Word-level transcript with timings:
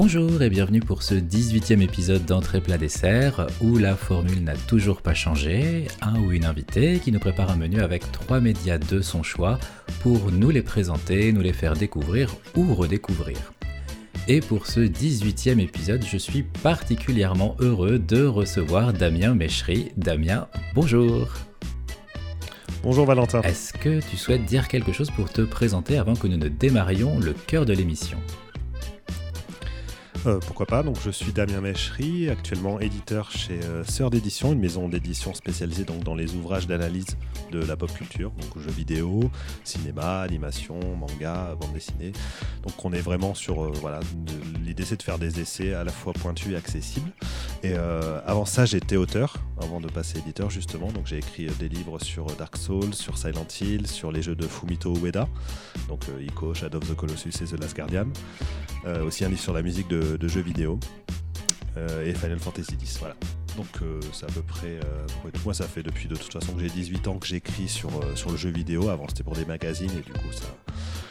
Bonjour 0.00 0.42
et 0.42 0.48
bienvenue 0.48 0.78
pour 0.78 1.02
ce 1.02 1.16
18e 1.16 1.80
épisode 1.80 2.24
d'Entrée 2.24 2.60
plat 2.60 2.78
dessert 2.78 3.48
où 3.60 3.78
la 3.78 3.96
formule 3.96 4.44
n'a 4.44 4.54
toujours 4.54 5.02
pas 5.02 5.12
changé, 5.12 5.88
un 6.00 6.20
ou 6.20 6.30
une 6.30 6.44
invitée 6.44 7.00
qui 7.00 7.10
nous 7.10 7.18
prépare 7.18 7.50
un 7.50 7.56
menu 7.56 7.80
avec 7.80 8.12
trois 8.12 8.38
médias 8.38 8.78
de 8.78 9.00
son 9.00 9.24
choix 9.24 9.58
pour 9.98 10.30
nous 10.30 10.50
les 10.50 10.62
présenter, 10.62 11.32
nous 11.32 11.40
les 11.40 11.52
faire 11.52 11.74
découvrir 11.74 12.32
ou 12.54 12.76
redécouvrir. 12.76 13.52
Et 14.28 14.38
pour 14.38 14.68
ce 14.68 14.78
18e 14.78 15.58
épisode, 15.58 16.04
je 16.06 16.16
suis 16.16 16.44
particulièrement 16.44 17.56
heureux 17.58 17.98
de 17.98 18.24
recevoir 18.24 18.92
Damien 18.92 19.34
Méchery. 19.34 19.90
Damien, 19.96 20.46
bonjour 20.76 21.26
Bonjour 22.84 23.04
Valentin. 23.04 23.42
Est-ce 23.42 23.72
que 23.72 24.00
tu 24.08 24.16
souhaites 24.16 24.44
dire 24.44 24.68
quelque 24.68 24.92
chose 24.92 25.10
pour 25.10 25.32
te 25.32 25.42
présenter 25.42 25.98
avant 25.98 26.14
que 26.14 26.28
nous 26.28 26.36
ne 26.36 26.46
démarrions 26.46 27.18
le 27.18 27.32
cœur 27.32 27.66
de 27.66 27.72
l'émission? 27.72 28.18
Euh, 30.26 30.38
pourquoi 30.40 30.66
pas 30.66 30.82
Donc, 30.82 30.96
je 31.04 31.10
suis 31.10 31.32
Damien 31.32 31.60
Mechery, 31.60 32.28
actuellement 32.28 32.80
éditeur 32.80 33.30
chez 33.30 33.60
euh, 33.64 33.84
Sœur 33.84 34.10
d'édition, 34.10 34.52
une 34.52 34.58
maison 34.58 34.88
d'édition 34.88 35.34
spécialisée 35.34 35.84
donc, 35.84 36.02
dans 36.02 36.14
les 36.14 36.34
ouvrages 36.34 36.66
d'analyse 36.66 37.16
de 37.52 37.60
la 37.60 37.76
pop 37.76 37.92
culture, 37.92 38.30
donc 38.30 38.58
jeux 38.58 38.70
vidéo, 38.70 39.30
cinéma, 39.64 40.20
animation, 40.20 40.78
manga, 40.96 41.54
bande 41.60 41.72
dessinée. 41.72 42.12
Donc, 42.62 42.84
on 42.84 42.92
est 42.92 43.00
vraiment 43.00 43.34
sur. 43.34 43.64
Euh, 43.64 43.72
voilà, 43.80 44.00
l'idée 44.64 44.84
c'est 44.84 44.96
de 44.96 45.02
faire 45.02 45.18
des 45.18 45.40
essais 45.40 45.74
à 45.74 45.84
la 45.84 45.92
fois 45.92 46.12
pointus 46.12 46.52
et 46.52 46.56
accessibles. 46.56 47.10
Et 47.62 47.74
avant 47.74 48.44
ça, 48.44 48.64
j'étais 48.64 48.96
auteur, 48.96 49.34
avant 49.60 49.80
de 49.80 49.88
passer 49.88 50.18
éditeur 50.18 50.48
justement. 50.48 50.92
Donc, 50.92 51.06
j'ai 51.06 51.18
écrit 51.18 51.46
des 51.58 51.68
livres 51.68 51.98
sur 51.98 52.26
Dark 52.26 52.56
Souls, 52.56 52.94
sur 52.94 53.18
Silent 53.18 53.46
Hill, 53.60 53.86
sur 53.88 54.12
les 54.12 54.22
jeux 54.22 54.36
de 54.36 54.46
Fumito 54.46 54.94
Ueda, 54.96 55.28
donc 55.88 56.04
Ico, 56.20 56.54
Shadow 56.54 56.78
of 56.78 56.88
the 56.88 56.94
Colossus 56.94 57.30
et 57.42 57.46
The 57.46 57.60
Last 57.60 57.76
Guardian. 57.76 58.06
aussi 59.04 59.24
un 59.24 59.28
livre 59.28 59.40
sur 59.40 59.52
la 59.52 59.62
musique 59.62 59.88
de 59.88 60.07
de, 60.16 60.28
jeux 60.28 60.40
vidéo 60.40 60.78
euh, 61.76 62.04
et 62.04 62.14
Final 62.14 62.38
Fantasy 62.38 62.74
X. 62.80 62.98
Voilà. 62.98 63.16
Donc 63.56 63.66
euh, 63.82 64.00
c'est 64.12 64.24
à 64.24 64.28
peu 64.28 64.42
près 64.42 64.78
euh, 64.84 65.06
Moi 65.44 65.52
ça 65.52 65.66
fait 65.66 65.82
depuis 65.82 66.08
de 66.08 66.14
toute 66.14 66.32
façon 66.32 66.52
que 66.52 66.60
j'ai 66.60 66.68
18 66.68 67.08
ans 67.08 67.18
que 67.18 67.26
j'écris 67.26 67.68
sur, 67.68 67.90
sur 68.14 68.30
le 68.30 68.36
jeu 68.36 68.50
vidéo. 68.50 68.88
Avant 68.88 69.08
c'était 69.08 69.24
pour 69.24 69.34
des 69.34 69.44
magazines 69.44 69.90
et 69.90 70.02
du 70.02 70.12
coup 70.12 70.32
ça, 70.32 70.46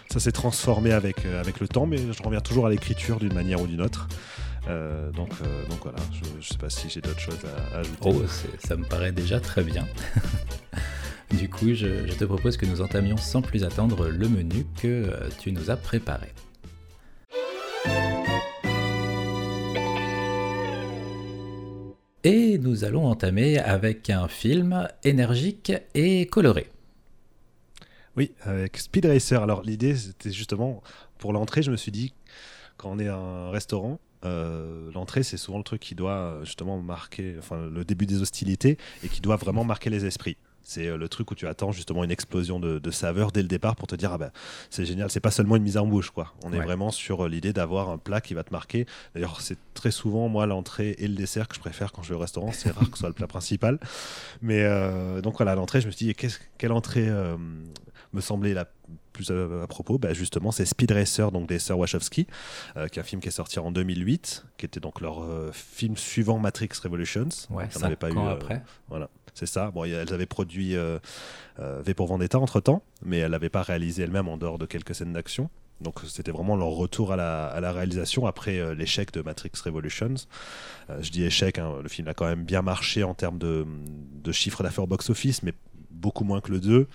ça 0.09 0.19
s'est 0.19 0.31
transformé 0.31 0.91
avec, 0.91 1.25
avec 1.25 1.59
le 1.59 1.67
temps, 1.67 1.85
mais 1.85 1.97
je 1.97 2.23
reviens 2.23 2.41
toujours 2.41 2.67
à 2.67 2.69
l'écriture 2.69 3.19
d'une 3.19 3.33
manière 3.33 3.61
ou 3.61 3.67
d'une 3.67 3.81
autre. 3.81 4.07
donc, 4.67 5.31
donc 5.69 5.79
voilà, 5.83 5.99
je 6.11 6.37
ne 6.37 6.41
sais 6.41 6.57
pas 6.57 6.69
si 6.69 6.89
j'ai 6.89 7.01
d'autres 7.01 7.19
choses 7.19 7.39
à, 7.73 7.79
ajouter. 7.79 7.97
Oh, 8.05 8.23
ça 8.59 8.75
me 8.77 8.85
paraît 8.85 9.11
déjà 9.11 9.39
très 9.39 9.63
bien. 9.63 9.85
du 11.37 11.49
coup, 11.49 11.73
je, 11.73 12.13
te 12.13 12.25
propose 12.25 12.55
que 12.55 12.65
nous 12.65 12.81
entamions 12.81 13.17
sans 13.17 13.41
plus 13.41 13.63
attendre 13.65 14.07
le 14.07 14.29
menu 14.29 14.65
que 14.81 15.11
tu 15.39 15.51
nous 15.51 15.69
as 15.69 15.77
préparé. 15.77 16.33
Et 22.23 22.57
nous 22.57 22.83
allons 22.83 23.05
entamer 23.05 23.59
avec 23.59 24.09
un 24.09 24.27
film 24.27 24.87
énergique 25.03 25.71
et 25.93 26.25
coloré. 26.25 26.69
Oui, 28.15 28.31
avec 28.41 28.77
Speed 28.77 29.05
Racer. 29.05 29.41
Alors 29.41 29.61
l'idée, 29.61 29.95
c'était 29.95 30.31
justement, 30.31 30.81
pour 31.19 31.31
l'entrée, 31.31 31.61
je 31.61 31.71
me 31.71 31.77
suis 31.77 31.91
dit, 31.91 32.13
quand 32.75 32.91
on 32.91 32.99
est 32.99 33.07
à 33.07 33.15
un 33.15 33.51
restaurant, 33.51 33.99
euh, 34.25 34.91
l'entrée, 34.93 35.21
c'est 35.21 35.37
souvent 35.37 35.59
le 35.59 35.63
truc 35.63 35.81
qui 35.81 35.93
doit 35.93 36.39
justement 36.43 36.81
marquer, 36.81 37.35
enfin 37.37 37.67
le 37.67 37.85
début 37.85 38.07
des 38.07 38.21
hostilités 38.21 38.77
et 39.03 39.09
qui 39.09 39.21
doit 39.21 39.35
vraiment 39.35 39.63
marquer 39.63 39.91
les 39.91 40.05
esprits. 40.05 40.37
C'est 40.67 40.87
euh, 40.87 40.97
le 40.97 41.07
truc 41.07 41.31
où 41.31 41.35
tu 41.35 41.47
attends 41.47 41.71
justement 41.71 42.03
une 42.03 42.11
explosion 42.11 42.59
de, 42.59 42.77
de 42.77 42.91
saveur 42.91 43.31
dès 43.31 43.41
le 43.41 43.47
départ 43.47 43.77
pour 43.77 43.87
te 43.87 43.95
dire 43.95 44.11
ah 44.11 44.17
ben 44.17 44.31
c'est 44.69 44.83
génial. 44.83 45.09
C'est 45.09 45.21
pas 45.21 45.31
seulement 45.31 45.55
une 45.55 45.63
mise 45.63 45.77
en 45.77 45.87
bouche 45.87 46.09
quoi. 46.11 46.33
On 46.43 46.51
est 46.51 46.59
vraiment 46.59 46.91
sur 46.91 47.23
euh, 47.23 47.29
l'idée 47.29 47.53
d'avoir 47.53 47.89
un 47.89 47.97
plat 47.97 48.19
qui 48.19 48.33
va 48.33 48.43
te 48.43 48.51
marquer. 48.51 48.85
D'ailleurs 49.15 49.39
c'est 49.39 49.57
très 49.73 49.91
souvent 49.91 50.27
moi 50.27 50.45
l'entrée 50.45 50.93
et 50.99 51.07
le 51.07 51.15
dessert 51.15 51.47
que 51.47 51.55
je 51.55 51.61
préfère 51.61 51.93
quand 51.93 52.03
je 52.03 52.09
vais 52.09 52.15
au 52.15 52.19
restaurant. 52.19 52.51
C'est 52.51 52.71
rare 52.71 52.83
que 52.83 52.97
ce 52.97 52.99
soit 52.99 53.07
le 53.07 53.15
plat 53.15 53.27
principal. 53.27 53.79
Mais 54.41 54.63
euh, 54.63 55.21
donc 55.21 55.37
voilà 55.37 55.55
l'entrée 55.55 55.79
je 55.79 55.87
me 55.87 55.91
suis 55.91 56.07
dit 56.07 56.15
quelle 56.57 56.73
entrée 56.73 57.09
me 58.11 58.21
semblait 58.21 58.53
la 58.53 58.67
plus 59.13 59.31
à, 59.31 59.67
propos, 59.67 59.97
bah, 59.97 60.13
justement, 60.13 60.51
c'est 60.51 60.65
Speed 60.65 60.91
Racer, 60.91 61.31
donc 61.31 61.47
des 61.49 61.59
sœurs 61.59 61.79
Wachowski, 61.79 62.25
qui 62.25 62.99
est 62.99 62.99
un 62.99 63.03
film 63.03 63.19
qui 63.19 63.29
est 63.29 63.31
sorti 63.31 63.57
en 63.57 63.71
2008, 63.71 64.45
qui 64.57 64.65
était 64.65 64.79
donc 64.79 65.01
leur 65.01 65.25
film 65.53 65.97
suivant 65.97 66.37
Matrix 66.37 66.69
Revolutions. 66.83 67.29
Ouais, 67.49 67.67
ça 67.71 67.89
pas 67.95 68.11
eu, 68.11 68.19
après. 68.19 68.61
Voilà. 68.89 69.09
C'est 69.37 69.45
ça. 69.45 69.69
Bon, 69.69 69.83
elles 69.83 70.11
avaient 70.15 70.25
produit 70.25 70.75
euh, 70.75 70.97
euh, 71.59 71.83
V 71.85 71.93
pour 71.93 72.07
Vendetta 72.07 72.39
entre 72.39 72.59
temps, 72.59 72.81
mais 73.05 73.19
elles 73.19 73.29
n'avaient 73.29 73.49
pas 73.49 73.61
réalisé 73.61 74.01
elles-mêmes 74.01 74.27
en 74.27 74.35
dehors 74.35 74.57
de 74.57 74.65
quelques 74.65 74.95
scènes 74.95 75.13
d'action. 75.13 75.51
Donc 75.79 75.99
c'était 76.07 76.31
vraiment 76.31 76.55
leur 76.55 76.69
retour 76.69 77.13
à 77.13 77.15
la, 77.15 77.71
réalisation 77.71 78.25
après 78.25 78.57
euh, 78.57 78.73
l'échec 78.73 79.11
de 79.13 79.21
Matrix 79.21 79.51
Revolutions. 79.63 80.15
je 80.89 81.11
dis 81.11 81.23
échec, 81.23 81.59
hein, 81.59 81.75
le 81.83 81.87
film 81.87 82.07
a 82.07 82.15
quand 82.15 82.25
même 82.25 82.45
bien 82.45 82.63
marché 82.63 83.03
en 83.03 83.13
termes 83.13 83.37
de, 83.37 83.67
de 84.23 84.31
chiffre 84.31 84.63
d'affaires 84.63 84.87
box-office, 84.87 85.43
mais 85.43 85.53
beaucoup 85.91 86.23
moins 86.23 86.41
que 86.41 86.51
le 86.51 86.59
2 86.59 86.87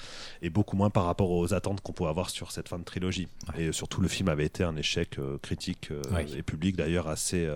et 0.42 0.50
beaucoup 0.50 0.76
moins 0.76 0.90
par 0.90 1.04
rapport 1.04 1.30
aux 1.30 1.54
attentes 1.54 1.80
qu'on 1.80 1.92
pouvait 1.92 2.10
avoir 2.10 2.28
sur 2.28 2.50
cette 2.50 2.68
fin 2.68 2.80
de 2.80 2.84
trilogie. 2.84 3.28
Et 3.56 3.70
surtout, 3.70 4.00
le 4.00 4.08
film 4.08 4.28
avait 4.28 4.46
été 4.46 4.64
un 4.64 4.74
échec 4.74 5.16
critique 5.42 5.90
et 6.36 6.42
public 6.42 6.74
d'ailleurs 6.74 7.06
assez, 7.06 7.48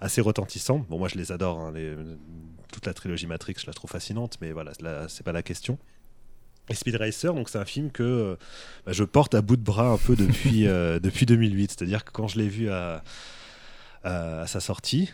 assez 0.00 0.20
retentissant. 0.20 0.84
Bon, 0.90 0.98
moi 0.98 1.08
je 1.08 1.18
les 1.18 1.30
adore, 1.30 1.60
hein, 1.60 1.72
les, 1.72 1.94
toute 2.74 2.86
la 2.86 2.94
trilogie 2.94 3.26
Matrix, 3.26 3.54
je 3.60 3.66
la 3.66 3.72
trouve 3.72 3.90
fascinante, 3.90 4.36
mais 4.40 4.50
voilà, 4.50 4.72
là, 4.80 5.08
c'est 5.08 5.22
pas 5.22 5.32
la 5.32 5.42
question. 5.42 5.78
Et 6.68 6.74
Speed 6.74 6.96
Racer, 6.96 7.32
donc 7.34 7.48
c'est 7.48 7.58
un 7.58 7.64
film 7.64 7.92
que 7.92 8.02
euh, 8.02 8.36
bah, 8.84 8.92
je 8.92 9.04
porte 9.04 9.34
à 9.34 9.42
bout 9.42 9.56
de 9.56 9.62
bras 9.62 9.90
un 9.90 9.98
peu 9.98 10.16
depuis, 10.16 10.66
euh, 10.66 10.98
depuis 10.98 11.24
2008. 11.24 11.70
C'est-à-dire 11.70 12.04
que 12.04 12.10
quand 12.10 12.26
je 12.26 12.38
l'ai 12.38 12.48
vu 12.48 12.70
à, 12.70 13.04
à, 14.02 14.46
sa 14.46 14.58
sortie, 14.60 15.12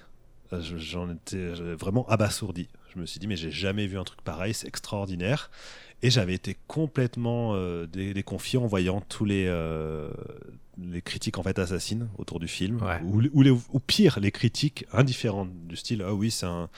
euh, 0.53 0.61
j'en 0.63 1.11
étais 1.11 1.49
vraiment 1.49 2.09
abasourdi. 2.09 2.69
Je 2.95 3.01
me 3.01 3.07
suis 3.07 3.21
dit, 3.21 3.27
mais 3.27 3.37
j'ai 3.37 3.51
jamais 3.51 3.87
vu 3.87 3.99
un 3.99 4.05
truc 4.05 4.23
pareil, 4.23 4.55
c'est 4.55 4.67
extraordinaire. 4.67 5.51
Et 6.03 6.11
j'avais 6.11 6.35
été 6.35 6.57
complètement 6.67 7.55
déconfié 7.93 8.59
en 8.59 8.67
voyant 8.67 9.03
tous 9.03 9.27
les, 9.27 9.47
les 10.83 11.03
critiques 11.03 11.39
en 11.39 11.43
fait 11.43 11.59
assassines 11.59 12.09
autour 12.19 12.41
du 12.41 12.49
film, 12.49 12.81
ou, 13.05 13.23
ou, 13.43 13.81
pire, 13.81 14.19
les 14.21 14.31
critiques 14.31 14.87
indifférentes 14.93 15.51
du 15.67 15.77
style 15.77 16.03
ah 16.07 16.15
oui 16.15 16.31
c'est 16.31 16.47
un 16.47 16.69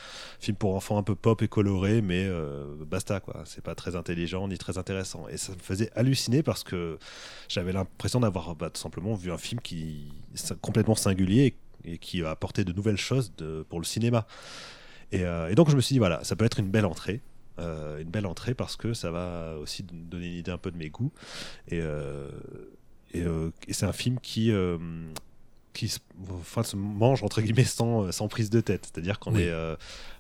film 0.41 0.57
pour 0.57 0.75
enfants 0.75 0.99
un 0.99 1.03
peu 1.03 1.15
pop 1.15 1.43
et 1.43 1.49
coloré, 1.49 2.03
mais 2.03 2.25
euh, 2.27 2.65
basta 2.87 3.21
quoi, 3.21 3.43
c'est 3.45 3.62
pas 3.62 3.75
très 3.75 3.97
intelligent 3.97 4.49
ni 4.49 4.59
très 4.59 4.79
intéressant. 4.79 5.27
Et 5.29 5.37
ça 5.37 5.53
me 5.53 5.59
faisait 5.59 5.91
halluciner 5.95 6.43
parce 6.43 6.65
que 6.65 6.99
j'avais 7.49 7.73
l'impression 7.73 8.21
d'avoir 8.21 8.55
bah, 8.55 8.71
tout 8.71 8.81
simplement 8.81 9.15
vu 9.15 9.31
un 9.33 9.39
film 9.39 9.61
qui 9.61 10.12
est 10.35 10.61
complètement 10.61 10.95
singulier 10.95 11.57
et, 11.85 11.99
qui 11.99 12.23
a 12.23 12.31
apporté 12.31 12.65
de 12.65 12.73
nouvelles 12.73 12.97
choses 12.97 13.33
de, 13.37 13.65
pour 13.69 13.81
le 13.81 13.85
cinéma. 13.85 14.27
Et, 15.11 15.25
euh, 15.25 15.51
et, 15.51 15.55
donc 15.55 15.71
je 15.71 15.77
me 15.77 15.81
suis 15.81 15.95
dit 15.95 15.99
voilà, 15.99 16.25
ça 16.25 16.37
peut 16.37 16.45
être 16.45 16.59
une 16.59 16.71
belle 16.71 16.87
entrée. 16.87 17.21
Euh, 17.59 18.01
une 18.01 18.09
belle 18.09 18.25
entrée 18.25 18.55
parce 18.55 18.77
que 18.77 18.95
ça 18.95 19.11
va 19.11 19.57
aussi 19.61 19.83
donner 19.83 20.27
une 20.27 20.39
idée 20.39 20.51
un 20.51 20.59
peu 20.59 20.71
de 20.71 20.79
mes 20.79 20.89
goûts 20.89 21.12
et 21.69 21.81
euh, 21.83 22.31
et, 23.15 23.25
c'est 23.73 23.87
un 23.87 23.93
film 23.93 24.19
qui 24.21 24.50
euh, 24.50 24.78
qui 25.73 25.95
enfin, 26.31 26.62
se 26.62 26.77
mange 26.77 27.23
entre 27.23 27.41
guillemets 27.41 27.65
sans, 27.65 28.12
sans 28.12 28.28
prise 28.28 28.50
de 28.50 28.61
tête. 28.61 28.91
C'est-à-dire 28.93 29.19
qu'on 29.19 29.37
est, 29.37 29.49
euh, 29.49 29.75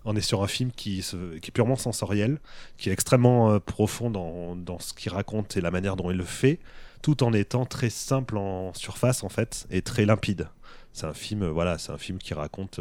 on 0.06 0.16
est 0.16 0.22
sur 0.22 0.42
un 0.42 0.46
film 0.46 0.70
qui, 0.72 1.04
qui 1.42 1.48
est 1.48 1.52
purement 1.52 1.76
sensoriel, 1.76 2.38
qui 2.78 2.88
est 2.88 2.92
extrêmement 2.92 3.60
profond 3.60 4.10
dans, 4.10 4.56
dans 4.56 4.78
ce 4.78 4.94
qu'il 4.94 5.12
raconte 5.12 5.56
et 5.58 5.60
la 5.60 5.70
manière 5.70 5.96
dont 5.96 6.10
il 6.10 6.16
le 6.16 6.24
fait, 6.24 6.58
tout 7.02 7.22
en 7.22 7.34
étant 7.34 7.66
très 7.66 7.90
simple 7.90 8.38
en 8.38 8.72
surface 8.72 9.24
en 9.24 9.28
fait 9.28 9.66
et 9.70 9.82
très 9.82 10.06
limpide. 10.06 10.48
C'est 10.94 11.06
un 11.06 11.14
film, 11.14 11.46
voilà, 11.46 11.76
c'est 11.76 11.92
un 11.92 11.98
film 11.98 12.18
qui 12.18 12.32
raconte 12.32 12.80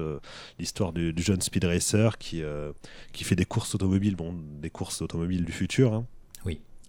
l'histoire 0.57 0.93
du, 0.93 1.13
jeune 1.17 1.41
speed 1.41 1.65
racer 1.65 2.17
qui, 2.17 2.41
qui 3.11 3.25
fait 3.25 3.35
des 3.35 3.45
courses 3.45 3.75
automobiles, 3.75 4.15
bon, 4.15 4.33
des 4.61 4.69
courses 4.69 5.01
automobiles 5.01 5.43
du 5.43 5.51
futur. 5.51 5.93
Hein. 5.93 6.05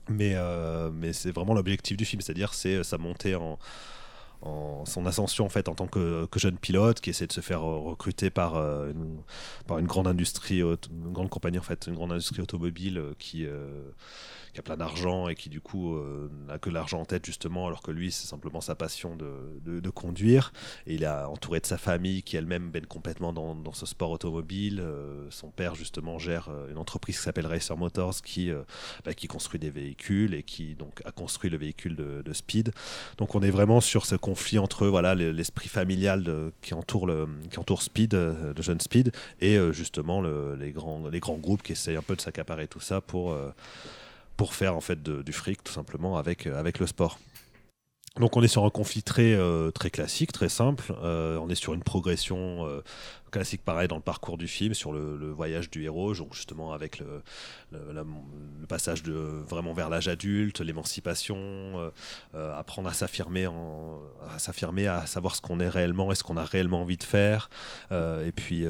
Mais, 0.09 0.33
euh, 0.35 0.91
mais 0.93 1.13
c'est 1.13 1.31
vraiment 1.31 1.55
l'objectif 1.55 1.97
du 1.97 2.05
film, 2.05 2.21
c'est-à-dire 2.21 2.55
c'est 2.55 2.77
euh, 2.77 2.83
sa 2.83 2.99
montée 2.99 3.35
en, 3.35 3.59
son 4.85 5.07
ascension 5.07 5.45
en 5.45 5.49
fait 5.49 5.69
en 5.69 5.75
tant 5.75 5.87
que, 5.87 6.27
jeune 6.37 6.59
pilote 6.59 7.01
qui 7.01 7.11
essaie 7.11 7.27
de 7.27 7.33
se 7.33 7.41
faire 7.41 7.63
recruter 7.63 8.31
par, 8.31 8.57
euh, 8.57 8.91
une, 8.91 9.23
par 9.67 9.79
une 9.79 9.87
grande 9.87 10.09
industrie, 10.09 10.61
une 10.61 11.13
grande 11.13 11.31
compagnie 11.31 11.59
en 11.59 11.63
fait, 11.63 11.87
une 11.87 11.95
grande 11.95 12.13
industrie 12.13 12.43
automobile 12.43 13.03
qui 13.19 13.47
qui 14.53 14.61
a 14.61 14.63
plein 14.63 14.77
d'argent 14.77 15.29
et 15.29 15.35
qui 15.35 15.49
du 15.49 15.61
coup 15.61 15.95
euh, 15.95 16.31
n'a 16.47 16.59
que 16.59 16.69
l'argent 16.69 17.01
en 17.01 17.05
tête 17.05 17.25
justement, 17.25 17.67
alors 17.67 17.83
que 17.83 17.91
lui 17.91 18.13
c'est 18.13 18.27
simplement 18.27 18.61
sa 18.61 18.75
passion 18.75 19.17
de, 19.17 19.81
de, 19.81 19.91
conduire. 19.91 20.53
Et 20.87 20.95
il 20.95 21.05
est 21.05 21.09
entouré 21.09 21.61
de 21.61 21.67
sa 21.67 21.79
famille 21.79 22.23
qui 22.23 22.37
elle-même 22.37 22.71
baigne 22.71 22.87
complètement 22.87 23.33
dans, 23.33 23.73
ce 23.73 23.87
sport 23.87 24.11
automobile. 24.11 24.81
Euh, 24.81 25.27
son 25.31 25.51
père 25.51 25.75
justement 25.75 26.19
gère 26.19 26.49
euh, 26.51 26.71
une 26.71 26.79
entreprise 26.79 27.17
qui 27.17 27.23
s'appelle 27.23 27.47
Racer 27.47 27.77
Motors 27.77 28.21
qui, 28.23 28.51
bah, 29.05 29.15
qui 29.15 29.27
construit 29.27 29.59
des 29.59 29.71
véhicules 29.71 30.35
et 30.35 30.43
qui 30.43 30.75
donc 30.75 31.01
a 31.05 31.13
construit 31.13 31.51
le 31.51 31.57
véhicule 31.57 31.97
de 31.97 32.33
Speed. 32.33 32.73
Donc 33.17 33.35
on 33.35 33.43
est 33.43 33.51
vraiment 33.51 33.81
sur 33.81 34.05
ce 34.07 34.17
conflit 34.33 34.59
entre 34.59 34.87
voilà 34.87 35.15
l'esprit 35.15 35.69
familial 35.69 36.25
qui 36.63 36.75
entoure 36.75 37.07
le 37.07 37.29
qui 37.51 37.59
entoure 37.59 37.83
Speed, 37.83 38.15
le 38.15 38.63
jeune 38.63 38.81
Speed, 38.81 39.13
et 39.41 39.59
justement 39.73 40.21
le, 40.21 40.57
les 40.59 40.71
grands 40.71 41.09
les 41.09 41.21
grands 41.21 41.37
groupes 41.37 41.63
qui 41.63 41.73
essayent 41.73 41.97
un 41.97 42.03
peu 42.03 42.17
de 42.17 42.21
s'accaparer 42.21 42.67
tout 42.67 42.81
ça 42.81 43.01
pour 43.01 43.37
pour 44.37 44.55
faire 44.55 44.77
en 44.77 44.81
fait 44.81 45.03
du 45.03 45.33
fric 45.33 45.63
tout 45.63 45.73
simplement 45.73 46.17
avec, 46.19 46.47
euh, 46.47 46.59
avec 46.59 46.79
le 46.79 46.87
sport. 46.87 47.19
Donc 48.21 48.37
on 48.37 48.43
est 48.43 48.49
sur 48.49 48.65
un 48.67 48.71
conflit 48.71 49.03
très, 49.03 49.33
euh, 49.33 49.71
très 49.71 49.91
classique, 49.91 50.33
très 50.33 50.51
simple. 50.51 50.93
Euh, 51.03 51.39
on 51.39 51.49
est 51.49 51.55
sur 51.55 51.73
une 51.73 51.83
progression 51.83 52.67
euh, 52.67 52.83
classique 53.31 53.63
pareil 53.65 53.89
dans 53.89 53.97
le 53.97 54.03
parcours 54.03 54.37
du 54.37 54.49
film, 54.49 54.75
sur 54.75 54.93
le, 54.93 55.31
voyage 55.31 55.71
du 55.71 55.85
héros, 55.85 56.13
justement 56.13 56.75
avec 56.75 56.99
le, 56.99 57.23
le, 57.73 58.67
passage 58.69 59.03
de, 59.03 59.13
vraiment 59.13 59.73
vers 59.73 59.89
l'âge 59.89 60.09
adulte, 60.09 60.61
l'émancipation, 60.61 61.91
apprendre 62.35 62.91
à 62.91 62.93
s'affirmer, 62.93 63.47
à 63.47 64.39
s'affirmer, 64.39 64.87
à 64.87 65.07
savoir 65.07 65.35
ce 65.35 65.41
qu'on 65.41 65.61
est 65.61 65.69
réellement 65.69 66.13
et 66.13 66.15
ce 66.15 66.23
qu'on 66.23 66.37
a 66.37 66.45
réellement 66.45 66.83
envie 66.83 66.99
de 66.99 67.05
faire. 67.05 67.49
et 67.91 68.33
puis 68.37 68.67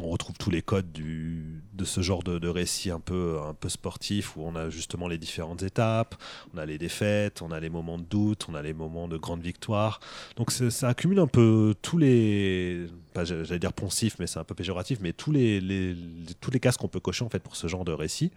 on 0.00 0.08
retrouve 0.08 0.36
tous 0.38 0.50
les 0.50 0.62
codes 0.62 0.90
de 0.92 1.84
ce 1.84 2.00
genre 2.00 2.22
de, 2.22 2.48
récit 2.48 2.90
un 2.90 3.00
peu, 3.00 3.38
un 3.46 3.54
peu 3.54 3.68
sportif 3.68 4.36
où 4.36 4.42
on 4.42 4.56
a 4.56 4.70
justement 4.70 5.08
les 5.08 5.18
différentes 5.18 5.62
étapes, 5.62 6.14
on 6.54 6.58
a 6.58 6.66
les 6.66 6.78
défaites, 6.78 7.42
on 7.42 7.50
a 7.50 7.60
les 7.60 7.70
moments 7.70 7.98
de 7.98 8.04
doute, 8.04 8.46
on 8.48 8.54
a 8.54 8.62
les 8.62 8.72
moments 8.72 9.08
de 9.08 9.16
grande 9.16 9.42
victoire. 9.42 10.00
Donc 10.36 10.50
ça 10.50 10.88
accumule 10.88 11.18
un 11.18 11.26
peu 11.26 11.74
tous 11.82 11.98
les, 11.98 12.86
j'allais 13.14 13.58
dire 13.58 13.72
poncifs, 13.72 14.16
mais 14.18 14.26
c'est 14.26 14.38
un 14.38 14.44
peu 14.44 14.54
péjoratif, 14.54 14.98
mais 15.00 15.12
tous 15.12 15.32
les, 15.32 15.96
tous 16.40 16.50
les 16.50 16.60
cases 16.60 16.76
qu'on 16.76 16.88
peut 16.88 17.00
cocher 17.00 17.24
en 17.24 17.28
fait 17.28 17.40
pour 17.40 17.56
ce 17.56 17.66
genre 17.66 17.84
de 17.84 17.92
récit. 17.92 18.32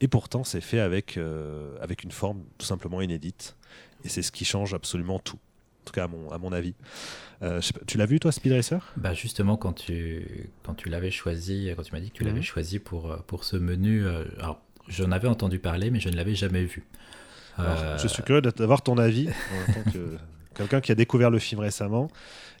Et 0.00 0.08
pourtant, 0.08 0.44
c'est 0.44 0.60
fait 0.60 0.80
avec, 0.80 1.16
euh, 1.16 1.74
avec 1.80 2.04
une 2.04 2.10
forme 2.10 2.42
tout 2.58 2.66
simplement 2.66 3.00
inédite. 3.00 3.56
Et 4.04 4.10
c'est 4.10 4.22
ce 4.22 4.30
qui 4.30 4.44
change 4.44 4.74
absolument 4.74 5.18
tout 5.18 5.38
tout 5.86 5.92
cas 5.92 6.04
à 6.04 6.08
mon, 6.08 6.30
à 6.30 6.38
mon 6.38 6.52
avis. 6.52 6.74
Euh, 7.42 7.60
tu 7.86 7.96
l'as 7.96 8.06
vu 8.06 8.20
toi, 8.20 8.32
Speed 8.32 8.52
Racer? 8.52 8.92
Bah 8.96 9.14
justement 9.14 9.56
quand 9.56 9.72
tu 9.72 10.50
quand 10.62 10.74
tu 10.74 10.88
l'avais 10.88 11.10
choisi, 11.10 11.70
quand 11.76 11.82
tu 11.82 11.92
m'as 11.92 12.00
dit 12.00 12.10
que 12.10 12.16
tu 12.16 12.24
l'avais 12.24 12.38
mhm. 12.38 12.42
choisi 12.42 12.78
pour 12.78 13.10
euh, 13.10 13.16
pour 13.26 13.44
ce 13.44 13.56
menu, 13.56 14.04
euh, 14.04 14.24
alors 14.38 14.60
j'en 14.88 15.10
avais 15.12 15.28
entendu 15.28 15.58
parler 15.58 15.90
mais 15.90 16.00
je 16.00 16.08
ne 16.08 16.16
l'avais 16.16 16.34
jamais 16.34 16.64
vu. 16.64 16.84
je 17.58 18.08
suis 18.08 18.22
curieux 18.22 18.42
d'avoir 18.42 18.82
ton 18.82 18.98
avis 18.98 19.28
en 19.28 19.72
tant 19.72 19.90
que 19.90 20.18
quelqu'un 20.56 20.80
qui 20.80 20.92
a 20.92 20.94
découvert 20.94 21.30
le 21.30 21.38
film 21.38 21.60
récemment. 21.60 22.08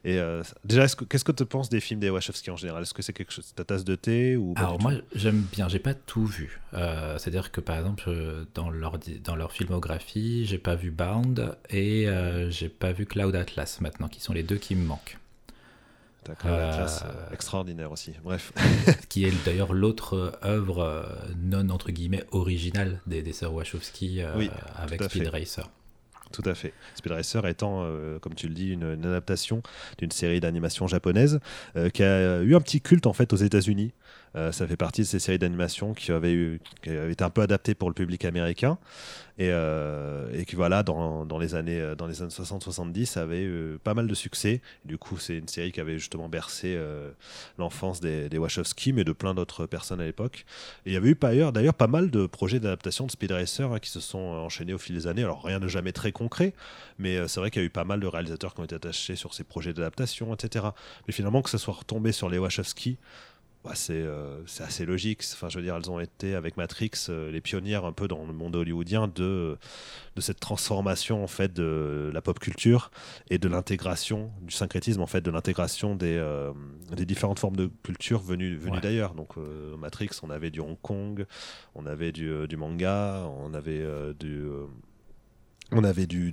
Et 0.04 0.18
euh, 0.18 0.42
déjà, 0.64 0.86
qu'est-ce 0.86 1.24
que 1.24 1.32
tu 1.32 1.44
penses 1.44 1.68
des 1.68 1.80
films 1.80 1.98
des 1.98 2.10
Wachowski 2.10 2.50
en 2.50 2.56
général? 2.56 2.82
Est-ce 2.82 2.94
que 2.94 3.02
c'est 3.02 3.12
quelque 3.12 3.32
chose, 3.32 3.52
ta 3.54 3.64
tasse 3.64 3.84
de 3.84 3.96
thé 3.96 4.36
ou 4.36 4.54
Alors 4.56 4.80
moi, 4.80 4.92
j'aime 5.14 5.44
bien. 5.52 5.68
J'ai 5.68 5.80
pas 5.80 5.94
tout 5.94 6.26
vu. 6.26 6.60
Euh, 6.74 7.18
c'est-à-dire 7.18 7.50
que 7.50 7.60
par 7.60 7.76
exemple, 7.78 8.14
dans 8.54 8.70
leur 8.70 8.98
dans 9.24 9.34
leur 9.34 9.50
filmographie, 9.52 10.46
j'ai 10.46 10.58
pas 10.58 10.76
vu 10.76 10.90
Bound 10.90 11.56
et 11.70 12.08
euh, 12.08 12.50
j'ai 12.50 12.68
pas 12.68 12.92
vu 12.92 13.06
Cloud 13.06 13.34
Atlas 13.34 13.80
maintenant, 13.80 14.08
qui 14.08 14.20
sont 14.20 14.32
les 14.32 14.44
deux 14.44 14.58
qui 14.58 14.76
me 14.76 14.84
manquent. 14.84 15.18
Atlas, 16.28 17.04
extraordinaire 17.32 17.92
aussi. 17.92 18.12
Bref. 18.24 18.52
qui 19.08 19.24
est 19.24 19.44
d'ailleurs 19.44 19.72
l'autre 19.72 20.38
œuvre 20.44 21.08
non 21.40 21.68
entre 21.70 21.92
guillemets 21.92 22.24
originale 22.32 23.00
des, 23.06 23.22
des 23.22 23.32
sœurs 23.32 23.54
Wachowski 23.54 24.22
avec 24.76 25.02
Speed 25.04 25.28
Racer. 25.28 25.68
Tout 26.32 26.42
à 26.44 26.54
fait. 26.54 26.72
Speed 26.94 27.12
Racer 27.12 27.46
étant, 27.46 27.82
euh, 27.84 28.18
comme 28.18 28.34
tu 28.34 28.48
le 28.48 28.54
dis, 28.54 28.72
une, 28.72 28.84
adaptation 28.84 29.62
d'une 29.98 30.10
série 30.10 30.40
d'animation 30.40 30.86
japonaise 30.86 31.40
euh, 31.76 31.88
qui 31.88 32.02
a 32.02 32.42
eu 32.42 32.54
un 32.54 32.60
petit 32.60 32.80
culte 32.80 33.06
en 33.06 33.12
fait 33.12 33.32
aux 33.32 33.36
États-Unis. 33.36 33.92
Euh, 34.36 34.52
ça 34.52 34.66
fait 34.66 34.76
partie 34.76 35.00
de 35.02 35.06
ces 35.06 35.18
séries 35.18 35.38
d'animation 35.38 35.94
qui 35.94 36.12
avaient, 36.12 36.58
été 36.84 37.24
un 37.24 37.30
peu 37.30 37.40
adaptées 37.40 37.74
pour 37.74 37.88
le 37.88 37.94
public 37.94 38.24
américain 38.24 38.78
et, 39.38 39.48
euh, 39.50 40.44
qui 40.44 40.56
voilà 40.56 40.82
dans, 40.82 41.38
les 41.38 41.54
années 41.54 41.80
euh, 41.80 41.94
dans 41.94 42.06
les 42.06 42.20
années 42.20 42.30
60-70 42.30 43.18
avait 43.18 43.44
eu 43.44 43.78
pas 43.82 43.94
mal 43.94 44.06
de 44.06 44.14
succès. 44.14 44.60
du 44.84 44.98
coup, 44.98 45.16
c'est 45.16 45.38
une 45.38 45.48
série 45.48 45.72
qui 45.72 45.80
avait 45.80 45.98
justement 45.98 46.28
bercé 46.28 46.78
l'enfance 47.58 48.00
des, 48.00 48.36
Wachowski, 48.36 48.92
mais 48.92 49.04
de 49.04 49.12
plein 49.12 49.34
d'autres 49.34 49.64
personnes 49.66 50.00
à 50.00 50.04
l'époque. 50.04 50.44
Il 50.84 50.92
y 50.92 50.96
avait 50.96 51.10
eu 51.10 51.14
d'ailleurs 51.14 51.74
pas 51.74 51.86
mal 51.86 52.10
de 52.10 52.26
projets 52.26 52.60
d'adaptation 52.60 53.06
de 53.06 53.10
Speed 53.10 53.32
Racer 53.32 53.72
hein, 53.72 53.78
qui 53.78 53.90
se 53.90 54.00
sont 54.00 54.18
enchaînés 54.18 54.74
au 54.74 54.78
fil 54.78 54.94
des 54.94 55.06
années. 55.06 55.22
Alors 55.22 55.42
rien 55.42 55.60
de 55.60 55.68
jamais 55.68 55.92
très 55.92 56.12
concret, 56.12 56.52
mais 56.98 57.26
c'est 57.28 57.40
vrai 57.40 57.50
qu'il 57.50 57.62
y 57.62 57.64
a 57.64 57.66
eu 57.66 57.70
pas 57.70 57.84
mal 57.84 58.00
de 58.00 58.06
réalisateurs 58.06 58.54
qui 58.54 58.60
ont 58.60 58.64
été 58.64 58.74
attachés 58.74 59.16
sur 59.16 59.32
ces 59.32 59.44
projets 59.44 59.72
d'adaptation, 59.72 60.34
etc. 60.34 60.66
Mais 61.06 61.12
finalement 61.12 61.40
que 61.40 61.50
ce 61.50 61.58
soit 61.58 61.74
retombé 61.74 62.12
sur 62.12 62.28
les 62.28 62.38
Wachowski 62.38 62.98
bah, 63.66 63.74
euh, 63.90 64.40
c'est 64.46 64.62
assez 64.62 64.86
logique. 64.86 65.22
Enfin, 65.32 65.48
je 65.48 65.58
veux 65.58 65.64
dire, 65.64 65.74
elles 65.76 65.90
ont 65.90 65.98
été 65.98 66.34
avec 66.36 66.56
Matrix 66.56 66.92
euh, 67.08 67.32
les 67.32 67.40
pionnières 67.40 67.84
un 67.84 67.92
peu 67.92 68.06
dans 68.06 68.24
le 68.24 68.32
monde 68.32 68.54
hollywoodien 68.54 69.08
de, 69.08 69.58
de 70.14 70.20
cette 70.20 70.38
transformation 70.38 71.24
en 71.24 71.26
fait 71.26 71.52
de 71.52 72.10
la 72.14 72.22
pop 72.22 72.38
culture 72.38 72.92
et 73.28 73.38
de 73.38 73.48
l'intégration 73.48 74.30
du 74.40 74.54
syncrétisme 74.54 75.00
en 75.00 75.08
fait 75.08 75.20
de 75.20 75.32
l'intégration 75.32 75.96
des, 75.96 76.16
euh, 76.16 76.52
des 76.96 77.06
différentes 77.06 77.40
formes 77.40 77.56
de 77.56 77.68
culture 77.82 78.20
venues, 78.20 78.56
venues 78.56 78.80
d'ailleurs. 78.80 79.14
Donc 79.14 79.36
Matrix, 79.78 80.10
on 80.22 80.30
avait 80.30 80.50
du 80.50 80.60
Hong 80.60 80.78
Kong, 80.80 81.26
on 81.74 81.86
avait 81.86 82.12
du, 82.12 82.46
du 82.46 82.56
manga, 82.56 83.26
on 83.40 83.52
avait 83.52 83.84
du 84.14 84.48
on 85.72 85.82
avait 85.82 86.06
du, 86.06 86.32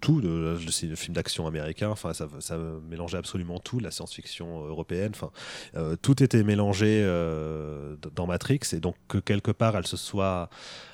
tout, 0.00 0.20
le, 0.20 0.54
le 0.54 0.96
film 0.96 1.14
d'action 1.14 1.46
américain, 1.46 1.88
enfin 1.88 2.12
ça, 2.12 2.28
ça, 2.40 2.58
mélangeait 2.88 3.16
absolument 3.16 3.58
tout, 3.58 3.80
la 3.80 3.90
science-fiction 3.90 4.66
européenne, 4.66 5.12
enfin 5.14 5.30
euh, 5.76 5.96
tout 5.96 6.22
était 6.22 6.42
mélangé 6.42 7.00
euh, 7.02 7.96
dans 8.14 8.26
Matrix. 8.26 8.60
Et 8.72 8.80
donc 8.80 8.96
que 9.08 9.16
quelque 9.16 9.50
part 9.50 9.76
elle 9.76 9.86
se 9.86 9.96
soit 9.96 10.50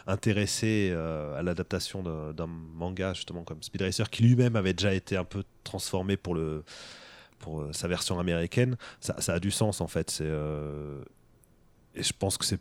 intéressée 0.07 0.91
euh, 0.93 1.37
à 1.37 1.43
l'adaptation 1.43 2.03
d'un 2.33 2.47
manga 2.47 3.15
justement 3.15 3.43
comme 3.43 3.63
Speed 3.63 3.83
Racer 3.83 4.11
qui 4.11 4.23
lui-même 4.23 4.55
avait 4.55 4.75
déjà 4.75 4.95
été 4.95 5.17
un 5.17 5.25
peu 5.25 5.43
transformé 5.65 6.17
pour 6.17 6.35
le 6.35 6.65
pour 7.39 7.67
sa 7.73 7.87
version 7.87 8.19
américaine, 8.19 8.77
ça, 9.01 9.15
a 9.27 9.41
du 9.41 9.51
sens 9.51 9.81
en 9.83 9.89
fait. 9.89 10.11
C'est 10.11 10.31
et 11.95 12.03
je 12.03 12.13
pense 12.19 12.39
que 12.39 12.45
c'est 12.45 12.61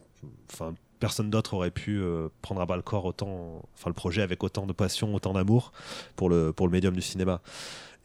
personne 1.00 1.30
d'autre 1.30 1.54
aurait 1.54 1.72
pu 1.72 2.00
euh, 2.00 2.30
prendre 2.42 2.62
à 2.62 2.66
bas 2.66 2.76
le 2.76 2.82
corps 2.82 3.06
autant, 3.06 3.64
enfin 3.74 3.90
le 3.90 3.94
projet 3.94 4.22
avec 4.22 4.44
autant 4.44 4.66
de 4.66 4.74
passion, 4.74 5.14
autant 5.14 5.34
d'amour 5.34 5.72
pour 6.16 6.30
le, 6.30 6.54
pour 6.54 6.68
le 6.68 6.72
médium 6.72 6.96
du 6.96 7.02
cinéma. 7.02 7.42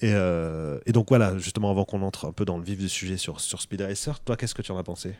Et, 0.00 0.12
euh, 0.14 0.78
et 0.86 0.92
donc 0.92 1.08
voilà, 1.08 1.36
justement 1.38 1.70
avant 1.70 1.84
qu'on 1.84 2.02
entre 2.02 2.26
un 2.26 2.32
peu 2.32 2.44
dans 2.44 2.58
le 2.58 2.64
vif 2.64 2.78
du 2.78 2.88
sujet 2.88 3.16
sur, 3.16 3.40
sur 3.40 3.60
Speed 3.60 3.82
Racer, 3.82 4.20
toi 4.20 4.36
qu'est-ce 4.36 4.54
que 4.54 4.62
tu 4.62 4.72
en 4.72 4.78
as 4.78 4.82
pensé? 4.82 5.14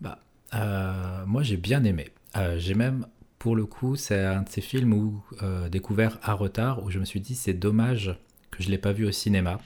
Bah, 0.00 0.18
euh, 0.54 1.24
Moi 1.26 1.42
j'ai 1.42 1.56
bien 1.56 1.84
aimé. 1.84 2.10
j'ai 2.56 2.74
même, 2.74 3.06
pour 3.38 3.56
le 3.56 3.66
coup, 3.66 3.96
c'est 3.96 4.24
un 4.24 4.42
de 4.42 4.48
ces 4.48 4.60
films 4.60 4.92
où 4.94 5.22
découvert 5.70 6.18
à 6.22 6.32
retard, 6.34 6.82
où 6.82 6.90
je 6.90 6.98
me 6.98 7.04
suis 7.04 7.20
dit 7.20 7.34
c'est 7.34 7.54
dommage 7.54 8.16
que 8.50 8.62
je 8.62 8.68
ne 8.68 8.72
l'ai 8.72 8.78
pas 8.78 8.92
vu 8.92 9.06
au 9.06 9.12
cinéma, 9.12 9.60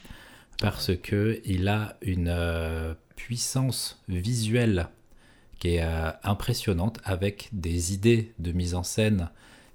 parce 0.60 0.96
que 0.96 1.40
il 1.44 1.68
a 1.68 1.96
une 2.02 2.96
puissance 3.16 4.02
visuelle 4.08 4.88
qui 5.58 5.76
est 5.76 5.82
euh, 5.82 6.10
impressionnante 6.22 6.98
avec 7.04 7.48
des 7.52 7.92
idées 7.94 8.32
de 8.38 8.52
mise 8.52 8.74
en 8.74 8.82
scène 8.82 9.30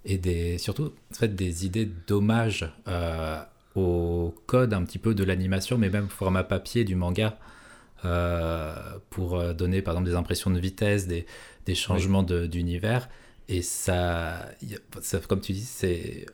et 0.05 0.17
des, 0.17 0.57
surtout 0.57 0.93
en 1.11 1.15
fait, 1.15 1.35
des 1.35 1.65
idées 1.65 1.89
d'hommage 2.07 2.71
euh, 2.87 3.41
au 3.75 4.35
code 4.47 4.73
un 4.73 4.83
petit 4.83 4.99
peu 4.99 5.13
de 5.15 5.23
l'animation, 5.23 5.77
mais 5.77 5.89
même 5.89 6.09
format 6.09 6.43
papier 6.43 6.83
du 6.83 6.95
manga. 6.95 7.37
Euh, 8.03 8.73
pour 9.11 9.53
donner 9.53 9.83
par 9.83 9.93
exemple 9.93 10.09
des 10.09 10.15
impressions 10.15 10.49
de 10.49 10.59
vitesse, 10.59 11.05
des, 11.05 11.27
des 11.67 11.75
changements 11.75 12.23
d'univers. 12.23 13.09
Et 13.47 13.61
ça, 13.61 14.49
ça, 15.01 15.19
comme 15.19 15.39
tu 15.39 15.51
dis, 15.51 15.65
c'est, 15.65 16.25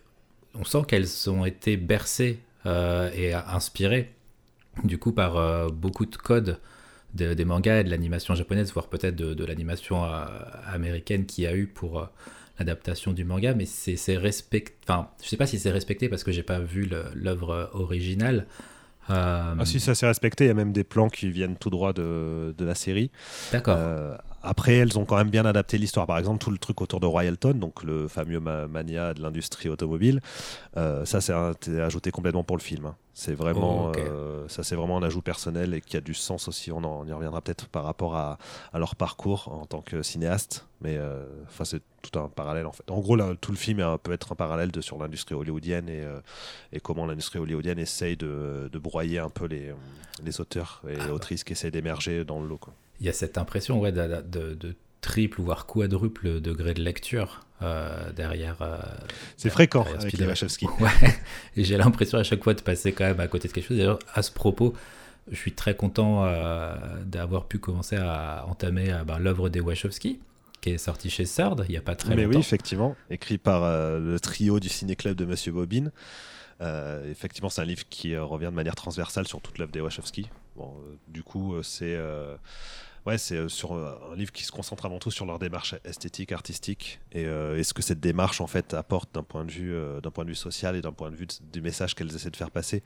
on 0.55 0.63
sent 0.63 0.83
qu'elles 0.87 1.29
ont 1.29 1.43
été 1.43 1.75
bercées 1.75 2.39
et 2.65 3.33
inspirées 3.33 4.13
du 4.85 4.97
coup 4.97 5.11
par 5.11 5.69
beaucoup 5.71 6.05
de 6.05 6.15
codes 6.15 6.57
des 7.17 7.45
mangas 7.45 7.81
et 7.81 7.83
de 7.83 7.89
l'animation 7.89 8.35
japonaise, 8.35 8.71
voire 8.73 8.87
peut-être 8.87 9.15
de, 9.15 9.45
l'animation 9.45 10.05
euh, 10.05 10.25
américaine 10.71 11.25
qui 11.25 11.45
a 11.45 11.55
eu 11.55 11.67
pour 11.67 11.99
euh, 11.99 12.05
l'adaptation 12.59 13.13
du 13.13 13.23
manga, 13.25 13.53
mais 13.53 13.65
c'est 13.65 14.17
respecté. 14.17 14.75
Enfin, 14.83 15.09
je 15.21 15.27
sais 15.27 15.37
pas 15.37 15.47
si 15.47 15.59
c'est 15.59 15.71
respecté 15.71 16.09
parce 16.09 16.23
que 16.23 16.31
j'ai 16.31 16.43
pas 16.43 16.59
vu 16.59 16.89
l'œuvre 17.13 17.69
originale. 17.73 18.47
Euh, 19.09 19.55
ah 19.57 19.65
si, 19.65 19.79
ça 19.79 19.95
s'est 19.95 20.07
respecté. 20.07 20.45
Il 20.45 20.47
y 20.47 20.51
a 20.51 20.53
même 20.53 20.73
des 20.73 20.83
plans 20.83 21.07
qui 21.07 21.29
viennent 21.29 21.55
tout 21.55 21.69
droit 21.69 21.93
de, 21.93 22.53
de 22.57 22.65
la 22.65 22.75
série. 22.75 23.09
D'accord. 23.51 23.77
après, 24.43 24.75
elles 24.75 24.97
ont 24.99 25.05
quand 25.05 25.17
même 25.17 25.29
bien 25.29 25.45
adapté 25.45 25.77
l'histoire. 25.77 26.07
Par 26.07 26.17
exemple, 26.17 26.39
tout 26.39 26.51
le 26.51 26.57
truc 26.57 26.81
autour 26.81 26.99
de 26.99 27.05
Royalton, 27.05 27.53
donc 27.53 27.83
le 27.83 28.07
fameux 28.07 28.39
mania 28.39 29.13
de 29.13 29.21
l'industrie 29.21 29.69
automobile, 29.69 30.19
ça 30.75 31.21
c'est 31.21 31.33
ajouté 31.79 32.11
complètement 32.11 32.43
pour 32.43 32.57
le 32.57 32.61
film. 32.63 32.87
Hein. 32.87 32.95
C'est 33.19 33.33
vraiment, 33.33 33.87
oh, 33.87 33.97
euh, 33.97 34.47
ça 34.47 34.61
c'est 34.61 34.75
vraiment 34.75 34.95
un 34.95 35.01
ajout 35.01 35.23
personnel 35.23 35.73
et 35.73 35.81
qui 35.81 35.97
a 35.97 36.01
du 36.01 36.13
sens 36.13 36.47
aussi. 36.47 36.71
On, 36.71 36.83
en, 36.83 37.03
y 37.07 37.11
reviendra 37.11 37.41
peut-être 37.41 37.67
par 37.67 37.83
rapport 37.83 38.15
à, 38.15 38.37
leur 38.75 38.95
parcours 38.95 39.47
en 39.51 39.65
tant 39.65 39.81
que 39.81 40.03
cinéaste, 40.03 40.67
mais 40.81 40.97
euh, 40.97 41.25
enfin 41.47 41.65
c'est 41.65 41.81
tout 42.03 42.19
un 42.19 42.29
parallèle 42.29 42.67
en 42.67 42.71
fait. 42.71 42.91
En 42.91 42.99
gros, 42.99 43.15
là, 43.15 43.33
tout 43.41 43.49
le 43.49 43.57
film 43.57 43.83
peut 44.03 44.11
être 44.11 44.33
un 44.33 44.35
parallèle 44.35 44.69
de, 44.69 44.81
sur 44.81 44.99
l'industrie 44.99 45.33
hollywoodienne 45.33 45.89
et, 45.89 46.03
euh, 46.03 46.19
et 46.71 46.79
comment 46.79 47.07
l'industrie 47.07 47.39
hollywoodienne 47.39 47.79
essaye 47.79 48.17
de, 48.17 48.69
de, 48.71 48.77
broyer 48.77 49.17
un 49.17 49.31
peu 49.31 49.47
les, 49.47 49.73
les 50.23 50.39
auteurs 50.39 50.83
et 50.87 50.97
ah, 50.99 51.11
autrices 51.11 51.43
qui 51.43 51.53
essayent 51.53 51.71
d'émerger 51.71 52.23
dans 52.23 52.39
le 52.39 52.47
lot. 52.47 52.59
Il 52.99 53.07
y 53.07 53.09
a 53.09 53.13
cette 53.13 53.39
impression 53.39 53.79
ouais, 53.79 53.91
de, 53.91 54.53
de 54.53 54.75
triple 55.01 55.41
voire 55.41 55.65
quadruple 55.65 56.41
degré 56.41 56.73
de 56.73 56.81
lecture 56.81 57.41
euh, 57.61 58.11
derrière. 58.11 58.61
Euh, 58.61 58.77
c'est 59.35 59.49
fréquent 59.49 59.85
avec 59.99 60.13
les 60.13 60.25
Wachowski. 60.25 60.67
Ouais. 60.79 60.89
J'ai 61.55 61.77
l'impression 61.77 62.17
à 62.17 62.23
chaque 62.23 62.43
fois 62.43 62.53
de 62.53 62.61
passer 62.61 62.91
quand 62.91 63.05
même 63.05 63.19
à 63.19 63.27
côté 63.27 63.47
de 63.47 63.53
quelque 63.53 63.67
chose. 63.67 63.77
D'ailleurs, 63.77 63.99
à 64.13 64.21
ce 64.21 64.31
propos, 64.31 64.73
je 65.31 65.35
suis 65.35 65.53
très 65.53 65.75
content 65.75 66.25
euh, 66.25 66.75
d'avoir 67.03 67.45
pu 67.45 67.57
commencer 67.57 67.95
à 67.95 68.45
entamer 68.47 68.95
ben, 69.05 69.17
l'œuvre 69.17 69.49
des 69.49 69.59
Wachowski 69.59 70.19
qui 70.61 70.71
est 70.71 70.77
sortie 70.77 71.11
chez 71.11 71.25
Sard 71.25 71.57
il 71.67 71.71
n'y 71.71 71.77
a 71.77 71.81
pas 71.81 71.95
très 71.95 72.15
Mais 72.15 72.23
longtemps. 72.23 72.37
oui, 72.37 72.41
effectivement, 72.41 72.95
écrit 73.11 73.37
par 73.37 73.61
le 73.99 74.19
trio 74.19 74.59
du 74.59 74.69
ciné-club 74.69 75.15
de 75.15 75.25
Monsieur 75.25 75.51
Bobine. 75.51 75.91
effectivement, 77.09 77.49
c'est 77.49 77.61
un 77.61 77.65
livre 77.65 77.83
qui 77.89 78.17
revient 78.17 78.47
de 78.47 78.51
manière 78.51 78.75
transversale 78.75 79.27
sur 79.27 79.39
toute 79.41 79.59
l'œuvre 79.59 79.71
des 79.71 79.81
Wachowski. 79.81 80.29
Bon, 80.55 80.73
du 81.07 81.21
coup, 81.21 81.55
c'est 81.61 81.95
ouais, 83.07 83.17
c'est 83.17 83.49
sur 83.49 83.73
un 83.73 84.15
livre 84.15 84.31
qui 84.31 84.43
se 84.43 84.51
concentre 84.51 84.85
avant 84.85 84.99
tout 84.99 85.11
sur 85.11 85.25
leur 85.25 85.39
démarche 85.39 85.75
esthétique, 85.83 86.31
artistique, 86.31 86.99
et, 87.11 87.23
est 87.23 87.63
ce 87.63 87.73
que 87.73 87.81
cette 87.81 87.99
démarche 87.99 88.41
en 88.41 88.47
fait 88.47 88.73
apporte 88.73 89.13
d'un 89.15 89.23
point 89.23 89.45
de 89.45 89.51
vue, 89.51 89.75
d'un 90.03 90.11
point 90.11 90.23
de 90.25 90.29
vue 90.29 90.35
social 90.35 90.75
et 90.75 90.81
d'un 90.81 90.91
point 90.91 91.09
de 91.09 91.15
vue 91.15 91.27
du 91.51 91.61
message 91.61 91.95
qu'elles 91.95 92.13
essaient 92.15 92.29
de 92.29 92.35
faire 92.35 92.51
passer. 92.51 92.83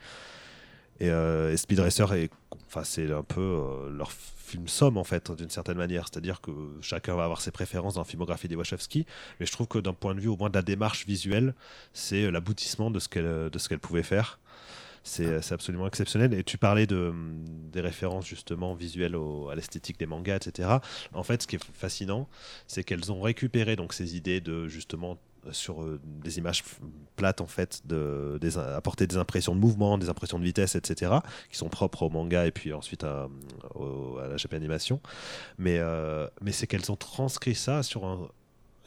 Et, 1.00 1.10
Speed 1.58 1.80
Racer 1.80 2.14
est 2.14 2.32
Enfin, 2.68 2.86
c'est 2.86 3.12
un 3.12 3.24
peu 3.24 3.42
euh, 3.42 3.90
leur 3.90 4.14
film 4.14 4.70
somme 4.70 4.96
en 4.98 5.04
fait, 5.04 5.30
d'une 5.32 5.50
certaine 5.50 5.76
manière. 5.76 6.06
C'est-à-dire 6.06 6.40
que 6.40 6.52
chacun 6.80 7.16
va 7.16 7.26
avoir 7.26 7.42
ses 7.42 7.52
préférences 7.52 7.96
dans 7.96 8.02
la 8.02 8.06
filmographie 8.06 8.48
des 8.48 8.56
Wachowski, 8.56 9.06
mais 9.40 9.46
je 9.46 9.52
trouve 9.52 9.68
que 9.68 9.78
d'un 9.78 9.92
point 9.92 10.16
de 10.16 10.22
vue 10.22 10.30
au 10.30 10.38
moins 10.38 10.50
de 10.50 10.56
la 10.56 10.62
démarche 10.62 11.06
visuelle, 11.06 11.54
c'est 11.92 12.32
l'aboutissement 12.32 12.90
de 12.90 13.00
ce 13.00 13.10
qu'elle 13.10 13.50
de 13.50 13.60
ce 13.60 13.68
qu'elle 13.68 13.80
pouvait 13.80 14.04
faire. 14.04 14.40
C'est 15.04 15.52
absolument 15.52 15.88
exceptionnel. 15.88 16.34
Et 16.34 16.44
tu 16.44 16.58
parlais 16.58 16.88
de, 16.88 17.14
des 17.72 17.82
références 17.82 18.26
justement 18.26 18.74
visuelles 18.74 19.18
à 19.52 19.56
l'esthétique 19.56 20.00
des 20.00 20.06
mangas, 20.06 20.36
etc. 20.38 20.70
En 21.14 21.24
fait, 21.24 21.42
ce 21.42 21.48
qui 21.48 21.56
est 21.56 21.64
fascinant, 21.74 22.28
c'est 22.68 22.84
qu'elles 22.84 23.12
ont 23.12 23.22
récupéré 23.22 23.76
donc 23.76 23.94
ces 23.94 24.16
idées 24.16 24.42
de 24.42 24.68
justement 24.68 25.18
sur 25.52 25.82
euh, 25.82 26.00
des 26.04 26.38
images 26.38 26.64
plates 27.16 27.42
en 27.42 27.48
fait, 27.48 27.82
de, 27.86 28.38
des, 28.40 28.58
apporter 28.58 29.08
des 29.08 29.18
impressions 29.18 29.56
de 29.56 29.60
mouvement, 29.60 29.98
des 29.98 30.10
impressions 30.10 30.38
de 30.38 30.44
vitesse, 30.44 30.76
etc., 30.76 31.14
qui 31.50 31.58
sont 31.58 31.70
propres 31.70 32.04
au 32.04 32.10
manga 32.10 32.46
et 32.46 32.52
puis 32.52 32.74
ensuite 32.74 33.04
à, 33.04 33.28
la 34.30 34.38
Japan 34.38 34.58
Animation. 34.58 35.02
Mais, 35.58 35.80
euh, 35.80 36.28
mais 36.42 36.52
c'est 36.52 36.68
qu'elles 36.68 36.92
ont 36.92 36.96
transcrit 36.96 37.56
ça 37.56 37.84
sur 37.84 38.04
une 38.06 38.28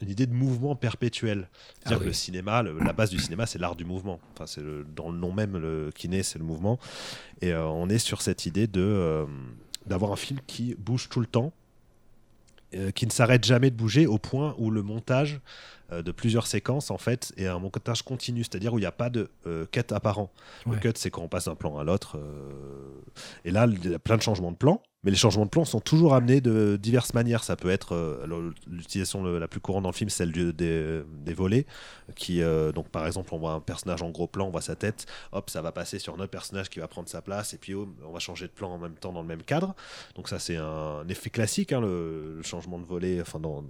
idée 0.01 0.25
de 0.25 0.33
mouvement 0.33 0.75
perpétuel. 0.75 1.49
C'est-à-dire 1.79 1.97
ah 1.99 2.03
que 2.03 2.07
le 2.07 2.13
cinéma, 2.13 2.63
la 2.63 2.93
base 2.93 3.09
du 3.09 3.19
cinéma, 3.19 3.45
c'est 3.45 3.59
l'art 3.59 3.75
du 3.75 3.85
mouvement. 3.85 4.19
Enfin, 4.33 4.45
c'est 4.45 4.63
dans 4.95 5.09
le 5.09 5.17
nom 5.17 5.31
même, 5.31 5.57
le 5.57 5.91
kiné, 5.93 6.23
c'est 6.23 6.39
le 6.39 6.45
mouvement. 6.45 6.79
Et 7.41 7.51
euh, 7.51 7.65
on 7.65 7.89
est 7.89 7.99
sur 7.99 8.21
cette 8.21 8.45
idée 8.45 8.67
de 8.67 9.25
d'avoir 9.85 10.11
un 10.11 10.15
film 10.15 10.39
qui 10.47 10.73
bouge 10.75 11.09
tout 11.09 11.19
le 11.19 11.27
temps, 11.27 11.53
qui 12.95 13.05
ne 13.05 13.11
s'arrête 13.11 13.45
jamais 13.45 13.69
de 13.69 13.75
bouger 13.75 14.07
au 14.07 14.17
point 14.17 14.55
où 14.57 14.71
le 14.71 14.81
montage 14.81 15.39
euh, 15.91 16.01
de 16.01 16.11
plusieurs 16.11 16.47
séquences 16.47 16.89
en 16.89 16.97
fait 16.97 17.31
et 17.37 17.45
un 17.45 17.59
montage 17.59 18.01
continu, 18.01 18.43
c'est-à-dire 18.43 18.73
où 18.73 18.79
il 18.79 18.81
n'y 18.81 18.87
a 18.87 18.91
pas 18.91 19.11
de 19.11 19.29
euh, 19.45 19.67
cut 19.71 19.81
apparent. 19.91 20.31
Le 20.65 20.77
cut, 20.77 20.93
c'est 20.95 21.11
quand 21.11 21.21
on 21.21 21.27
passe 21.27 21.45
d'un 21.45 21.53
plan 21.53 21.77
à 21.77 21.83
l'autre. 21.83 22.17
Euh, 22.17 23.03
et 23.43 23.51
là, 23.51 23.67
il 23.67 23.91
y 23.91 23.93
a 23.93 23.99
plein 23.99 24.17
de 24.17 24.23
changements 24.23 24.51
de 24.51 24.57
plan. 24.57 24.81
Mais 25.05 25.11
les 25.11 25.17
changements 25.17 25.45
de 25.45 25.51
plan 25.51 25.65
sont 25.65 25.79
toujours 25.79 26.15
amenés 26.15 26.41
de 26.41 26.79
diverses 26.81 27.13
manières. 27.13 27.43
Ça 27.43 27.55
peut 27.55 27.69
être 27.69 27.93
euh, 27.93 28.51
l'utilisation 28.67 29.23
la 29.23 29.47
plus 29.47 29.59
courante 29.59 29.83
dans 29.83 29.89
le 29.89 29.95
film, 29.95 30.09
celle 30.09 30.31
des, 30.31 31.33
volets. 31.33 31.67
Qui, 32.15 32.41
euh, 32.41 32.71
donc 32.71 32.89
par 32.89 33.05
exemple, 33.05 33.31
on 33.33 33.37
voit 33.37 33.51
un 33.51 33.59
personnage 33.59 34.01
en 34.01 34.09
gros 34.09 34.25
plan, 34.25 34.47
on 34.47 34.49
voit 34.49 34.61
sa 34.61 34.75
tête, 34.75 35.05
hop, 35.31 35.49
ça 35.51 35.61
va 35.61 35.71
passer 35.71 35.99
sur 35.99 36.15
un 36.15 36.17
autre 36.17 36.31
personnage 36.31 36.69
qui 36.69 36.79
va 36.79 36.87
prendre 36.87 37.07
sa 37.07 37.21
place, 37.21 37.53
et 37.53 37.57
puis 37.57 37.75
oh, 37.75 37.87
on 38.03 38.11
va 38.11 38.19
changer 38.19 38.47
de 38.47 38.51
plan 38.51 38.71
en 38.71 38.77
même 38.79 38.95
temps 38.95 39.13
dans 39.13 39.21
le 39.21 39.27
même 39.27 39.43
cadre. 39.43 39.75
Donc 40.15 40.27
ça, 40.27 40.39
c'est 40.39 40.55
un, 40.55 41.07
effet 41.07 41.29
classique, 41.29 41.71
hein, 41.71 41.81
le, 41.81 42.41
changement 42.41 42.79
de 42.79 42.85
volet, 42.85 43.21
enfin 43.21 43.39
dans, 43.39 43.63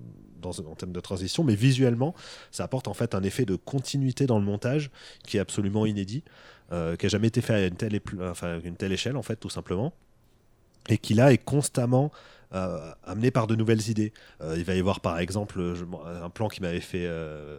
en 0.44 0.76
termes 0.76 0.94
de 0.94 1.00
transition, 1.02 1.44
mais 1.44 1.56
visuellement, 1.56 2.16
ça 2.52 2.64
apporte 2.64 2.88
en 2.88 2.94
fait 2.94 3.14
un 3.14 3.24
effet 3.24 3.46
de 3.46 3.56
continuité 3.56 4.26
dans 4.26 4.40
le 4.40 4.46
montage 4.46 4.90
qui 5.28 5.38
est 5.38 5.42
absolument 5.42 5.86
inédit. 5.86 6.24
Euh, 6.72 6.96
qui 6.96 7.06
a 7.06 7.10
jamais 7.10 7.28
été 7.28 7.42
fait 7.42 7.54
à 7.54 7.68
une 7.68 7.76
telle, 7.76 8.00
une 8.64 8.76
telle 8.76 8.92
échelle 8.92 9.18
en 9.18 9.22
fait 9.22 9.36
tout 9.36 9.52
simplement 9.52 9.94
et 10.90 10.98
qui 10.98 11.14
là 11.14 11.32
est 11.32 11.38
constamment 11.38 12.12
euh, 12.56 12.92
amené 13.04 13.32
par 13.32 13.48
de 13.48 13.56
nouvelles 13.56 13.90
idées. 13.90 14.14
Euh, 14.40 14.56
il 14.58 14.64
va 14.64 14.76
y 14.76 14.80
avoir 14.80 15.02
par 15.02 15.20
exemple 15.20 15.60
un 16.24 16.30
plan 16.30 16.48
qui 16.48 16.62
m'avait 16.62 16.80
fait 16.80 17.06
euh, 17.06 17.58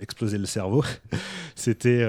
exploser 0.00 0.38
le 0.38 0.46
cerveau. 0.46 0.82
C'était 1.54 2.08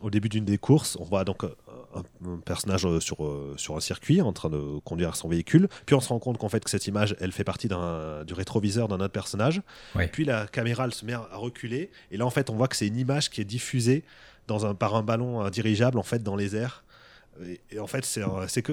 au 0.00 0.10
début 0.10 0.28
d'une 0.28 0.44
des 0.44 0.58
courses, 0.58 0.96
on 0.98 1.04
voit 1.04 1.24
donc 1.24 1.44
un, 1.44 2.38
personnage 2.44 2.86
sur, 3.00 3.18
sur 3.56 3.76
un 3.76 3.80
circuit 3.80 4.22
en 4.22 4.32
train 4.32 4.48
de 4.48 4.80
conduire 4.82 5.14
son 5.14 5.28
véhicule, 5.28 5.68
puis 5.84 5.94
on 5.94 6.00
se 6.00 6.08
rend 6.08 6.18
compte 6.18 6.38
qu'en 6.38 6.48
fait 6.48 6.64
que 6.64 6.70
cette 6.70 6.86
image 6.86 7.14
elle 7.20 7.32
fait 7.32 7.44
partie 7.44 7.68
du 7.68 8.34
rétroviseur 8.34 8.88
d'un 8.88 8.96
autre 8.96 9.08
personnage, 9.08 9.60
puis 10.10 10.24
la 10.24 10.46
caméra 10.46 10.86
elle 10.86 10.94
se 10.94 11.04
met 11.04 11.12
à 11.12 11.28
reculer, 11.32 11.90
et 12.10 12.16
là 12.16 12.24
en 12.24 12.30
fait 12.30 12.48
on 12.48 12.56
voit 12.56 12.66
que 12.66 12.76
c'est 12.76 12.86
une 12.86 12.96
image 12.96 13.28
qui 13.28 13.42
est 13.42 13.44
diffusée 13.44 14.04
dans 14.48 14.64
un, 14.64 14.74
par 14.74 14.94
un 14.94 15.02
ballon 15.02 15.48
dirigeable 15.50 15.98
en 15.98 16.02
fait 16.02 16.22
dans 16.22 16.34
les 16.34 16.56
airs 16.56 16.82
et, 17.70 17.78
en 17.78 17.86
fait, 17.86 18.04
c'est 18.04 18.62
que, 18.62 18.72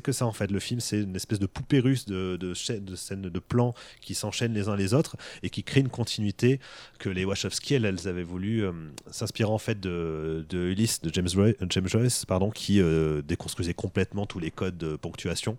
que 0.00 0.12
ça, 0.12 0.26
en 0.26 0.32
fait. 0.32 0.50
Le 0.50 0.60
film, 0.60 0.80
c'est 0.80 1.00
une 1.00 1.16
espèce 1.16 1.38
de 1.38 1.46
poupée 1.46 1.80
russe 1.80 2.06
de, 2.06 2.36
de, 2.36 2.78
de 2.78 2.96
scènes 2.96 3.22
de 3.22 3.38
plans 3.38 3.74
qui 4.00 4.14
s'enchaînent 4.14 4.54
les 4.54 4.68
uns 4.68 4.76
les 4.76 4.94
autres 4.94 5.16
et 5.42 5.50
qui 5.50 5.62
créent 5.62 5.80
une 5.80 5.88
continuité 5.88 6.60
que 6.98 7.08
les 7.08 7.24
Wachowski, 7.24 7.74
elles, 7.74 8.08
avaient 8.08 8.22
voulu 8.22 8.64
euh, 8.64 8.72
s'inspirer 9.10 9.50
en 9.50 9.58
fait 9.58 9.80
de, 9.80 10.46
de 10.48 10.58
Ulysse, 10.58 11.00
de 11.02 11.12
James, 11.12 11.28
James 11.68 11.88
Joyce, 11.88 12.24
pardon, 12.24 12.50
qui 12.50 12.80
euh, 12.80 13.22
déconstruisait 13.22 13.74
complètement 13.74 14.26
tous 14.26 14.38
les 14.38 14.50
codes 14.50 14.78
de 14.78 14.96
ponctuation. 14.96 15.58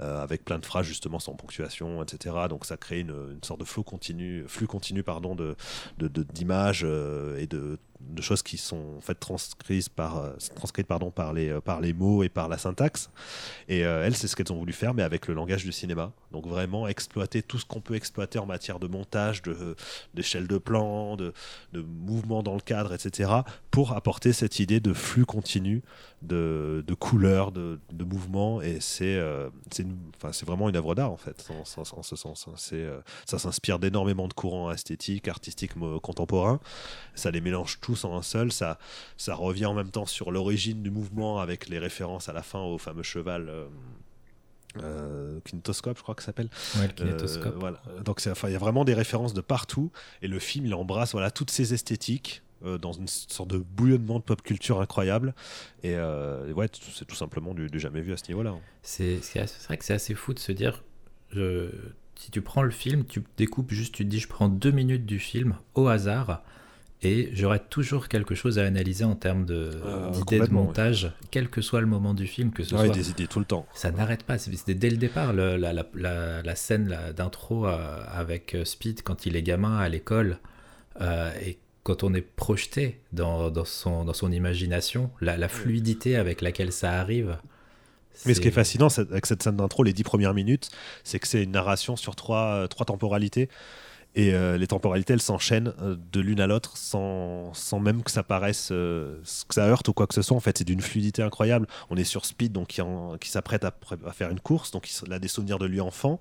Euh, 0.00 0.22
avec 0.22 0.46
plein 0.46 0.58
de 0.58 0.64
phrases 0.64 0.86
justement 0.86 1.18
sans 1.18 1.34
ponctuation, 1.34 2.02
etc. 2.02 2.34
Donc 2.48 2.64
ça 2.64 2.78
crée 2.78 3.00
une, 3.00 3.10
une 3.10 3.44
sorte 3.44 3.60
de 3.60 3.66
flux 3.66 3.82
continu, 3.82 4.44
flux 4.48 4.66
continu 4.66 5.02
pardon, 5.02 5.34
de, 5.34 5.56
d'images 5.98 6.80
de, 6.80 7.36
et 7.38 7.46
de 7.46 7.78
de 8.00 8.22
choses 8.22 8.42
qui 8.42 8.56
sont 8.56 8.96
en 8.98 9.00
fait 9.00 9.14
transcrites 9.14 9.88
par, 9.90 10.18
euh, 10.18 10.30
transcrites, 10.54 10.86
pardon, 10.86 11.10
par, 11.10 11.32
les, 11.32 11.50
euh, 11.50 11.60
par 11.60 11.80
les 11.80 11.92
mots 11.92 12.22
et 12.22 12.28
par 12.28 12.48
la 12.48 12.58
syntaxe. 12.58 13.10
Et 13.68 13.84
euh, 13.84 14.04
elles, 14.04 14.16
c'est 14.16 14.26
ce 14.26 14.36
qu'elles 14.36 14.52
ont 14.52 14.58
voulu 14.58 14.72
faire, 14.72 14.94
mais 14.94 15.02
avec 15.02 15.28
le 15.28 15.34
langage 15.34 15.64
du 15.64 15.72
cinéma. 15.72 16.12
Donc 16.32 16.46
vraiment 16.46 16.88
exploiter 16.88 17.42
tout 17.42 17.58
ce 17.58 17.66
qu'on 17.66 17.80
peut 17.80 17.94
exploiter 17.94 18.38
en 18.38 18.46
matière 18.46 18.78
de 18.78 18.88
montage, 18.88 19.42
de, 19.42 19.76
d'échelle 20.14 20.46
de 20.46 20.58
plan, 20.58 21.16
de, 21.16 21.32
de 21.72 21.80
mouvement 21.80 22.42
dans 22.42 22.54
le 22.54 22.60
cadre, 22.60 22.92
etc., 22.94 23.30
pour 23.70 23.92
apporter 23.92 24.32
cette 24.32 24.58
idée 24.58 24.80
de 24.80 24.92
flux 24.92 25.26
continu, 25.26 25.82
de, 26.22 26.84
de 26.86 26.94
couleurs, 26.94 27.52
de, 27.52 27.78
de 27.92 28.04
mouvement. 28.04 28.62
Et 28.62 28.78
c'est, 28.80 29.20
c'est 29.70 30.46
vraiment 30.46 30.68
une 30.68 30.76
œuvre 30.76 30.94
d'art, 30.94 31.12
en 31.12 31.16
fait, 31.16 31.48
en, 31.50 31.64
ce 31.64 32.16
sens. 32.16 32.46
Hein. 32.48 32.76
Ça 33.26 33.38
s'inspire 33.38 33.78
d'énormément 33.78 34.28
de 34.28 34.32
courants 34.32 34.70
esthétiques, 34.70 35.28
artistiques 35.28 35.72
contemporains. 36.02 36.60
Ça 37.14 37.30
les 37.30 37.40
mélange 37.40 37.78
tous 37.80 37.89
en 38.04 38.16
un 38.16 38.22
seul. 38.22 38.52
Ça, 38.52 38.78
ça 39.16 39.34
revient 39.34 39.66
en 39.66 39.74
même 39.74 39.90
temps 39.90 40.06
sur 40.06 40.30
l'origine 40.30 40.82
du 40.82 40.90
mouvement 40.90 41.40
avec 41.40 41.68
les 41.68 41.78
références 41.78 42.28
à 42.28 42.32
la 42.32 42.42
fin 42.42 42.60
au 42.60 42.78
fameux 42.78 43.02
cheval. 43.02 43.48
Euh, 43.48 43.66
euh 44.82 45.40
kinetoscope, 45.44 45.96
je 45.96 46.02
crois 46.02 46.14
que 46.14 46.22
ça 46.22 46.26
s'appelle. 46.26 46.48
Ouais, 46.76 46.86
le 46.86 46.92
kinetoscope. 46.92 47.54
Euh, 47.54 47.58
voilà. 47.58 47.82
Donc 48.04 48.22
il 48.24 48.52
y 48.52 48.54
a 48.54 48.58
vraiment 48.58 48.84
des 48.84 48.94
références 48.94 49.34
de 49.34 49.40
partout 49.40 49.90
et 50.22 50.28
le 50.28 50.38
film 50.38 50.66
il 50.66 50.74
embrasse 50.74 51.12
voilà 51.12 51.32
toutes 51.32 51.50
ces 51.50 51.74
esthétiques 51.74 52.42
euh, 52.64 52.78
dans 52.78 52.92
une 52.92 53.08
sorte 53.08 53.50
de 53.50 53.58
bouillonnement 53.58 54.20
de 54.20 54.24
pop 54.24 54.40
culture 54.42 54.80
incroyable 54.80 55.34
et, 55.82 55.96
ouais 55.96 56.68
c'est 56.72 57.04
tout 57.04 57.16
simplement 57.16 57.52
du, 57.52 57.68
jamais 57.80 58.00
vu 58.00 58.12
à 58.12 58.16
ce 58.16 58.28
niveau-là. 58.28 58.50
Hein. 58.50 58.60
C'est 58.82 59.18
vrai 59.66 59.76
que 59.76 59.84
c'est 59.84 59.94
assez 59.94 60.14
fou 60.14 60.34
de 60.34 60.38
se 60.38 60.52
dire 60.52 60.84
je, 61.32 61.70
si 62.20 62.30
tu 62.30 62.42
prends 62.42 62.62
le 62.62 62.70
film, 62.70 63.04
tu 63.06 63.24
découpes 63.38 63.72
juste, 63.72 63.94
tu 63.94 64.04
te 64.04 64.08
dis 64.10 64.20
je 64.20 64.28
prends 64.28 64.50
deux 64.50 64.72
minutes 64.72 65.06
du 65.06 65.18
film 65.18 65.56
au 65.74 65.88
hasard 65.88 66.42
et 67.02 67.30
j'aurais 67.32 67.60
toujours 67.60 68.08
quelque 68.08 68.34
chose 68.34 68.58
à 68.58 68.66
analyser 68.66 69.04
en 69.04 69.14
termes 69.14 69.46
euh, 69.48 70.10
d'idées 70.10 70.40
de, 70.40 70.46
de 70.46 70.52
montage, 70.52 71.12
quel 71.30 71.48
que 71.48 71.62
soit 71.62 71.80
le 71.80 71.86
moment 71.86 72.12
du 72.12 72.26
film, 72.26 72.50
que 72.52 72.62
ce 72.62 72.70
soit. 72.76 72.88
des 72.88 73.10
idées 73.10 73.26
tout 73.26 73.38
le 73.38 73.46
temps. 73.46 73.66
Ça 73.74 73.90
n'arrête 73.90 74.22
pas. 74.22 74.36
C'était 74.36 74.74
dès 74.74 74.90
le 74.90 74.98
départ 74.98 75.32
la, 75.32 75.56
la, 75.56 75.72
la, 75.72 76.42
la, 76.42 76.56
scène 76.56 76.94
d'intro 77.16 77.66
euh, 77.66 78.04
avec 78.06 78.54
euh, 78.54 78.64
Speed 78.66 79.02
quand 79.02 79.24
il 79.24 79.36
est 79.36 79.42
gamin 79.42 79.78
à 79.78 79.88
l'école 79.88 80.38
et 81.00 81.56
quand 81.82 82.04
on 82.04 82.12
est 82.12 82.20
projeté 82.20 83.00
dans, 83.14 83.50
dans, 83.50 83.64
son, 83.64 84.04
dans 84.04 84.12
son 84.12 84.30
imagination, 84.30 85.10
la, 85.22 85.48
fluidité 85.48 86.16
avec 86.16 86.42
laquelle 86.42 86.72
ça 86.72 87.00
arrive. 87.00 87.38
Mais 88.26 88.34
ce 88.34 88.40
qui 88.42 88.48
est 88.48 88.52
fascinant 88.52 88.88
avec 88.98 89.24
cette 89.24 89.42
scène 89.42 89.56
d'intro, 89.56 89.82
les 89.82 89.94
dix 89.94 90.02
premières 90.02 90.34
minutes, 90.34 90.68
c'est 91.04 91.18
que 91.18 91.26
c'est 91.26 91.42
une 91.42 91.52
narration 91.52 91.96
sur 91.96 92.16
trois, 92.16 92.68
trois 92.68 92.84
temporalités. 92.84 93.48
Et 94.16 94.34
euh, 94.34 94.58
les 94.58 94.66
temporalités, 94.66 95.12
elles 95.12 95.22
s'enchaînent 95.22 95.72
euh, 95.80 95.96
de 96.12 96.20
l'une 96.20 96.40
à 96.40 96.48
l'autre 96.48 96.76
sans, 96.76 97.54
sans, 97.54 97.78
même 97.78 98.02
que 98.02 98.10
ça 98.10 98.24
paraisse, 98.24 98.70
euh, 98.72 99.20
que 99.46 99.54
ça 99.54 99.66
heurte 99.66 99.86
ou 99.86 99.92
quoi 99.92 100.08
que 100.08 100.14
ce 100.14 100.22
soit. 100.22 100.36
En 100.36 100.40
fait, 100.40 100.58
c'est 100.58 100.64
d'une 100.64 100.80
fluidité 100.80 101.22
incroyable. 101.22 101.68
On 101.90 101.96
est 101.96 102.04
sur 102.04 102.24
Speed, 102.24 102.50
donc 102.50 102.80
qui, 103.20 103.30
s'apprête 103.30 103.64
à, 103.64 103.72
faire 104.12 104.30
une 104.30 104.40
course, 104.40 104.72
donc 104.72 104.88
il 104.90 105.12
a 105.12 105.20
des 105.20 105.28
souvenirs 105.28 105.58
de 105.58 105.66
lui 105.66 105.80
enfant, 105.80 106.20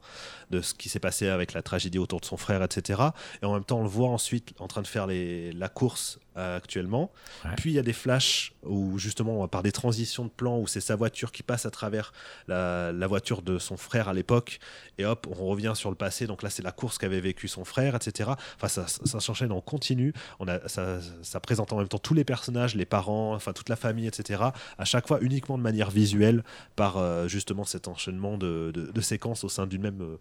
de 0.52 0.62
ce 0.62 0.76
qui 0.76 0.88
s'est 0.88 1.00
passé 1.00 1.30
avec 1.30 1.54
la 1.54 1.64
tragédie 1.64 1.98
autour 1.98 2.20
de 2.20 2.26
son 2.26 2.38
frère, 2.38 2.62
etc. 2.62 3.02
Et 3.42 3.46
en 3.46 3.54
même 3.54 3.64
temps, 3.64 3.80
on 3.80 3.84
le 3.84 3.90
voit 3.90 4.10
ensuite 4.10 4.54
en 4.60 4.68
train 4.68 4.84
de 4.84 4.88
faire 4.88 5.08
la 5.08 5.70
course 5.70 6.20
actuellement. 6.36 7.12
Puis 7.58 7.72
il 7.72 7.74
y 7.74 7.80
a 7.80 7.84
des 7.84 7.94
flashs 7.94 8.54
où 8.64 8.98
justement, 8.98 9.48
par 9.48 9.64
des 9.64 9.72
transitions 9.72 10.24
de 10.24 10.30
plan, 10.30 10.58
où 10.58 10.68
c'est 10.68 10.80
sa 10.80 10.96
voiture 10.96 11.32
qui 11.32 11.44
passe 11.44 11.66
à 11.66 11.72
travers 11.72 12.14
la, 12.48 12.92
la 12.92 13.08
voiture 13.08 13.42
de 13.42 13.58
son 13.58 13.76
frère 13.76 14.08
à 14.08 14.14
l'époque, 14.14 14.60
et 14.98 15.06
hop, 15.06 15.28
on 15.30 15.48
revient 15.48 15.74
sur 15.76 15.90
le 15.90 15.96
passé. 15.96 16.28
Donc 16.28 16.44
là, 16.44 16.50
c'est 16.50 16.64
la 16.64 16.72
course 16.72 16.98
qu'avait 16.98 17.20
vécu 17.20 17.48
son 17.48 17.66
frère 17.66 17.90
etc. 17.96 18.32
Enfin, 18.56 18.68
ça, 18.68 18.88
ça 18.88 19.20
s'enchaîne 19.20 19.52
en 19.52 19.62
continu. 19.62 20.14
On 20.40 20.48
a, 20.48 20.68
ça, 20.68 21.00
ça, 21.22 21.40
présente 21.40 21.74
en 21.74 21.78
même 21.78 21.88
temps 21.88 22.00
tous 22.00 22.14
les 22.14 22.24
personnages, 22.24 22.76
les 22.76 22.86
parents, 22.86 23.34
enfin 23.34 23.54
toute 23.54 23.70
la 23.70 23.76
famille, 23.76 24.08
etc. 24.08 24.44
À 24.78 24.86
chaque 24.86 25.08
fois 25.08 25.20
uniquement 25.22 25.58
de 25.58 25.64
manière 25.64 25.90
visuelle 25.90 26.44
par 26.76 26.98
euh, 26.98 27.28
justement 27.28 27.64
cet 27.64 27.88
enchaînement 27.88 28.38
de, 28.38 28.72
de, 28.74 29.02
séquences 29.02 29.44
au 29.44 29.50
sein 29.50 29.68
d'une 29.68 29.82
même, 29.82 30.02
euh, 30.02 30.18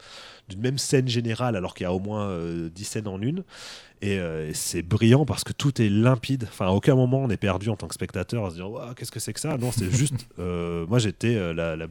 d'une 0.48 0.60
même 0.60 0.78
scène 0.78 1.08
générale, 1.08 1.56
alors 1.56 1.74
qu'il 1.74 1.84
y 1.84 1.86
a 1.86 1.92
au 1.92 1.98
moins 1.98 2.28
10 2.28 2.32
euh, 2.32 2.70
scènes 2.84 3.08
en 3.08 3.20
une. 3.20 3.44
Et, 4.02 4.18
c'est 4.54 4.82
brillant 4.82 5.24
parce 5.26 5.44
que 5.44 5.52
tout 5.52 5.80
est 5.82 5.88
limpide. 5.88 6.44
Enfin, 6.48 6.66
à 6.66 6.70
aucun 6.70 6.94
moment 6.94 7.18
on 7.22 7.30
est 7.30 7.36
perdu 7.36 7.68
en 7.68 7.76
tant 7.76 7.88
que 7.88 7.94
spectateur 7.94 8.42
en 8.44 8.48
se 8.50 8.54
disant 8.54 8.74
qu'est-ce 8.96 9.10
que 9.12 9.20
c'est 9.20 9.32
que 9.32 9.40
ça? 9.40 9.56
Non, 9.58 9.72
c'est 9.72 9.90
juste. 9.90 10.14
euh, 10.38 10.86
moi, 10.86 10.98
j'étais 10.98 11.34
euh, 11.36 11.52
la, 11.52 11.76
la, 11.76 11.86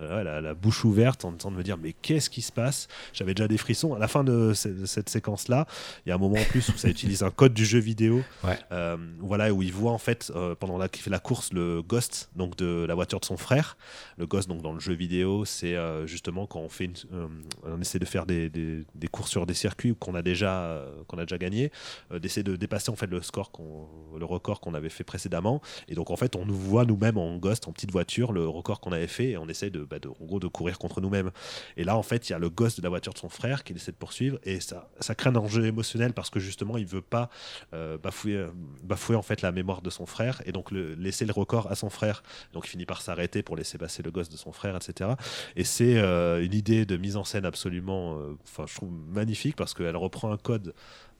euh, 0.00 0.22
la- 0.24 0.40
la 0.40 0.54
bouche 0.54 0.84
ouverte 0.84 1.24
en 1.24 1.32
train 1.32 1.50
de 1.50 1.56
me 1.56 1.62
dire 1.62 1.76
mais 1.78 1.92
qu'est-ce 1.92 2.30
qui 2.30 2.42
se 2.42 2.52
passe? 2.52 2.88
J'avais 3.12 3.34
déjà 3.34 3.48
des 3.48 3.58
frissons. 3.58 3.94
À 3.94 3.98
la 3.98 4.08
fin 4.08 4.24
de, 4.24 4.52
ce- 4.54 4.68
de 4.68 4.86
cette 4.86 5.08
séquence-là, 5.08 5.66
il 6.04 6.08
y 6.08 6.12
a 6.12 6.14
un 6.14 6.18
moment 6.18 6.36
en 6.40 6.44
plus 6.44 6.68
où 6.70 6.76
ça 6.76 6.88
utilise 6.96 7.22
un 7.22 7.30
code 7.30 7.54
du 7.54 7.64
jeu 7.64 7.78
vidéo. 7.78 8.22
Ouais. 8.44 8.58
Euh, 8.72 8.96
voilà, 9.20 9.52
où 9.52 9.62
il 9.62 9.72
voit 9.72 9.92
en 9.92 9.98
fait, 9.98 10.32
euh, 10.34 10.54
pendant 10.54 10.78
la, 10.78 10.88
qu'il 10.88 11.02
fait 11.02 11.10
la 11.10 11.18
course, 11.18 11.52
le 11.52 11.82
ghost 11.82 12.30
donc 12.36 12.56
de 12.56 12.84
la 12.88 12.94
voiture 12.94 13.20
de 13.20 13.24
son 13.24 13.36
frère. 13.36 13.76
Le 14.18 14.26
ghost, 14.26 14.48
donc 14.48 14.62
dans 14.62 14.72
le 14.72 14.80
jeu 14.80 14.94
vidéo, 14.94 15.44
c'est 15.44 15.76
euh, 15.76 16.06
justement 16.06 16.46
quand 16.46 16.60
on 16.60 16.68
fait 16.68 16.84
une, 16.86 16.94
euh, 17.12 17.26
on 17.64 17.80
essaie 17.80 17.98
de 17.98 18.04
faire 18.04 18.26
des, 18.26 18.48
des- 18.48 18.84
des 18.94 19.08
courses 19.08 19.30
sur 19.30 19.46
des 19.46 19.54
circuits 19.54 19.94
qu'on 19.98 20.14
a 20.14 20.22
déjà, 20.22 20.62
euh, 20.62 20.90
qu'on 21.08 21.18
a 21.18 21.22
déjà 21.24 21.38
gagné, 21.42 21.70
euh, 22.12 22.18
d'essayer 22.18 22.42
de 22.42 22.56
dépasser 22.56 22.90
en 22.90 22.96
fait 22.96 23.06
le 23.06 23.20
score, 23.22 23.50
qu'on- 23.50 23.88
le 24.18 24.24
record 24.24 24.60
qu'on 24.60 24.74
avait 24.74 24.88
fait 24.88 25.04
précédemment. 25.04 25.60
Et 25.88 25.94
donc 25.94 26.10
en 26.10 26.16
fait, 26.16 26.36
on 26.36 26.46
nous 26.46 26.54
voit 26.56 26.84
nous-mêmes 26.84 27.18
en 27.18 27.36
ghost, 27.36 27.68
en 27.68 27.72
petite 27.72 27.90
voiture, 27.90 28.32
le 28.32 28.46
record 28.48 28.80
qu'on 28.80 28.92
avait 28.92 29.06
fait, 29.06 29.30
et 29.30 29.36
on 29.36 29.48
essaie 29.48 29.70
de, 29.70 29.84
bah, 29.84 29.98
de- 29.98 30.08
en 30.08 30.24
gros, 30.24 30.40
de 30.40 30.46
courir 30.48 30.78
contre 30.78 31.00
nous-mêmes. 31.00 31.30
Et 31.76 31.84
là, 31.84 31.96
en 31.96 32.02
fait, 32.02 32.28
il 32.28 32.32
y 32.32 32.34
a 32.34 32.38
le 32.38 32.50
ghost 32.50 32.78
de 32.78 32.82
la 32.82 32.88
voiture 32.88 33.12
de 33.12 33.18
son 33.18 33.28
frère 33.28 33.64
qui 33.64 33.72
essaie 33.72 33.92
de 33.92 33.96
poursuivre, 33.96 34.38
et 34.44 34.60
ça, 34.60 34.90
ça 35.00 35.14
crée 35.14 35.30
un 35.30 35.36
enjeu 35.36 35.66
émotionnel 35.66 36.12
parce 36.12 36.30
que 36.30 36.40
justement, 36.40 36.76
il 36.78 36.86
veut 36.86 37.02
pas 37.02 37.28
euh, 37.74 37.98
bafouer, 37.98 38.36
euh, 38.36 38.48
bafouer 38.82 39.16
en 39.16 39.22
fait 39.22 39.42
la 39.42 39.52
mémoire 39.52 39.82
de 39.82 39.90
son 39.90 40.06
frère, 40.06 40.42
et 40.46 40.52
donc 40.52 40.70
laisser 40.70 41.24
le 41.26 41.32
record 41.32 41.70
à 41.70 41.74
son 41.74 41.90
frère. 41.90 42.22
Donc 42.52 42.66
il 42.66 42.70
finit 42.70 42.86
par 42.86 43.02
s'arrêter 43.02 43.42
pour 43.42 43.56
laisser 43.56 43.78
passer 43.78 44.02
le 44.02 44.10
gosse 44.10 44.28
de 44.28 44.36
son 44.36 44.52
frère, 44.52 44.76
etc. 44.76 45.10
Et 45.56 45.64
c'est 45.64 45.98
une 45.98 46.54
idée 46.54 46.86
de 46.86 46.96
mise 46.96 47.16
en 47.16 47.24
scène 47.24 47.44
absolument, 47.44 48.18
enfin, 48.44 48.64
je 48.68 48.74
trouve 48.76 48.90
magnifique 48.92 49.56
parce 49.56 49.74
qu'elle 49.74 49.96
reprend 49.96 50.30
un 50.32 50.36
code 50.36 50.74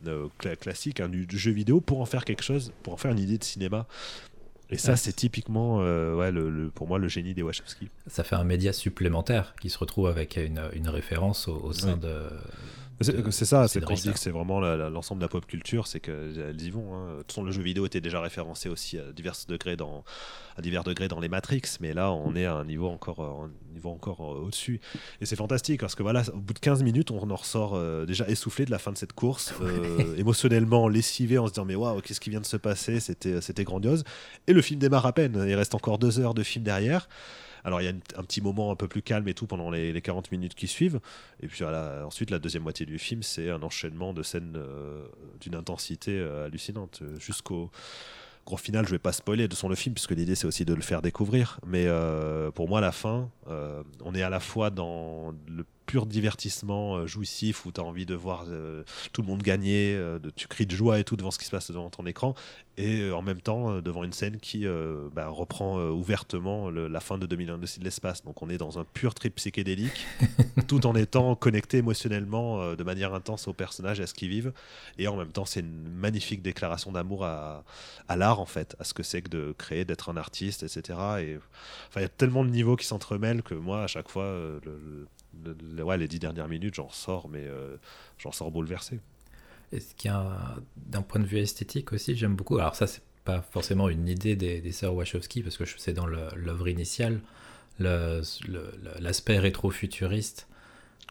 euh, 0.07 0.27
cla- 0.41 0.57
classique 0.57 1.01
hein, 1.01 1.09
du, 1.09 1.27
du 1.27 1.39
jeu 1.39 1.51
vidéo 1.53 1.81
pour 1.81 2.01
en 2.01 2.07
faire 2.07 2.25
quelque 2.25 2.43
chose, 2.43 2.73
pour 2.83 2.93
en 2.93 2.97
faire 2.97 3.11
une 3.13 3.19
idée 3.19 3.39
de 3.39 3.45
cinéma. 3.45 3.87
Et 4.71 4.79
ça, 4.79 4.97
c'est 4.97 5.13
typiquement, 5.13 5.81
euh, 5.83 6.15
ouais, 6.17 6.31
le, 6.33 6.49
le- 6.49 6.71
pour 6.71 6.89
moi, 6.89 6.99
le 6.99 7.07
génie 7.07 7.35
des 7.35 7.43
Wachowski. 7.43 7.89
Ça 8.07 8.25
fait 8.25 8.37
un 8.37 8.45
média 8.45 8.73
supplémentaire 8.73 9.55
qui 9.61 9.69
se 9.69 9.77
retrouve 9.77 10.07
avec 10.07 10.37
une, 10.37 10.63
une 10.73 10.89
référence 10.89 11.47
au, 11.47 11.57
au 11.57 11.73
sein 11.75 11.93
Ouais. 11.95 11.99
de. 11.99 12.23
C'est 13.03 13.23
de- 13.23 13.31
c'est 13.31 13.45
ça, 13.45 13.69
c'est 13.69 13.81
quand 13.81 13.89
je 13.91 13.95
dis 13.95 14.01
Cédric, 14.03 14.15
que 14.15 14.21
c'est 14.21 14.31
vraiment 14.31 14.61
l'ensemble 14.61 15.21
de 15.21 15.25
la 15.25 15.29
pop 15.29 15.45
culture, 15.47 15.87
c'est 15.87 16.01
qu'elles 16.01 16.61
y 16.61 16.71
vont. 16.71 16.95
hein. 16.95 17.13
De 17.15 17.19
toute 17.19 17.33
façon, 17.33 17.43
le 17.45 17.53
jeu 17.53 17.63
vidéo 17.63 17.87
était 17.87 18.01
déjà 18.01 18.21
référencé 18.21 18.69
aussi 18.69 18.99
à 18.99 19.13
divers 19.13 19.35
degrés 19.49 19.77
dans, 19.77 20.05
à 20.57 20.63
divers 20.63 20.85
degrés 20.85 21.09
dans 21.09 21.21
les 21.21 21.29
Matrix, 21.29 21.63
mais 21.81 21.93
là, 21.95 22.13
on 22.13 22.35
est 22.37 22.45
à 22.47 22.55
un 22.55 22.65
niveau 22.65 22.89
encore, 22.89 23.21
euh, 23.21 23.47
un 23.47 23.75
niveau 23.75 23.91
encore 23.91 24.21
euh, 24.21 24.41
au-dessus. 24.45 24.81
Et 25.21 25.27
c'est 25.27 25.37
fantastique 25.37 25.81
parce 25.81 25.95
que 25.95 26.03
voilà, 26.03 26.23
au 26.33 26.39
bout 26.39 26.55
de 26.55 26.59
15 26.59 26.83
minutes, 26.83 27.11
on 27.11 27.31
en 27.31 27.37
ressort 27.37 27.75
euh, 27.75 28.05
déjà 28.07 28.27
essoufflé 28.29 28.65
de 28.65 28.71
la 28.71 28.79
fin 28.79 28.93
de 28.93 28.97
cette 28.99 29.13
course, 29.13 29.55
euh, 29.63 30.17
émotionnellement 30.17 30.89
lessivé 30.89 31.39
en 31.39 31.47
se 31.47 31.53
disant 31.53 31.65
mais 31.65 31.75
waouh, 31.75 32.01
qu'est-ce 32.01 32.21
qui 32.21 32.31
vient 32.31 32.41
de 32.41 32.47
se 32.47 32.57
passer? 32.57 33.01
C'était, 33.01 33.41
c'était 33.41 33.65
grandiose. 33.65 34.05
Et 34.47 34.53
le 34.53 34.63
film 34.63 34.79
démarre 34.81 35.07
à 35.07 35.13
peine. 35.13 35.45
Il 35.49 35.55
reste 35.55 35.75
encore 35.75 35.99
deux 35.99 36.21
heures 36.21 36.35
de 36.35 36.43
film 36.43 36.65
derrière. 36.65 37.09
Alors 37.65 37.81
il 37.81 37.85
y 37.85 37.89
a 37.89 37.93
un 37.93 38.25
petit 38.25 38.41
moment 38.41 38.71
un 38.71 38.77
peu 38.77 38.89
plus 38.89 39.03
calme 39.03 39.29
et 39.29 39.35
tout 39.35 39.47
pendant 39.47 39.71
les, 39.71 39.93
les 39.93 40.03
40 40.03 40.33
minutes 40.33 40.55
qui 40.55 40.67
suivent. 40.67 41.01
Et 41.41 41.47
puis 41.47 41.59
voilà, 41.63 42.05
ensuite, 42.07 42.31
la 42.31 42.39
deuxième 42.39 42.63
moitié 42.63 42.87
du 42.87 42.99
film, 42.99 43.23
c'est 43.23 43.51
un 43.51 43.63
enchaînement 43.63 44.13
de 44.13 44.23
scènes 44.23 44.55
euh, 44.57 45.07
d'une 45.41 45.55
intensité 45.55 46.19
euh, 46.19 46.47
hallucinante. 46.47 47.03
Jusqu'au 47.19 47.71
gros 48.47 48.57
final, 48.57 48.87
je 48.87 48.91
vais 48.91 48.99
pas 48.99 49.13
spoiler 49.13 49.49
de 49.49 49.55
son 49.55 49.69
le 49.69 49.77
film, 49.77 49.95
puisque 49.95 50.13
l'idée 50.13 50.35
c'est 50.35 50.47
aussi 50.47 50.65
de 50.65 50.75
le 50.75 50.83
faire 50.83 51.03
découvrir. 51.03 51.61
Mais 51.67 51.87
euh, 51.87 52.51
pour 52.51 52.69
moi, 52.69 52.81
la 52.81 52.93
fin, 52.93 53.31
on 53.47 54.15
est 54.15 54.23
à 54.23 54.31
la 54.31 54.41
fois 54.41 54.71
dans 54.71 55.33
le 55.49 55.65
pur 55.87 56.07
divertissement 56.07 56.97
euh, 56.97 57.07
jouissif 57.07 57.67
où 57.67 57.73
tu 57.73 57.81
as 57.81 57.85
envie 57.85 58.07
de 58.07 58.15
voir 58.15 58.45
euh, 58.49 58.83
tout 59.13 59.23
le 59.23 59.29
monde 59.29 59.43
gagner, 59.43 59.95
euh, 59.95 60.19
de, 60.19 60.31
tu 60.31 60.49
cries 60.49 60.67
de 60.67 60.75
joie 60.75 60.99
et 60.99 61.05
tout 61.05 61.17
devant 61.17 61.31
ce 61.31 61.39
qui 61.39 61.45
se 61.45 61.51
passe 61.51 61.71
devant 61.71 61.91
ton 61.91 62.07
écran, 62.07 62.35
et 62.79 63.11
en 63.11 63.21
même 63.23 63.41
temps 63.41 63.81
devant 63.83 64.03
une 64.03 64.13
scène 64.15 64.39
qui 64.39 64.65
bah, 65.15 65.29
reprend 65.29 65.79
ouvertement 65.91 66.71
le- 66.71 66.89
la 66.89 67.01
fin 67.01 67.19
de 67.19 67.27
2001 67.27 67.59
de 67.59 67.67
l'espace. 67.85 68.25
Donc 68.25 68.41
on 68.43 68.49
est 68.49 68.57
dans 68.57 68.79
un 68.79 68.85
pur 68.85 69.13
trip 69.15 69.35
psychédélique, 69.35 70.07
tout 70.69 70.87
en 70.87 70.95
étant 70.95 71.35
connecté 71.35 71.79
émotionnellement 71.79 72.75
de 72.75 72.83
manière 72.85 73.13
intense 73.13 73.47
aux 73.47 73.53
personnages 73.53 74.01
et 74.01 74.05
à 74.05 74.07
ce 74.07 74.15
qu'ils 74.15 74.31
vivent. 74.31 74.53
Et 74.99 75.07
en 75.07 75.17
même 75.17 75.33
temps, 75.33 75.45
c'est 75.45 75.61
une 75.61 75.89
magnifique 75.91 76.41
déclaration 76.41 76.93
d'amour 76.93 77.25
à, 77.27 77.65
à 78.09 78.17
l'art, 78.17 78.41
en 78.41 78.47
fait, 78.47 78.75
à 78.79 78.85
ce 78.85 78.95
que 78.95 79.03
c'est 79.03 79.21
que 79.21 79.29
de 79.29 79.55
créer, 79.59 79.85
d'être 79.85 80.09
un 80.09 80.17
artiste, 80.17 80.63
etc. 80.63 80.99
Et 81.21 81.39
enfin, 81.89 82.01
il 82.01 82.03
y 82.03 82.07
a 82.07 82.09
tellement 82.09 82.43
de 82.45 82.51
niveaux 82.51 82.77
qui 82.77 82.87
s'entremêlent 82.87 83.43
que 83.43 83.55
moi, 83.55 83.83
à 83.83 83.87
chaque 83.87 84.09
fois, 84.09 84.25
le- 84.25 84.61
le- 84.65 85.07
ouais, 85.83 85.99
les 85.99 86.09
dix 86.09 86.19
dernières 86.19 86.49
minutes, 86.49 86.75
j'en 86.75 86.91
sors, 86.91 87.29
mais 87.29 87.45
euh, 87.45 87.77
j'en 88.19 88.33
sors 88.33 88.51
bouleversé. 88.51 89.01
Et 89.73 89.81
ce 89.81 89.95
qui 89.95 90.09
d'un 90.09 91.03
point 91.03 91.21
de 91.21 91.27
vue 91.27 91.39
esthétique 91.39 91.93
aussi, 91.93 92.15
j'aime 92.15 92.35
beaucoup. 92.37 92.59
Alors, 92.59 92.75
ça, 92.75 92.87
c'est 92.87 93.03
pas 93.25 93.41
forcément 93.41 93.89
une 93.89 94.09
idée 94.09 94.37
des, 94.37 94.61
des 94.61 94.73
sœurs 94.73 94.95
Wachowski, 94.95 95.43
parce 95.43 95.57
que 95.57 95.65
c'est 95.65 95.93
dans 95.95 96.07
l'œuvre 96.07 96.69
initiale, 96.69 97.21
le- 97.79 98.21
le- 98.49 98.75
le- 98.83 99.01
l'aspect 99.01 99.39
rétro-futuriste. 99.39 100.47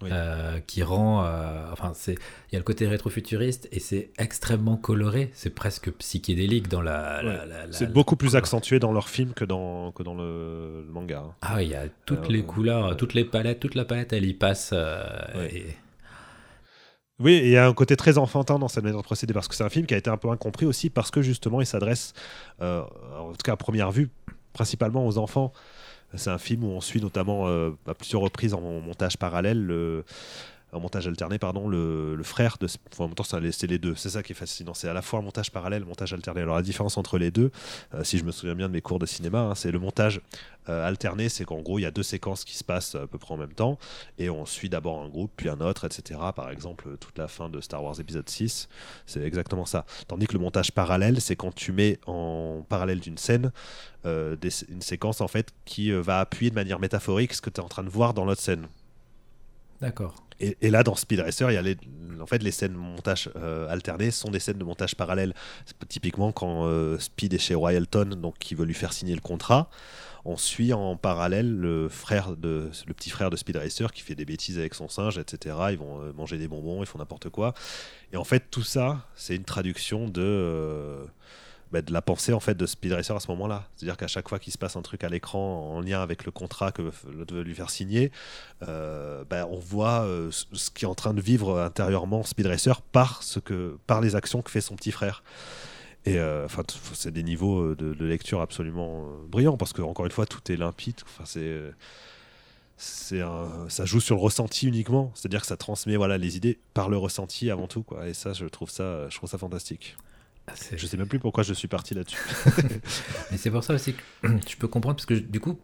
Oui. 0.01 0.09
euh, 0.11 0.59
qui 0.65 0.81
rend, 0.83 1.23
euh, 1.23 1.71
enfin, 1.71 1.91
c'est, 1.93 2.13
il 2.13 2.53
y 2.53 2.55
a 2.55 2.59
le 2.59 2.63
côté 2.63 2.87
rétro-futuriste 2.87 3.67
et 3.71 3.79
c'est 3.79 4.09
extrêmement 4.17 4.75
coloré, 4.77 5.29
c'est 5.33 5.51
presque 5.51 5.91
psychédélique 5.91 6.67
dans 6.69 6.81
la. 6.81 7.21
la- 7.21 7.29
Ouais. 7.29 7.45
la- 7.47 7.65
la- 7.67 7.71
C'est 7.71 7.91
beaucoup 7.93 8.15
plus 8.15 8.35
accentué 8.35 8.79
dans 8.79 8.91
leur 8.93 9.09
film 9.09 9.33
que 9.33 9.45
dans, 9.45 9.91
que 9.91 10.03
dans 10.03 10.15
le, 10.15 10.83
le 10.85 10.91
manga. 10.91 11.19
hein. 11.19 11.35
Ah, 11.41 11.61
il 11.61 11.69
y 11.69 11.75
a 11.75 11.83
toutes 12.05 12.25
Euh, 12.29 12.33
les 12.33 12.43
couleurs, 12.43 12.97
toutes 12.97 13.13
les 13.13 13.25
palettes, 13.25 13.59
toute 13.59 13.75
la 13.75 13.85
palette, 13.85 14.11
elle 14.13 14.25
y 14.25 14.33
passe. 14.33 14.73
et- 14.73 15.75
Oui, 17.19 17.33
et 17.33 17.45
il 17.45 17.51
y 17.51 17.57
a 17.57 17.67
un 17.67 17.73
côté 17.73 17.95
très 17.95 18.17
enfantin 18.17 18.57
dans 18.57 18.67
cette 18.67 18.83
manière 18.83 18.97
de 18.99 19.03
procéder, 19.05 19.33
parce 19.33 19.47
que 19.47 19.53
c'est 19.53 19.63
un 19.63 19.69
film 19.69 19.85
qui 19.85 19.93
a 19.93 19.97
été 19.97 20.09
un 20.09 20.17
peu 20.17 20.29
incompris 20.31 20.65
aussi, 20.65 20.89
parce 20.89 21.11
que 21.11 21.21
justement, 21.21 21.61
il 21.61 21.67
s'adresse, 21.67 22.13
euh, 22.61 22.81
en 23.19 23.31
tout 23.33 23.43
cas 23.43 23.53
à 23.53 23.57
première 23.57 23.91
vue, 23.91 24.09
principalement 24.53 25.05
aux 25.05 25.19
enfants. 25.19 25.53
C'est 26.15 26.29
un 26.29 26.37
film 26.37 26.63
où 26.63 26.67
on 26.67 26.81
suit 26.81 27.01
notamment 27.01 27.47
euh, 27.47 27.71
à 27.87 27.93
plusieurs 27.93 28.21
reprises 28.21 28.53
en 28.53 28.61
montage 28.61 29.17
parallèle, 29.17 29.63
le, 29.63 30.03
en 30.73 30.79
montage 30.79 31.07
alterné, 31.07 31.37
pardon, 31.37 31.67
le, 31.67 32.19
frère 32.23 32.57
de. 32.59 32.67
Enfin, 32.91 33.05
en 33.05 33.07
même 33.07 33.15
temps, 33.15 33.23
c'est 33.23 33.67
les- 33.67 33.79
deux. 33.79 33.95
C'est 33.95 34.09
ça 34.09 34.23
qui 34.23 34.31
est 34.31 34.35
fascinant. 34.35 34.73
C'est 34.73 34.87
à 34.87 34.93
la 34.93 35.01
fois 35.01 35.19
un 35.19 35.21
montage 35.21 35.51
parallèle, 35.51 35.83
un 35.83 35.85
montage 35.85 36.13
alterné. 36.13 36.41
Alors, 36.41 36.55
la 36.55 36.61
différence 36.61 36.97
entre 36.97 37.17
les 37.17 37.31
deux, 37.31 37.51
euh, 37.93 38.03
si 38.03 38.17
je 38.17 38.23
me 38.23 38.31
souviens 38.31 38.55
bien 38.55 38.67
de 38.67 38.73
mes 38.73 38.81
cours 38.81 38.99
de 38.99 39.05
cinéma, 39.05 39.39
hein, 39.39 39.55
c'est 39.55 39.71
le 39.71 39.79
montage 39.79 40.21
euh, 40.69 40.87
alterné, 40.87 41.27
c'est 41.29 41.43
qu'en 41.43 41.61
gros, 41.61 41.79
il 41.79 41.81
y 41.81 41.85
a 41.85 41.91
deux 41.91 42.03
séquences 42.03 42.45
qui 42.45 42.55
se 42.55 42.63
passent 42.63 42.95
à 42.95 43.07
peu 43.07 43.17
près 43.17 43.33
en 43.33 43.37
même 43.37 43.53
temps, 43.53 43.79
et 44.17 44.29
on 44.29 44.45
suit 44.45 44.69
d'abord 44.69 45.01
un 45.01 45.09
groupe, 45.09 45.31
puis 45.35 45.49
un 45.49 45.59
autre, 45.59 45.85
etc. 45.85 46.19
Par 46.35 46.49
exemple, 46.51 46.97
toute 46.99 47.17
la 47.17 47.27
fin 47.27 47.49
de 47.49 47.59
Star 47.59 47.83
Wars 47.83 47.99
épisode 47.99 48.29
6, 48.29 48.69
c'est 49.05 49.23
exactement 49.23 49.65
ça. 49.65 49.85
Tandis 50.07 50.27
que 50.27 50.33
le 50.33 50.39
montage 50.39 50.71
parallèle, 50.71 51.19
c'est 51.19 51.35
quand 51.35 51.53
tu 51.53 51.71
mets 51.71 51.99
en 52.05 52.63
parallèle 52.69 52.99
d'une 52.99 53.17
scène 53.17 53.51
euh, 54.05 54.35
une 54.69 54.81
séquence 54.81 55.21
en 55.21 55.27
fait 55.27 55.49
qui 55.65 55.91
va 55.91 56.19
appuyer 56.19 56.49
de 56.49 56.55
manière 56.55 56.79
métaphorique 56.79 57.33
ce 57.33 57.41
que 57.41 57.49
tu 57.49 57.59
es 57.59 57.63
en 57.63 57.67
train 57.67 57.83
de 57.83 57.89
voir 57.89 58.13
dans 58.13 58.25
l'autre 58.25 58.41
scène. 58.41 58.67
D'accord. 59.81 60.15
Et, 60.61 60.71
là, 60.71 60.83
dans 60.83 60.95
Speed 60.95 61.19
Racer, 61.19 61.49
les, 61.49 61.77
en 62.19 62.25
fait, 62.25 62.41
les 62.41 62.51
scènes 62.51 62.73
de 62.73 62.77
montage 62.77 63.29
euh, 63.35 63.69
alternées 63.69 64.11
sont 64.11 64.31
des 64.31 64.39
scènes 64.39 64.57
de 64.57 64.63
montage 64.63 64.95
parallèle. 64.95 65.33
C'est 65.65 65.87
Typiquement, 65.87 66.31
quand 66.31 66.65
euh, 66.65 66.97
Speed 66.99 67.33
est 67.33 67.39
chez 67.39 67.55
Royalton, 67.55 68.15
donc 68.17 68.37
qui 68.39 68.55
veut 68.55 68.65
lui 68.65 68.73
faire 68.73 68.93
signer 68.93 69.13
le 69.13 69.21
contrat, 69.21 69.69
on 70.25 70.37
suit 70.37 70.73
en 70.73 70.95
parallèle 70.95 71.51
le 71.51 71.89
frère 71.89 72.35
de, 72.35 72.69
le 72.87 72.93
petit 72.93 73.09
frère 73.09 73.29
de 73.29 73.35
Speed 73.35 73.57
Racer 73.57 73.91
qui 73.91 74.01
fait 74.01 74.15
des 74.15 74.25
bêtises 74.25 74.57
avec 74.57 74.73
son 74.73 74.87
singe, 74.87 75.17
etc. 75.17 75.55
Ils 75.71 75.77
vont 75.77 76.01
euh, 76.01 76.13
manger 76.13 76.37
des 76.37 76.47
bonbons, 76.47 76.81
ils 76.81 76.87
font 76.87 76.99
n'importe 76.99 77.29
quoi. 77.29 77.53
Et 78.13 78.17
en 78.17 78.23
fait, 78.23 78.45
tout 78.49 78.63
ça, 78.63 79.05
c'est 79.15 79.35
une 79.35 79.45
traduction 79.45 80.07
de 80.07 81.05
bah, 81.71 81.81
de 81.81 81.93
la 81.93 82.01
pensée 82.01 82.33
en 82.33 82.39
fait 82.39 82.55
de 82.55 82.65
Speed 82.65 82.91
Racer 82.91 83.15
à 83.15 83.19
ce 83.19 83.29
moment-là. 83.31 83.67
C'est-à-dire 83.75 83.95
qu'à 83.95 84.07
chaque 84.07 84.27
fois 84.27 84.39
qu'il 84.39 84.51
se 84.51 84.57
passe 84.57 84.75
un 84.75 84.81
truc 84.81 85.03
à 85.03 85.09
l'écran 85.09 85.73
en 85.73 85.79
lien 85.79 86.01
avec 86.01 86.25
le 86.25 86.31
contrat 86.31 86.71
que 86.71 86.81
l'autre 86.81 87.33
veut 87.33 87.43
lui 87.43 87.55
faire 87.55 87.69
signer, 87.69 88.11
euh, 88.67 89.23
bah, 89.29 89.47
on 89.49 89.57
voit 89.57 90.01
euh, 90.01 90.29
ce 90.31 90.69
qui 90.69 90.85
est 90.85 90.87
en 90.87 90.95
train 90.95 91.13
de 91.13 91.21
vivre 91.21 91.59
intérieurement 91.59 92.23
Speed 92.23 92.47
Racer 92.47 92.81
par, 92.81 93.23
ce 93.23 93.39
que, 93.39 93.77
par 93.87 94.01
les 94.01 94.15
actions 94.15 94.41
que 94.41 94.51
fait 94.51 94.61
son 94.61 94.75
petit 94.75 94.91
frère. 94.91 95.23
Et 96.05 96.17
euh, 96.17 96.45
enfin, 96.45 96.63
c'est 96.93 97.11
des 97.11 97.23
niveaux 97.23 97.75
de, 97.75 98.03
lecture 98.03 98.41
absolument 98.41 99.07
brillants 99.29 99.57
parce 99.57 99.71
que 99.71 99.81
encore 99.81 100.05
une 100.05 100.11
fois, 100.11 100.25
tout 100.25 100.51
est 100.51 100.57
limpide. 100.57 100.99
Enfin, 101.05 101.23
c'est 101.25 101.61
ça 102.77 103.85
joue 103.85 103.99
sur 103.99 104.15
le 104.15 104.21
ressenti 104.21 104.67
uniquement, 104.67 105.11
c'est-à-dire 105.13 105.41
que 105.41 105.47
ça 105.47 105.55
transmet 105.55 105.97
voilà 105.97 106.17
les 106.17 106.35
idées 106.35 106.57
par 106.73 106.89
le 106.89 106.97
ressenti 106.97 107.51
avant 107.51 107.67
tout. 107.67 107.85
Et 108.07 108.15
ça, 108.15 108.33
je 108.33 108.45
trouve 108.45 108.71
ça, 108.71 109.07
je 109.09 109.15
trouve 109.15 109.29
ça 109.29 109.37
fantastique. 109.37 109.95
Je 110.75 110.85
sais 110.85 110.97
même 110.97 111.07
plus 111.07 111.19
pourquoi 111.19 111.43
je 111.43 111.53
suis 111.53 111.67
parti 111.67 111.93
là-dessus. 111.93 112.17
Mais 113.31 113.37
c'est 113.37 113.51
pour 113.51 113.63
ça 113.63 113.73
aussi 113.73 113.93
que 113.93 114.27
je 114.49 114.55
peux 114.57 114.67
comprendre, 114.67 114.95
parce 114.95 115.05
que 115.05 115.13
du 115.13 115.39
coup, 115.39 115.59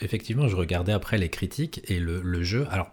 effectivement, 0.00 0.48
je 0.48 0.56
regardais 0.56 0.92
après 0.92 1.18
les 1.18 1.28
critiques 1.28 1.80
et 1.84 1.98
le, 1.98 2.20
le 2.22 2.42
jeu. 2.42 2.66
Alors, 2.70 2.90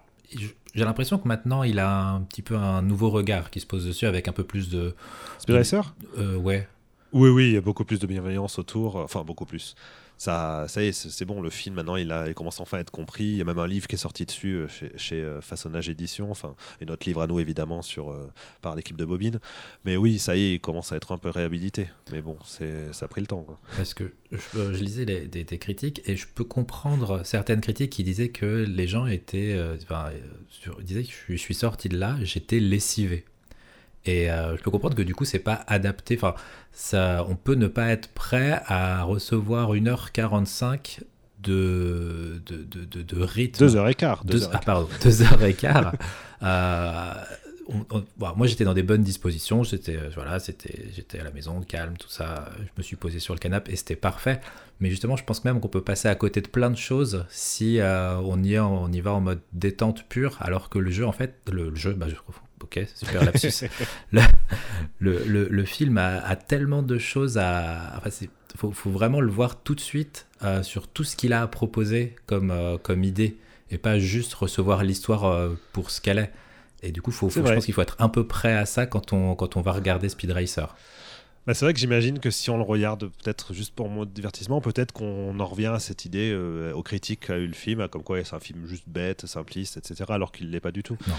j'ai 0.74 0.84
l'impression 0.84 1.18
que 1.18 1.26
maintenant, 1.28 1.62
il 1.62 1.78
a 1.78 2.10
un 2.10 2.20
petit 2.22 2.42
peu 2.42 2.56
un 2.56 2.82
nouveau 2.82 3.10
regard 3.10 3.50
qui 3.50 3.60
se 3.60 3.66
pose 3.66 3.86
dessus 3.86 4.06
avec 4.06 4.28
un 4.28 4.32
peu 4.32 4.44
plus 4.44 4.68
de. 4.68 4.94
Speed 5.38 5.56
Racer? 5.56 5.94
Euh, 6.18 6.36
ouais. 6.36 6.68
Oui, 7.12 7.30
oui, 7.30 7.48
il 7.48 7.54
y 7.54 7.56
a 7.56 7.60
beaucoup 7.60 7.84
plus 7.84 7.98
de 7.98 8.06
bienveillance 8.06 8.58
autour. 8.58 8.96
Enfin, 8.96 9.22
beaucoup 9.22 9.46
plus 9.46 9.74
ça, 10.18 10.64
ça 10.68 10.82
y 10.82 10.86
est, 10.86 10.92
c'est 10.92 11.24
bon, 11.26 11.42
le 11.42 11.50
film 11.50 11.74
maintenant 11.74 11.96
il, 11.96 12.10
a, 12.10 12.28
il 12.28 12.34
commence 12.34 12.60
enfin 12.60 12.78
à 12.78 12.80
être 12.80 12.90
compris. 12.90 13.24
Il 13.24 13.36
y 13.36 13.40
a 13.40 13.44
même 13.44 13.58
un 13.58 13.66
livre 13.66 13.86
qui 13.86 13.96
est 13.96 13.98
sorti 13.98 14.24
dessus 14.24 14.54
euh, 14.54 14.68
chez, 14.68 14.90
chez 14.96 15.22
euh, 15.22 15.40
Façonnage 15.40 15.88
Édition, 15.88 16.30
enfin, 16.30 16.54
et 16.80 16.86
notre 16.86 17.06
livre 17.06 17.20
à 17.20 17.26
nous 17.26 17.38
évidemment 17.38 17.82
sur, 17.82 18.10
euh, 18.10 18.30
par 18.62 18.76
l'équipe 18.76 18.96
de 18.96 19.04
Bobine. 19.04 19.40
Mais 19.84 19.96
oui, 19.96 20.18
ça 20.18 20.36
y 20.36 20.42
est, 20.42 20.54
il 20.54 20.60
commence 20.60 20.92
à 20.92 20.96
être 20.96 21.12
un 21.12 21.18
peu 21.18 21.28
réhabilité. 21.28 21.88
Mais 22.12 22.22
bon, 22.22 22.38
ça 22.44 22.64
a 23.04 23.08
pris 23.08 23.20
le 23.20 23.26
temps. 23.26 23.46
Parce 23.76 23.92
que 23.92 24.14
je, 24.32 24.82
lisais 24.82 25.04
des, 25.04 25.58
critiques 25.58 26.02
et 26.06 26.16
je 26.16 26.26
peux 26.26 26.44
comprendre 26.44 27.22
certaines 27.24 27.60
critiques 27.60 27.90
qui 27.90 28.04
disaient 28.04 28.30
que 28.30 28.64
les 28.66 28.88
gens 28.88 29.06
étaient. 29.06 29.58
enfin, 29.82 30.10
disaient 30.82 31.04
que 31.04 31.12
je 31.28 31.36
suis 31.36 31.54
sorti 31.54 31.88
de 31.88 31.98
là, 31.98 32.16
j'étais 32.22 32.60
lessivé. 32.60 33.24
Et 34.06 34.30
euh, 34.30 34.56
je 34.56 34.62
peux 34.62 34.70
comprendre 34.70 34.94
que 34.94 35.02
du 35.02 35.14
coup, 35.14 35.24
c'est 35.24 35.40
pas 35.40 35.64
adapté. 35.66 36.16
Enfin, 36.16 36.34
ça, 36.72 37.26
on 37.28 37.34
peut 37.34 37.54
ne 37.54 37.66
pas 37.66 37.88
être 37.88 38.08
prêt 38.08 38.62
à 38.66 39.02
recevoir 39.02 39.74
1h45 39.74 41.00
de, 41.40 42.40
de, 42.46 42.64
de, 42.64 43.02
de, 43.02 43.22
rythme. 43.22 43.66
2h15. 43.66 44.24
Deux, 44.24 44.48
ah, 44.52 44.60
pardon, 44.64 44.88
2h15. 45.00 45.92
euh, 46.42 47.12
moi, 48.16 48.46
j'étais 48.46 48.64
dans 48.64 48.74
des 48.74 48.82
bonnes 48.82 49.02
dispositions. 49.02 49.62
J'étais, 49.64 49.96
euh, 49.96 50.10
voilà, 50.14 50.38
c'était, 50.38 50.88
j'étais 50.94 51.18
à 51.18 51.24
la 51.24 51.30
maison, 51.32 51.60
calme, 51.62 51.96
tout 51.96 52.08
ça. 52.08 52.50
Je 52.58 52.70
me 52.76 52.82
suis 52.82 52.96
posé 52.96 53.18
sur 53.18 53.34
le 53.34 53.40
canapé 53.40 53.72
et 53.72 53.76
c'était 53.76 53.96
parfait. 53.96 54.40
Mais 54.80 54.90
justement, 54.90 55.16
je 55.16 55.24
pense 55.24 55.44
même 55.44 55.60
qu'on 55.60 55.68
peut 55.68 55.82
passer 55.82 56.08
à 56.08 56.14
côté 56.14 56.40
de 56.40 56.48
plein 56.48 56.70
de 56.70 56.76
choses 56.76 57.24
si 57.30 57.80
euh, 57.80 58.16
on, 58.18 58.42
y, 58.42 58.58
on 58.58 58.92
y 58.92 59.00
va 59.00 59.12
en 59.12 59.20
mode 59.20 59.40
détente 59.52 60.04
pure, 60.08 60.36
alors 60.40 60.68
que 60.68 60.78
le 60.78 60.90
jeu, 60.90 61.06
en 61.06 61.12
fait, 61.12 61.34
le, 61.50 61.74
jeu, 61.74 61.92
bah, 61.94 62.06
je, 62.08 62.14
ok, 62.62 62.86
super 62.94 63.24
lapsus. 63.24 63.66
le, 64.12 64.22
le, 64.98 65.48
le, 65.48 65.64
film 65.64 65.98
a, 65.98 66.36
tellement 66.36 66.82
de 66.82 66.98
choses 66.98 67.38
à. 67.38 67.94
Enfin, 67.96 68.10
il 68.20 68.58
faut, 68.58 68.72
faut, 68.72 68.90
vraiment 68.90 69.20
le 69.20 69.30
voir 69.30 69.62
tout 69.62 69.74
de 69.74 69.80
suite 69.80 70.26
euh, 70.42 70.62
sur 70.62 70.88
tout 70.88 71.04
ce 71.04 71.16
qu'il 71.16 71.32
a 71.32 71.42
à 71.42 71.46
proposer 71.46 72.16
comme, 72.26 72.50
euh, 72.50 72.78
comme 72.78 73.04
idée 73.04 73.36
et 73.70 73.78
pas 73.78 73.98
juste 73.98 74.34
recevoir 74.34 74.84
l'histoire 74.84 75.24
euh, 75.24 75.54
pour 75.72 75.90
ce 75.90 76.00
qu'elle 76.00 76.18
est. 76.18 76.32
Et 76.82 76.92
du 76.92 77.02
coup, 77.02 77.10
faut, 77.10 77.30
je 77.30 77.40
pense 77.40 77.64
qu'il 77.64 77.74
faut 77.74 77.82
être 77.82 77.96
un 77.98 78.08
peu 78.08 78.26
prêt 78.26 78.54
à 78.54 78.66
ça 78.66 78.86
quand 78.86 79.12
on, 79.12 79.34
quand 79.34 79.56
on 79.56 79.60
va 79.60 79.72
regarder 79.72 80.08
Speed 80.08 80.30
Racer. 80.30 80.74
Bah, 81.46 81.54
c'est 81.54 81.64
vrai 81.64 81.74
que 81.74 81.80
j'imagine 81.80 82.18
que 82.18 82.30
si 82.30 82.50
on 82.50 82.56
le 82.56 82.62
regarde 82.62 83.08
peut-être 83.22 83.54
juste 83.54 83.74
pour 83.74 83.88
mon 83.88 84.04
divertissement, 84.04 84.60
peut-être 84.60 84.92
qu'on 84.92 85.38
en 85.38 85.46
revient 85.46 85.72
à 85.74 85.78
cette 85.78 86.04
idée 86.04 86.34
aux 86.74 86.82
critiques 86.82 87.26
qu'a 87.26 87.38
eu 87.38 87.46
le 87.46 87.54
film, 87.54 87.86
comme 87.88 88.02
quoi 88.02 88.22
c'est 88.24 88.34
un 88.34 88.40
film 88.40 88.66
juste 88.66 88.84
bête, 88.88 89.26
simpliste, 89.26 89.76
etc., 89.76 90.04
alors 90.08 90.32
qu'il 90.32 90.48
ne 90.48 90.52
l'est 90.52 90.60
pas 90.60 90.72
du 90.72 90.82
tout. 90.82 90.98
Non. 91.06 91.14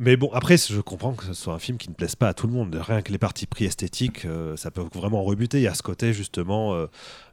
Mais 0.00 0.16
bon, 0.16 0.30
après, 0.32 0.56
je 0.56 0.80
comprends 0.80 1.12
que 1.12 1.24
ce 1.24 1.34
soit 1.34 1.52
un 1.52 1.58
film 1.58 1.76
qui 1.76 1.88
ne 1.88 1.94
plaise 1.94 2.14
pas 2.14 2.28
à 2.28 2.34
tout 2.34 2.46
le 2.46 2.52
monde. 2.52 2.72
Rien 2.80 3.02
que 3.02 3.10
les 3.10 3.18
parties 3.18 3.46
pris 3.46 3.64
esthétiques, 3.64 4.26
euh, 4.26 4.56
ça 4.56 4.70
peut 4.70 4.84
vraiment 4.94 5.24
rebuter. 5.24 5.58
Il 5.58 5.64
y 5.64 5.66
a 5.66 5.74
ce 5.74 5.82
côté 5.82 6.12
justement 6.12 6.72
euh, 6.74 6.86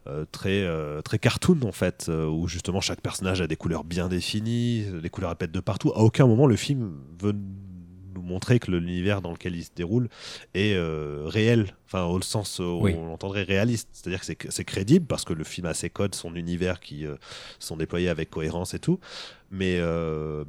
euh, 0.08 0.24
très, 0.32 0.66
très 1.04 1.20
cartoon 1.20 1.60
en 1.62 1.70
fait, 1.70 2.10
où 2.10 2.48
justement 2.48 2.80
chaque 2.80 3.00
personnage 3.00 3.40
a 3.40 3.46
des 3.46 3.54
couleurs 3.54 3.84
bien 3.84 4.08
définies, 4.08 4.84
les 5.00 5.08
couleurs 5.10 5.30
répètent 5.30 5.52
de 5.52 5.60
partout. 5.60 5.92
À 5.94 6.00
aucun 6.00 6.26
moment 6.26 6.48
le 6.48 6.56
film 6.56 6.98
veut 7.20 7.36
nous 8.14 8.22
montrer 8.22 8.58
que 8.58 8.72
l'univers 8.72 9.22
dans 9.22 9.30
lequel 9.30 9.54
il 9.54 9.62
se 9.62 9.70
déroule 9.74 10.08
est 10.54 10.76
réel, 11.26 11.76
enfin 11.86 12.04
au 12.04 12.20
sens 12.20 12.58
où 12.58 12.82
on 12.82 13.06
l'entendrait 13.06 13.44
réaliste. 13.44 13.90
C'est-à-dire 13.92 14.20
que 14.36 14.50
c'est 14.50 14.64
crédible 14.64 15.06
parce 15.06 15.24
que 15.24 15.32
le 15.32 15.44
film 15.44 15.66
a 15.66 15.74
ses 15.74 15.90
codes, 15.90 16.16
son 16.16 16.34
univers 16.34 16.80
qui 16.80 17.04
sont 17.60 17.76
déployés 17.76 18.08
avec 18.08 18.30
cohérence 18.30 18.74
et 18.74 18.80
tout. 18.80 18.98
Mais, 19.50 19.80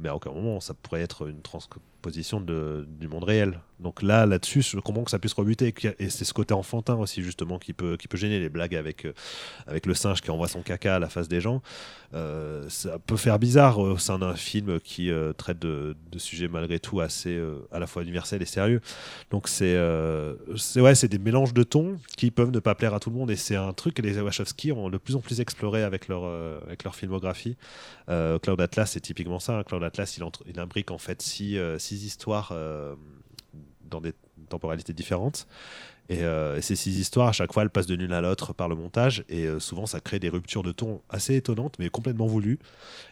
mais 0.00 0.08
à 0.08 0.16
aucun 0.16 0.32
moment 0.32 0.60
ça 0.60 0.74
pourrait 0.74 1.02
être 1.02 1.28
une 1.28 1.42
transcription 1.42 1.88
position 2.08 2.40
de, 2.40 2.86
du 2.88 3.06
monde 3.06 3.24
réel. 3.24 3.60
Donc 3.80 4.02
là, 4.02 4.26
là-dessus, 4.26 4.62
je 4.62 4.78
comprends 4.78 5.04
que 5.04 5.10
ça 5.10 5.18
puisse 5.18 5.34
rebuter. 5.34 5.72
Et 5.98 6.10
c'est 6.10 6.24
ce 6.24 6.34
côté 6.34 6.52
enfantin 6.52 6.96
aussi, 6.96 7.22
justement, 7.22 7.58
qui 7.58 7.72
peut, 7.72 7.96
qui 7.96 8.08
peut 8.08 8.16
gêner 8.16 8.40
les 8.40 8.48
blagues 8.48 8.74
avec, 8.74 9.04
euh, 9.04 9.12
avec 9.66 9.86
le 9.86 9.94
singe 9.94 10.20
qui 10.20 10.30
envoie 10.30 10.48
son 10.48 10.62
caca 10.62 10.96
à 10.96 10.98
la 10.98 11.08
face 11.08 11.28
des 11.28 11.40
gens. 11.40 11.62
Euh, 12.14 12.64
ça 12.68 12.98
peut 12.98 13.16
faire 13.16 13.38
bizarre 13.38 13.78
au 13.78 13.98
sein 13.98 14.18
d'un 14.18 14.34
film 14.34 14.80
qui 14.80 15.10
euh, 15.10 15.32
traite 15.34 15.58
de, 15.58 15.94
de, 16.10 16.18
sujets 16.18 16.48
malgré 16.48 16.80
tout 16.80 17.00
assez 17.00 17.38
à 17.70 17.78
la 17.78 17.86
fois 17.86 18.02
universels 18.02 18.42
et 18.42 18.46
sérieux. 18.46 18.80
Donc 19.30 19.46
c'est 19.46 19.78
c'est 20.56 20.80
ouais, 20.80 20.94
des 20.94 21.18
mélanges 21.18 21.52
de 21.52 21.62
tons 21.62 21.98
qui 22.16 22.30
peuvent 22.30 22.50
ne 22.50 22.60
pas 22.60 22.74
plaire 22.74 22.94
à 22.94 23.00
tout 23.00 23.10
le 23.10 23.16
monde. 23.16 23.30
Et 23.30 23.36
c'est 23.36 23.56
un 23.56 23.72
truc 23.72 23.94
que 23.94 24.02
les 24.02 24.18
Wachowski 24.18 24.72
ont 24.72 24.90
de 24.90 24.98
plus 24.98 25.14
en 25.14 25.20
plus 25.20 25.40
exploré 25.40 25.82
avec 25.82 26.08
leur, 26.08 26.24
avec 26.64 26.84
leur 26.84 26.96
filmographie. 26.96 27.56
Cloud 28.06 28.60
Atlas, 28.60 28.90
c'est 28.90 29.00
typiquement 29.00 29.38
ça. 29.38 29.58
Hein. 29.58 29.62
Cloud 29.62 29.84
Atlas, 29.84 30.16
il, 30.16 30.24
entre, 30.24 30.42
il 30.48 30.58
imbrique 30.58 30.90
en 30.90 30.98
fait 30.98 31.20
six, 31.22 31.58
six 31.78 31.97
histoires 32.04 32.52
dans 33.88 34.00
des 34.00 34.12
temporalités 34.48 34.92
différentes. 34.92 35.46
Euh, 36.10 36.56
et, 36.56 36.62
ces 36.62 36.76
six 36.76 36.98
histoires, 36.98 37.28
à 37.28 37.32
chaque 37.32 37.52
fois, 37.52 37.62
elles 37.62 37.70
passent 37.70 37.86
de 37.86 37.94
l'une 37.94 38.12
à 38.12 38.20
l'autre 38.20 38.52
par 38.52 38.68
le 38.68 38.76
montage. 38.76 39.24
Et 39.28 39.46
euh, 39.46 39.60
souvent, 39.60 39.86
ça 39.86 40.00
crée 40.00 40.18
des 40.18 40.28
ruptures 40.28 40.62
de 40.62 40.72
ton 40.72 41.02
assez 41.10 41.36
étonnantes, 41.36 41.76
mais 41.78 41.88
complètement 41.90 42.26
voulues. 42.26 42.58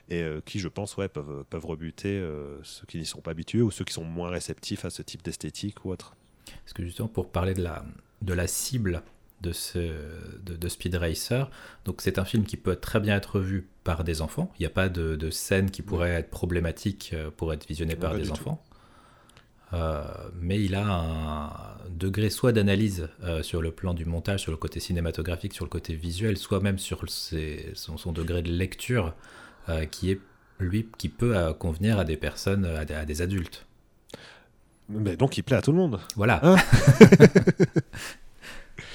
Et 0.09 0.23
euh, 0.23 0.41
qui, 0.45 0.59
je 0.59 0.69
pense, 0.69 0.97
ouais, 0.97 1.09
peuvent, 1.09 1.45
peuvent 1.49 1.67
rebuter 1.67 2.23
ceux 2.63 2.87
qui 2.87 2.99
n'y 2.99 3.07
sont 3.07 3.21
pas 3.21 3.33
habitués 3.33 3.63
ou 3.63 3.71
ceux 3.71 3.85
qui 3.85 3.93
sont 3.93 4.05
moins 4.05 4.31
réceptifs 4.31 4.85
à 4.85 4.91
ce 4.91 5.03
type 5.03 5.23
d'esthétique 5.23 5.85
ou 5.85 5.91
autre. 5.91 6.17
Parce 6.65 6.73
que 6.73 6.85
justement, 6.85 7.09
pour 7.09 7.31
parler 7.31 7.55
de 7.55 7.63
la, 7.63 7.85
de 8.23 8.33
la 8.33 8.47
cible 8.47 9.03
de, 9.43 9.53
ce, 9.53 9.93
de, 10.43 10.69
Speed 10.69 10.95
Racer, 10.95 11.51
donc 11.85 12.01
c'est 12.01 12.19
un 12.19 12.25
film 12.25 12.45
qui 12.45 12.57
peut 12.57 12.77
très 12.77 13.01
bien 13.01 13.17
être 13.17 13.41
vu 13.41 13.69
par 13.85 14.05
des 14.05 14.23
enfants. 14.23 14.51
Il 14.59 14.63
n'y 14.63 14.67
a 14.67 14.71
pas 14.71 14.89
de, 14.89 15.17
de 15.17 15.31
scène 15.31 15.71
qui 15.71 15.83
pourrait 15.83 16.11
être 16.11 16.31
problématique 16.31 17.15
pour 17.37 17.53
être 17.53 17.67
visionné 17.67 17.97
par 17.97 18.15
des 18.15 18.31
enfants. 18.31 18.63
Euh, 18.65 18.76
mais 20.41 20.63
il 20.63 20.75
a 20.75 20.85
un 20.87 21.51
degré 21.91 22.31
soit 22.31 22.53
d'analyse 22.53 23.09
euh, 23.25 23.43
sur 23.43 23.63
le 23.63 23.71
plan 23.71 23.95
du 23.95 24.05
montage, 24.05 24.41
sur 24.41 24.53
le 24.53 24.59
côté 24.59 24.81
cinématographique, 24.81 25.55
sur 25.55 25.65
le 25.65 25.71
côté 25.71 25.95
visuel, 25.95 26.37
soit 26.37 26.61
même 26.61 26.79
sur 26.79 27.05
son, 27.09 28.13
degré 28.13 28.43
de 28.43 28.51
lecture 28.51 29.15
euh, 29.69 29.87
qui 29.87 30.11
est 30.11 30.21
lui 30.59 30.89
qui 30.97 31.09
peut 31.09 31.53
convenir 31.59 31.99
à 31.99 32.05
des 32.05 32.17
personnes, 32.17 32.65
à 32.65 33.05
des, 33.05 33.23
adultes. 33.23 33.67
Mais 34.89 35.17
donc 35.17 35.37
il 35.37 35.43
plaît 35.43 35.57
à 35.57 35.63
tout 35.63 35.73
le 35.73 35.79
monde. 35.79 36.01
Voilà. 36.15 36.41
Hein 36.43 36.57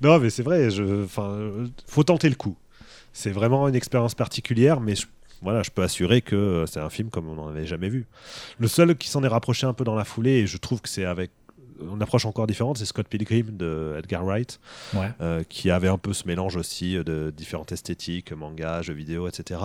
non, 0.00 0.18
mais 0.18 0.30
c'est 0.30 0.42
vrai. 0.42 0.70
Je, 0.70 1.06
faut 1.86 2.04
tenter 2.04 2.28
le 2.28 2.36
coup. 2.36 2.56
C'est 3.12 3.32
vraiment 3.32 3.68
une 3.68 3.74
expérience 3.74 4.14
particulière, 4.14 4.80
mais 4.80 4.94
je 4.94 5.06
voilà, 5.42 5.62
je 5.62 5.70
peux 5.70 5.82
assurer 5.82 6.20
que 6.20 6.36
euh, 6.36 6.66
c'est 6.66 6.80
un 6.80 6.90
film 6.90 7.10
comme 7.10 7.28
on 7.28 7.34
n'en 7.34 7.48
avait 7.48 7.66
jamais 7.66 7.88
vu. 7.88 8.06
Le 8.58 8.68
seul 8.68 8.96
qui 8.96 9.08
s'en 9.08 9.22
est 9.22 9.28
rapproché 9.28 9.66
un 9.66 9.72
peu 9.72 9.84
dans 9.84 9.94
la 9.94 10.04
foulée, 10.04 10.38
et 10.38 10.46
je 10.46 10.56
trouve 10.56 10.80
que 10.80 10.88
c'est 10.88 11.04
avec 11.04 11.30
une 11.80 12.02
approche 12.02 12.26
encore 12.26 12.46
différente, 12.46 12.76
c'est 12.76 12.84
Scott 12.84 13.08
Pilgrim 13.08 13.56
de 13.56 13.96
Edgar 13.98 14.22
Wright, 14.24 14.60
euh, 14.94 15.42
qui 15.48 15.70
avait 15.70 15.88
un 15.88 15.96
peu 15.96 16.12
ce 16.12 16.26
mélange 16.26 16.56
aussi 16.56 16.96
de 17.02 17.32
différentes 17.34 17.72
esthétiques, 17.72 18.32
manga, 18.32 18.82
jeux 18.82 18.92
vidéo, 18.92 19.28
etc. 19.28 19.60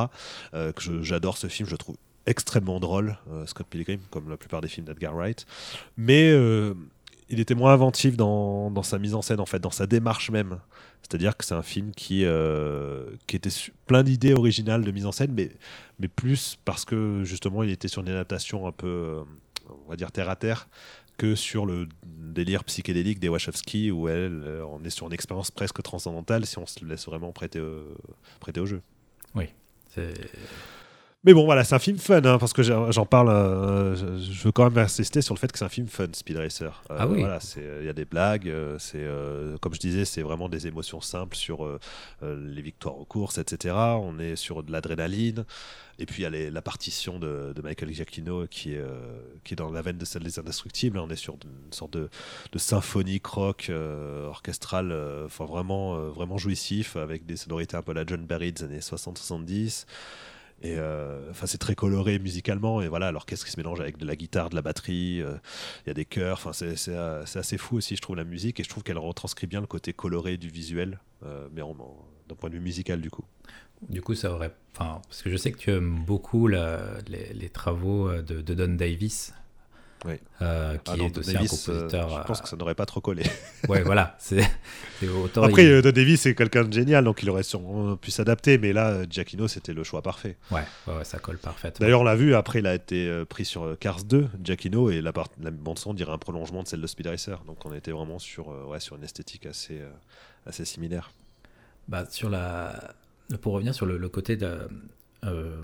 Euh, 0.53 0.71
que 0.71 1.01
j'adore 1.01 1.38
ce 1.38 1.47
film, 1.47 1.67
je 1.67 1.75
trouve 1.75 1.97
extrêmement 2.25 2.79
drôle, 2.79 3.17
Scott 3.45 3.67
Pilgrim, 3.69 3.99
comme 4.09 4.29
la 4.29 4.38
plupart 4.38 4.61
des 4.61 4.67
films 4.67 4.88
d'Edgar 4.88 5.13
Wright. 5.13 5.45
Mais 5.95 6.33
il 7.29 7.39
était 7.39 7.55
moins 7.55 7.73
inventif 7.73 8.17
dans, 8.17 8.83
sa 8.83 8.99
mise 8.99 9.15
en 9.15 9.21
scène, 9.21 9.39
en 9.39 9.45
fait, 9.45 9.59
dans 9.59 9.71
sa 9.71 9.88
démarche 9.88 10.29
même. 10.29 10.59
C'est-à-dire 11.01 11.38
que 11.38 11.45
c'est 11.45 11.55
un 11.55 11.63
film 11.63 11.91
qui, 11.91 12.23
euh, 12.25 13.09
était 13.31 13.49
plein 13.88 14.03
d'idées 14.03 14.33
originales 14.33 14.83
de 14.83 14.91
mise 14.91 15.05
en 15.05 15.11
scène, 15.11 15.31
mais, 15.33 15.51
mais 15.99 16.07
plus 16.07 16.57
parce 16.65 16.85
que 16.85 17.23
justement 17.23 17.63
il 17.63 17.69
était 17.69 17.88
sur 17.88 18.01
une 18.01 18.09
adaptation 18.09 18.67
un 18.67 18.71
peu, 18.71 18.88
euh, 18.88 19.23
on 19.85 19.89
va 19.89 19.95
dire, 19.95 20.11
terre 20.11 20.29
à 20.29 20.35
terre, 20.35 20.67
que 21.17 21.35
sur 21.35 21.65
le 21.65 21.88
délire 22.05 22.63
psychédélique 22.63 23.19
des 23.19 23.29
Wachowski, 23.29 23.91
où 23.91 24.07
elle, 24.07 24.41
euh, 24.43 24.65
on 24.67 24.83
est 24.83 24.89
sur 24.89 25.07
une 25.07 25.13
expérience 25.13 25.51
presque 25.51 25.81
transcendantale 25.81 26.45
si 26.45 26.57
on 26.57 26.65
se 26.65 26.83
laisse 26.83 27.05
vraiment 27.05 27.31
prêter, 27.31 27.61
prêter 28.39 28.59
au 28.59 28.65
jeu. 28.65 28.81
Oui, 29.35 29.45
c'est 29.93 30.13
mais 31.25 31.33
bon, 31.33 31.45
voilà, 31.45 31.63
c'est 31.63 31.73
un 31.73 31.79
film 31.79 31.97
fun, 31.97 32.23
hein, 32.23 32.38
parce 32.38 32.53
que 32.53 32.61
j'en 32.61 33.05
parle. 33.07 33.29
Euh, 33.29 33.95
je, 33.95 34.43
veux 34.43 34.51
quand 34.51 34.69
même 34.69 34.77
insister 34.77 35.23
sur 35.23 35.33
le 35.33 35.39
fait 35.39 35.51
que 35.51 35.57
c'est 35.57 35.65
un 35.65 35.69
film 35.69 35.88
fun, 35.88 36.05
Speed 36.13 36.38
Racer. 36.38 36.83
Euh, 36.91 36.97
ah 36.99 37.07
oui. 37.07 37.21
Voilà, 37.21 37.39
il 37.79 37.85
y 37.85 37.89
a 37.89 37.93
des 37.93 38.05
blagues. 38.05 38.47
Euh, 38.47 38.77
c'est 38.77 39.03
comme 39.59 39.73
je 39.73 39.79
disais, 39.79 40.05
c'est 40.05 40.21
vraiment 40.21 40.49
des 40.49 40.67
émotions 40.67 41.01
simples 41.01 41.35
sur 41.35 41.67
les 42.21 42.61
victoires 42.61 42.99
aux 42.99 43.05
courses, 43.05 43.39
etc. 43.39 43.73
On 43.75 44.19
est 44.19 44.35
sur 44.35 44.61
de 44.61 44.71
l'adrénaline. 44.71 45.45
Et 45.97 46.05
puis 46.05 46.23
il 46.23 46.31
y 46.31 46.47
a 46.47 46.51
la 46.51 46.61
partition 46.61 47.17
de, 47.17 47.53
Michael 47.63 47.91
Giacchino 47.91 48.45
qui 48.47 48.73
est, 48.73 48.83
qui 49.43 49.53
est 49.53 49.57
dans 49.57 49.71
la 49.71 49.81
veine 49.81 49.97
de 49.97 50.05
celle 50.05 50.23
des 50.23 50.38
Indestructibles. 50.38 50.99
On 50.99 51.09
est 51.09 51.15
sur 51.15 51.35
une 51.43 51.73
sorte 51.73 51.93
de, 51.93 52.09
de 52.51 52.59
symphonie 52.59 53.21
rock 53.23 53.71
orchestrale, 54.27 54.95
enfin 55.25 55.45
vraiment, 55.45 55.97
vraiment 56.09 56.38
jouissif, 56.38 56.97
avec 56.97 57.25
des 57.25 57.38
sonorités 57.38 57.77
un 57.77 57.81
peu 57.81 57.91
à 57.91 57.95
la 57.95 58.05
John 58.05 58.23
Barry 58.27 58.51
des 58.51 58.63
années 58.63 58.79
60-70. 58.79 59.85
Et 60.65 60.75
euh, 60.80 61.30
enfin, 61.30 61.45
c'est 61.45 61.60
très 61.60 61.75
coloré 61.75 62.17
musicalement. 62.17 62.82
Et 62.82 62.88
voilà, 62.88 63.12
l'orchestre 63.12 63.45
qui 63.45 63.51
se 63.51 63.58
mélange 63.58 63.80
avec 63.80 63.97
de 63.97 64.06
la 64.06 64.15
guitare, 64.15 64.49
de 64.49 64.56
la 64.56 64.63
batterie. 64.63 65.21
Euh, 65.21 65.36
il 65.86 65.89
y 65.89 65.91
a 65.91 65.93
des 65.93 66.06
chœurs. 66.06 66.39
Enfin, 66.43 66.54
c'est 66.54 66.75
euh, 66.89 67.23
assez 67.36 67.58
fou 67.58 67.78
aussi, 67.78 67.95
je 67.95 68.01
trouve, 68.01 68.15
la 68.15 68.23
musique. 68.23 68.60
Et 68.60 68.63
je 68.63 68.69
trouve 68.69 68.84
qu'elle 68.84 68.97
retranscrit 68.97 69.45
bien 69.45 69.62
le 69.62 69.67
côté 69.67 69.93
coloré 69.93 70.38
du 70.38 70.49
visuel, 70.49 70.99
mais 71.54 71.62
d'un 71.62 72.36
point 72.36 72.49
de 72.49 72.56
vue 72.56 72.62
musical, 72.62 72.99
du 72.99 73.12
coup. 73.12 73.25
Du 73.89 74.01
coup, 74.01 74.15
ça 74.15 74.32
aurait. 74.32 74.54
Enfin, 74.73 75.01
parce 75.08 75.21
que 75.21 75.30
je 75.30 75.38
sais 75.38 75.51
que 75.51 75.58
tu 75.58 75.71
aimes 75.71 76.04
beaucoup 76.04 76.47
les, 76.47 77.49
travaux 77.54 78.12
de, 78.21 78.41
Don 78.41 78.73
Davis. 78.75 79.34
Oui. 80.03 80.15
euh, 80.41 80.77
qui 80.77 80.91
Ah 80.93 80.97
non, 80.97 81.08
est 81.08 81.17
aussi 81.17 81.34
Davis, 81.34 81.67
un 81.67 81.71
euh, 81.71 81.75
compositeur. 81.77 82.10
je 82.21 82.27
pense 82.27 82.41
que 82.41 82.49
ça 82.49 82.55
n'aurait 82.58 82.75
pas 82.75 82.86
trop 82.86 83.01
collé. 83.01 83.23
euh, 83.25 83.67
Ouais, 83.69 83.81
voilà. 83.81 84.15
C'est 84.19 84.41
c'est 84.99 85.08
autant. 85.08 85.41
Après, 85.43 85.63
il- 85.65 85.71
euh, 85.71 85.81
Don 85.81 85.91
Davis, 85.91 86.21
c'est 86.21 86.36
quelqu'un 86.36 86.63
de 86.65 86.71
génial, 86.73 87.03
donc 87.05 87.23
il 87.23 87.29
aurait 87.29 87.41
sûrement 87.43 87.95
pu 87.97 88.12
s'adapter, 88.12 88.58
mais 88.58 88.71
là, 88.73 88.89
euh, 88.91 89.05
Giacchino, 89.10 89.47
c'était 89.47 89.73
le 89.73 89.84
choix 89.84 90.01
parfait. 90.03 90.38
Ouais, 90.51 90.62
ouais, 90.88 90.97
ouais, 90.97 91.03
ça 91.05 91.17
colle 91.17 91.38
parfaitement. 91.39 91.84
D'ailleurs, 91.84 92.01
on 92.01 92.03
l'a 92.03 92.15
vu, 92.15 92.36
après, 92.36 92.60
il 92.60 92.67
a 92.67 92.75
été 92.75 93.08
euh, 93.08 93.25
pris 93.25 93.45
sur 93.45 93.63
euh, 93.63 93.75
Cars 93.75 94.03
2, 94.03 94.27
Giacchino, 94.43 94.91
et 94.91 95.01
la, 95.01 95.12
part- 95.13 95.29
la 95.41 95.49
bande-son 95.51 95.93
dirait 95.95 96.12
un 96.12 96.17
prolongement 96.19 96.62
de 96.62 96.67
celle 96.67 96.81
de 96.81 96.88
Speed 96.88 97.08
Racer. 97.08 97.41
Donc, 97.47 97.65
on 97.65 97.73
était 97.73 97.91
vraiment 97.91 98.19
sur, 98.19 98.51
euh, 98.51 98.65
ouais, 98.65 98.79
sur 98.79 98.97
une 98.97 99.03
esthétique 99.03 99.45
assez, 99.47 99.79
euh, 99.79 99.89
assez 100.45 100.65
similaire. 100.65 101.12
Bah, 101.88 102.05
sur 102.10 102.29
la... 102.29 102.93
Pour 103.41 103.53
revenir 103.53 103.73
sur 103.73 103.88
le, 103.88 103.97
le 103.97 104.10
côté 104.10 104.36
de. 104.38 104.67
euh, 105.23 105.55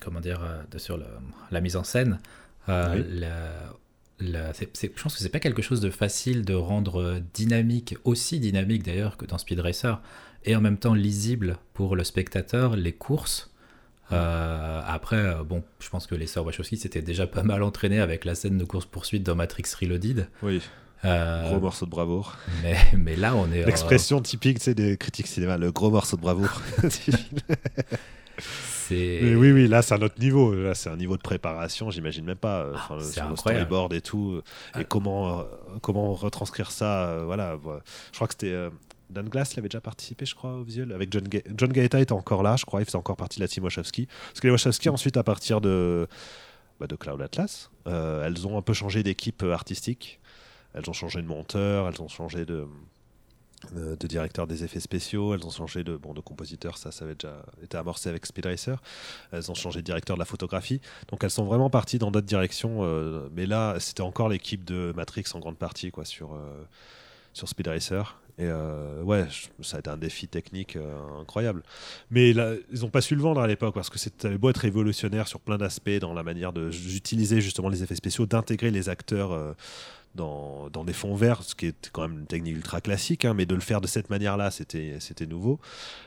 comment 0.00 0.20
dire 0.20 0.40
euh, 0.44 0.62
de, 0.70 0.78
Sur 0.78 0.96
le- 0.98 1.04
la 1.50 1.60
mise 1.60 1.74
en 1.74 1.82
scène, 1.82 2.20
euh, 2.68 2.94
Oui. 2.96 3.04
la- 3.20 3.74
la- 4.20 4.52
c'est- 4.54 4.76
c'est- 4.76 4.92
je 4.96 5.02
pense 5.02 5.14
que 5.14 5.20
c'est 5.20 5.28
pas 5.28 5.40
quelque 5.40 5.62
chose 5.62 5.80
de 5.80 5.90
facile 5.90 6.44
de 6.44 6.54
rendre 6.54 7.20
dynamique, 7.34 7.96
aussi 8.04 8.40
dynamique 8.40 8.82
d'ailleurs 8.84 9.16
que 9.16 9.24
dans 9.26 9.38
Speed 9.38 9.60
Racer, 9.60 10.00
et 10.44 10.54
en 10.56 10.60
même 10.60 10.78
temps 10.78 10.94
lisible 10.94 11.58
pour 11.74 11.96
le 11.96 12.04
spectateur 12.04 12.76
les 12.76 12.92
courses. 12.92 13.50
Euh, 14.10 14.80
après, 14.86 15.16
euh, 15.16 15.44
bon, 15.44 15.62
je 15.80 15.88
pense 15.90 16.06
que 16.06 16.14
les 16.14 16.26
sœurs 16.26 16.46
Wachowski 16.46 16.76
s'étaient 16.78 17.02
déjà 17.02 17.26
pas 17.26 17.42
mal 17.42 17.62
entraînés 17.62 18.00
avec 18.00 18.24
la 18.24 18.34
scène 18.34 18.56
de 18.56 18.64
course-poursuite 18.64 19.22
dans 19.22 19.34
Matrix 19.34 19.64
Reloaded. 19.80 20.28
Oui, 20.42 20.62
Euh, 21.04 21.48
gros 21.50 21.60
morceau 21.60 21.84
de 21.86 21.90
bravoure. 21.90 22.36
mais, 22.62 22.76
mais 22.96 23.14
là, 23.16 23.36
on 23.36 23.52
est. 23.52 23.64
L'expression 23.66 24.20
typique, 24.20 24.66
des 24.70 24.96
critiques 24.96 25.26
cinéma, 25.28 25.56
le 25.58 25.70
gros 25.70 25.90
morceau 25.90 26.16
de 26.16 26.22
bravoure. 26.22 26.60
c'est. 28.88 29.34
Oui, 29.34 29.52
oui, 29.52 29.68
là, 29.68 29.82
c'est 29.82 29.94
un 29.94 30.02
autre 30.02 30.18
niveau. 30.18 30.54
Là, 30.54 30.74
c'est 30.74 30.90
un 30.90 30.96
niveau 30.96 31.16
de 31.16 31.22
préparation, 31.22 31.90
j'imagine 31.90 32.24
même 32.24 32.36
pas. 32.36 32.62
euh, 32.64 32.72
enfin, 32.74 32.96
le- 32.96 33.00
c'est 33.02 33.12
sur 33.20 33.28
le 33.28 33.36
storyboard 33.36 33.92
et 33.94 34.00
tout. 34.00 34.32
euh, 34.36 34.42
Ah. 34.74 34.80
Et 34.80 34.84
comment, 34.84 35.40
euh, 35.40 35.42
comment 35.82 36.12
retranscrire 36.14 36.70
ça. 36.70 37.08
euh, 37.08 37.24
voilà. 37.24 37.56
Je 38.12 38.16
crois 38.16 38.26
que 38.26 38.34
c'était. 38.34 38.52
euh, 38.52 38.70
Dan 39.10 39.26
Glass, 39.28 39.54
il 39.54 39.60
avait 39.60 39.68
déjà 39.70 39.80
participé, 39.80 40.26
je 40.26 40.34
crois, 40.34 40.52
au 40.52 40.62
visuel. 40.64 40.92
Avec 40.92 41.10
John, 41.10 41.24
Ga- 41.26 41.42
John 41.56 41.72
Gaeta 41.72 41.98
était 41.98 42.12
encore 42.12 42.42
là, 42.42 42.56
je 42.56 42.66
crois. 42.66 42.80
Il 42.82 42.84
faisait 42.84 42.96
encore 42.98 43.16
partie 43.16 43.38
de 43.38 43.44
la 43.44 43.48
team 43.48 43.64
Wachowski. 43.64 44.06
Parce 44.06 44.40
que 44.40 44.46
les 44.46 44.50
Wachowski, 44.50 44.90
ensuite, 44.90 45.16
à 45.16 45.22
partir 45.22 45.62
de, 45.62 46.06
bah, 46.78 46.86
de 46.86 46.94
Cloud 46.94 47.22
Atlas, 47.22 47.70
euh, 47.86 48.26
elles 48.26 48.46
ont 48.46 48.58
un 48.58 48.62
peu 48.62 48.74
changé 48.74 49.02
d'équipe 49.02 49.42
euh, 49.42 49.54
artistique. 49.54 50.20
Elles 50.74 50.90
ont 50.90 50.92
changé 50.92 51.22
de 51.22 51.26
monteur, 51.26 51.88
elles 51.88 52.02
ont 52.02 52.08
changé 52.08 52.44
de, 52.44 52.54
euh, 52.54 52.66
de 53.74 54.06
directeur 54.06 54.46
des 54.46 54.64
effets 54.64 54.80
spéciaux, 54.80 55.34
elles 55.34 55.44
ont 55.46 55.50
changé 55.50 55.82
de, 55.84 55.96
bon, 55.96 56.14
de 56.14 56.20
compositeur, 56.20 56.78
ça, 56.78 56.92
ça 56.92 57.04
avait 57.04 57.14
déjà 57.14 57.42
été 57.62 57.76
amorcé 57.76 58.08
avec 58.08 58.24
Speed 58.24 58.46
Racer. 58.46 58.80
Elles 59.32 59.50
ont 59.50 59.54
changé 59.54 59.80
de 59.80 59.84
directeur 59.84 60.16
de 60.16 60.20
la 60.20 60.24
photographie. 60.26 60.80
Donc 61.08 61.24
elles 61.24 61.30
sont 61.30 61.44
vraiment 61.44 61.70
parties 61.70 61.98
dans 61.98 62.10
d'autres 62.10 62.26
directions. 62.26 62.78
euh, 62.82 63.28
mais 63.34 63.46
là, 63.46 63.76
c'était 63.80 64.02
encore 64.02 64.28
l'équipe 64.28 64.64
de 64.64 64.92
Matrix 64.96 65.24
en 65.34 65.40
grande 65.40 65.58
partie 65.58 65.90
quoi, 65.90 66.04
sur, 66.04 66.34
euh, 66.34 66.64
sur 67.32 67.48
Speed 67.48 67.68
Racer. 67.68 68.18
Et 68.38 68.44
euh, 68.44 69.02
ouais, 69.02 69.26
ça 69.62 69.78
a 69.78 69.80
été 69.80 69.90
un 69.90 69.96
défi 69.96 70.28
technique 70.28 70.76
euh, 70.76 71.20
incroyable. 71.20 71.64
Mais 72.12 72.32
là, 72.32 72.54
ils 72.72 72.82
n'ont 72.82 72.88
pas 72.88 73.00
su 73.00 73.16
le 73.16 73.20
vendre 73.20 73.40
à 73.40 73.48
l'époque 73.48 73.74
parce 73.74 73.90
que 73.90 73.98
c'était 73.98 74.38
beau 74.38 74.50
être 74.50 74.58
révolutionnaire 74.58 75.26
sur 75.26 75.40
plein 75.40 75.58
d'aspects 75.58 75.90
dans 76.00 76.14
la 76.14 76.22
manière 76.22 76.52
d'utiliser 76.52 77.40
justement 77.40 77.68
les 77.68 77.82
effets 77.82 77.96
spéciaux, 77.96 78.26
d'intégrer 78.26 78.70
les 78.70 78.88
acteurs 78.88 79.32
euh, 79.32 79.54
dans, 80.18 80.68
dans 80.70 80.84
des 80.84 80.92
fonds 80.92 81.14
verts, 81.14 81.42
ce 81.42 81.54
qui 81.54 81.66
est 81.66 81.90
quand 81.92 82.02
même 82.02 82.18
une 82.18 82.26
technique 82.26 82.56
ultra 82.56 82.80
classique, 82.80 83.24
hein, 83.24 83.32
mais 83.32 83.46
de 83.46 83.54
le 83.54 83.60
faire 83.60 83.80
de 83.80 83.86
cette 83.86 84.10
manière-là, 84.10 84.50
c'était 84.50 85.26
nouveau. 85.26 85.60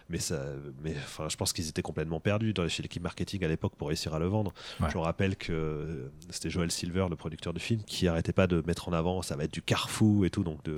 Mais, 0.10 0.19
ça, 0.19 0.43
mais 0.84 0.93
enfin, 0.97 1.30
je 1.30 1.38
pense 1.38 1.54
qu'ils 1.54 1.69
étaient 1.69 1.82
complètement 1.82 2.19
perdus 2.19 2.54
dans, 2.54 2.67
chez 2.67 2.84
l'équipe 2.84 3.02
marketing 3.02 3.43
à 3.45 3.47
l'époque 3.47 3.74
pour 3.76 3.88
réussir 3.88 4.13
à 4.13 4.19
le 4.19 4.28
vendre. 4.28 4.54
Ouais. 4.80 4.89
Je 4.91 4.97
me 4.97 5.02
rappelle 5.02 5.36
que 5.36 5.54
euh, 5.54 6.12
c'était 6.30 6.50
Joel 6.50 6.71
Silver, 6.71 7.08
le 7.10 7.15
producteur 7.15 7.54
du 7.54 7.62
film, 7.62 7.82
qui 7.84 8.08
arrêtait 8.08 8.34
pas 8.34 8.47
de 8.47 8.62
mettre 8.67 8.89
en 8.89 8.93
avant, 8.93 9.21
ça 9.21 9.36
va 9.36 9.45
être 9.45 9.54
du 9.54 9.62
carfou 9.62 10.26
et 10.26 10.30
tout, 10.30 10.43
donc 10.43 10.62
de 10.63 10.78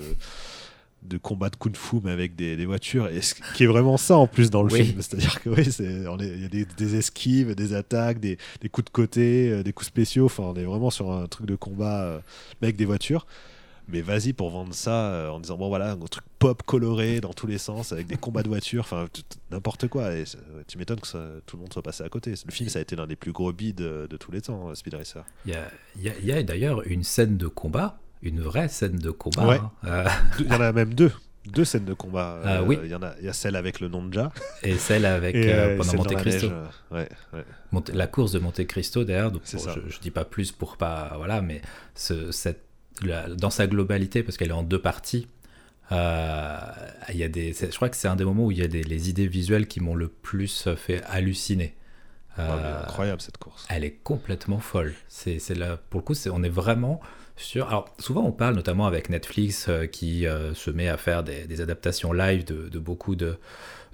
de 1.08 1.18
combat 1.18 1.50
de 1.50 1.56
kung-fu 1.56 1.98
mais 2.04 2.12
avec 2.12 2.36
des, 2.36 2.56
des 2.56 2.66
voitures. 2.66 3.08
Et 3.10 3.22
ce 3.22 3.36
qui 3.56 3.64
est 3.64 3.68
vraiment 3.68 3.98
ça 3.98 4.18
en 4.18 4.28
plus 4.28 4.50
dans 4.50 4.64
le 4.64 4.72
Oui. 4.72 4.86
film. 4.86 5.02
C'est-à-dire 5.02 5.42
que 5.42 5.50
oui 5.50 5.64
il 5.80 6.42
y 6.42 6.46
a 6.46 6.50
des, 6.50 6.66
des 6.66 6.96
esquives 6.96 7.56
des 7.56 7.74
attaques 7.74 8.20
des, 8.20 8.38
des 8.62 8.70
coups 8.70 8.86
de 8.86 8.92
côté 8.92 9.50
euh, 9.52 9.64
des 9.64 9.74
coups 9.74 9.88
spéciaux. 9.88 10.26
Enfin 10.26 10.44
on 10.44 10.56
est 10.56 10.64
vraiment 10.64 10.90
sur 10.90 11.12
un 11.12 11.28
truc 11.28 11.46
de 11.48 11.56
combat 11.56 12.02
euh, 12.04 12.20
mais 12.62 12.68
avec 12.68 12.76
des 12.78 12.86
voitures. 12.86 13.26
Mais 13.90 14.00
vas-y 14.02 14.32
pour 14.32 14.50
vendre 14.50 14.74
ça 14.74 15.10
euh, 15.12 15.30
en 15.30 15.42
disant 15.42 15.58
bon 15.58 15.68
voilà 15.68 15.92
un 15.92 15.98
truc 15.98 16.24
pop 16.40 16.64
coloré 16.64 17.20
dans 17.20 17.34
tous 17.34 17.48
les 17.48 17.58
sens 17.58 17.92
avec 17.92 18.08
des 18.08 18.16
combats 18.16 18.42
de 18.42 18.48
voitures. 18.48 18.80
Enfin 18.84 19.08
n'importe 19.52 19.90
quoi. 19.90 20.14
Et 20.16 20.24
tu 20.70 20.78
m'étonnes 20.78 21.02
que 21.02 21.08
ça- 21.08 21.28
tout 21.46 21.58
le 21.58 21.64
monde 21.64 21.74
soit 21.74 21.82
passé 21.84 22.02
à 22.04 22.08
côté. 22.10 22.32
Le 22.46 22.52
film 22.52 22.70
ça 22.70 22.80
a 22.80 22.82
été 22.82 22.96
l'un 22.96 23.08
des 23.08 23.18
plus 23.18 23.34
gros 23.34 23.52
bids 23.52 23.74
de, 23.74 24.08
de 24.10 24.16
tous 24.18 24.32
les 24.32 24.40
temps 24.42 24.74
Speed 24.74 24.94
Racer. 24.94 25.26
Il 25.46 25.52
y 25.52 25.56
a, 25.56 25.70
il 25.98 26.02
y 26.04 26.10
a- 26.10 26.18
il 26.20 26.26
y 26.26 26.32
a 26.32 26.42
d'ailleurs 26.44 26.82
une 26.88 27.04
scène 27.04 27.36
de 27.36 27.48
combat, 27.48 28.00
une 28.24 28.40
vraie 28.42 28.68
scène 28.70 28.98
de 28.98 29.12
combat. 29.12 29.46
Ouais. 29.48 29.58
hein. 29.58 29.72
Euh, 29.86 30.08
il 30.40 30.48
y 30.48 30.54
en 30.56 30.62
a 30.62 30.72
même 30.72 30.94
deux 30.94 31.12
deux 31.46 31.66
scènes 31.66 31.84
de 31.84 31.94
combat 31.94 32.40
Ah 32.46 32.60
Euh, 32.60 32.64
oui. 32.66 32.80
il 32.86 32.90
y 32.90 32.96
en 32.96 33.04
a 33.04 33.14
il 33.20 33.26
y 33.26 33.30
a 33.30 33.34
celle 33.34 33.58
avec 33.58 33.82
le 33.82 33.90
nom 33.90 34.02
de 34.06 34.14
Ja 34.14 34.32
et 34.64 34.78
celle 34.78 35.06
avec 35.06 35.36
et 35.36 35.54
euh, 35.54 35.76
pendant 35.78 35.90
celle 35.90 35.98
Monte 35.98 36.12
la 36.14 36.20
Cristo. 36.22 36.48
ouais, 36.92 37.10
ouais. 37.34 37.44
Monte- 37.74 37.90
la 37.94 38.08
course 38.08 38.32
de 38.32 38.40
Monte 38.40 38.66
Cristo 38.66 39.04
d'ailleurs. 39.04 39.30
bon, 39.32 39.42
je, 39.46 39.58
je 39.90 40.00
dis 40.00 40.10
pas 40.12 40.24
plus 40.24 40.54
pour 40.54 40.78
pas 40.78 41.12
voilà, 41.18 41.42
mais 41.42 41.62
ce, 41.96 42.32
cette, 42.32 42.62
la- 43.04 43.28
dans 43.28 43.50
sa 43.50 43.68
globalité 43.68 44.24
parce 44.24 44.38
qu'elle 44.38 44.50
est 44.52 44.54
en 44.54 44.64
deux 44.64 44.82
parties. 44.82 45.28
il 45.92 47.18
y 47.18 47.24
a 47.24 47.28
des, 47.28 47.54
je 47.54 47.76
crois 47.76 47.90
que 47.90 47.98
c'est 47.98 48.08
un 48.08 48.16
des 48.16 48.26
moments 48.26 48.46
où 48.46 48.52
il 48.52 48.60
y 48.60 48.64
a 48.64 48.68
des, 48.68 48.84
les 48.84 49.10
idées 49.10 49.28
visuelles 49.28 49.68
qui 49.68 49.80
m'ont 49.82 49.96
le 49.96 50.08
plus 50.08 50.70
fait 50.78 51.04
halluciner. 51.06 51.76
Mais 52.38 52.44
Euh, 52.46 52.82
incroyable 52.84 53.22
cette 53.22 53.38
course. 53.38 53.66
elle 53.70 53.84
est 53.84 54.00
complètement 54.04 54.60
folle. 54.60 54.94
C'est, 55.08 55.38
là, 55.56 55.78
pour 55.90 56.00
le 56.00 56.06
coup, 56.06 56.16
on 56.32 56.42
est 56.44 56.50
vraiment 56.50 57.00
sur. 57.36 57.68
Alors, 57.68 57.94
souvent, 58.00 58.24
on 58.26 58.32
parle 58.32 58.56
notamment 58.56 58.86
avec 58.88 59.10
Netflix 59.10 59.68
euh, 59.70 59.86
qui 59.86 60.26
euh, 60.28 60.54
se 60.54 60.70
met 60.72 60.88
à 60.90 60.98
faire 60.98 61.24
des, 61.24 61.46
des 61.46 61.62
adaptations 61.62 62.14
live 62.14 62.46
de, 62.46 62.70
de 62.70 62.80
beaucoup 62.80 63.16
de, 63.16 63.38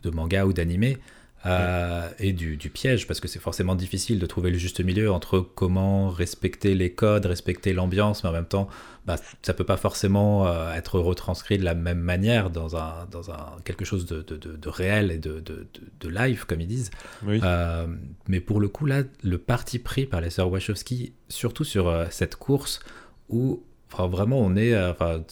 de 0.03 0.09
mangas 0.09 0.45
ou 0.45 0.53
d'animés. 0.53 0.97
euh, 1.45 2.09
et 2.19 2.33
du, 2.33 2.57
du 2.57 2.69
piège, 2.69 3.07
parce 3.07 3.21
que 3.21 3.29
c'est 3.29 3.39
forcément 3.39 3.75
difficile 3.75 4.19
de 4.19 4.25
trouver 4.25 4.51
le 4.51 4.57
juste 4.57 4.81
milieu 4.83 5.09
entre 5.09 5.39
comment 5.39 6.09
respecter 6.09 6.75
les 6.75 6.91
codes, 6.91 7.25
respecter 7.27 7.71
l'ambiance, 7.71 8.23
mais 8.25 8.29
en 8.29 8.33
même 8.33 8.45
temps, 8.45 8.67
bah, 9.05 9.15
ça 9.41 9.53
peut 9.53 9.63
pas 9.63 9.77
forcément 9.77 10.45
être 10.73 10.99
retranscrit 10.99 11.57
de 11.57 11.63
la 11.63 11.75
même 11.75 12.01
manière 12.01 12.49
dans, 12.49 12.75
un, 12.75 13.05
dans 13.09 13.31
un, 13.31 13.55
quelque 13.63 13.85
chose 13.85 14.05
de, 14.05 14.21
de, 14.21 14.35
de- 14.35 14.57
de 14.57 14.69
réel 14.69 15.11
et 15.11 15.17
de, 15.17 15.39
de, 15.39 15.65
de- 15.73 15.87
de 16.01 16.09
live, 16.09 16.45
comme 16.45 16.59
ils 16.59 16.67
disent. 16.67 16.91
Oui. 17.25 17.39
Euh, 17.41 17.87
mais 18.27 18.41
pour 18.41 18.59
le 18.59 18.67
coup, 18.67 18.85
là, 18.85 19.03
le 19.23 19.37
parti 19.37 19.79
pris 19.79 20.05
par 20.05 20.19
les 20.19 20.31
sœurs 20.31 20.51
Wachowski, 20.51 21.13
surtout 21.29 21.63
sur 21.63 21.87
euh, 21.87 22.05
cette 22.09 22.35
course 22.35 22.81
où 23.29 23.63
enfin, 23.91 24.07
vraiment 24.07 24.39
on 24.39 24.55
est 24.55 24.73
euh, 24.73 24.91
enfin, 24.91 25.23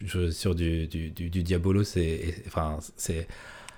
je- 0.00 0.30
sur 0.30 0.54
du, 0.54 0.86
du, 0.86 1.10
du, 1.10 1.30
du 1.30 1.42
Diabolo, 1.42 1.82
c'est 1.84 2.42
enfin, 2.46 2.78
c'est 2.96 3.26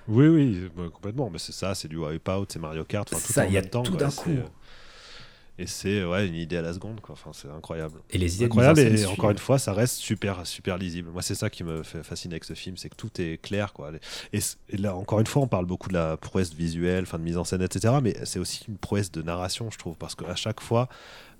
Oui, 0.07 0.27
oui, 0.27 0.69
bah, 0.75 0.83
complètement. 0.91 1.29
Mais 1.29 1.39
c'est 1.39 1.51
ça, 1.53 1.73
c'est 1.75 1.87
du 1.87 1.97
Wipeout, 1.97 2.45
c'est 2.49 2.59
Mario 2.59 2.83
Kart. 2.83 3.07
enfin, 3.11 3.21
tout 3.25 3.33
Ça, 3.33 3.43
en 3.45 3.47
il 3.47 3.53
y 3.53 3.57
a 3.57 3.61
même 3.61 3.69
temps, 3.69 3.83
tout 3.83 3.95
d'un 3.95 4.09
coup. 4.09 4.29
Euh, 5.59 5.63
Et 5.63 5.67
c'est 5.67 6.03
ouais, 6.03 6.27
une 6.27 6.35
idée 6.35 6.57
à 6.57 6.61
la 6.61 6.73
seconde, 6.73 7.01
quoi. 7.01 7.13
Enfin, 7.13 7.31
c'est 7.33 7.49
incroyable. 7.49 7.99
et 8.09 8.17
les 8.17 8.35
idées 8.35 8.45
Incroyable, 8.45 8.79
et 8.79 9.05
encore 9.05 9.31
une 9.31 9.37
fois, 9.37 9.59
ça 9.59 9.73
reste 9.73 9.95
super, 9.95 10.45
super 10.45 10.77
lisible. 10.77 11.09
Moi, 11.11 11.21
c'est 11.21 11.35
ça 11.35 11.49
qui 11.49 11.63
me 11.63 11.83
fait 11.83 12.03
fasciner 12.03 12.33
avec 12.33 12.43
ce 12.43 12.53
film, 12.53 12.77
c'est 12.77 12.89
que 12.89 12.95
tout 12.95 13.11
est 13.19 13.41
clair, 13.41 13.73
quoi. 13.73 13.91
Et, 14.33 14.39
là, 14.77 14.95
encore 14.95 15.19
une 15.19 15.27
fois, 15.27 15.41
on 15.41 15.47
parle 15.47 15.65
beaucoup 15.65 15.89
de 15.89 15.93
la 15.93 16.17
prouesse 16.17 16.53
visuelle, 16.53 17.05
fin 17.05 17.19
de 17.19 17.23
mise 17.23 17.37
en 17.37 17.43
scène, 17.43 17.61
etc. 17.61 17.95
Mais 18.01 18.15
c'est 18.23 18.39
aussi 18.39 18.65
une 18.67 18.77
prouesse 18.77 19.11
de 19.11 19.21
narration, 19.21 19.69
je 19.71 19.77
trouve, 19.77 19.95
parce 19.95 20.15
qu'à 20.15 20.35
chaque 20.35 20.61
fois, 20.61 20.89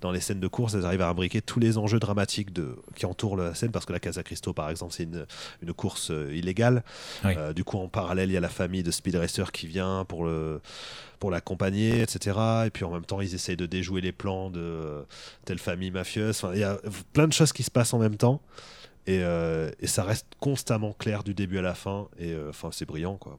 dans 0.00 0.12
les 0.12 0.20
scènes 0.20 0.40
de 0.40 0.48
course, 0.48 0.74
elles 0.74 0.84
arrivent 0.84 1.02
à 1.02 1.08
imbriquer 1.08 1.42
tous 1.42 1.60
les 1.60 1.78
enjeux 1.78 1.98
dramatiques 1.98 2.52
de, 2.52 2.76
qui 2.94 3.06
entourent 3.06 3.36
la 3.36 3.54
scène, 3.54 3.70
parce 3.70 3.86
que 3.86 3.92
la 3.92 4.00
Casa 4.00 4.22
Cristo, 4.22 4.52
par 4.52 4.70
exemple, 4.70 4.92
c'est 4.92 5.04
une, 5.04 5.26
une 5.62 5.72
course 5.72 6.10
euh, 6.10 6.34
illégale. 6.34 6.82
Oui. 7.24 7.32
Euh, 7.36 7.52
du 7.52 7.64
coup, 7.64 7.78
en 7.78 7.88
parallèle, 7.88 8.30
il 8.30 8.32
y 8.32 8.36
a 8.36 8.40
la 8.40 8.48
famille 8.48 8.82
de 8.82 8.90
Speed 8.90 9.16
Racer 9.16 9.52
qui 9.52 9.66
vient 9.66 10.04
pour 10.06 10.24
le 10.24 10.60
pour 11.20 11.30
l'accompagner, 11.30 12.00
etc. 12.02 12.36
Et 12.66 12.70
puis 12.70 12.84
en 12.84 12.90
même 12.90 13.04
temps, 13.04 13.20
ils 13.20 13.34
essayent 13.34 13.56
de 13.56 13.66
déjouer 13.66 14.00
les 14.00 14.10
plans 14.12 14.50
de 14.50 14.58
euh, 14.60 15.02
telle 15.44 15.58
famille 15.60 15.92
mafieuse. 15.92 16.30
Enfin, 16.42 16.52
il 16.54 16.60
y 16.60 16.64
a 16.64 16.80
plein 17.12 17.28
de 17.28 17.32
choses 17.32 17.52
qui 17.52 17.62
se 17.62 17.70
passent 17.70 17.94
en 17.94 17.98
même 17.98 18.16
temps. 18.16 18.42
Et, 19.06 19.20
euh, 19.22 19.70
et 19.80 19.86
ça 19.86 20.02
reste 20.02 20.26
constamment 20.40 20.92
clair 20.92 21.22
du 21.22 21.34
début 21.34 21.58
à 21.58 21.62
la 21.62 21.74
fin. 21.74 22.08
Et 22.18 22.32
euh, 22.32 22.50
enfin, 22.50 22.70
c'est 22.72 22.84
brillant, 22.86 23.16
quoi. 23.16 23.38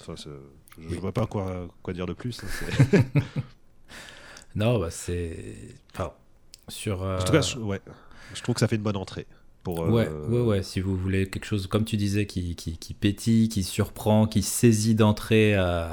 Enfin, 0.00 0.14
je 0.16 0.28
ne 0.82 0.88
Oui. 0.90 0.96
vois 0.98 1.12
pas 1.12 1.26
quoi, 1.26 1.66
quoi 1.82 1.92
dire 1.92 2.06
de 2.06 2.12
plus. 2.12 2.40
hein, 2.44 3.02
Non, 4.54 4.78
bah, 4.78 4.90
c'est 4.90 5.56
enfin 5.94 6.12
sur. 6.68 7.02
En 7.02 7.18
tout 7.24 7.32
cas, 7.32 7.40
je, 7.42 7.58
ouais, 7.58 7.80
je 8.34 8.42
trouve 8.42 8.54
que 8.54 8.60
ça 8.60 8.68
fait 8.68 8.76
une 8.76 8.82
bonne 8.82 8.96
entrée. 8.96 9.26
Pour, 9.62 9.84
euh, 9.84 9.90
Ouais, 9.90 10.08
ouais, 10.08 10.40
ouais. 10.40 10.62
Si 10.62 10.80
vous 10.80 10.96
voulez 10.96 11.28
quelque 11.28 11.44
chose, 11.44 11.66
comme 11.66 11.84
tu 11.84 11.96
disais, 11.96 12.26
qui, 12.26 12.54
qui, 12.56 12.78
qui 12.78 12.94
pétille, 12.94 13.48
qui 13.48 13.62
surprend, 13.62 14.26
qui 14.26 14.42
saisit 14.42 14.94
d'entrée, 14.94 15.54
euh, 15.56 15.88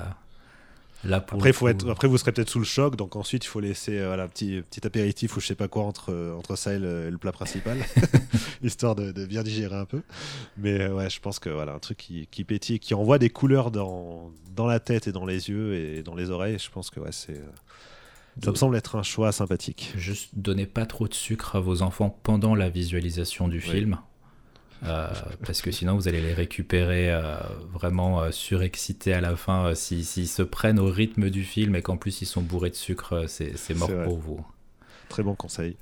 là 1.05 1.21
pour 1.21 1.37
Après, 1.37 1.53
faut 1.53 1.65
coup- 1.65 1.69
être, 1.71 1.89
après, 1.89 2.07
vous 2.07 2.17
serez 2.17 2.31
peut-être 2.31 2.49
sous 2.49 2.59
le 2.59 2.65
choc, 2.65 2.95
donc 2.95 3.15
ensuite, 3.15 3.45
il 3.45 3.47
faut 3.47 3.59
laisser 3.59 3.97
euh, 3.99 4.07
voilà, 4.07 4.23
un 4.23 4.27
petit, 4.27 4.61
petit 4.69 4.85
apéritif 4.85 5.35
ou 5.37 5.39
je 5.39 5.47
sais 5.47 5.55
pas 5.55 5.67
quoi 5.67 5.83
entre, 5.83 6.11
euh, 6.11 6.35
entre 6.35 6.55
ça 6.57 6.73
et 6.73 6.79
le, 6.79 7.15
plat 7.19 7.31
principal, 7.31 7.77
histoire 8.63 8.95
de, 8.95 9.11
de 9.11 9.25
bien 9.25 9.43
digérer 9.43 9.75
un 9.75 9.85
peu. 9.85 10.01
Mais 10.57 10.81
euh, 10.81 10.93
ouais, 10.93 11.09
je 11.09 11.19
pense 11.19 11.39
que 11.39 11.49
voilà, 11.49 11.73
un 11.73 11.79
truc 11.79 11.97
qui, 11.97 12.27
qui 12.31 12.43
pétille, 12.43 12.79
qui 12.79 12.93
envoie 12.93 13.17
des 13.19 13.29
couleurs 13.29 13.71
dans, 13.71 14.31
dans 14.55 14.67
la 14.67 14.79
tête 14.79 15.07
et 15.07 15.11
dans 15.11 15.25
les 15.25 15.49
yeux 15.49 15.75
et 15.75 16.03
dans 16.03 16.15
les 16.15 16.29
oreilles, 16.29 16.57
je 16.59 16.69
pense 16.69 16.89
que 16.89 16.99
ouais, 16.99 17.11
c'est 17.11 17.33
euh, 17.37 18.41
Ça 18.43 18.51
me 18.51 18.55
semble 18.55 18.75
être 18.75 18.95
un 18.95 19.03
choix 19.03 19.31
sympathique. 19.31 19.93
Juste 19.95 20.29
donnez 20.33 20.65
pas 20.65 20.85
trop 20.85 21.07
de 21.07 21.13
sucre 21.13 21.55
à 21.55 21.59
vos 21.59 21.81
enfants 21.81 22.19
pendant 22.23 22.55
la 22.55 22.69
visualisation 22.69 23.47
du 23.47 23.61
film. 23.61 23.97
Euh, 24.85 25.07
parce 25.45 25.61
que 25.61 25.71
sinon 25.71 25.95
vous 25.95 26.07
allez 26.07 26.21
les 26.21 26.33
récupérer 26.33 27.11
euh, 27.11 27.37
vraiment 27.71 28.21
euh, 28.21 28.31
surexcités 28.31 29.13
à 29.13 29.21
la 29.21 29.35
fin. 29.35 29.73
S'ils 29.75 30.05
se 30.05 30.41
prennent 30.41 30.79
au 30.79 30.89
rythme 30.89 31.29
du 31.29 31.43
film 31.43 31.75
et 31.75 31.81
qu'en 31.81 31.97
plus 31.97 32.21
ils 32.21 32.25
sont 32.25 32.41
bourrés 32.41 32.69
de 32.69 32.75
sucre, 32.75 33.25
c'est 33.27 33.75
mort 33.75 33.91
pour 34.03 34.17
vous. 34.17 34.45
Très 35.09 35.23
bon 35.23 35.35
conseil. 35.35 35.77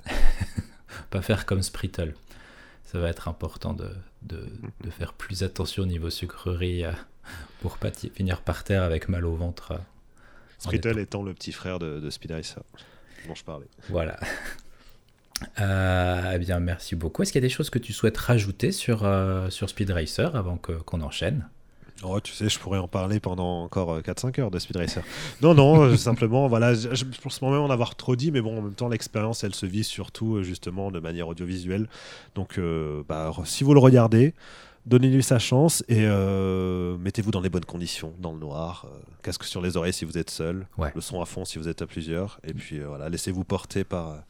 Pas 1.10 1.22
faire 1.22 1.46
comme 1.46 1.62
Sprittle. 1.62 2.14
Ça 2.84 2.98
va 3.00 3.08
être 3.08 3.28
important 3.28 3.72
de, 3.74 3.90
de, 4.22 4.46
de 4.82 4.90
faire 4.90 5.12
plus 5.14 5.42
attention 5.42 5.82
au 5.82 5.86
niveau 5.86 6.10
sucrerie 6.10 6.84
pour 7.60 7.78
pas 7.78 7.90
finir 7.90 8.42
par 8.42 8.62
terre 8.62 8.84
avec 8.84 9.08
mal 9.08 9.24
au 9.24 9.34
ventre. 9.34 9.80
Sprittle 10.58 11.00
étant 11.00 11.24
le 11.24 11.34
petit 11.34 11.50
frère 11.50 11.80
de, 11.80 11.98
de 11.98 12.10
Speed 12.10 12.30
Racer 12.30 12.62
dont 13.26 13.34
je 13.34 13.44
parlais. 13.44 13.66
Voilà. 13.88 14.18
Euh, 15.60 16.32
eh 16.34 16.38
bien, 16.38 16.60
merci 16.60 16.96
beaucoup. 16.96 17.22
Est-ce 17.22 17.32
qu'il 17.32 17.40
y 17.40 17.44
a 17.44 17.48
des 17.48 17.52
choses 17.52 17.70
que 17.70 17.78
tu 17.78 17.92
souhaites 17.92 18.16
rajouter 18.16 18.72
sur, 18.72 19.04
euh, 19.04 19.50
sur 19.50 19.68
Speed 19.68 19.90
Racer 19.90 20.34
avant 20.36 20.56
qu'on 20.56 21.00
enchaîne? 21.00 21.48
Oh, 22.02 22.20
tu 22.20 22.32
sais, 22.32 22.48
je 22.48 22.58
pourrais 22.58 22.78
en 22.78 22.88
parler 22.88 23.20
pendant 23.20 23.62
encore 23.62 24.00
4-5 24.00 24.38
euh, 24.38 24.42
heures 24.42 24.50
de 24.50 24.58
Speed 24.58 24.76
Racer. 24.76 25.02
non, 25.40 25.54
non, 25.54 25.96
simplement, 25.96 26.48
voilà, 26.48 26.74
je, 26.74 26.94
je 26.94 27.04
pense 27.22 27.40
même 27.40 27.52
en 27.52 27.70
avoir 27.70 27.94
trop 27.94 28.16
dit, 28.16 28.30
mais 28.30 28.40
bon, 28.40 28.58
en 28.58 28.62
même 28.62 28.74
temps, 28.74 28.88
l'expérience, 28.88 29.44
elle 29.44 29.54
se 29.54 29.64
vit 29.64 29.84
surtout, 29.84 30.42
justement, 30.42 30.90
de 30.90 30.98
manière 30.98 31.28
audiovisuelle. 31.28 31.88
Donc, 32.34 32.60
bah, 33.08 33.32
si 33.44 33.64
vous 33.64 33.72
le 33.72 33.80
regardez, 33.80 34.34
donnez-lui 34.86 35.22
sa 35.22 35.38
chance 35.38 35.84
et 35.88 36.04
mettez-vous 36.98 37.30
dans 37.30 37.40
les 37.40 37.48
bonnes 37.48 37.64
conditions, 37.64 38.12
dans 38.18 38.32
le 38.32 38.38
noir, 38.38 38.86
casque 39.22 39.44
sur 39.44 39.62
les 39.62 39.76
oreilles 39.76 39.94
si 39.94 40.04
vous 40.04 40.18
êtes 40.18 40.30
seul, 40.30 40.66
le 40.94 41.00
son 41.00 41.22
à 41.22 41.24
fond 41.24 41.44
si 41.44 41.58
vous 41.58 41.68
êtes 41.68 41.80
à 41.80 41.86
plusieurs, 41.86 42.40
et 42.44 42.52
puis 42.52 42.80
voilà, 42.80 43.08
laissez-vous 43.08 43.44
porter 43.44 43.84
par 43.84 44.24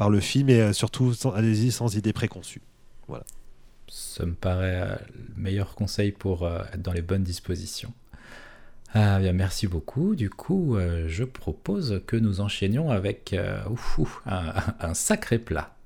par 0.00 0.08
le 0.08 0.20
film 0.20 0.48
et 0.48 0.62
euh, 0.62 0.72
surtout 0.72 1.12
allez-y 1.34 1.70
sans 1.70 1.94
idée 1.94 2.14
préconçue. 2.14 2.62
Voilà. 3.06 3.22
Ça 3.86 4.24
me 4.24 4.32
paraît 4.32 4.80
euh, 4.80 4.96
le 5.12 5.42
meilleur 5.42 5.74
conseil 5.74 6.10
pour 6.10 6.44
euh, 6.44 6.62
être 6.72 6.80
dans 6.80 6.94
les 6.94 7.02
bonnes 7.02 7.22
dispositions. 7.22 7.92
Ah, 8.94 9.18
bien, 9.18 9.34
merci 9.34 9.66
beaucoup. 9.66 10.16
Du 10.16 10.30
coup, 10.30 10.78
je 11.06 11.22
propose 11.22 12.00
que 12.06 12.16
nous 12.16 12.40
enchaînions 12.40 12.90
avec 12.90 13.36
un, 14.26 14.94
sacré 14.94 15.38
plat. 15.38 15.76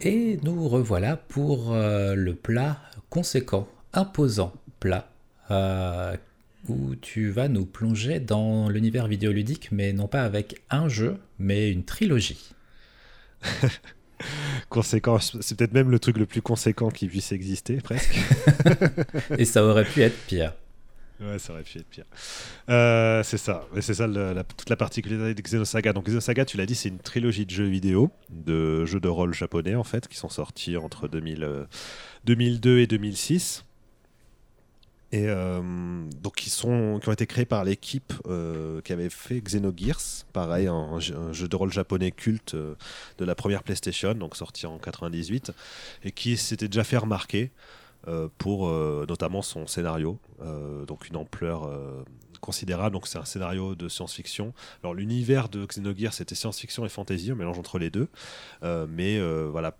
Et 0.00 0.38
nous 0.44 0.68
revoilà 0.68 1.16
pour 1.16 1.74
le 1.74 2.32
plat 2.34 2.80
conséquent, 3.10 3.68
imposant 3.92 4.54
plat 4.78 5.10
où 6.68 6.94
tu 6.96 7.30
vas 7.30 7.48
nous 7.48 7.66
plonger 7.66 8.20
dans 8.20 8.68
l'univers 8.68 9.06
vidéoludique, 9.06 9.70
mais 9.72 9.92
non 9.92 10.08
pas 10.08 10.22
avec 10.22 10.62
un 10.70 10.88
jeu, 10.88 11.16
mais 11.38 11.70
une 11.70 11.84
trilogie. 11.84 12.52
conséquent, 14.68 15.18
c'est 15.18 15.56
peut-être 15.56 15.72
même 15.72 15.90
le 15.90 15.98
truc 15.98 16.18
le 16.18 16.26
plus 16.26 16.42
conséquent 16.42 16.90
qui 16.90 17.06
puisse 17.08 17.32
exister, 17.32 17.78
presque. 17.78 18.18
Et 19.38 19.44
ça 19.44 19.64
aurait 19.64 19.84
pu 19.84 20.02
être 20.02 20.18
pire. 20.26 20.52
Ouais, 21.20 21.38
ça 21.38 21.52
aurait 21.52 21.62
pu 21.62 21.78
être 21.78 21.88
pire. 21.88 22.06
Euh, 22.70 23.22
c'est 23.22 23.36
ça, 23.36 23.66
c'est 23.80 23.94
ça 23.94 24.06
toute 24.56 24.70
la 24.70 24.76
particularité 24.76 25.34
de 25.34 25.42
Xenosaga. 25.42 25.92
Donc 25.92 26.06
Xenosaga, 26.06 26.46
tu 26.46 26.56
l'as 26.56 26.64
dit, 26.64 26.74
c'est 26.74 26.88
une 26.88 26.98
trilogie 26.98 27.44
de 27.44 27.50
jeux 27.50 27.66
vidéo, 27.66 28.10
de 28.30 28.86
jeux 28.86 29.00
de 29.00 29.08
rôle 29.08 29.34
japonais 29.34 29.74
en 29.74 29.84
fait, 29.84 30.08
qui 30.08 30.16
sont 30.16 30.30
sortis 30.30 30.78
entre 30.78 31.08
2000, 31.08 31.66
2002 32.24 32.70
euh, 32.70 32.82
et 32.82 32.86
2006 32.86 33.64
et 35.12 35.24
euh, 35.26 35.60
donc 36.22 36.36
qui 36.36 36.50
sont 36.50 37.00
qui 37.02 37.08
ont 37.08 37.12
été 37.12 37.26
créés 37.26 37.44
par 37.44 37.64
l'équipe 37.64 38.12
euh, 38.26 38.80
qui 38.82 38.92
avait 38.92 39.10
fait 39.10 39.40
Xenogears, 39.40 40.24
pareil 40.32 40.68
un, 40.68 41.00
jeu 41.00 41.48
de 41.48 41.56
rôle 41.56 41.72
japonais 41.72 42.12
culte 42.12 42.54
euh, 42.54 42.76
de 43.18 43.24
la 43.24 43.34
première 43.34 43.64
PlayStation, 43.64 44.14
donc 44.14 44.36
sorti 44.36 44.66
en 44.66 44.78
98 44.78 45.52
et 46.04 46.12
qui 46.12 46.36
s'était 46.36 46.68
déjà 46.68 46.84
fait 46.84 46.96
remarquer 46.96 47.50
pour 48.38 48.70
notamment 48.70 49.42
son 49.42 49.66
scénario, 49.66 50.18
donc 50.86 51.08
une 51.10 51.16
ampleur 51.16 51.70
considérable. 52.40 52.94
Donc 52.94 53.06
c'est 53.06 53.18
un 53.18 53.26
scénario 53.26 53.74
de 53.74 53.90
science-fiction. 53.90 54.54
Alors 54.82 54.94
l'univers 54.94 55.50
de 55.50 55.66
Xenogears 55.66 56.14
c'était 56.14 56.34
science-fiction 56.34 56.86
et 56.86 56.88
fantasy, 56.88 57.30
un 57.30 57.34
mélange 57.34 57.58
entre 57.58 57.78
les 57.78 57.90
deux, 57.90 58.08
mais 58.62 59.20
voilà 59.48 59.76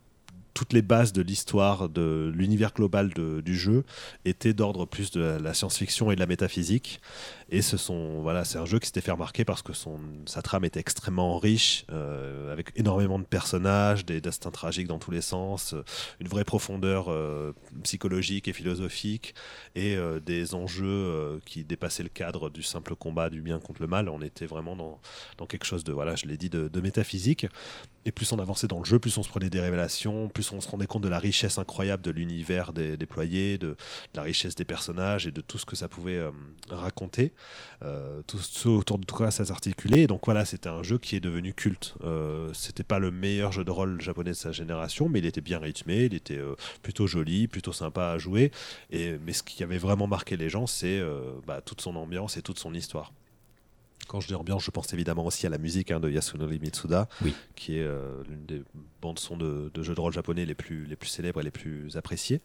toutes 0.54 0.72
les 0.72 0.82
bases 0.82 1.12
de 1.12 1.22
l'histoire, 1.22 1.88
de 1.88 2.32
l'univers 2.34 2.72
global 2.72 3.10
du 3.10 3.56
jeu 3.56 3.84
étaient 4.24 4.54
d'ordre 4.54 4.86
plus 4.86 5.10
de 5.10 5.20
la 5.20 5.54
science-fiction 5.54 6.10
et 6.10 6.14
de 6.14 6.20
la 6.20 6.26
métaphysique. 6.26 7.00
Et 7.52 7.62
ce 7.62 7.76
sont, 7.76 8.20
voilà, 8.22 8.44
c'est 8.44 8.58
un 8.58 8.64
jeu 8.64 8.78
qui 8.78 8.86
s'était 8.86 9.00
fait 9.00 9.10
remarquer 9.10 9.44
parce 9.44 9.62
que 9.62 9.72
son, 9.72 9.98
sa 10.26 10.40
trame 10.40 10.64
était 10.64 10.78
extrêmement 10.78 11.36
riche, 11.38 11.84
euh, 11.90 12.52
avec 12.52 12.70
énormément 12.76 13.18
de 13.18 13.24
personnages, 13.24 14.06
des 14.06 14.20
destins 14.20 14.52
tragiques 14.52 14.86
dans 14.86 15.00
tous 15.00 15.10
les 15.10 15.20
sens, 15.20 15.74
euh, 15.74 15.82
une 16.20 16.28
vraie 16.28 16.44
profondeur 16.44 17.06
euh, 17.08 17.52
psychologique 17.82 18.46
et 18.46 18.52
philosophique, 18.52 19.34
et 19.74 19.96
des 20.24 20.54
enjeux 20.54 21.40
qui 21.44 21.64
dépassaient 21.64 22.02
le 22.02 22.08
cadre 22.08 22.50
du 22.50 22.62
simple 22.62 22.94
combat 22.94 23.30
du 23.30 23.40
bien 23.40 23.58
contre 23.58 23.80
le 23.80 23.88
mal. 23.88 24.08
On 24.08 24.20
était 24.20 24.46
vraiment 24.46 24.76
dans, 24.76 25.00
dans 25.38 25.46
quelque 25.46 25.64
chose 25.64 25.84
de, 25.84 25.92
voilà, 25.92 26.14
je 26.16 26.26
l'ai 26.26 26.36
dit, 26.36 26.50
de, 26.50 26.68
de, 26.68 26.80
métaphysique. 26.80 27.46
Et 28.04 28.12
plus 28.12 28.32
on 28.32 28.38
avançait 28.38 28.66
dans 28.66 28.78
le 28.78 28.84
jeu, 28.84 28.98
plus 28.98 29.16
on 29.18 29.22
se 29.22 29.28
prenait 29.28 29.50
des 29.50 29.60
révélations, 29.60 30.28
on 30.52 30.60
se 30.60 30.68
rendait 30.68 30.86
compte 30.86 31.02
de 31.02 31.08
la 31.08 31.18
richesse 31.18 31.58
incroyable 31.58 32.02
de 32.02 32.10
l'univers 32.10 32.72
déployé, 32.72 33.58
de, 33.58 33.68
de, 33.68 33.76
la 34.14 34.22
richesse 34.22 34.54
des 34.54 34.64
personnages 34.64 35.26
et 35.26 35.30
de 35.30 35.40
tout 35.40 35.58
ce 35.58 35.66
que 35.66 35.76
ça 35.76 35.88
pouvait 35.88 36.20
raconter. 36.70 37.32
Euh, 37.82 38.22
tout, 38.26 38.38
autour 38.68 38.98
de 38.98 39.04
tout 39.04 39.16
ça, 39.30 39.44
s'articulait. 39.44 40.06
Donc 40.06 40.22
voilà, 40.24 40.44
c'était 40.44 40.68
un 40.68 40.82
jeu 40.82 40.98
qui 40.98 41.16
est 41.16 41.20
devenu 41.20 41.54
culte. 41.54 41.94
Euh, 42.04 42.52
c'était 42.52 42.82
pas 42.82 42.98
le 42.98 43.10
meilleur 43.10 43.52
jeu 43.52 43.64
de 43.64 43.70
rôle 43.70 44.00
japonais 44.00 44.30
de 44.30 44.36
sa 44.36 44.52
génération, 44.52 45.08
mais 45.08 45.20
il 45.20 45.26
était 45.26 45.40
bien 45.40 45.58
rythmé, 45.58 46.04
il 46.04 46.14
était 46.14 46.38
euh, 46.38 46.56
plutôt 46.82 47.06
joli, 47.06 47.48
plutôt 47.48 47.72
sympa 47.72 48.10
à 48.10 48.18
jouer. 48.18 48.50
Mais 48.90 49.32
ce 49.32 49.42
qui 49.42 49.62
avait 49.62 49.78
vraiment 49.78 50.06
marqué 50.06 50.36
les 50.36 50.48
gens, 50.48 50.66
c'est 50.66 51.00
bah, 51.46 51.60
toute 51.64 51.80
son 51.80 51.96
ambiance 51.96 52.36
et 52.36 52.42
toute 52.42 52.58
son 52.58 52.74
histoire. 52.74 53.12
Quand 54.10 54.20
je 54.20 54.26
dis 54.26 54.34
ambiance, 54.34 54.64
je 54.64 54.72
pense 54.72 54.92
évidemment 54.92 55.24
aussi 55.24 55.46
à 55.46 55.50
la 55.50 55.58
musique 55.58 55.92
hein, 55.92 56.00
de 56.00 56.10
Yasunori 56.10 56.58
Mitsuda, 56.58 57.08
qui 57.54 57.78
est 57.78 57.88
l'une 58.28 58.44
des 58.44 58.62
bandes 59.00 59.20
son 59.20 59.36
de, 59.36 59.70
jeux 59.82 59.94
de 59.94 60.00
rôle 60.00 60.12
japonais 60.12 60.44
les 60.44 60.56
plus, 60.56 60.84
les 60.84 60.96
plus 60.96 61.08
célèbres 61.08 61.40
et 61.40 61.44
les 61.44 61.52
plus 61.52 61.96
appréciées. 61.96 62.40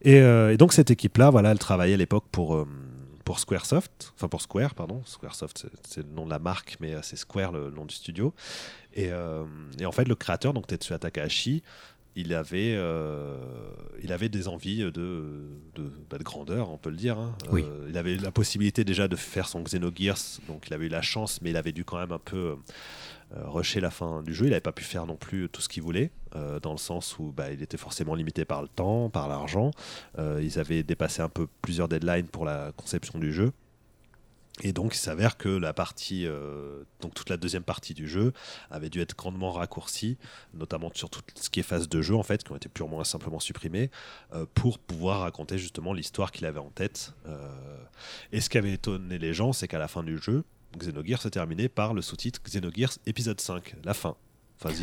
Et, 0.00 0.16
et 0.16 0.56
donc 0.56 0.72
cette 0.72 0.90
équipe-là, 0.90 1.28
voilà, 1.28 1.50
elle 1.50 1.58
travaillait 1.58 1.94
à 1.94 1.98
l'époque 1.98 2.24
pour 2.32 2.66
pour 3.30 3.38
Squaresoft, 3.38 4.12
enfin 4.16 4.26
pour 4.26 4.42
Square, 4.42 4.74
pardon. 4.74 5.02
Squaresoft, 5.04 5.68
c'est 5.86 6.02
le 6.02 6.12
nom 6.12 6.24
de 6.24 6.30
la 6.30 6.40
marque, 6.40 6.76
mais 6.80 6.94
euh, 6.94 7.00
c'est 7.02 7.14
Square 7.14 7.52
le 7.52 7.70
nom 7.70 7.84
du 7.84 7.94
studio. 7.94 8.34
Et, 8.92 9.12
euh, 9.12 9.44
et, 9.78 9.86
en 9.86 9.92
fait, 9.92 10.08
le 10.08 10.16
créateur, 10.16 10.52
donc 10.52 10.66
Tetsuya 10.66 10.98
Takahashi, 10.98 11.62
il 12.16 12.34
avait, 12.34 12.74
euh, 12.76 13.36
il 14.02 14.12
avait 14.12 14.28
des 14.28 14.48
envies 14.48 14.78
de, 14.78 14.90
de, 14.90 15.92
bah, 16.10 16.18
de, 16.18 16.24
grandeur, 16.24 16.70
on 16.70 16.78
peut 16.78 16.90
le 16.90 16.96
dire. 16.96 17.18
Hein. 17.18 17.36
Oui. 17.50 17.64
il 17.88 17.96
avait 17.96 18.16
la 18.16 18.30
possibilité 18.30 18.84
déjà 18.84 19.08
de 19.08 19.16
faire 19.16 19.48
son 19.48 19.62
Xenogears, 19.62 20.40
donc 20.48 20.66
il 20.68 20.74
avait 20.74 20.86
eu 20.86 20.90
la 20.90 21.02
chance, 21.02 21.40
mais 21.42 21.50
il 21.50 21.56
avait 21.56 21.72
dû 21.72 21.84
quand 21.84 21.98
même 21.98 22.12
un 22.12 22.18
peu 22.18 22.56
euh, 23.36 23.48
rusher 23.48 23.80
la 23.80 23.90
fin 23.90 24.24
du 24.24 24.34
jeu. 24.34 24.46
Il 24.46 24.50
n'avait 24.50 24.60
pas 24.60 24.72
pu 24.72 24.82
faire 24.82 25.06
non 25.06 25.14
plus 25.14 25.48
tout 25.48 25.60
ce 25.60 25.68
qu'il 25.68 25.84
voulait, 25.84 26.10
euh, 26.34 26.58
dans 26.58 26.72
le 26.72 26.78
sens 26.78 27.16
où 27.20 27.30
bah, 27.30 27.52
il 27.52 27.62
était 27.62 27.76
forcément 27.76 28.16
limité 28.16 28.44
par 28.44 28.60
le 28.60 28.66
temps, 28.66 29.08
par 29.08 29.28
l'argent. 29.28 29.70
Euh, 30.18 30.40
ils 30.42 30.58
avaient 30.58 30.82
dépassé 30.82 31.22
un 31.22 31.28
peu 31.28 31.46
plusieurs 31.62 31.86
deadlines 31.86 32.26
pour 32.26 32.44
la 32.44 32.72
conception 32.76 33.20
du 33.20 33.32
jeu. 33.32 33.52
Et 34.62 34.72
donc, 34.72 34.94
il 34.94 34.98
s'avère 34.98 35.36
que 35.36 35.48
la 35.48 35.72
partie, 35.72 36.26
donc 37.00 37.14
toute 37.14 37.30
la 37.30 37.36
deuxième 37.36 37.62
partie 37.62 37.94
du 37.94 38.08
jeu 38.08 38.32
avait 38.70 38.90
dû 38.90 39.00
être 39.00 39.16
grandement 39.16 39.52
raccourcie, 39.52 40.18
notamment 40.54 40.90
sur 40.94 41.10
tout 41.10 41.20
ce 41.34 41.50
qui 41.50 41.60
est 41.60 41.64
phase 41.64 41.88
de 41.88 42.02
jeu 42.02 42.14
en 42.14 42.22
fait, 42.22 42.44
qui 42.44 42.52
ont 42.52 42.56
été 42.56 42.68
purement 42.68 43.00
et 43.00 43.04
simplement 43.04 43.40
supprimées, 43.40 43.90
pour 44.54 44.78
pouvoir 44.78 45.20
raconter 45.20 45.58
justement 45.58 45.92
l'histoire 45.92 46.32
qu'il 46.32 46.46
avait 46.46 46.60
en 46.60 46.70
tête. 46.70 47.14
et 48.32 48.40
ce 48.40 48.50
qui 48.50 48.58
avait 48.58 48.72
étonné 48.72 49.18
les 49.18 49.34
gens, 49.34 49.52
c'est 49.52 49.68
qu'à 49.68 49.78
la 49.78 49.88
fin 49.88 50.02
du 50.02 50.18
jeu, 50.18 50.44
Xenogears 50.76 51.22
se 51.22 51.28
terminé 51.28 51.68
par 51.68 51.94
le 51.94 52.02
sous-titre 52.02 52.40
Xenogears 52.42 52.98
épisode 53.06 53.40
5, 53.40 53.76
la 53.84 53.94
fin. 53.94 54.16
Enfin, 54.62 54.74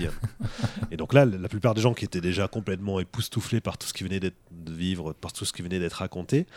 et 0.91 0.97
donc 0.97 1.13
là, 1.13 1.25
la 1.25 1.49
plupart 1.49 1.75
des 1.75 1.81
gens 1.81 1.93
qui 1.93 2.05
étaient 2.05 2.21
déjà 2.21 2.47
complètement 2.47 2.99
époustouflés 2.99 3.61
par 3.61 3.77
tout 3.77 3.87
ce 3.87 3.93
qui 3.93 4.03
venait 4.03 4.19
de 4.19 4.31
vivre, 4.67 5.13
par 5.13 5.33
tout 5.33 5.45
ce 5.45 5.53
qui 5.53 5.61
venait 5.61 5.79
d'être 5.79 5.93
raconté, 5.93 6.47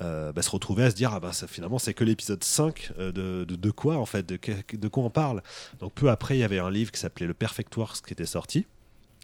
euh, 0.00 0.32
bah, 0.32 0.42
se 0.42 0.50
retrouvaient 0.50 0.84
à 0.84 0.90
se 0.90 0.94
dire 0.94 1.12
ah 1.12 1.20
bah 1.20 1.32
ça, 1.32 1.46
finalement 1.46 1.78
c'est 1.78 1.94
que 1.94 2.04
l'épisode 2.04 2.42
5 2.42 2.92
euh, 2.98 3.12
de, 3.12 3.44
de, 3.44 3.70
quoi 3.70 3.96
en 3.96 4.06
fait, 4.06 4.26
de, 4.26 4.38
de, 4.72 4.88
quoi 4.88 5.04
on 5.04 5.10
parle. 5.10 5.42
Donc 5.80 5.92
peu 5.92 6.10
après, 6.10 6.36
il 6.36 6.40
y 6.40 6.44
avait 6.44 6.58
un 6.58 6.70
livre 6.70 6.90
qui 6.90 7.00
s'appelait 7.00 7.26
Le 7.26 7.34
Perfect 7.34 7.76
Works 7.76 8.02
qui 8.06 8.12
était 8.12 8.26
sorti 8.26 8.66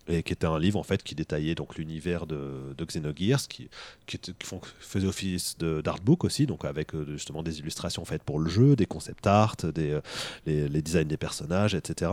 et 0.09 0.23
qui 0.23 0.33
était 0.33 0.47
un 0.47 0.59
livre 0.59 0.79
en 0.79 0.83
fait 0.83 1.03
qui 1.03 1.15
détaillait 1.15 1.55
donc 1.55 1.77
l'univers 1.77 2.27
de, 2.27 2.75
de 2.77 2.85
Xenogears, 2.85 3.47
qui, 3.49 3.69
qui, 4.07 4.19
font, 4.43 4.61
faisait 4.81 5.07
office 5.07 5.57
d'artbook 5.59 6.25
aussi, 6.25 6.47
donc 6.47 6.65
avec 6.65 6.95
euh, 6.95 7.05
justement 7.13 7.43
des 7.43 7.59
illustrations 7.59 8.05
faites 8.05 8.23
pour 8.23 8.41
le 8.41 8.49
jeu, 8.49 8.75
des 8.75 8.87
concept 8.87 9.27
art, 9.27 9.57
des, 9.75 9.91
euh, 9.91 10.01
les, 10.47 10.83
designs 10.83 11.05
des 11.05 11.17
personnages, 11.17 11.75
etc. 11.75 12.11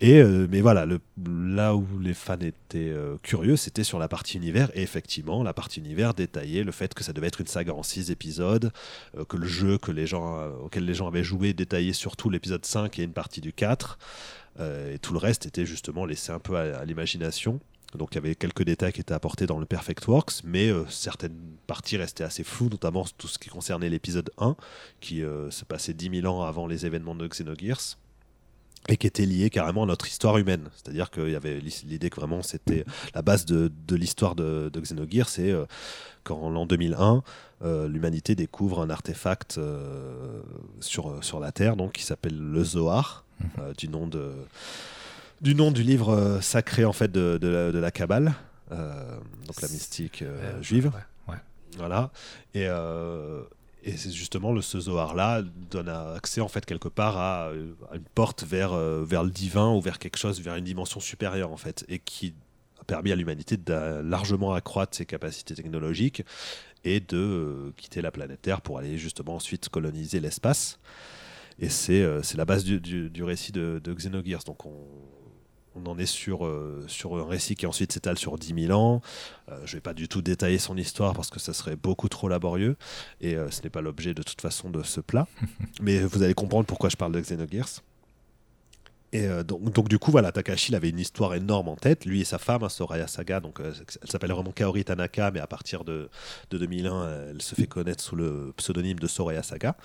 Et 0.00 0.20
euh, 0.20 0.46
mais 0.50 0.60
voilà, 0.60 0.86
là 1.26 1.76
où 1.76 1.86
les 2.00 2.14
fans 2.14 2.38
étaient 2.40 2.94
curieux, 3.22 3.56
c'était 3.56 3.84
sur 3.84 3.98
la 3.98 4.08
partie 4.08 4.36
univers, 4.36 4.70
et 4.74 4.82
effectivement, 4.82 5.42
la 5.42 5.52
partie 5.52 5.80
univers 5.80 6.14
détaillait 6.14 6.64
le 6.64 6.72
fait 6.72 6.94
que 6.94 7.04
ça 7.04 7.12
devait 7.12 7.26
être 7.26 7.40
une 7.40 7.46
saga 7.46 7.74
en 7.74 7.82
6 7.82 8.10
épisodes, 8.10 8.72
que 9.28 9.36
le 9.36 9.46
jeu 9.46 9.78
que 9.78 9.92
les 9.92 10.06
gens, 10.06 10.48
auquel 10.64 10.84
les 10.84 10.94
gens 10.94 11.08
avaient 11.08 11.24
joué 11.24 11.52
détaillait 11.52 11.92
surtout 11.92 12.30
l'épisode 12.30 12.64
5 12.64 12.98
et 12.98 13.02
une 13.02 13.12
partie 13.12 13.40
du 13.40 13.52
4. 13.52 13.98
Euh, 14.60 14.94
et 14.94 14.98
tout 14.98 15.12
le 15.12 15.18
reste 15.18 15.46
était 15.46 15.66
justement 15.66 16.04
laissé 16.04 16.32
un 16.32 16.38
peu 16.38 16.56
à, 16.56 16.84
l'imagination. 16.84 17.60
Donc 17.94 18.10
il 18.12 18.14
y 18.16 18.18
avait 18.18 18.34
quelques 18.34 18.64
détails 18.64 18.92
qui 18.92 19.00
étaient 19.00 19.14
apportés 19.14 19.46
dans 19.46 19.58
le 19.58 19.64
Perfect 19.64 20.06
Works, 20.06 20.42
mais 20.44 20.68
euh, 20.68 20.84
certaines 20.88 21.38
parties 21.66 21.96
restaient 21.96 22.24
assez 22.24 22.44
floues, 22.44 22.68
notamment 22.68 23.06
tout 23.16 23.28
ce 23.28 23.38
qui 23.38 23.48
concernait 23.48 23.88
l'épisode 23.88 24.30
1, 24.36 24.56
qui 25.00 25.22
euh, 25.22 25.50
se 25.50 25.64
passait 25.64 25.94
10 25.94 26.20
000 26.20 26.26
ans 26.26 26.42
avant 26.42 26.66
les 26.66 26.84
événements 26.84 27.14
de 27.14 27.26
Xenogears, 27.26 27.96
et 28.88 28.98
qui 28.98 29.06
était 29.06 29.24
lié 29.24 29.48
carrément 29.48 29.84
à 29.84 29.86
notre 29.86 30.06
histoire 30.06 30.36
humaine. 30.36 30.68
C'est-à-dire 30.74 31.10
qu'il 31.10 31.30
y 31.30 31.34
avait 31.34 31.60
l'idée 31.60 32.10
que 32.10 32.16
vraiment 32.16 32.42
c'était 32.42 32.84
la 33.14 33.22
base 33.22 33.46
de, 33.46 33.70
l'histoire 33.90 34.34
de, 34.34 34.68
de, 34.70 34.80
Xenogears, 34.80 35.28
c'est 35.30 35.54
qu'en 36.24 36.50
l'an 36.50 36.66
2001, 36.66 37.22
l'humanité 37.86 38.34
découvre 38.34 38.82
un 38.82 38.90
artefact 38.90 39.58
sur, 40.80 41.24
sur 41.24 41.40
la 41.40 41.52
Terre 41.52 41.76
donc, 41.76 41.92
qui 41.92 42.02
s'appelle 42.02 42.38
le 42.38 42.64
Zohar, 42.64 43.24
euh, 43.58 43.72
du 43.76 43.88
nom 43.88 44.06
de 44.06 44.32
du 45.40 45.54
nom 45.54 45.70
du 45.70 45.82
livre 45.82 46.14
euh, 46.14 46.40
sacré 46.40 46.84
en 46.84 46.92
fait 46.92 47.12
de, 47.12 47.38
de, 47.38 47.78
la, 47.78 47.90
Kabbale, 47.92 48.34
euh, 48.72 49.18
donc 49.46 49.62
la 49.62 49.68
mystique 49.68 50.24
juive. 50.60 50.90
Voilà. 51.76 52.10
Et, 52.54 52.64
et 53.84 53.96
c'est 53.96 54.10
justement 54.10 54.52
le 54.52 54.62
ce 54.62 54.80
Zohar 54.80 55.14
là 55.14 55.42
donne 55.70 55.88
accès 55.88 56.40
en 56.40 56.48
fait 56.48 56.66
quelque 56.66 56.88
part 56.88 57.18
à, 57.18 57.50
une 57.94 58.02
porte 58.14 58.42
vers 58.42 58.74
vers 58.74 59.22
le 59.22 59.30
divin 59.30 59.70
ou 59.72 59.80
vers 59.80 59.98
quelque 59.98 60.16
chose, 60.16 60.40
vers 60.40 60.56
une 60.56 60.64
dimension 60.64 60.98
supérieure 60.98 61.52
en 61.52 61.56
fait, 61.56 61.84
et 61.88 62.00
qui 62.00 62.34
a 62.80 62.84
permis 62.84 63.12
à 63.12 63.16
l'humanité 63.16 63.56
de 63.56 64.00
largement 64.02 64.54
accroître 64.54 64.96
ses 64.96 65.06
capacités 65.06 65.54
technologiques 65.54 66.24
et 66.84 66.98
de 66.98 67.72
quitter 67.76 68.02
la 68.02 68.10
planète 68.10 68.42
Terre 68.42 68.60
pour 68.60 68.78
aller 68.78 68.98
justement 68.98 69.36
ensuite 69.36 69.68
coloniser 69.68 70.18
l'espace. 70.18 70.80
Et 71.60 71.68
euh, 71.90 72.22
c'est 72.22 72.36
la 72.36 72.44
base 72.44 72.64
du, 72.64 72.80
du, 72.80 73.24
récit 73.24 73.52
de, 73.52 73.80
de, 73.82 73.92
Xenogears. 73.92 74.44
Donc 74.44 74.64
on, 74.64 74.76
on 75.74 75.86
en 75.86 75.98
est 75.98 76.06
sur, 76.06 76.46
euh, 76.46 76.84
sur 76.86 77.16
un 77.16 77.26
récit 77.26 77.56
qui 77.56 77.66
ensuite 77.66 77.92
s'étale 77.92 78.16
sur 78.16 78.38
10 78.38 78.66
000 78.66 78.78
ans. 78.78 79.00
Euh, 79.48 79.56
je 79.64 79.72
ne 79.72 79.76
vais 79.76 79.80
pas 79.80 79.94
du 79.94 80.08
tout 80.08 80.22
détailler 80.22 80.58
son 80.58 80.76
histoire 80.76 81.14
parce 81.14 81.30
que 81.30 81.40
ça 81.40 81.52
serait 81.52 81.76
beaucoup 81.76 82.08
trop 82.08 82.28
laborieux. 82.28 82.76
Et 83.20 83.36
ce 83.50 83.62
n'est 83.62 83.70
pas 83.70 83.80
l'objet 83.80 84.14
de 84.14 84.22
toute 84.22 84.40
façon 84.40 84.70
de 84.70 84.82
ce 84.82 85.00
plat. 85.00 85.26
Mais 85.82 86.00
vous 86.00 86.22
allez 86.22 86.34
comprendre 86.34 86.66
pourquoi 86.66 86.90
je 86.90 86.96
parle 86.96 87.12
de 87.12 87.20
Xenogears. 87.20 87.82
Et 89.10 89.26
donc, 89.42 89.72
donc, 89.72 89.88
du 89.88 89.98
coup, 89.98 90.10
voilà, 90.10 90.32
Takashi 90.32 90.70
il 90.70 90.74
avait 90.74 90.90
une 90.90 90.98
histoire 90.98 91.34
énorme 91.34 91.68
en 91.68 91.76
tête. 91.76 92.04
Lui 92.04 92.20
et 92.20 92.24
sa 92.24 92.38
femme, 92.38 92.62
hein, 92.62 92.68
Soraya 92.68 93.06
Saga, 93.06 93.40
donc 93.40 93.58
elle 93.58 94.08
s'appelle 94.10 94.30
vraiment 94.32 94.52
Kaori 94.52 94.84
Tanaka, 94.84 95.30
mais 95.30 95.40
à 95.40 95.46
partir 95.46 95.82
de, 95.82 96.10
de 96.50 96.58
2001, 96.58 97.30
elle 97.30 97.40
se 97.40 97.54
fait 97.54 97.66
connaître 97.66 98.04
sous 98.04 98.16
le 98.16 98.52
pseudonyme 98.58 98.98
de 98.98 99.06
Soraya 99.06 99.42
Saga. 99.42 99.76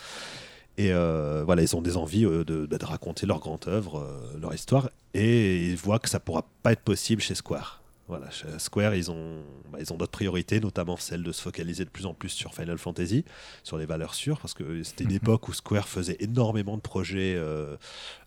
Et 0.77 0.91
euh, 0.91 1.43
voilà, 1.45 1.61
ils 1.61 1.75
ont 1.75 1.81
des 1.81 1.97
envies 1.97 2.25
euh, 2.25 2.43
de, 2.43 2.65
de, 2.65 2.85
raconter 2.85 3.25
leur 3.27 3.39
grande 3.39 3.67
œuvre, 3.67 3.99
euh, 3.99 4.39
leur 4.39 4.53
histoire, 4.53 4.89
et 5.13 5.67
ils 5.67 5.75
voient 5.75 5.99
que 5.99 6.09
ça 6.09 6.19
pourra 6.19 6.45
pas 6.63 6.71
être 6.71 6.81
possible 6.81 7.21
chez 7.21 7.35
Square. 7.35 7.81
Voilà, 8.07 8.29
chez 8.31 8.47
Square, 8.57 8.95
ils 8.95 9.11
ont, 9.11 9.43
bah, 9.71 9.77
ils 9.79 9.93
ont 9.93 9.97
d'autres 9.97 10.11
priorités, 10.11 10.59
notamment 10.59 10.97
celle 10.97 11.21
de 11.21 11.31
se 11.31 11.41
focaliser 11.41 11.85
de 11.85 11.91
plus 11.91 12.07
en 12.07 12.15
plus 12.15 12.29
sur 12.29 12.55
Final 12.55 12.79
Fantasy, 12.79 13.23
sur 13.61 13.77
les 13.77 13.85
valeurs 13.85 14.15
sûres, 14.15 14.39
parce 14.39 14.55
que 14.55 14.81
c'était 14.81 15.03
une 15.03 15.11
mhm. 15.11 15.17
époque 15.17 15.47
où 15.47 15.53
Square 15.53 15.87
faisait 15.87 16.17
énormément 16.19 16.75
de 16.75 16.81
projets 16.81 17.39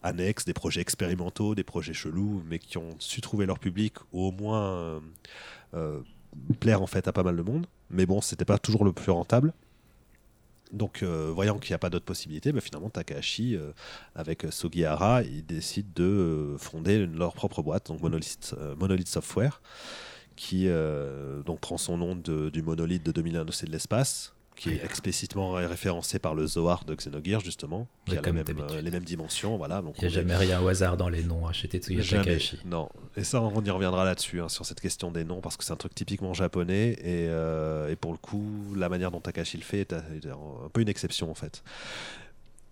annexes, 0.02 0.44
des 0.44 0.54
projets 0.54 0.80
expérimentaux, 0.80 1.54
des 1.54 1.64
projets 1.64 1.94
chelous, 1.94 2.42
mais 2.48 2.60
qui 2.60 2.78
ont 2.78 2.94
su 3.00 3.20
trouver 3.20 3.44
leur 3.44 3.58
public, 3.58 3.94
ou 4.12 4.22
au 4.22 4.30
moins 4.30 5.02
plaire 6.60 6.80
en 6.80 6.86
fait 6.86 7.06
à 7.08 7.12
pas 7.12 7.22
mal 7.24 7.36
de 7.36 7.42
monde. 7.42 7.66
Mais 7.90 8.06
bon, 8.06 8.20
c'était 8.20 8.44
pas 8.44 8.58
toujours 8.58 8.84
le 8.84 8.92
plus 8.92 9.10
rentable. 9.10 9.52
Donc, 10.72 11.02
euh, 11.02 11.30
voyant 11.32 11.58
qu'il 11.58 11.70
n'y 11.72 11.76
a 11.76 11.78
pas 11.78 11.90
d'autre 11.90 12.04
possibilité, 12.04 12.52
bah, 12.52 12.60
finalement, 12.60 12.90
Takahashi, 12.90 13.56
euh, 13.56 13.72
avec 14.14 14.46
Sugihara, 14.50 15.22
ils 15.22 15.44
décident 15.44 15.90
de 15.94 16.04
euh, 16.04 16.58
fonder 16.58 17.06
leur 17.06 17.34
propre 17.34 17.62
boîte, 17.62 17.88
donc 17.88 18.00
Monolith, 18.02 19.08
Software, 19.08 19.60
qui 20.34 20.68
prend 21.60 21.78
son 21.78 21.96
nom 21.96 22.14
du 22.14 22.62
monolithe 22.62 23.04
de 23.04 23.12
2001 23.12 23.44
de 23.44 23.52
l'espace, 23.70 24.35
qui 24.56 24.70
est 24.70 24.84
explicitement 24.84 25.52
référencé 25.52 26.18
par 26.18 26.34
le 26.34 26.46
Zohar 26.46 26.84
de 26.84 26.94
Xenogears, 26.94 27.40
justement, 27.40 27.86
qui 28.06 28.16
a 28.16 28.22
euh, 28.24 28.80
les 28.80 28.90
mêmes 28.90 29.04
dimensions. 29.04 29.56
Voilà, 29.58 29.82
Il 29.98 30.00
n'y 30.00 30.06
a 30.06 30.08
jamais 30.08 30.34
rien 30.34 30.60
au 30.60 30.68
hasard 30.68 30.96
dans 30.96 31.10
les 31.10 31.22
noms 31.22 31.46
hein, 31.46 31.52
chez 31.52 31.68
Tetsuya 31.68 32.02
Takahashi. 32.02 32.58
Non, 32.64 32.88
et 33.16 33.22
ça, 33.22 33.42
on 33.42 33.62
y 33.62 33.70
reviendra 33.70 34.04
là-dessus, 34.04 34.40
hein, 34.40 34.48
sur 34.48 34.64
cette 34.64 34.80
question 34.80 35.10
des 35.10 35.24
noms, 35.24 35.40
parce 35.40 35.56
que 35.56 35.64
c'est 35.64 35.72
un 35.72 35.76
truc 35.76 35.94
typiquement 35.94 36.32
japonais, 36.32 36.92
et, 37.00 37.28
euh, 37.28 37.90
et, 37.90 37.96
pour 37.96 38.12
le 38.12 38.18
coup, 38.18 38.74
la 38.74 38.88
manière 38.88 39.10
dont 39.10 39.20
Takahashi 39.20 39.58
le 39.58 39.62
fait 39.62 39.92
est, 39.92 39.92
un 39.92 40.68
peu 40.72 40.80
une 40.80 40.88
exception, 40.88 41.30
en 41.30 41.34
fait. 41.34 41.62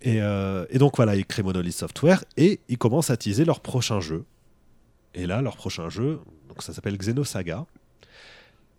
Et, 0.00 0.22
euh, 0.22 0.66
et 0.70 0.78
donc 0.78 0.96
voilà, 0.96 1.16
ils 1.16 1.26
créent 1.26 1.42
Monolith 1.42 1.74
Software, 1.74 2.24
et 2.36 2.60
ils 2.68 2.78
commencent 2.78 3.10
à 3.10 3.16
teaser 3.16 3.44
leur 3.44 3.60
prochain 3.60 4.00
jeu. 4.00 4.24
Et 5.14 5.26
là, 5.26 5.42
leur 5.42 5.56
prochain 5.56 5.90
jeu, 5.90 6.20
donc 6.48 6.62
ça 6.62 6.72
s'appelle 6.72 6.96
Xenosaga. 6.96 7.66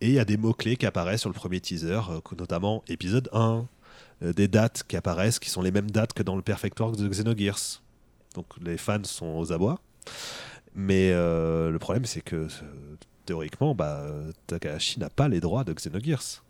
Et 0.02 0.08
il 0.08 0.14
y 0.14 0.20
a 0.20 0.26
des 0.26 0.38
mots-clés 0.38 0.76
qui 0.76 0.86
apparaissent 0.86 1.22
sur 1.22 1.30
le 1.30 1.36
premier 1.36 1.60
teaser, 1.60 2.02
euh, 2.10 2.20
notamment 2.38 2.84
épisode 2.88 3.30
1, 3.32 3.66
euh, 4.24 4.34
des 4.34 4.48
dates 4.48 4.84
qui 4.88 4.98
apparaissent 4.98 5.40
qui 5.40 5.50
sont 5.50 5.62
les 5.62 5.72
mêmes 5.72 5.90
dates 5.90 6.14
que 6.14 6.24
dans 6.24 6.36
le 6.36 6.42
Perfect 6.42 6.80
Works 6.80 6.98
de 6.98 7.08
Xenogears. 7.08 7.82
Donc 8.34 8.46
les 8.62 8.78
fans 8.78 9.04
sont 9.04 9.38
aux 9.38 9.54
abois. 9.54 9.80
Mais 10.74 11.12
euh, 11.14 11.72
le 11.72 11.80
problème, 11.80 12.06
c'est 12.06 12.22
que 12.22 12.48
théoriquement, 13.26 13.74
bah, 13.74 14.06
Takahashi 14.48 15.00
n'a 15.00 15.10
pas 15.10 15.30
les 15.30 15.40
droits 15.40 15.64
de 15.64 15.74
Xenogears. 15.74 16.44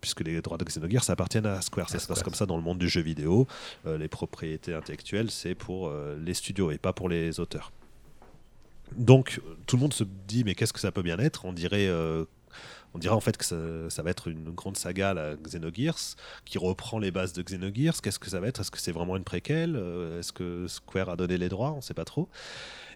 puisque 0.00 0.20
les 0.20 0.40
droits 0.40 0.58
de 0.58 0.64
Xenogears 0.64 1.08
appartiennent 1.10 1.46
à 1.46 1.60
Square. 1.60 1.90
Ça 1.90 1.98
se 1.98 2.06
passe 2.06 2.22
comme 2.22 2.34
ça 2.34 2.46
dans 2.46 2.56
le 2.56 2.62
monde 2.62 2.78
du 2.78 2.88
jeu 2.88 3.02
vidéo. 3.02 3.46
les 3.84 4.08
propriétés 4.08 4.74
intellectuelles, 4.74 5.30
c'est 5.30 5.54
pour 5.54 5.92
les 6.18 6.34
studios 6.34 6.70
et 6.70 6.78
pas 6.78 6.94
pour 6.94 7.10
les 7.10 7.38
auteurs. 7.38 7.70
Donc 8.94 9.40
tout 9.66 9.76
le 9.76 9.82
monde 9.82 9.92
se 9.92 10.04
dit 10.04 10.44
mais 10.44 10.54
qu'est-ce 10.54 10.72
que 10.72 10.80
ça 10.80 10.92
peut 10.92 11.02
bien 11.02 11.18
être? 11.18 11.44
On 11.44 11.52
dirait 11.52 11.88
euh, 11.88 12.24
on 12.94 12.98
dirait 12.98 13.14
en 13.14 13.20
fait 13.20 13.36
que 13.36 13.44
ça, 13.44 14.02
va 14.02 14.10
être 14.10 14.28
une 14.28 14.52
grande 14.52 14.76
saga, 14.76 15.12
la 15.12 15.36
Xenogears, 15.36 16.16
qui 16.46 16.56
reprend 16.56 16.98
les 16.98 17.10
bases 17.10 17.34
de 17.34 17.42
Xenogears. 17.42 18.00
Qu'est-ce 18.00 18.18
que 18.18 18.30
ça 18.30 18.40
va 18.40 18.48
être? 18.48 18.60
Est-ce 18.60 18.70
que 18.70 18.78
c'est 18.78 18.92
vraiment 18.92 19.16
une 19.16 19.24
préquelle? 19.24 19.76
Euh, 19.76 20.20
Est-ce 20.20 20.32
que 20.32 20.66
Square 20.66 21.10
a 21.10 21.16
donné 21.16 21.36
les 21.36 21.50
droits? 21.50 21.72
On 21.72 21.76
ne 21.76 21.80
sait 21.82 21.92
pas 21.92 22.06
trop. 22.06 22.30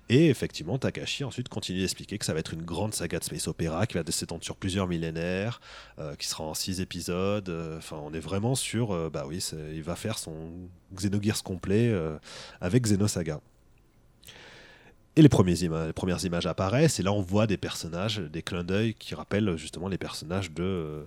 Et 0.08 0.28
effectivement, 0.28 0.78
Takashi 0.78 1.22
ensuite 1.22 1.50
continue 1.50 1.80
d'expliquer 1.80 2.16
que 2.18 2.24
ça 2.24 2.32
va 2.32 2.40
être 2.40 2.54
une 2.54 2.62
grande 2.62 2.94
saga 2.94 3.18
de 3.18 3.24
space 3.24 3.46
opéra 3.46 3.86
qui 3.86 3.98
va 3.98 4.02
s'étendre 4.08 4.42
sur 4.42 4.56
plusieurs 4.56 4.88
millénaires, 4.88 5.60
euh, 5.98 6.16
qui 6.16 6.26
sera 6.26 6.44
en 6.44 6.54
six 6.54 6.80
épisodes. 6.80 7.50
Enfin, 7.76 8.00
on 8.02 8.14
est 8.14 8.20
vraiment 8.20 8.54
sur, 8.54 9.10
bah 9.10 9.24
oui, 9.28 9.44
il 9.72 9.82
va 9.82 9.96
faire 9.96 10.18
son 10.18 10.50
Xenogears 10.94 11.42
complet 11.42 11.94
avec 12.60 12.84
Xenosaga. 12.84 13.40
Et 15.20 15.22
les, 15.22 15.28
les, 15.28 15.92
premières 15.92 16.24
images 16.24 16.46
apparaissent, 16.46 16.98
et 16.98 17.02
là 17.02 17.12
on 17.12 17.20
voit 17.20 17.46
des 17.46 17.58
personnages, 17.58 18.18
des 18.18 18.40
clins 18.40 18.64
d'œil 18.64 18.94
qui 18.94 19.14
rappellent 19.14 19.54
justement 19.58 19.88
les 19.88 19.98
personnages 19.98 20.50
de, 20.50 21.04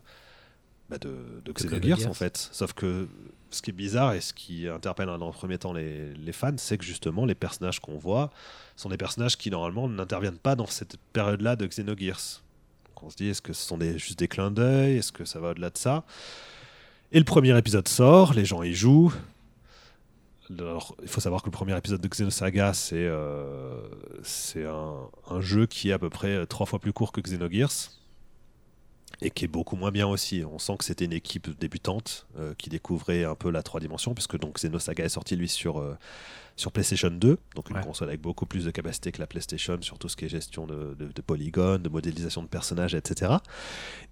bah 0.87 0.99
de, 0.99 1.15
de 1.43 1.51
Xenogears 1.51 2.07
en 2.07 2.13
fait. 2.13 2.49
Sauf 2.51 2.73
que 2.73 3.07
ce 3.49 3.63
qui 3.63 3.71
est 3.71 3.73
bizarre 3.73 4.13
et 4.13 4.21
ce 4.21 4.33
qui 4.33 4.67
interpelle 4.67 5.07
dans 5.07 5.25
le 5.25 5.33
premier 5.33 5.57
temps 5.57 5.73
les, 5.73 6.13
les 6.13 6.31
fans, 6.31 6.53
c'est 6.57 6.77
que 6.77 6.85
justement 6.85 7.25
les 7.25 7.33
personnages 7.33 7.79
qu'on 7.79 7.97
voit 7.97 8.29
sont 8.75 8.89
des 8.89 8.97
personnages 8.97 9.35
qui 9.35 9.49
normalement 9.49 9.89
n'interviennent 9.89 10.37
pas 10.37 10.55
dans 10.55 10.67
cette 10.67 10.97
période-là 11.13 11.55
de 11.55 11.65
Xenogears. 11.65 12.43
Donc 12.89 13.03
on 13.03 13.09
se 13.09 13.15
dit, 13.15 13.29
est-ce 13.29 13.41
que 13.41 13.53
ce 13.53 13.65
sont 13.65 13.79
des, 13.79 13.97
juste 13.97 14.19
des 14.19 14.27
clins 14.27 14.51
d'œil? 14.51 14.97
Est-ce 14.97 15.11
que 15.11 15.25
ça 15.25 15.39
va 15.39 15.49
au-delà 15.49 15.71
de 15.71 15.77
ça? 15.77 16.03
Et 17.11 17.17
le 17.17 17.25
premier 17.25 17.57
épisode 17.57 17.87
sort, 17.87 18.35
les 18.35 18.45
gens 18.45 18.61
y 18.61 18.73
jouent, 18.73 19.13
il 21.01 21.07
faut 21.07 21.21
savoir 21.21 21.41
que 21.41 21.47
le 21.47 21.51
premier 21.51 21.77
épisode 21.77 22.01
de 22.01 22.07
Xenosaga, 22.07 22.73
c'est 22.73 22.95
euh, 22.97 23.81
un, 24.55 25.09
un, 25.29 25.41
jeu 25.41 25.65
qui 25.65 25.89
est 25.89 25.93
à 25.93 25.99
peu 25.99 26.09
près 26.09 26.45
trois 26.47 26.65
fois 26.65 26.79
plus 26.79 26.93
court 26.93 27.11
que 27.11 27.21
Xenogears. 27.21 28.02
Et 29.23 29.31
qui 29.31 29.45
est 29.45 29.47
beaucoup 29.47 29.77
moins 29.77 29.91
bien 29.91 30.05
aussi. 30.05 30.43
On 30.43 30.59
sent 30.59 30.75
que 30.77 30.83
c'était 30.83 31.05
une 31.05 31.13
équipe 31.13 31.57
débutante 31.57 32.27
euh, 32.37 32.53
qui 32.57 32.69
découvrait 32.69 33.23
un 33.23 33.35
peu 33.35 33.49
la 33.49 33.63
3 33.63 33.79
dimensions, 33.79 34.13
puisque 34.13 34.37
donc 34.37 34.55
Xenosaga 34.55 35.05
est 35.05 35.09
sorti 35.09 35.37
lui 35.37 35.47
sur, 35.47 35.79
euh, 35.79 35.97
sur 36.57 36.73
PlayStation 36.73 37.09
2, 37.09 37.37
donc 37.55 37.69
une 37.69 37.79
console 37.79 38.09
avec 38.09 38.19
beaucoup 38.19 38.45
plus 38.45 38.65
de 38.65 38.71
capacité 38.71 39.13
que 39.13 39.21
la 39.21 39.27
PlayStation 39.27 39.81
sur 39.81 39.97
tout 39.97 40.09
ce 40.09 40.17
qui 40.17 40.25
est 40.25 40.29
gestion 40.29 40.67
de, 40.67 40.93
de, 40.99 41.21
polygones, 41.21 41.81
de 41.81 41.87
modélisation 41.87 42.43
de 42.43 42.49
personnages, 42.49 42.95
etc. 42.95 43.31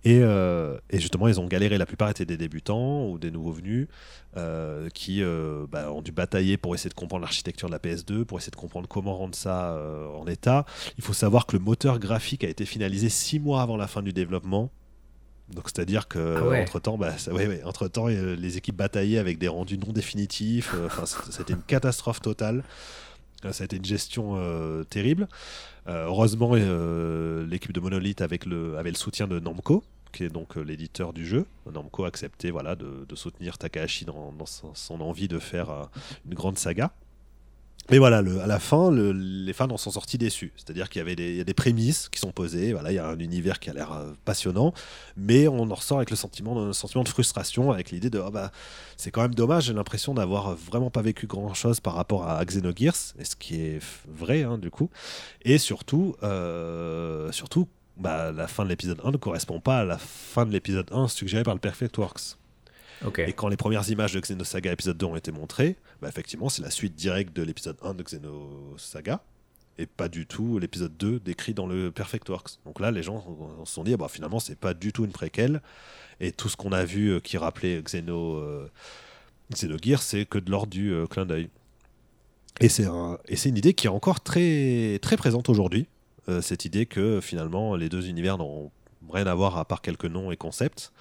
Euh, 0.08 0.80
et, 0.90 1.00
justement, 1.00 1.28
ils 1.28 1.42
ont 1.42 1.48
galéré. 1.48 1.78
La 1.78 1.86
plupart 1.86 2.10
étaient 2.10 2.26
des 2.26 2.38
débutants 2.38 3.06
ou 3.10 3.20
des 3.20 3.32
nouveaux 3.32 3.52
venus 3.52 3.88
qui 4.94 5.22
bah, 5.70 5.92
ont 5.92 6.02
dû 6.02 6.14
batailler 6.14 6.56
pour 6.56 6.74
essayer 6.74 6.90
de 6.90 6.96
comprendre 6.96 7.24
l'architecture 7.24 7.68
de 7.68 7.74
la 7.74 7.80
PS2, 7.80 8.24
pour 8.24 8.38
essayer 8.38 8.52
de 8.52 8.56
comprendre 8.56 8.88
comment 8.88 9.18
rendre 9.18 9.36
ça 9.36 9.78
en 10.16 10.26
état. 10.26 10.66
Il 10.98 11.04
faut 11.04 11.12
savoir 11.12 11.46
que 11.46 11.58
le 11.58 11.62
moteur 11.62 12.00
graphique 12.00 12.46
a 12.46 12.48
été 12.48 12.64
finalisé 12.64 13.10
six 13.10 13.42
mois 13.42 13.62
avant 13.62 13.76
la 13.76 13.88
fin 13.88 14.02
du 14.02 14.14
développement 14.14 14.72
donc 15.54 15.66
c'est-à-dire 15.66 16.08
que 16.08 16.38
ah 16.38 16.62
entre 16.62 16.80
temps, 16.80 16.98
bah, 16.98 17.14
entre 17.66 17.88
temps, 17.88 18.08
les 18.08 18.58
équipes 18.58 18.76
bataillaient 18.76 19.18
avec 19.18 19.38
des 19.38 19.48
rendus 19.48 19.78
non 19.78 19.92
définitifs. 19.92 20.74
Euh, 20.74 20.88
enfin, 20.88 21.06
c'était 21.06 21.54
une 21.54 21.62
catastrophe 21.62 22.22
totale. 22.22 22.64
Euh, 23.46 23.52
ça 23.52 23.64
a 23.64 23.66
été 23.66 23.78
une 23.78 23.86
gestion 23.86 24.36
euh, 24.38 24.84
terrible. 24.84 25.28
heureusement, 25.88 26.54
l'équipe 26.56 27.74
de 27.74 27.80
Monolith 27.80 28.22
avec 28.22 28.46
le, 28.46 28.78
avait 28.78 28.92
le 28.92 28.98
soutien 28.98 29.28
de 29.28 29.40
Namco, 29.40 29.84
qui 30.12 30.24
est 30.24 30.30
donc 30.30 30.56
l'éditeur 30.56 31.14
du 31.14 31.26
jeu. 31.26 31.46
Namco 31.72 32.06
a 32.06 32.08
accepté 32.08 32.52
voilà, 32.52 32.76
de, 32.76 33.16
soutenir 33.16 33.58
Takahashi 33.58 34.06
dans, 34.06 34.34
son, 34.46 35.02
envie 35.02 35.28
de 35.28 35.40
faire 35.40 35.90
une 36.26 36.34
grande 36.34 36.58
saga. 36.58 36.92
Mais 37.92 37.98
voilà, 37.98 38.20
à 38.20 38.48
la 38.48 38.60
fin, 38.60 38.90
les 38.90 39.52
fans 39.52 39.70
en 39.70 39.76
sont 39.76 39.92
sortis 39.92 40.18
déçus. 40.18 40.54
C'est-à-dire 40.56 40.90
qu'il 40.90 41.00
y 41.00 41.02
avait 41.02 41.16
des, 41.16 41.54
prémices 41.54 42.08
qui 42.08 42.20
sont 42.20 42.32
posées. 42.32 42.72
Voilà, 42.72 42.92
il 42.94 42.96
y 42.96 43.00
a 43.00 43.06
un 43.06 43.20
univers 43.20 43.60
qui 43.60 43.70
a 43.70 43.74
l'air 43.74 43.92
euh, 43.92 44.14
passionnant, 44.24 44.74
mais 45.18 45.50
on 45.50 45.70
en 45.70 45.76
ressort 45.76 45.98
avec 45.98 46.10
le 46.10 46.16
sentiment, 46.16 46.56
de 46.56 47.10
frustration, 47.10 47.72
avec 47.72 47.92
l'idée 47.92 48.10
de 48.10 48.20
oh 48.20 48.32
c'est 48.96 49.12
quand 49.12 49.22
même 49.22 49.36
dommage. 49.36 49.66
J'ai 49.66 49.74
l'impression 49.74 50.14
d'avoir 50.14 50.56
vraiment 50.56 50.90
pas 50.90 51.02
vécu 51.02 51.28
grand-chose 51.28 51.82
par 51.82 51.96
rapport 51.96 52.30
à 52.30 52.44
Xenogears, 52.46 53.14
et 53.20 53.26
ce 53.26 53.36
qui 53.36 53.62
est 53.62 53.80
vrai 54.08 54.44
hein, 54.44 54.58
du 54.58 54.72
coup. 54.72 54.90
Et 55.44 55.58
surtout, 55.58 56.16
euh, 56.24 57.30
bah, 57.98 58.32
la 58.32 58.48
fin 58.48 58.64
de 58.64 58.70
l'épisode 58.70 59.02
1 59.04 59.12
ne 59.12 59.18
correspond 59.18 59.60
pas 59.60 59.80
à 59.80 59.84
la 59.84 59.98
fin 59.98 60.46
de 60.46 60.52
l'épisode 60.52 60.88
1 60.94 61.10
suggéré 61.10 61.44
par 61.44 61.54
le 61.54 61.60
Perfect 61.60 61.98
Works. 61.98 62.38
Et 63.18 63.34
quand 63.34 63.48
les 63.48 63.58
premières 63.58 63.90
images 63.90 64.14
de 64.14 64.20
Xenosaga 64.20 64.72
épisode 64.72 64.98
2 64.98 65.06
ont 65.06 65.16
été 65.16 65.32
montrées, 65.32 65.76
bah 66.02 66.10
effectivement, 66.10 66.50
c'est 66.50 66.62
la 66.62 66.70
suite 66.70 66.96
directe 66.96 67.36
de 67.36 67.42
l'épisode 67.42 67.78
1 67.82 67.96
de 67.96 68.04
Xenosaga 68.04 69.24
et 69.78 69.86
pas 69.86 70.10
du 70.10 70.26
tout 70.26 70.60
l'épisode 70.60 70.96
2 70.98 71.20
décrit 71.20 71.54
dans 71.54 71.66
le 71.66 71.92
Perfect 71.92 72.30
Works. 72.30 72.60
Donc 72.66 72.80
là, 72.80 72.92
les 72.92 73.04
gens 73.04 73.24
se 73.66 73.74
sont 73.74 73.84
dit, 73.84 73.96
bah, 73.96 74.08
finalement, 74.10 74.40
c'est 74.40 74.58
pas 74.58 74.74
du 74.74 74.94
tout 74.94 75.06
une 75.06 75.12
préquelle. 75.12 75.62
Et 76.20 76.32
tout 76.32 76.50
ce 76.50 76.56
qu'on 76.56 76.72
a 76.72 76.86
vu 76.86 77.10
euh, 77.10 77.20
qui 77.20 77.38
rappelait 77.38 77.82
Xeno, 77.82 78.36
euh, 78.36 78.70
c'est 79.56 80.26
que 80.26 80.38
de 80.38 80.52
l'ordre 80.52 80.72
du 80.72 80.94
euh, 80.94 81.08
clin 81.08 81.26
d'œil. 81.26 81.50
Et 82.60 82.70
c'est 82.70 82.86
un, 82.86 83.18
une 83.28 83.58
idée 83.58 83.74
qui 83.74 83.88
est 83.88 83.90
encore 83.90 84.22
très, 84.22 85.00
très 85.02 85.18
présente 85.18 85.50
aujourd'hui. 85.50 85.88
cette 86.42 86.66
idée 86.66 86.86
que 86.86 87.20
finalement, 87.20 87.76
les 87.76 87.90
deux 87.90 88.08
univers 88.08 88.38
n'ont 88.38 88.72
rien 89.10 89.26
à 89.26 89.34
voir 89.34 89.58
à 89.58 89.66
part 89.66 89.82
quelques 89.82 90.06
noms 90.06 90.32
et 90.32 90.38
concepts. 90.38 90.92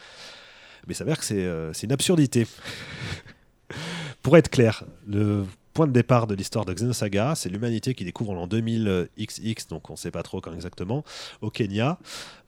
Mais 0.87 0.95
ça 0.95 1.01
s'avère 1.01 1.21
que 1.21 1.35
euh, 1.35 1.73
c'est 1.73 1.87
une 1.87 1.93
absurdité. 1.93 2.47
Pour 4.23 4.37
être 4.37 4.51
clair, 4.51 4.85
le 5.07 5.45
point 5.73 5.87
de 5.87 5.93
départ 5.93 6.27
de 6.27 6.35
l'histoire 6.35 6.65
de 6.65 6.75
Xenosaga, 6.75 7.35
c'est 7.35 7.49
l'humanité 7.49 7.95
qui 7.95 8.05
découvre 8.05 8.33
en 8.33 8.47
2000XX, 8.47 9.69
donc 9.69 9.89
on 9.89 9.95
ne 9.95 9.99
sait 9.99 10.11
pas 10.11 10.23
trop 10.23 10.41
quand 10.41 10.53
exactement, 10.53 11.05
au 11.41 11.51
Kenya, 11.51 11.99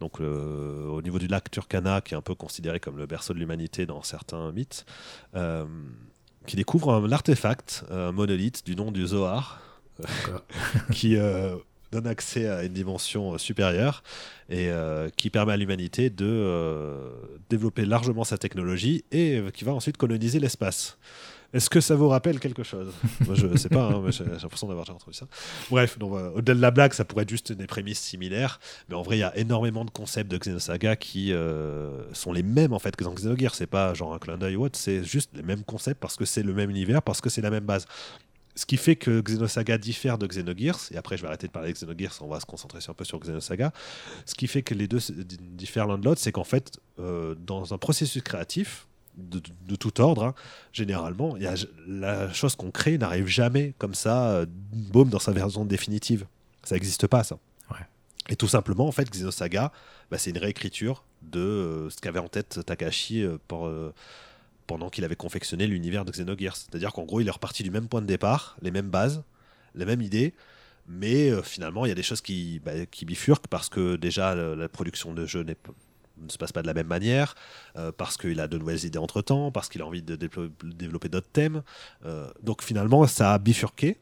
donc 0.01 0.21
au 0.21 1.01
niveau 1.03 1.19
du 1.19 1.29
lac 1.29 1.51
Turkana, 1.51 2.01
qui 2.01 2.15
est 2.15 2.17
un 2.17 2.23
peu 2.23 2.35
considéré 2.35 2.81
comme 2.81 2.99
le 2.99 3.07
berceau 3.07 3.33
de 3.33 3.39
l'humanité 3.39 3.87
dans 3.87 4.03
certains 4.03 4.51
mythes, 4.53 4.85
euh, 5.35 5.65
qui 6.47 6.57
découvre 6.57 6.93
un 6.93 7.13
artefact, 7.13 7.85
un 7.91 8.13
monolithe 8.13 8.67
du 8.67 8.75
nom 8.75 8.91
du 8.91 9.07
Zohar, 9.07 9.63
qui 10.93 11.17
donne 11.93 12.07
accès 12.07 12.49
à 12.49 12.65
une 12.65 12.73
dimension 12.73 13.35
euh, 13.35 13.39
supérieure 13.39 14.03
et 14.49 14.69
euh, 14.69 15.09
qui 15.17 15.31
permet 15.31 15.53
à 15.53 15.57
l'humanité 15.57 16.11
de 16.11 16.27
euh, 16.27 17.11
développer 17.51 17.85
largement 17.85 18.25
sa 18.25 18.39
technologie 18.39 19.05
et 19.13 19.41
qui 19.55 19.65
va 19.65 19.73
ensuite 19.73 19.97
coloniser 19.97 20.41
l'espace. 20.41 20.99
Est-ce 21.53 21.69
que 21.69 21.83
ça 21.83 21.95
vous 21.95 22.09
rappelle 22.09 22.41
quelque 22.41 22.63
chose? 22.63 22.95
Moi, 23.27 23.35
Je 23.35 23.47
ne 23.47 23.59
sais 23.59 23.69
pas, 23.69 23.85
hein, 23.85 24.11
j'ai 24.11 24.25
l'impression 24.25 24.69
d'avoir 24.69 24.87
déjà 24.87 24.95
entendu 24.95 25.15
ça. 25.15 25.27
Bref, 25.71 25.99
au-delà 26.01 26.55
de 26.55 26.61
la 26.63 26.71
blague, 26.71 26.95
ça 26.95 27.05
pourrait 27.05 27.25
être 27.25 27.29
juste 27.29 27.53
des 27.53 27.67
prémices 27.67 28.01
similaires, 28.01 28.59
mais 28.89 28.95
en 28.95 29.03
vrai, 29.03 29.19
il 29.19 29.21
y 29.21 29.23
a 29.23 29.37
énormément 29.37 29.85
de 29.85 29.91
concepts 29.91 30.31
de 30.31 30.39
Xenosaga 30.39 30.97
qui 30.97 31.31
sont 32.15 32.33
les 32.33 32.43
mêmes 32.43 32.73
en 32.73 32.79
fait 32.79 32.97
que 32.97 33.05
dans 33.05 33.13
Xenogears. 33.13 33.55
C'est 33.55 33.67
pas 33.67 33.93
genre 33.93 34.15
un 34.15 34.19
clin 34.19 34.39
d'œil 34.39 34.57
ou 34.57 34.65
autre, 34.65 34.79
c'est 34.79 35.05
juste 35.05 35.31
les 35.35 35.43
mêmes 35.43 35.63
concepts 35.63 36.01
parce 36.01 36.17
que 36.17 36.25
c'est 36.25 36.43
le 36.43 36.55
même 36.55 36.71
univers, 36.71 37.03
parce 37.03 37.21
que 37.21 37.29
c'est 37.29 37.43
la 37.43 37.51
même 37.51 37.65
base 37.65 37.87
ce 38.55 38.67
qui 38.67 38.77
fait 38.77 38.97
que 38.97 39.21
Xenosaga 39.21 39.79
diffère 39.79 40.19
de 40.19 40.27
Xenogears, 40.27 40.81
et 40.91 40.97
après 40.97 41.17
je 41.17 41.23
vais 41.23 41.29
arrêter 41.29 41.47
de 41.47 41.53
parler 41.53 41.73
de 41.73 41.79
Xenogears, 41.79 42.19
on 42.21 42.29
va 42.29 42.41
se 42.41 42.47
concentrer 42.47 42.81
un 42.87 42.95
peu 42.95 43.05
sur 43.05 43.19
Xenosaga. 43.19 43.73
Ce 44.27 44.35
qui 44.35 44.47
fait 44.47 44.63
que 44.63 44.75
les 44.75 44.89
deux 44.89 45.01
diffèrent 45.41 45.87
l'un 45.87 45.99
de 45.99 46.05
l'autre, 46.05 46.21
c'est 46.21 46.33
qu'en 46.33 46.45
fait, 46.45 46.79
euh, 46.99 47.35
dans 47.35 47.73
un 47.73 47.79
processus 47.79 48.23
créatif, 48.23 48.87
de, 49.15 49.77
tout 49.77 50.01
ordre, 50.01 50.25
hein, 50.25 50.35
généralement, 50.73 51.37
y 51.37 51.47
a, 51.47 51.55
la 51.87 52.33
chose 52.33 52.57
qu'on 52.57 52.71
crée 52.71 52.97
n'arrive 52.97 53.27
jamais 53.27 53.75
comme 53.77 53.93
ça, 53.93 54.31
euh, 54.31 54.47
boum, 54.49 55.11
dans 55.11 55.19
sa 55.19 55.33
version 55.33 55.67
définitive. 55.67 56.27
Ça 56.65 56.77
n'existe 56.77 57.07
pas, 57.07 57.23
ça. 57.23 57.39
Et 58.29 58.37
tout 58.37 58.49
simplement, 58.49 58.87
en 58.87 58.93
fait, 58.93 59.11
Xenosaga, 59.11 59.73
bah, 60.11 60.17
c'est 60.17 60.31
une 60.31 60.39
réécriture 60.39 61.05
de 61.23 61.41
euh, 61.41 61.91
ce 61.91 62.01
qu'avait 62.01 62.21
en 62.21 62.29
tête 62.29 62.61
Takahashi 62.65 63.27
pour 63.49 63.69
pendant 64.73 64.89
qu'il 64.89 65.05
avait 65.05 65.17
confectionné 65.17 65.67
l'univers 65.67 66.07
de 66.07 66.13
Xenogears. 66.13 66.57
C'est-à-dire 66.57 66.95
qu'en 66.95 67.05
gros, 67.05 67.21
il 67.21 67.29
est 67.29 67.31
reparti 67.31 67.63
du 67.63 67.71
même 67.71 67.89
point 67.89 68.01
de 68.01 68.07
départ, 68.07 68.57
les 68.63 68.71
mêmes 68.71 68.89
bases, 68.89 69.23
les 69.75 69.85
mêmes 69.85 70.01
idées, 70.01 70.33
mais 70.89 71.29
euh, 71.29 71.43
finalement, 71.43 71.85
il 71.85 71.91
y 71.91 71.93
a 71.93 71.95
des 71.95 72.03
choses 72.03 72.23
qui, 72.23 72.59
bah, 72.65 72.73
bifurquent 73.03 73.49
parce 73.49 73.69
que 73.69 73.97
déjà, 73.97 74.35
la, 74.35 74.69
production 74.71 75.13
de 75.13 75.27
jeu 75.27 75.45
ne 75.45 76.29
se 76.29 76.39
passe 76.39 76.53
pas 76.53 76.63
de 76.63 76.67
la 76.67 76.73
même 76.73 76.87
manière, 76.87 77.35
euh, 77.77 77.93
parce 77.93 78.17
qu'il 78.17 78.41
a 78.41 78.49
de 78.49 78.57
nouvelles 78.57 78.83
idées 78.87 78.99
entre-temps, 78.99 79.53
parce 79.53 79.69
qu'il 79.69 79.83
a 79.83 79.87
envie 79.87 80.01
de 80.01 80.17
développer 80.17 81.11
d'autres 81.11 81.31
thèmes. 81.31 81.63
Euh, 82.07 82.27
donc 82.43 82.63
finalement, 82.63 83.07
ça 83.07 83.35
a 83.35 83.39
bifurqué, 83.39 83.99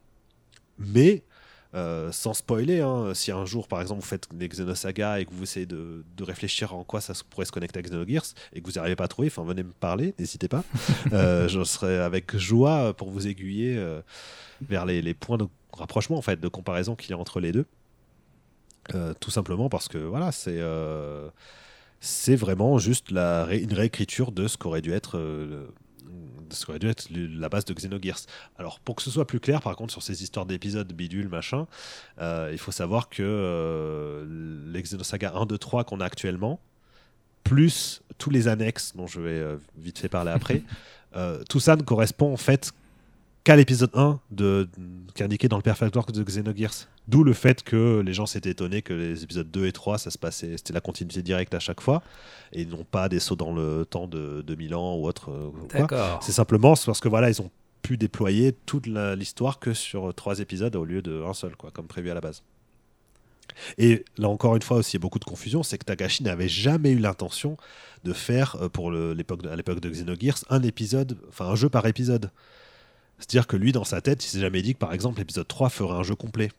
mais 0.78 1.24
euh, 1.72 2.10
sans 2.10 2.34
spoiler, 2.34 2.80
hein, 2.80 3.14
si 3.14 3.30
un 3.30 3.44
jour 3.44 3.68
par 3.68 3.80
exemple 3.80 4.00
vous 4.00 4.06
faites 4.06 4.26
des 4.34 4.48
Xenosaga 4.48 5.20
et 5.20 5.24
que 5.24 5.32
vous 5.32 5.44
essayez 5.44 5.66
de, 5.66 6.02
réfléchir 6.20 6.74
en 6.74 6.82
quoi 6.82 7.00
ça 7.00 7.14
pourrait 7.30 7.46
se 7.46 7.52
connecter 7.52 7.78
à 7.78 7.82
Xenogears 7.82 8.24
et 8.52 8.60
que 8.60 8.66
vous 8.66 8.72
n'arrivez 8.72 8.96
pas 8.96 9.04
à 9.04 9.08
trouver, 9.08 9.28
enfin 9.28 9.44
venez 9.44 9.62
me 9.62 9.72
parler, 9.72 10.14
n'hésitez 10.18 10.48
pas. 10.48 10.64
euh, 11.12 11.46
je 11.48 11.62
serai 11.62 11.98
avec 11.98 12.36
joie 12.36 12.92
pour 12.94 13.10
vous 13.10 13.28
aiguiller 13.28 13.76
euh, 13.76 14.00
vers 14.68 14.84
les, 14.84 15.14
points 15.14 15.38
de 15.38 15.46
rapprochement 15.72 16.18
en 16.18 16.22
fait, 16.22 16.40
de 16.40 16.48
comparaison 16.48 16.96
qu'il 16.96 17.10
y 17.10 17.14
a 17.14 17.18
entre 17.18 17.40
les 17.40 17.52
deux. 17.52 17.66
Tout 19.20 19.30
simplement 19.30 19.68
parce 19.68 19.86
que 19.86 19.98
voilà, 19.98 20.32
c'est 20.32 20.60
c'est 22.00 22.34
vraiment 22.34 22.78
juste 22.78 23.12
la 23.12 23.46
une 23.52 23.72
réécriture 23.72 24.32
de 24.32 24.48
ce 24.48 24.56
qu'aurait 24.56 24.80
dû 24.80 24.92
être 24.92 25.20
ce 26.56 26.70
aurait 26.70 26.78
dû 26.78 26.88
être 26.88 27.08
la 27.10 27.48
base 27.48 27.64
de 27.64 27.74
Xenogears. 27.74 28.20
Alors, 28.58 28.80
pour 28.80 28.96
que 28.96 29.02
ce 29.02 29.10
soit 29.10 29.26
plus 29.26 29.40
clair, 29.40 29.62
par 29.62 29.76
contre, 29.76 29.92
sur 29.92 30.02
ces 30.02 30.22
histoires 30.22 30.46
d'épisodes 30.46 30.92
bidule, 30.92 31.28
machin, 31.28 31.66
euh, 32.20 32.50
il 32.52 32.58
faut 32.58 32.72
savoir 32.72 33.08
que 33.08 33.22
euh, 33.22 34.24
les 34.72 34.82
Xenosaga 34.82 35.32
1, 35.34 35.46
2, 35.46 35.58
3 35.58 35.84
qu'on 35.84 36.00
a 36.00 36.04
actuellement, 36.04 36.60
plus 37.44 38.02
tous 38.18 38.30
les 38.30 38.48
annexes 38.48 38.92
dont 38.96 39.06
je 39.06 39.20
vais 39.20 39.30
euh, 39.30 39.56
vite 39.78 39.98
fait 39.98 40.08
parler 40.08 40.30
après, 40.30 40.62
tout 41.48 41.58
ça 41.58 41.74
ne 41.74 41.82
correspond 41.82 42.32
en 42.32 42.36
fait 42.36 42.72
qu'à 43.44 43.56
l'épisode 43.56 43.90
1 43.94 44.20
de, 44.30 44.68
qui 45.14 45.22
est 45.22 45.24
indiqué 45.24 45.48
dans 45.48 45.56
le 45.56 45.62
Perfect 45.62 45.94
Work 45.96 46.12
de 46.12 46.22
Xenogears. 46.22 46.88
D'où 47.08 47.24
le 47.24 47.32
fait 47.32 47.62
que 47.62 48.00
les 48.04 48.12
gens 48.12 48.26
s'étaient 48.26 48.50
étonnés 48.50 48.82
que 48.82 48.92
les 48.92 49.24
épisodes 49.24 49.50
2 49.50 49.66
et 49.66 49.72
3, 49.72 49.98
ça 49.98 50.10
se 50.10 50.18
passait, 50.18 50.56
c'était 50.56 50.72
la 50.72 50.80
continuité 50.80 51.22
directe 51.22 51.54
à 51.54 51.58
chaque 51.58 51.80
fois, 51.80 52.02
et 52.52 52.64
non 52.64 52.84
pas 52.84 53.08
des 53.08 53.18
sauts 53.18 53.36
dans 53.36 53.52
le 53.52 53.84
temps 53.84 54.06
de 54.06 54.42
2000 54.46 54.74
ans 54.74 54.96
ou 54.96 55.06
autre. 55.06 55.30
Euh, 55.30 55.50
C'est 56.20 56.32
simplement 56.32 56.74
parce 56.74 57.00
que 57.00 57.08
voilà, 57.08 57.30
ils 57.30 57.40
ont 57.40 57.50
pu 57.82 57.96
déployer 57.96 58.52
toute 58.66 58.86
l'histoire 58.86 59.58
que 59.58 59.72
sur 59.72 60.14
trois 60.14 60.38
épisodes 60.38 60.76
au 60.76 60.84
lieu 60.84 61.02
d'un 61.02 61.34
seul, 61.34 61.56
quoi, 61.56 61.70
comme 61.70 61.86
prévu 61.86 62.10
à 62.10 62.14
la 62.14 62.20
base. 62.20 62.42
Et 63.78 64.04
là 64.16 64.28
encore 64.28 64.54
une 64.54 64.62
fois 64.62 64.76
aussi, 64.76 64.92
il 64.92 65.00
y 65.00 65.00
a 65.00 65.02
beaucoup 65.02 65.18
de 65.18 65.24
confusion, 65.24 65.62
c'est 65.62 65.78
que 65.78 65.84
Tagashi 65.84 66.22
n'avait 66.22 66.48
jamais 66.48 66.92
eu 66.92 66.98
l'intention 66.98 67.56
de 68.04 68.12
faire 68.12 68.56
euh, 68.60 68.68
pour 68.68 68.92
l'époque 68.92 69.44
à 69.46 69.56
l'époque 69.56 69.80
de 69.80 69.90
Xenogears 69.90 70.44
un 70.50 70.62
épisode, 70.62 71.18
enfin 71.28 71.46
un 71.46 71.56
jeu 71.56 71.68
par 71.68 71.86
épisode. 71.86 72.30
C'est-à-dire 73.20 73.46
que 73.46 73.56
lui, 73.56 73.70
dans 73.72 73.84
sa 73.84 74.00
tête, 74.00 74.24
il 74.24 74.28
s'est 74.28 74.40
jamais 74.40 74.62
dit 74.62 74.74
que 74.74 74.78
par 74.78 74.92
exemple 74.92 75.18
l'épisode 75.20 75.46
3 75.46 75.68
ferait 75.70 75.94
un 75.94 76.02
jeu 76.02 76.16
complet. 76.16 76.50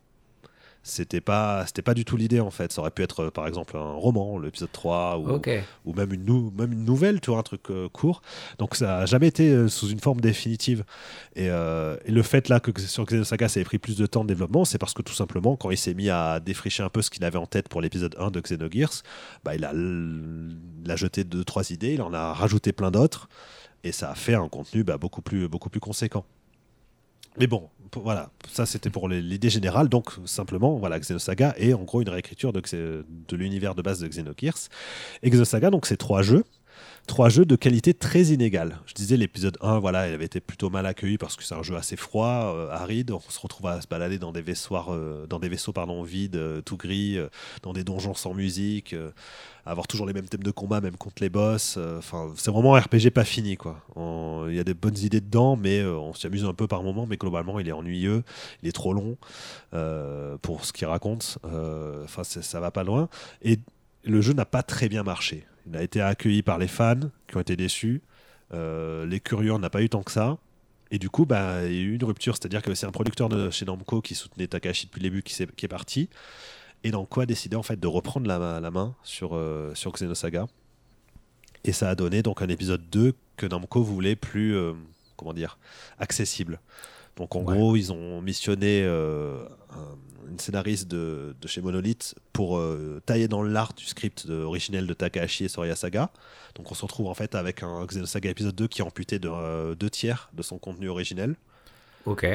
c'était 0.84 1.22
pas 1.22 1.64
c'était 1.68 1.84
pas 1.84 1.94
du 1.94 2.06
tout 2.06 2.18
l'idée 2.18 2.40
en 2.40 2.50
fait. 2.50 2.72
Ça 2.72 2.82
aurait 2.82 2.90
pu 2.92 3.04
être 3.04 3.30
par 3.30 3.46
exemple 3.48 3.78
un 3.78 3.94
roman 3.94 4.40
l'épisode 4.40 4.72
3 4.72 5.20
ou, 5.20 5.40
ou 5.86 5.94
même 5.94 6.12
une 6.12 6.52
même 6.58 6.72
une 6.72 6.86
nouvelle 6.86 7.22
tu 7.22 7.30
vois 7.30 7.40
un 7.40 7.44
truc 7.44 7.62
court. 7.94 8.22
Donc 8.58 8.76
ça 8.76 9.00
a 9.00 9.06
jamais 9.06 9.28
été 9.28 9.68
sous 9.70 9.90
une 9.90 10.00
forme 10.00 10.22
définitive. 10.22 10.84
Et, 11.36 11.46
et 11.46 12.12
le 12.12 12.24
fait 12.24 12.50
là 12.50 12.60
que 12.60 12.72
sur 12.82 13.06
Xenosaga 13.06 13.48
ça 13.48 13.60
ait 13.60 13.64
pris 13.64 13.78
plus 13.78 13.96
de 13.96 14.08
temps 14.08 14.24
de 14.24 14.30
développement 14.30 14.66
c'est 14.66 14.80
parce 14.80 14.94
que 14.96 15.04
tout 15.04 15.14
simplement 15.14 15.56
quand 15.56 15.70
il 15.70 15.78
s'est 15.78 15.94
mis 15.94 16.10
à 16.10 16.40
défricher 16.40 16.82
un 16.82 16.90
peu 16.90 17.02
ce 17.04 17.12
qu'il 17.12 17.24
avait 17.26 17.38
en 17.38 17.46
tête 17.46 17.70
pour 17.70 17.82
l'épisode 17.82 18.16
1 18.18 18.32
de 18.32 18.40
Xenogears 18.42 19.04
bah, 19.44 19.54
il 19.56 19.66
a 19.66 19.74
il 19.74 20.90
a 20.90 20.96
jeté 20.96 21.24
deux 21.24 21.44
trois 21.44 21.70
idées 21.72 21.94
il 21.94 22.02
en 22.02 22.14
a 22.14 22.34
rajouté 22.34 22.72
plein 22.74 22.90
d'autres 22.90 23.30
et 23.84 23.92
ça 23.92 24.10
a 24.12 24.16
fait 24.16 24.34
un 24.36 24.48
contenu 24.50 24.84
bah, 24.84 24.98
beaucoup 24.98 25.22
plus 25.22 25.48
beaucoup 25.48 25.70
plus 25.70 25.80
conséquent 25.80 26.26
mais 27.40 27.48
bon, 27.48 27.70
voilà, 27.96 28.30
ça 28.50 28.66
c'était 28.66 28.90
pour 28.90 29.10
l'idée 29.10 29.50
générale. 29.50 29.90
Donc 29.90 30.12
simplement, 30.26 30.78
voilà, 30.78 31.00
Xenosaga 31.00 31.54
est 31.58 31.74
en 31.74 31.84
gros 31.84 32.02
une 32.02 32.10
réécriture 32.10 32.54
de, 32.54 33.06
l'univers 33.32 33.76
de 33.76 33.82
base 33.82 34.00
de 34.00 34.08
Xenogears. 34.08 34.70
Et 35.24 35.30
Xenosaga, 35.30 35.70
donc 35.70 35.86
c'est 35.86 35.98
trois 35.98 36.22
jeux. 36.22 36.44
Trois 37.08 37.30
jeux 37.30 37.46
de 37.46 37.56
qualité 37.56 37.94
très 37.94 38.26
inégale. 38.26 38.80
Je 38.86 38.94
disais 38.94 39.18
l'épisode 39.18 39.58
1, 39.62 39.80
voilà, 39.80 40.08
il 40.08 40.14
avait 40.14 40.26
été 40.26 40.40
plutôt 40.40 40.70
mal 40.70 40.86
accueilli 40.86 41.18
parce 41.18 41.36
que 41.36 41.44
c'est 41.44 41.56
un 41.56 41.64
jeu 41.64 41.76
assez 41.76 41.98
froid, 41.98 42.54
euh, 42.56 42.70
aride. 42.72 43.12
On 43.12 43.20
se 43.20 43.40
retrouve 43.40 43.68
à 43.68 43.82
se 43.82 43.88
balader 43.88 44.18
dans 44.18 44.32
des 44.32 44.42
vaisseaux, 44.42 44.78
euh, 44.90 45.26
dans 45.28 45.40
des 45.40 45.50
vaisseaux 45.50 45.74
pardon, 45.74 46.04
vides, 46.04 46.38
euh, 46.38 46.62
tout 46.62 46.78
gris, 46.78 47.18
dans 47.64 47.74
des 47.74 47.84
donjons 47.84 48.14
sans 48.14 48.34
musique, 48.34 48.96
avoir 49.66 49.88
toujours 49.88 50.06
les 50.06 50.14
mêmes 50.14 50.28
thèmes 50.28 50.44
de 50.44 50.52
combat, 50.52 50.80
même 50.80 50.96
contre 50.96 51.22
les 51.22 51.30
boss. 51.30 51.78
Enfin, 51.98 52.32
c'est 52.38 52.52
vraiment 52.52 52.76
un 52.76 52.80
RPG 52.80 53.12
pas 53.14 53.26
fini, 53.26 53.58
quoi. 53.58 53.84
Il 54.48 54.56
y 54.56 54.60
a 54.60 54.64
des 54.64 54.74
bonnes 54.74 54.98
idées 54.98 55.22
dedans, 55.22 55.56
mais 55.56 55.84
on 55.84 56.14
s'amuse 56.14 56.46
un 56.46 56.54
peu 56.54 56.68
par 56.68 56.84
moment. 56.84 57.06
Mais 57.08 57.18
globalement, 57.18 57.60
il 57.60 57.68
est 57.68 57.74
ennuyeux, 57.74 58.24
il 58.64 58.70
est 58.70 58.74
trop 58.74 58.94
long 58.94 59.18
pour 60.42 60.66
ce 60.66 60.72
qu'il 60.72 60.88
raconte. 60.88 61.40
Enfin, 61.44 62.24
ça 62.24 62.60
va 62.60 62.72
pas 62.72 62.84
loin. 62.84 63.10
Et 63.42 63.60
le 64.04 64.22
jeu 64.22 64.34
n'a 64.34 64.46
pas 64.46 64.64
très 64.64 64.88
bien 64.88 65.04
marché. 65.04 65.46
Il 65.68 65.76
a 65.76 65.84
été 65.84 66.02
accueilli 66.02 66.42
par 66.42 66.58
les 66.58 66.68
fans 66.68 67.00
qui 67.28 67.38
ont 67.38 67.42
été 67.42 67.56
déçus. 67.56 68.02
Euh, 68.54 69.06
les 69.06 69.20
curieux 69.20 69.58
n'a 69.58 69.70
pas 69.70 69.82
eu 69.82 69.90
tant 69.90 70.04
que 70.04 70.12
ça. 70.12 70.38
Et 70.92 71.00
du 71.00 71.10
coup, 71.10 71.26
bah, 71.26 71.66
il 71.66 71.74
y 71.74 71.78
a 71.78 71.82
eu 71.82 71.96
une 71.96 72.04
rupture. 72.04 72.36
C'est-à-dire 72.36 72.62
que 72.62 72.74
c'est 72.74 72.86
un 72.86 72.92
producteur 72.92 73.30
de 73.30 73.50
chez 73.50 73.66
Namco 73.66 74.02
qui 74.02 74.14
soutenait 74.16 74.48
Takashi 74.48 74.88
depuis 74.88 75.00
le 75.00 75.10
début 75.10 75.24
qui, 75.24 75.42
est, 75.42 75.56
qui 75.56 75.66
est 75.66 75.70
parti. 75.70 76.10
Et 76.84 76.92
Namco 76.92 77.22
a 77.22 77.26
décidé 77.26 77.56
en 77.56 77.64
fait 77.64 77.80
de 77.80 77.88
reprendre 77.88 78.28
la, 78.28 78.60
la 78.60 78.72
main 78.72 78.96
sur, 79.04 79.36
euh, 79.36 79.74
sur 79.76 79.92
Xenosaga. 79.94 80.48
Et 81.64 81.72
ça 81.72 81.90
a 81.90 81.96
donné 81.96 82.24
donc 82.24 82.42
un 82.42 82.50
épisode 82.50 82.90
2 82.90 83.14
que 83.38 83.46
Namco 83.46 83.84
voulait 83.84 84.16
plus, 84.16 84.56
euh, 84.56 84.74
comment 85.16 85.34
dire, 85.34 85.58
accessible. 86.00 86.60
Donc 87.18 87.36
en 87.36 87.44
gros, 87.44 87.76
ils 87.76 87.92
ont 87.92 88.22
missionné 88.22 88.84
euh, 88.84 89.46
une 90.30 90.40
scénariste 90.40 90.88
de, 90.88 91.36
chez 91.46 91.62
Monolith 91.62 92.16
pour 92.34 92.58
euh, 92.58 93.02
tailler 93.06 93.28
dans 93.28 93.44
l'art 93.44 93.74
du 93.74 93.86
script 93.86 94.28
originel 94.30 94.88
de 94.88 94.94
Takahashi 94.94 95.46
et 95.46 95.48
Soria 95.48 95.76
Saga. 95.76 96.12
Donc 96.56 96.72
on 96.72 96.76
se 96.76 96.82
retrouve 96.84 97.08
en 97.08 97.14
fait 97.14 97.36
avec 97.36 97.64
un 97.64 97.86
Xenosaga 97.86 98.30
épisode 98.30 98.56
2 98.56 98.68
qui 98.68 98.82
est 98.82 98.84
amputé 98.84 99.20
de 99.20 99.30
euh, 99.30 99.76
deux 99.76 99.90
tiers 99.90 100.30
de 100.34 100.42
son 100.42 100.58
contenu 100.58 100.90
originel. 100.90 101.36
Ok. 102.06 102.26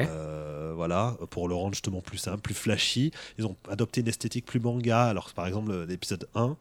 voilà, 0.75 1.17
pour 1.29 1.49
le 1.49 1.55
rendre 1.55 1.73
justement 1.73 1.99
plus 1.99 2.17
simple, 2.17 2.39
plus 2.39 2.53
flashy. 2.53 3.11
Ils 3.37 3.45
ont 3.45 3.57
adopté 3.69 3.99
une 3.99 4.07
esthétique 4.07 4.45
plus 4.45 4.61
manga. 4.61 5.07
Alors, 5.07 5.33
par 5.33 5.45
exemple, 5.45 5.83
l'épisode 5.83 6.25
1, 6.35 6.55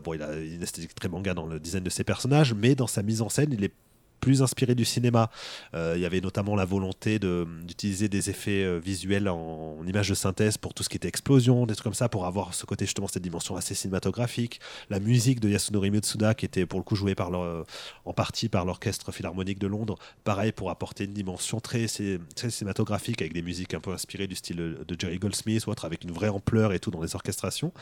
bon, 0.00 0.14
il 0.14 0.22
a 0.22 0.32
une 0.36 0.62
esthétique 0.62 0.94
très 0.94 1.10
manga 1.10 1.34
dans 1.34 1.44
le 1.44 1.60
design 1.60 1.84
de 1.84 1.90
ses 1.90 2.02
personnages, 2.02 2.54
mais 2.54 2.74
dans 2.74 2.86
sa 2.86 3.02
mise 3.02 3.20
en 3.20 3.28
scène, 3.28 3.52
il 3.52 3.62
est 3.62 3.74
plus 4.20 4.42
inspiré 4.42 4.74
du 4.74 4.84
cinéma. 4.84 5.30
Euh, 5.74 5.94
il 5.96 6.02
y 6.02 6.06
avait 6.06 6.20
notamment 6.20 6.54
la 6.54 6.64
volonté 6.64 7.18
d'utiliser 7.18 8.08
des 8.08 8.30
effets 8.30 8.64
euh, 8.64 8.78
visuels 8.78 9.28
en, 9.28 9.78
images 9.86 10.08
de 10.08 10.14
synthèse 10.14 10.58
pour 10.58 10.74
tout 10.74 10.82
ce 10.82 10.88
qui 10.88 10.96
était 10.96 11.08
explosion, 11.08 11.66
des 11.66 11.74
trucs 11.74 11.84
comme 11.84 11.94
ça, 11.94 12.08
pour 12.08 12.26
avoir 12.26 12.54
ce 12.54 12.66
côté 12.66 12.84
justement 12.84 13.08
cette 13.08 13.22
dimension 13.22 13.56
assez 13.56 13.74
cinématographique. 13.74 14.60
La 14.90 15.00
musique 15.00 15.40
de 15.40 15.48
Yasunori 15.48 15.90
Mitsuda, 15.90 16.34
qui 16.34 16.44
était 16.44 16.66
pour 16.66 16.78
le 16.78 16.84
coup 16.84 16.96
jouée 16.96 17.14
par 17.14 17.30
en 17.30 18.12
partie 18.12 18.48
par 18.48 18.64
l'orchestre 18.64 19.12
philharmonique 19.12 19.58
de 19.58 19.66
Londres, 19.66 19.96
pareil 20.24 20.52
pour 20.52 20.70
apporter 20.70 21.04
une 21.04 21.12
dimension 21.12 21.60
très, 21.60 21.86
cinématographique 21.88 23.22
avec 23.22 23.32
des 23.32 23.42
musiques 23.42 23.74
un 23.74 23.80
peu 23.80 23.92
inspirées 23.92 24.26
du 24.26 24.34
style 24.34 24.56
de 24.56 24.96
Jerry 24.98 25.18
Goldsmith 25.18 25.66
ou 25.66 25.70
autre, 25.70 25.84
avec 25.84 26.04
une 26.04 26.12
vraie 26.12 26.28
ampleur 26.28 26.72
et 26.72 26.78
tout 26.80 26.90
dans 26.90 27.02
les 27.02 27.14
orchestrations. 27.14 27.72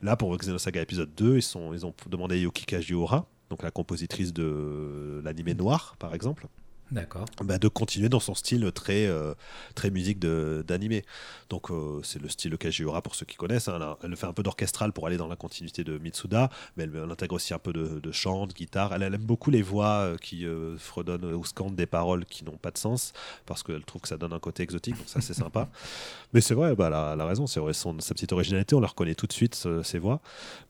Là, 0.00 0.16
pour 0.16 0.36
Xenosaga 0.36 0.80
épisode 0.80 1.10
2, 1.16 1.38
ils, 1.38 1.74
ils 1.74 1.86
ont 1.86 1.94
demandé 2.08 2.36
à 2.36 2.38
Yoki 2.38 2.64
Kajiura, 2.64 3.26
donc 3.52 3.62
la 3.62 3.70
compositrice 3.70 4.32
de 4.32 5.20
l'animé 5.22 5.52
noir, 5.54 5.94
par 5.98 6.14
exemple. 6.14 6.46
D'accord. 6.92 7.24
Bah, 7.42 7.58
de 7.58 7.68
continuer 7.68 8.10
dans 8.10 8.20
son 8.20 8.34
style 8.34 8.70
très, 8.70 9.06
euh, 9.06 9.32
très 9.74 9.90
musique 9.90 10.18
d'animé. 10.18 11.04
Donc 11.48 11.70
euh, 11.70 12.00
c'est 12.02 12.20
le 12.20 12.28
style 12.28 12.58
Kajiura 12.58 13.00
pour 13.00 13.14
ceux 13.14 13.24
qui 13.24 13.36
connaissent. 13.36 13.68
Hein. 13.68 13.96
Elle, 14.02 14.14
fait 14.14 14.26
un 14.26 14.34
peu 14.34 14.42
d'orchestral 14.42 14.92
pour 14.92 15.06
aller 15.06 15.16
dans 15.16 15.26
la 15.26 15.36
continuité 15.36 15.84
de 15.84 15.96
Mitsuda, 15.96 16.50
mais 16.76 16.84
elle, 16.84 17.10
intègre 17.10 17.36
aussi 17.36 17.54
un 17.54 17.58
peu 17.58 17.72
de, 17.72 18.12
chant, 18.12 18.46
de 18.46 18.52
guitare. 18.52 18.92
Elle, 18.92 19.02
aime 19.02 19.16
beaucoup 19.16 19.50
les 19.50 19.62
voix 19.62 19.86
euh, 19.86 20.16
qui 20.18 20.44
fredonnent 20.76 21.32
ou 21.32 21.44
scandent 21.46 21.76
des 21.76 21.86
paroles 21.86 22.26
qui 22.26 22.44
n'ont 22.44 22.58
pas 22.58 22.70
de 22.70 22.78
sens, 22.78 23.14
parce 23.46 23.62
qu'elle 23.62 23.84
trouve 23.84 24.02
que 24.02 24.08
ça 24.08 24.18
donne 24.18 24.34
un 24.34 24.38
côté 24.38 24.62
exotique, 24.62 24.98
donc 24.98 25.08
ça 25.08 25.22
c'est 25.22 25.34
sympa. 25.34 25.70
Mais 26.34 26.42
c'est 26.42 26.54
vrai, 26.54 26.74
bah, 26.74 26.88
elle, 26.88 27.20
a, 27.20 27.26
raison, 27.26 27.46
c'est 27.46 27.60
vrai, 27.60 27.72
son, 27.72 27.98
sa 28.00 28.12
petite 28.12 28.32
originalité, 28.32 28.74
on 28.74 28.80
la 28.80 28.86
reconnaît 28.86 29.14
tout 29.14 29.26
de 29.26 29.32
suite, 29.32 29.66
ses 29.82 29.98
voix. 29.98 30.20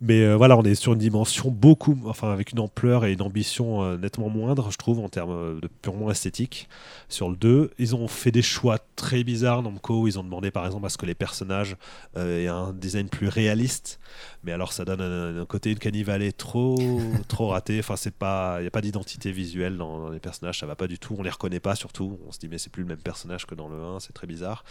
Mais 0.00 0.34
voilà, 0.34 0.56
on 0.56 0.62
est 0.62 0.74
sur 0.74 0.92
une 0.92 0.98
dimension 0.98 1.50
beaucoup, 1.50 1.98
enfin 2.06 2.32
avec 2.32 2.52
une 2.52 2.60
ampleur 2.60 3.04
et 3.04 3.12
une 3.12 3.22
ambition 3.22 3.96
nettement 3.98 4.28
moindre, 4.28 4.70
je 4.70 4.78
trouve, 4.78 5.00
en 5.00 5.08
termes 5.08 5.60
de 5.60 5.68
purement 5.68 6.11
esthétique. 6.12 6.68
Sur 7.08 7.28
le 7.28 7.36
2, 7.36 7.70
ils 7.78 7.94
ont 7.94 8.08
fait 8.08 8.30
des 8.30 8.42
choix 8.42 8.78
très 8.96 9.24
bizarres, 9.24 9.62
Namco, 9.62 10.06
ils 10.06 10.18
ont 10.18 10.24
demandé 10.24 10.50
par 10.50 10.64
exemple 10.66 10.86
à 10.86 10.88
ce 10.88 10.96
que 10.96 11.06
les 11.06 11.14
personnages 11.14 11.76
euh, 12.16 12.42
aient 12.42 12.48
un 12.48 12.72
design 12.72 13.08
plus 13.08 13.28
réaliste. 13.28 13.98
Mais 14.44 14.52
alors 14.52 14.72
ça 14.72 14.84
donne 14.84 15.00
un, 15.00 15.44
côté 15.46 15.70
une 15.70 15.78
cannibale 15.78 16.32
trop, 16.32 16.78
trop 17.28 17.48
raté. 17.48 17.78
Enfin, 17.78 17.96
c'est 17.96 18.14
pas, 18.14 18.56
il 18.58 18.62
n'y 18.62 18.68
a 18.68 18.70
pas 18.70 18.80
d'identité 18.80 19.32
visuelle 19.32 19.76
dans, 19.76 20.08
les 20.10 20.20
personnages, 20.20 20.58
ça 20.58 20.66
va 20.66 20.76
pas 20.76 20.86
du 20.86 20.98
tout. 20.98 21.16
On 21.18 21.22
les 21.22 21.30
reconnaît 21.30 21.60
pas 21.60 21.74
surtout. 21.74 22.18
On 22.26 22.32
se 22.32 22.38
dit 22.38 22.48
mais 22.48 22.58
c'est 22.58 22.70
plus 22.70 22.82
le 22.82 22.88
même 22.88 23.02
personnage 23.02 23.46
que 23.46 23.54
dans 23.54 23.68
le 23.68 23.76
1, 23.76 24.00
c'est 24.00 24.12
très 24.12 24.26
bizarre. 24.26 24.64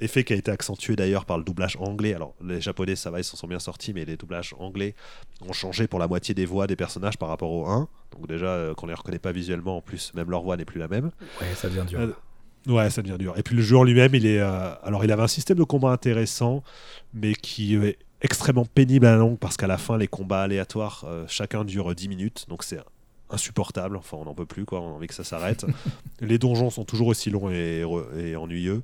Effet 0.00 0.24
qui 0.24 0.32
a 0.32 0.36
été 0.36 0.50
accentué 0.50 0.96
d'ailleurs 0.96 1.24
par 1.24 1.38
le 1.38 1.44
doublage 1.44 1.76
anglais. 1.80 2.14
Alors 2.14 2.34
les 2.42 2.60
japonais 2.60 2.96
ça 2.96 3.10
va, 3.10 3.20
ils 3.20 3.24
s'en 3.24 3.36
sont 3.36 3.48
bien 3.48 3.58
sortis, 3.58 3.92
mais 3.92 4.04
les 4.04 4.16
doublages 4.16 4.54
anglais 4.58 4.94
ont 5.40 5.52
changé 5.52 5.86
pour 5.86 5.98
la 5.98 6.08
moitié 6.08 6.34
des 6.34 6.46
voix 6.46 6.66
des 6.66 6.76
personnages 6.76 7.18
par 7.18 7.28
rapport 7.28 7.50
au 7.50 7.66
1. 7.66 7.88
Donc 8.12 8.26
déjà, 8.26 8.46
euh, 8.46 8.74
qu'on 8.74 8.86
les 8.86 8.94
reconnaît 8.94 9.18
pas 9.18 9.32
visuellement, 9.32 9.76
en 9.76 9.80
plus, 9.80 10.12
même 10.14 10.30
leur 10.30 10.42
voix 10.42 10.56
n'est 10.56 10.64
plus 10.64 10.77
la 10.78 10.88
même. 10.88 11.10
Ouais, 11.40 11.54
ça 11.54 11.68
devient 11.68 11.84
dur. 11.86 12.00
Euh, 12.00 12.72
ouais, 12.72 12.90
ça 12.90 13.02
devient 13.02 13.18
dur. 13.18 13.34
Et 13.36 13.42
puis 13.42 13.56
le 13.56 13.62
jeu 13.62 13.76
en 13.76 13.84
lui-même, 13.84 14.14
il 14.14 14.26
est, 14.26 14.40
euh, 14.40 14.74
alors 14.82 15.04
il 15.04 15.12
avait 15.12 15.22
un 15.22 15.28
système 15.28 15.58
de 15.58 15.64
combat 15.64 15.90
intéressant, 15.90 16.62
mais 17.14 17.34
qui 17.34 17.76
est 17.76 17.98
extrêmement 18.20 18.64
pénible 18.64 19.06
à 19.06 19.12
la 19.12 19.18
longue 19.18 19.38
parce 19.38 19.56
qu'à 19.56 19.66
la 19.66 19.78
fin, 19.78 19.96
les 19.96 20.08
combats 20.08 20.42
aléatoires, 20.42 21.06
chacun 21.28 21.64
dure 21.64 21.94
10 21.94 22.08
minutes, 22.08 22.46
donc 22.48 22.64
c'est 22.64 22.80
insupportable. 23.30 23.96
Enfin, 23.96 24.16
on 24.18 24.24
n'en 24.24 24.34
peut 24.34 24.46
plus, 24.46 24.64
quoi. 24.64 24.80
On 24.80 24.88
a 24.88 24.92
envie 24.92 25.06
que 25.06 25.14
ça 25.14 25.24
s'arrête. 25.24 25.66
les 26.20 26.38
donjons 26.38 26.70
sont 26.70 26.84
toujours 26.84 27.08
aussi 27.08 27.30
longs 27.30 27.50
et, 27.50 27.84
et 28.16 28.36
ennuyeux. 28.36 28.82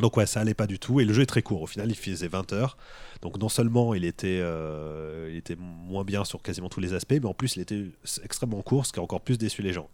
Donc 0.00 0.16
ouais, 0.16 0.26
ça 0.26 0.40
allait 0.40 0.54
pas 0.54 0.66
du 0.66 0.78
tout. 0.78 1.00
Et 1.00 1.04
le 1.04 1.12
jeu 1.12 1.22
est 1.22 1.26
très 1.26 1.42
court. 1.42 1.62
Au 1.62 1.66
final, 1.66 1.90
il 1.90 1.96
faisait 1.96 2.28
20 2.28 2.52
heures. 2.52 2.76
Donc 3.22 3.38
non 3.38 3.48
seulement 3.48 3.94
il 3.94 4.04
était, 4.04 4.40
euh, 4.40 5.28
il 5.30 5.36
était 5.36 5.56
moins 5.56 6.04
bien 6.04 6.24
sur 6.24 6.40
quasiment 6.42 6.68
tous 6.68 6.80
les 6.80 6.94
aspects, 6.94 7.18
mais 7.20 7.26
en 7.26 7.34
plus 7.34 7.56
il 7.56 7.62
était 7.62 7.84
extrêmement 8.24 8.62
court, 8.62 8.86
ce 8.86 8.92
qui 8.92 8.98
a 8.98 9.02
encore 9.02 9.20
plus 9.20 9.36
déçu 9.36 9.62
les 9.62 9.72
gens. 9.72 9.88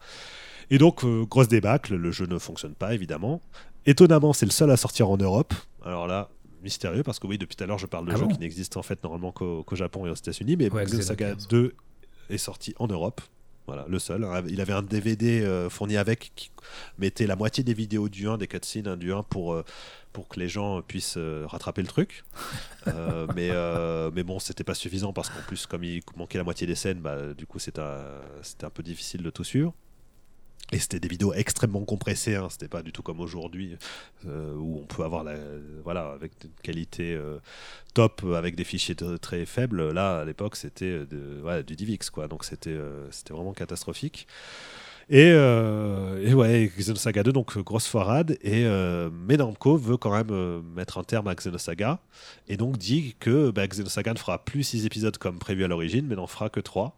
Et 0.70 0.78
donc, 0.78 1.04
euh, 1.04 1.24
grosse 1.24 1.48
débâcle, 1.48 1.94
le 1.94 2.10
jeu 2.10 2.26
ne 2.26 2.38
fonctionne 2.38 2.74
pas 2.74 2.94
évidemment. 2.94 3.40
Étonnamment, 3.86 4.32
c'est 4.32 4.46
le 4.46 4.52
seul 4.52 4.70
à 4.70 4.76
sortir 4.76 5.08
en 5.10 5.16
Europe. 5.16 5.54
Alors 5.84 6.06
là, 6.06 6.28
mystérieux, 6.62 7.02
parce 7.02 7.18
que 7.18 7.26
oui, 7.26 7.38
depuis 7.38 7.56
tout 7.56 7.64
à 7.64 7.66
l'heure, 7.66 7.78
je 7.78 7.86
parle 7.86 8.06
de 8.06 8.12
ah 8.12 8.16
jeux 8.16 8.26
qui 8.26 8.38
n'existent 8.38 8.80
en 8.80 8.82
fait 8.82 9.02
normalement 9.04 9.32
qu'au 9.32 9.64
Japon 9.72 10.06
et 10.06 10.10
aux 10.10 10.14
États-Unis, 10.14 10.56
mais 10.56 10.70
ouais, 10.70 10.86
Saga 10.86 11.34
2 11.34 11.74
est 12.30 12.38
sorti 12.38 12.74
en 12.78 12.88
Europe. 12.88 13.20
Voilà, 13.66 13.84
le 13.88 13.98
seul. 13.98 14.26
Il 14.48 14.60
avait 14.60 14.72
un 14.72 14.82
DVD 14.82 15.42
euh, 15.42 15.68
fourni 15.68 15.96
avec 15.96 16.32
qui 16.36 16.50
mettait 16.98 17.26
la 17.26 17.34
moitié 17.34 17.64
des 17.64 17.74
vidéos 17.74 18.08
du 18.08 18.28
1, 18.28 18.38
des 18.38 18.46
cutscenes 18.46 18.86
hein, 18.86 18.96
du 18.96 19.12
1 19.12 19.24
pour, 19.24 19.60
pour 20.16 20.28
que 20.28 20.40
les 20.40 20.48
gens 20.48 20.80
puissent 20.80 21.18
euh, 21.18 21.44
rattraper 21.46 21.82
le 21.82 21.88
truc. 21.88 22.24
Euh, 22.86 23.26
mais, 23.36 23.50
euh, 23.52 24.10
mais 24.14 24.22
bon, 24.22 24.38
c'était 24.38 24.64
pas 24.64 24.72
suffisant 24.72 25.12
parce 25.12 25.28
qu'en 25.28 25.42
plus, 25.46 25.66
comme 25.66 25.84
il 25.84 26.00
manquait 26.16 26.38
la 26.38 26.44
moitié 26.44 26.66
des 26.66 26.74
scènes, 26.74 27.00
bah, 27.00 27.34
du 27.34 27.44
coup, 27.46 27.58
c'était 27.58 27.82
un, 27.82 28.22
un 28.62 28.70
peu 28.70 28.82
difficile 28.82 29.22
de 29.22 29.28
tout 29.28 29.44
suivre. 29.44 29.74
Et 30.72 30.80
c'était 30.80 30.98
des 30.98 31.06
vidéos 31.06 31.32
extrêmement 31.32 31.84
compressées, 31.84 32.34
hein. 32.34 32.48
c'était 32.50 32.66
pas 32.66 32.82
du 32.82 32.90
tout 32.90 33.02
comme 33.02 33.20
aujourd'hui 33.20 33.76
où 34.24 34.80
on 34.82 34.86
peut 34.86 35.04
avoir 35.04 35.22
la, 35.22 35.34
voilà, 35.84 36.10
avec 36.10 36.32
une 36.42 36.50
qualité 36.60 37.16
top 37.94 38.24
avec 38.34 38.56
des 38.56 38.64
fichiers 38.64 38.96
très 39.22 39.46
faibles. 39.46 39.92
Là, 39.92 40.20
à 40.20 40.24
l'époque, 40.24 40.56
c'était 40.56 41.06
du 41.06 41.76
DivX, 41.76 42.10
quoi. 42.10 42.26
donc 42.26 42.44
c'était 42.44 42.74
vraiment 43.30 43.52
catastrophique. 43.52 44.26
Et, 45.08 45.30
euh, 45.30 46.20
et 46.26 46.34
ouais, 46.34 46.70
Xenosaga 46.76 47.22
2, 47.22 47.32
donc 47.32 47.58
grosse 47.58 47.86
foirade. 47.86 48.38
Et 48.42 48.64
euh, 48.66 49.08
veut 49.08 49.96
quand 49.96 50.10
même 50.10 50.30
euh, 50.30 50.60
mettre 50.74 50.98
un 50.98 51.04
terme 51.04 51.28
à 51.28 51.34
Xenosaga. 51.34 52.00
Et 52.48 52.56
donc 52.56 52.76
dit 52.76 53.14
que 53.20 53.50
bah, 53.50 53.66
Xenosaga 53.66 54.14
ne 54.14 54.18
fera 54.18 54.44
plus 54.44 54.64
6 54.64 54.84
épisodes 54.86 55.16
comme 55.18 55.38
prévu 55.38 55.64
à 55.64 55.68
l'origine, 55.68 56.06
mais 56.06 56.16
n'en 56.16 56.26
fera 56.26 56.48
que 56.50 56.60
3. 56.60 56.96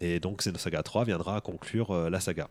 Et 0.00 0.20
donc 0.20 0.38
Xenosaga 0.38 0.82
3 0.82 1.04
viendra 1.04 1.40
conclure 1.40 1.90
euh, 1.90 2.10
la 2.10 2.20
saga. 2.20 2.48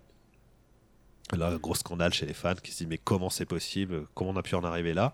Là, 1.35 1.57
gros 1.57 1.75
scandale 1.75 2.13
chez 2.13 2.25
les 2.25 2.33
fans 2.33 2.55
qui 2.55 2.71
se 2.71 2.79
disent 2.79 2.87
mais 2.87 2.97
comment 2.97 3.29
c'est 3.29 3.45
possible? 3.45 4.05
Comment 4.13 4.31
on 4.31 4.35
a 4.37 4.43
pu 4.43 4.55
en 4.55 4.63
arriver 4.63 4.93
là? 4.93 5.13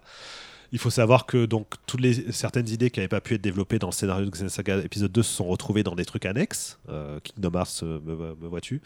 Il 0.73 0.79
faut 0.79 0.89
savoir 0.89 1.27
que 1.27 1.45
donc 1.45 1.75
toutes 1.85 2.01
les 2.01 2.31
certaines 2.31 2.67
idées 2.67 2.89
qui 2.89 2.99
n'avaient 2.99 3.07
pas 3.07 3.21
pu 3.21 3.35
être 3.35 3.41
développées 3.41 3.77
dans 3.77 3.89
le 3.89 3.93
scénario 3.93 4.25
de 4.25 4.31
Xenosaga 4.31 4.79
épisode 4.79 5.11
2 5.11 5.21
se 5.21 5.31
sont 5.31 5.45
retrouvées 5.45 5.83
dans 5.83 5.93
des 5.93 6.03
trucs 6.03 6.25
annexes. 6.25 6.79
Euh, 6.89 7.19
Kingdom 7.19 7.59
Hearts, 7.59 7.83
euh, 7.83 7.99
me, 8.03 8.15
me 8.35 8.47
vois-tu 8.47 8.81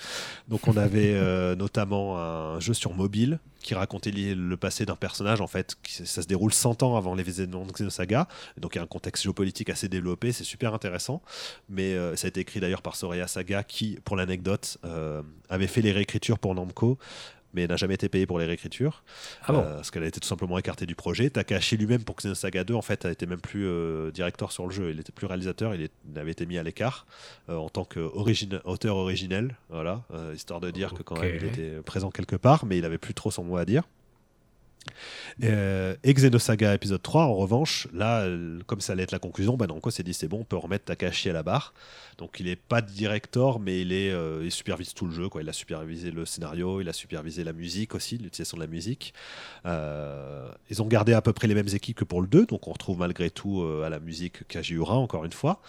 Donc 0.50 0.68
on 0.68 0.76
avait 0.76 1.14
euh, 1.16 1.56
notamment 1.56 2.20
un 2.20 2.60
jeu 2.60 2.74
sur 2.74 2.94
mobile 2.94 3.40
qui 3.62 3.74
racontait 3.74 4.12
le 4.12 4.58
passé 4.58 4.86
d'un 4.86 4.98
personnage 4.98 5.40
en 5.40 5.48
fait. 5.48 5.78
Qui, 5.82 6.06
ça 6.06 6.22
se 6.22 6.28
déroule 6.28 6.54
100 6.54 6.84
ans 6.84 6.98
avant 6.98 7.16
les 7.16 7.22
événements 7.22 7.66
de 7.66 7.72
Xenosaga. 7.72 8.28
Donc 8.58 8.76
il 8.76 8.80
y 8.80 8.82
a 8.82 8.84
un 8.84 8.88
contexte 8.88 9.24
géopolitique 9.24 9.70
assez 9.70 9.88
développé. 9.88 10.34
C'est 10.34 10.44
super 10.44 10.74
intéressant. 10.74 11.22
Mais 11.70 11.94
euh, 11.94 12.18
ça 12.18 12.28
a 12.28 12.30
été 12.30 12.42
écrit 12.42 12.60
d'ailleurs 12.60 12.82
par 12.82 12.98
Soraya 12.98 13.28
Saga 13.28 13.64
qui, 13.64 13.98
pour 14.04 14.18
l'anecdote, 14.18 14.78
avait 15.50 15.68
fait 15.68 15.82
les 15.82 15.94
réécritures 15.94 16.40
pour 16.40 16.54
Namco 16.54 16.98
mais 17.54 17.66
n'a 17.68 17.76
jamais 17.78 17.94
été 17.96 18.10
payé 18.10 18.26
pour 18.26 18.40
les 18.40 18.46
réécritures. 18.46 19.04
Ah 19.44 19.54
bon 19.54 19.60
Euh, 19.60 19.76
parce 19.76 19.92
qu'elle 19.92 20.04
a 20.04 20.08
été 20.08 20.20
tout 20.20 20.28
simplement 20.28 20.58
écartée 20.58 20.86
du 20.86 20.96
projet. 20.96 21.30
Takahashi 21.30 21.78
lui-même, 21.78 22.04
pour 22.04 22.16
Xenosaga 22.16 22.64
2, 22.64 22.74
en 22.74 22.82
fait, 22.82 23.06
a 23.06 23.12
été 23.12 23.26
même 23.26 23.42
plus 23.42 23.66
euh, 23.68 24.12
directeur 24.12 24.52
sur 24.52 24.66
le 24.68 24.72
jeu. 24.74 24.92
Il 24.92 25.00
était 25.00 25.12
plus 25.12 25.28
réalisateur, 25.28 25.74
il, 25.76 25.82
est- 25.84 25.92
il 26.12 26.18
avait 26.20 26.32
été 26.32 26.46
mis 26.46 26.58
à 26.58 26.64
l'écart 26.64 27.06
euh, 27.50 27.56
en 27.56 27.70
tant 27.70 27.86
qu'auteur 27.86 28.96
originel, 28.98 29.56
voilà, 29.70 30.04
histoire 30.34 30.60
de 30.60 30.70
dire 30.72 30.94
que 30.94 31.04
quand 31.04 31.20
même 31.20 31.36
il 31.36 31.44
était 31.48 31.82
présent 31.84 32.12
quelque 32.12 32.36
part, 32.36 32.66
mais 32.66 32.78
il 32.78 32.86
avait 32.86 32.98
plus 32.98 33.14
trop 33.14 33.32
son 33.32 33.44
mot 33.44 33.58
à 33.58 33.66
dire. 33.66 33.84
Euh, 35.44 35.96
et 36.04 36.14
Xenosaga 36.14 36.74
épisode 36.74 37.02
3, 37.02 37.26
en 37.26 37.36
revanche, 37.36 37.88
là, 37.94 38.22
euh, 38.22 38.60
comme 38.66 38.82
ça 38.82 38.94
allait 38.94 39.04
être 39.04 39.12
la 39.12 39.20
conclusion, 39.20 39.56
bah 39.56 39.68
Namco 39.68 39.92
s'est 39.92 40.04
dit 40.04 40.14
c'est 40.14 40.28
bon, 40.28 40.40
on 40.40 40.44
peut 40.44 40.58
remettre 40.58 40.86
Takahashi 40.86 41.30
à 41.30 41.34
la 41.34 41.44
barre. 41.44 41.74
Donc 42.18 42.40
il 42.40 42.48
est 42.48 42.56
pas 42.56 42.82
directeur, 42.82 43.60
mais 43.60 43.82
il, 43.82 43.94
est, 43.94 44.12
euh, 44.12 44.50
supervise 44.50 44.94
tout 44.94 45.06
le 45.06 45.12
jeu. 45.12 45.30
Quoi. 45.30 45.44
Il 45.44 45.50
a 45.50 45.54
supervisé 45.54 46.10
le 46.10 46.26
scénario, 46.26 46.82
il 46.82 46.90
a 46.90 46.94
supervisé 46.94 47.44
la 47.44 47.54
musique 47.54 47.94
aussi, 47.94 48.18
l'utilisation 48.18 48.58
de 48.58 48.64
la 48.64 48.68
musique. 48.68 49.14
Euh, 49.66 50.50
ils 50.70 50.82
ont 50.82 50.88
gardé 50.88 51.14
à 51.14 51.22
peu 51.22 51.34
près 51.34 51.48
les 51.48 51.56
mêmes 51.56 51.70
équipes 51.72 51.98
que 51.98 52.06
pour 52.06 52.22
le 52.22 52.28
2, 52.28 52.48
donc 52.48 52.68
on 52.68 52.72
retrouve 52.72 52.98
malgré 52.98 53.30
tout 53.30 53.64
à 53.84 53.90
la 53.90 54.00
musique 54.00 54.48
Kajiura, 54.48 54.96
encore 54.96 55.26
une 55.26 55.32
fois. 55.32 55.62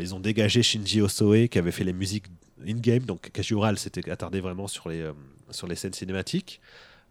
Ils 0.00 0.14
ont 0.14 0.20
dégagé 0.20 0.62
Shinji 0.62 1.00
Osoe 1.00 1.48
qui 1.48 1.58
avait 1.58 1.72
fait 1.72 1.84
les 1.84 1.92
musiques 1.92 2.26
in-game, 2.66 3.00
donc 3.00 3.30
Kajiura 3.30 3.74
s'était 3.76 4.10
attardé 4.10 4.40
vraiment 4.40 4.66
sur 4.66 4.88
les, 4.88 5.10
sur 5.50 5.66
les 5.66 5.76
scènes 5.76 5.92
cinématiques. 5.92 6.60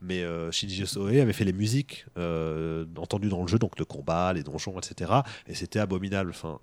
Mais 0.04 0.24
euh, 0.24 0.51
Shinji 0.51 0.84
Osoe 0.84 1.22
avait 1.22 1.34
fait 1.34 1.45
les 1.45 1.54
musiques 1.54 2.06
euh, 2.18 2.86
entendues 2.97 3.30
dans 3.30 3.41
le 3.41 3.47
jeu, 3.47 3.58
donc 3.58 3.80
le 3.80 3.86
combat, 3.86 4.34
les 4.34 4.43
donjons, 4.43 4.78
etc. 4.78 5.12
Et 5.47 5.56
c'était 5.56 5.80
abominable. 5.80 6.32
Enfin, 6.32 6.60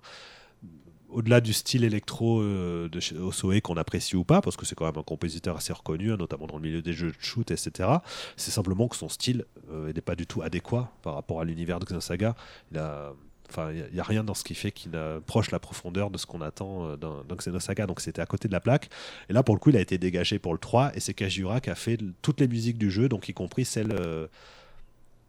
au-delà 1.08 1.40
du 1.40 1.54
style 1.54 1.82
électro 1.82 2.40
euh, 2.40 2.88
de 2.90 3.00
Osoe 3.18 3.60
qu'on 3.62 3.78
apprécie 3.78 4.14
ou 4.14 4.24
pas, 4.24 4.42
parce 4.42 4.56
que 4.56 4.66
c'est 4.66 4.74
quand 4.74 4.84
même 4.84 4.98
un 4.98 5.02
compositeur 5.02 5.56
assez 5.56 5.72
reconnu, 5.72 6.12
hein, 6.12 6.16
notamment 6.18 6.46
dans 6.46 6.56
le 6.56 6.62
milieu 6.62 6.82
des 6.82 6.92
jeux 6.92 7.12
de 7.12 7.16
shoot, 7.18 7.50
etc. 7.50 7.88
C'est 8.36 8.50
simplement 8.50 8.88
que 8.88 8.96
son 8.96 9.08
style 9.08 9.46
n'est 9.72 10.00
pas 10.02 10.16
du 10.16 10.26
tout 10.26 10.42
adéquat 10.42 10.92
par 11.02 11.14
rapport 11.14 11.40
à 11.40 11.44
l'univers 11.44 11.78
de 11.78 11.86
Xenosaga. 11.86 12.34
Il 12.72 12.78
a 12.78 13.14
Enfin, 13.50 13.72
il 13.72 13.92
n'y 13.92 14.00
a, 14.00 14.04
rien 14.04 14.24
dans 14.24 14.34
ce 14.34 14.44
qui 14.44 14.54
fait 14.54 14.70
qu'il 14.70 14.96
approche 14.96 15.50
la 15.50 15.58
profondeur 15.58 16.10
de 16.10 16.18
ce 16.18 16.26
qu'on 16.26 16.40
attend 16.40 16.86
euh, 16.86 16.96
d'un 16.96 17.36
Xenosaga. 17.36 17.86
Donc 17.86 18.00
c'était 18.00 18.22
à 18.22 18.26
côté 18.26 18.48
de 18.48 18.52
la 18.52 18.60
plaque. 18.60 18.88
Et 19.28 19.32
là, 19.32 19.42
pour 19.42 19.54
le 19.54 19.60
coup, 19.60 19.70
il 19.70 19.76
a 19.76 19.80
été 19.80 19.98
dégagé 19.98 20.38
pour 20.38 20.52
le 20.52 20.58
3. 20.58 20.92
Et 20.94 21.00
c'est 21.00 21.14
Kajiura 21.14 21.60
qui 21.60 21.70
a 21.70 21.74
fait 21.74 21.98
toutes 22.22 22.40
les 22.40 22.48
musiques 22.48 22.78
du 22.78 22.90
jeu, 22.90 23.08
donc 23.08 23.28
y 23.28 23.34
compris 23.34 23.64
celles, 23.64 23.92
euh, 23.92 24.26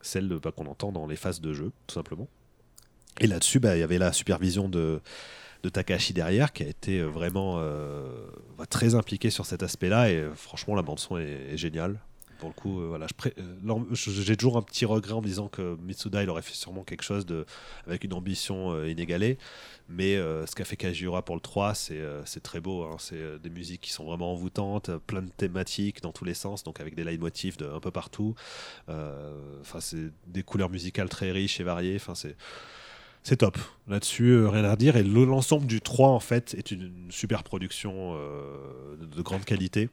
celles 0.01 0.27
bah, 0.27 0.51
qu'on 0.51 0.67
entend 0.67 0.91
dans 0.91 1.07
les 1.07 1.15
phases 1.15 1.41
de 1.41 1.53
jeu, 1.53 1.71
tout 1.87 1.95
simplement. 1.95 2.27
Et 3.19 3.27
là-dessus, 3.27 3.59
bah, 3.59 3.75
il 3.75 3.79
y 3.79 3.83
avait 3.83 3.97
la 3.97 4.13
supervision 4.13 4.69
de, 4.69 5.01
Takahashi 5.71 6.13
derrière, 6.13 6.53
qui 6.53 6.63
a 6.63 6.67
été 6.67 6.99
euh, 6.99 7.05
vraiment 7.05 7.57
euh, 7.59 8.03
bah, 8.57 8.65
très 8.65 8.95
impliqué 8.95 9.29
sur 9.29 9.45
cet 9.45 9.63
aspect-là. 9.63 10.09
Et 10.09 10.17
euh, 10.17 10.33
franchement, 10.33 10.75
la 10.75 10.81
bande-son 10.81 11.17
est 11.17 11.57
géniale. 11.57 11.99
Pour 12.41 12.49
le 12.49 12.55
coup, 12.55 12.81
euh, 12.81 12.87
voilà, 12.87 13.05
euh, 13.37 13.83
j'ai 13.93 14.35
toujours 14.35 14.57
un 14.57 14.63
petit 14.63 14.85
regret 14.85 15.13
en 15.13 15.21
me 15.21 15.27
disant 15.27 15.47
que 15.47 15.77
Mitsuda, 15.79 16.23
il 16.23 16.29
aurait 16.31 16.41
fait 16.41 16.55
sûrement 16.55 16.83
quelque 16.83 17.03
chose 17.03 17.23
de, 17.27 17.45
avec 17.85 18.03
une 18.03 18.13
ambition 18.13 18.73
euh, 18.73 18.89
inégalée. 18.89 19.37
Mais 19.89 20.15
ce 20.15 20.55
qu'a 20.55 20.65
fait 20.65 20.75
Kajiura 20.75 21.21
pour 21.23 21.35
le 21.35 21.41
3, 21.41 21.75
c'est 21.75 21.99
euh, 21.99 22.23
très 22.41 22.59
beau. 22.59 22.83
hein. 22.83 22.95
C'est 22.97 23.39
des 23.43 23.51
musiques 23.51 23.81
qui 23.81 23.91
sont 23.91 24.05
vraiment 24.05 24.31
envoûtantes, 24.31 24.89
plein 25.05 25.21
de 25.21 25.29
thématiques 25.29 26.01
dans 26.01 26.11
tous 26.11 26.25
les 26.25 26.33
sens, 26.33 26.63
donc 26.63 26.79
avec 26.79 26.95
des 26.95 27.03
leitmotifs 27.03 27.57
de, 27.57 27.67
un 27.67 27.79
peu 27.79 27.91
partout. 27.91 28.33
Enfin, 28.87 29.79
c'est 29.79 30.09
des 30.25 30.41
couleurs 30.41 30.71
musicales 30.71 31.09
très 31.09 31.29
riches 31.31 31.59
et 31.59 31.63
variées. 31.63 31.95
Enfin, 31.97 32.15
c'est 32.15 32.35
c'est 33.21 33.37
top. 33.37 33.59
Là-dessus, 33.87 34.47
rien 34.47 34.63
à 34.63 34.71
redire. 34.71 34.95
Et 34.97 35.03
le- 35.03 35.25
l'ensemble 35.25 35.67
du 35.67 35.79
3, 35.79 36.09
en 36.09 36.19
fait, 36.19 36.55
est 36.55 36.71
une, 36.71 37.11
super 37.11 37.43
production 37.43 38.15
de 38.99 39.21
grande 39.21 39.45
qualité. 39.45 39.89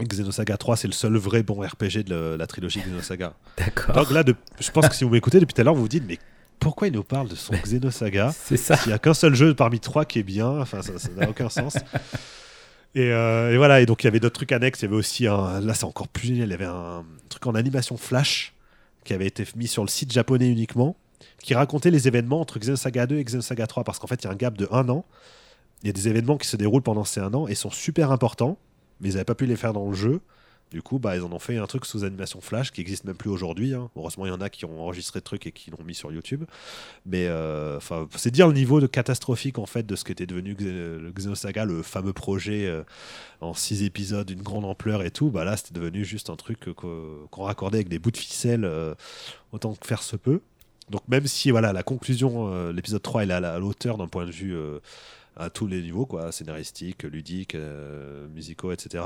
Xenosaga 0.00 0.56
3, 0.56 0.76
c'est 0.76 0.86
le 0.88 0.92
seul 0.92 1.16
vrai 1.16 1.42
bon 1.42 1.60
RPG 1.60 2.04
de 2.04 2.36
la, 2.38 2.46
trilogie 2.46 2.80
Xenosaga. 2.80 3.34
D'accord. 3.58 3.94
Donc 3.94 4.10
là, 4.10 4.22
de- 4.24 4.34
je 4.60 4.70
pense 4.70 4.88
que 4.88 4.94
si 4.94 5.04
vous 5.04 5.10
m'écoutez 5.10 5.38
depuis 5.40 5.52
tout 5.54 5.60
à 5.60 5.64
l'heure, 5.64 5.74
vous 5.74 5.82
vous 5.82 5.88
dites, 5.88 6.04
mais 6.06 6.18
pourquoi 6.58 6.88
il 6.88 6.94
nous 6.94 7.02
parle 7.04 7.28
de 7.28 7.34
son 7.34 7.52
Xenosaga 7.54 8.32
C'est 8.36 8.56
ça. 8.56 8.78
il 8.86 8.88
n'y 8.88 8.92
a 8.94 8.98
qu'un 8.98 9.14
seul 9.14 9.34
jeu 9.34 9.54
parmi 9.54 9.80
trois 9.80 10.04
qui 10.04 10.18
est 10.20 10.22
bien, 10.24 10.48
enfin 10.60 10.80
ça 10.82 10.98
ça 10.98 11.08
n'a 11.16 11.28
aucun 11.28 11.48
sens. 11.48 11.76
Et, 12.94 13.10
euh, 13.10 13.52
et 13.52 13.56
voilà, 13.56 13.80
et 13.80 13.86
donc 13.86 14.02
il 14.02 14.06
y 14.06 14.08
avait 14.08 14.20
d'autres 14.20 14.34
trucs 14.34 14.52
annexes, 14.52 14.80
il 14.80 14.84
y 14.84 14.88
avait 14.88 14.96
aussi 14.96 15.26
un, 15.26 15.60
là 15.60 15.72
c'est 15.74 15.84
encore 15.84 16.08
plus 16.08 16.28
génial, 16.28 16.48
il 16.48 16.50
y 16.50 16.54
avait 16.54 16.64
un 16.66 17.04
truc 17.30 17.46
en 17.46 17.54
animation 17.54 17.96
flash 17.96 18.52
qui 19.04 19.14
avait 19.14 19.26
été 19.26 19.46
mis 19.56 19.66
sur 19.66 19.82
le 19.82 19.88
site 19.88 20.12
japonais 20.12 20.46
uniquement, 20.48 20.94
qui 21.42 21.54
racontait 21.54 21.90
les 21.90 22.06
événements 22.06 22.40
entre 22.40 22.58
Xenosaga 22.58 23.06
2 23.06 23.16
et 23.16 23.24
Xenosaga 23.24 23.66
3, 23.66 23.84
parce 23.84 23.98
qu'en 23.98 24.06
fait 24.06 24.22
il 24.22 24.26
y 24.26 24.28
a 24.28 24.32
un 24.32 24.36
gap 24.36 24.56
de 24.58 24.68
un 24.70 24.88
an, 24.90 25.04
il 25.82 25.86
y 25.86 25.90
a 25.90 25.92
des 25.94 26.06
événements 26.08 26.36
qui 26.36 26.46
se 26.46 26.56
déroulent 26.56 26.82
pendant 26.82 27.04
ces 27.04 27.20
un 27.20 27.32
an 27.34 27.48
et 27.48 27.54
sont 27.54 27.70
super 27.70 28.12
importants, 28.12 28.58
mais 29.00 29.08
ils 29.10 29.12
n'avaient 29.12 29.24
pas 29.24 29.34
pu 29.34 29.46
les 29.46 29.56
faire 29.56 29.72
dans 29.72 29.88
le 29.88 29.94
jeu. 29.94 30.20
Du 30.72 30.80
coup, 30.80 30.98
bah, 30.98 31.14
ils 31.16 31.22
en 31.22 31.30
ont 31.32 31.38
fait 31.38 31.58
un 31.58 31.66
truc 31.66 31.84
sous 31.84 32.02
animation 32.02 32.40
flash 32.40 32.70
qui 32.72 32.80
existe 32.80 33.04
même 33.04 33.14
plus 33.14 33.28
aujourd'hui. 33.28 33.74
hein. 33.74 33.90
Heureusement, 33.94 34.24
il 34.24 34.30
y 34.30 34.32
en 34.32 34.40
a 34.40 34.48
qui 34.48 34.64
ont 34.64 34.80
enregistré 34.80 35.18
le 35.18 35.22
truc 35.22 35.46
et 35.46 35.52
qui 35.52 35.70
l'ont 35.70 35.84
mis 35.84 35.94
sur 35.94 36.10
YouTube. 36.10 36.44
Mais 37.04 37.26
euh, 37.26 37.78
c'est 38.16 38.30
dire 38.30 38.48
le 38.48 38.54
niveau 38.54 38.80
de 38.80 38.86
catastrophique 38.86 39.58
en 39.58 39.66
fait 39.66 39.84
de 39.84 39.94
ce 39.96 40.04
qu'était 40.04 40.24
devenu 40.24 40.56
le 40.58 41.12
Xenosaga, 41.14 41.66
le 41.66 41.82
fameux 41.82 42.14
projet 42.14 42.64
euh, 42.66 42.84
en 43.42 43.52
six 43.52 43.82
épisodes 43.82 44.26
d'une 44.26 44.40
grande 44.40 44.64
ampleur 44.64 45.02
et 45.02 45.10
tout. 45.10 45.28
Bah 45.28 45.44
là, 45.44 45.58
c'était 45.58 45.78
devenu 45.78 46.06
juste 46.06 46.30
un 46.30 46.36
truc 46.36 46.72
qu'on 46.74 47.42
raccordait 47.42 47.76
avec 47.76 47.90
des 47.90 47.98
bouts 47.98 48.10
de 48.10 48.16
ficelle 48.16 48.64
euh, 48.64 48.94
autant 49.52 49.74
que 49.74 49.86
faire 49.86 50.02
se 50.02 50.16
peut. 50.16 50.40
Donc 50.88 51.02
même 51.06 51.26
si 51.26 51.50
voilà 51.50 51.74
la 51.74 51.82
conclusion, 51.82 52.70
l'épisode 52.70 53.02
3 53.02 53.24
il 53.24 53.30
est 53.30 53.34
à 53.34 53.40
la 53.40 53.54
à 53.54 53.58
l'auteur 53.58 53.98
d'un 53.98 54.08
point 54.08 54.26
de 54.26 54.30
vue 54.30 54.54
à 55.36 55.50
tous 55.50 55.66
les 55.66 55.80
niveaux, 55.82 56.06
quoi, 56.06 56.30
scénaristique, 56.32 57.04
ludique, 57.04 57.54
euh, 57.54 58.26
musicaux, 58.28 58.72
etc. 58.72 59.04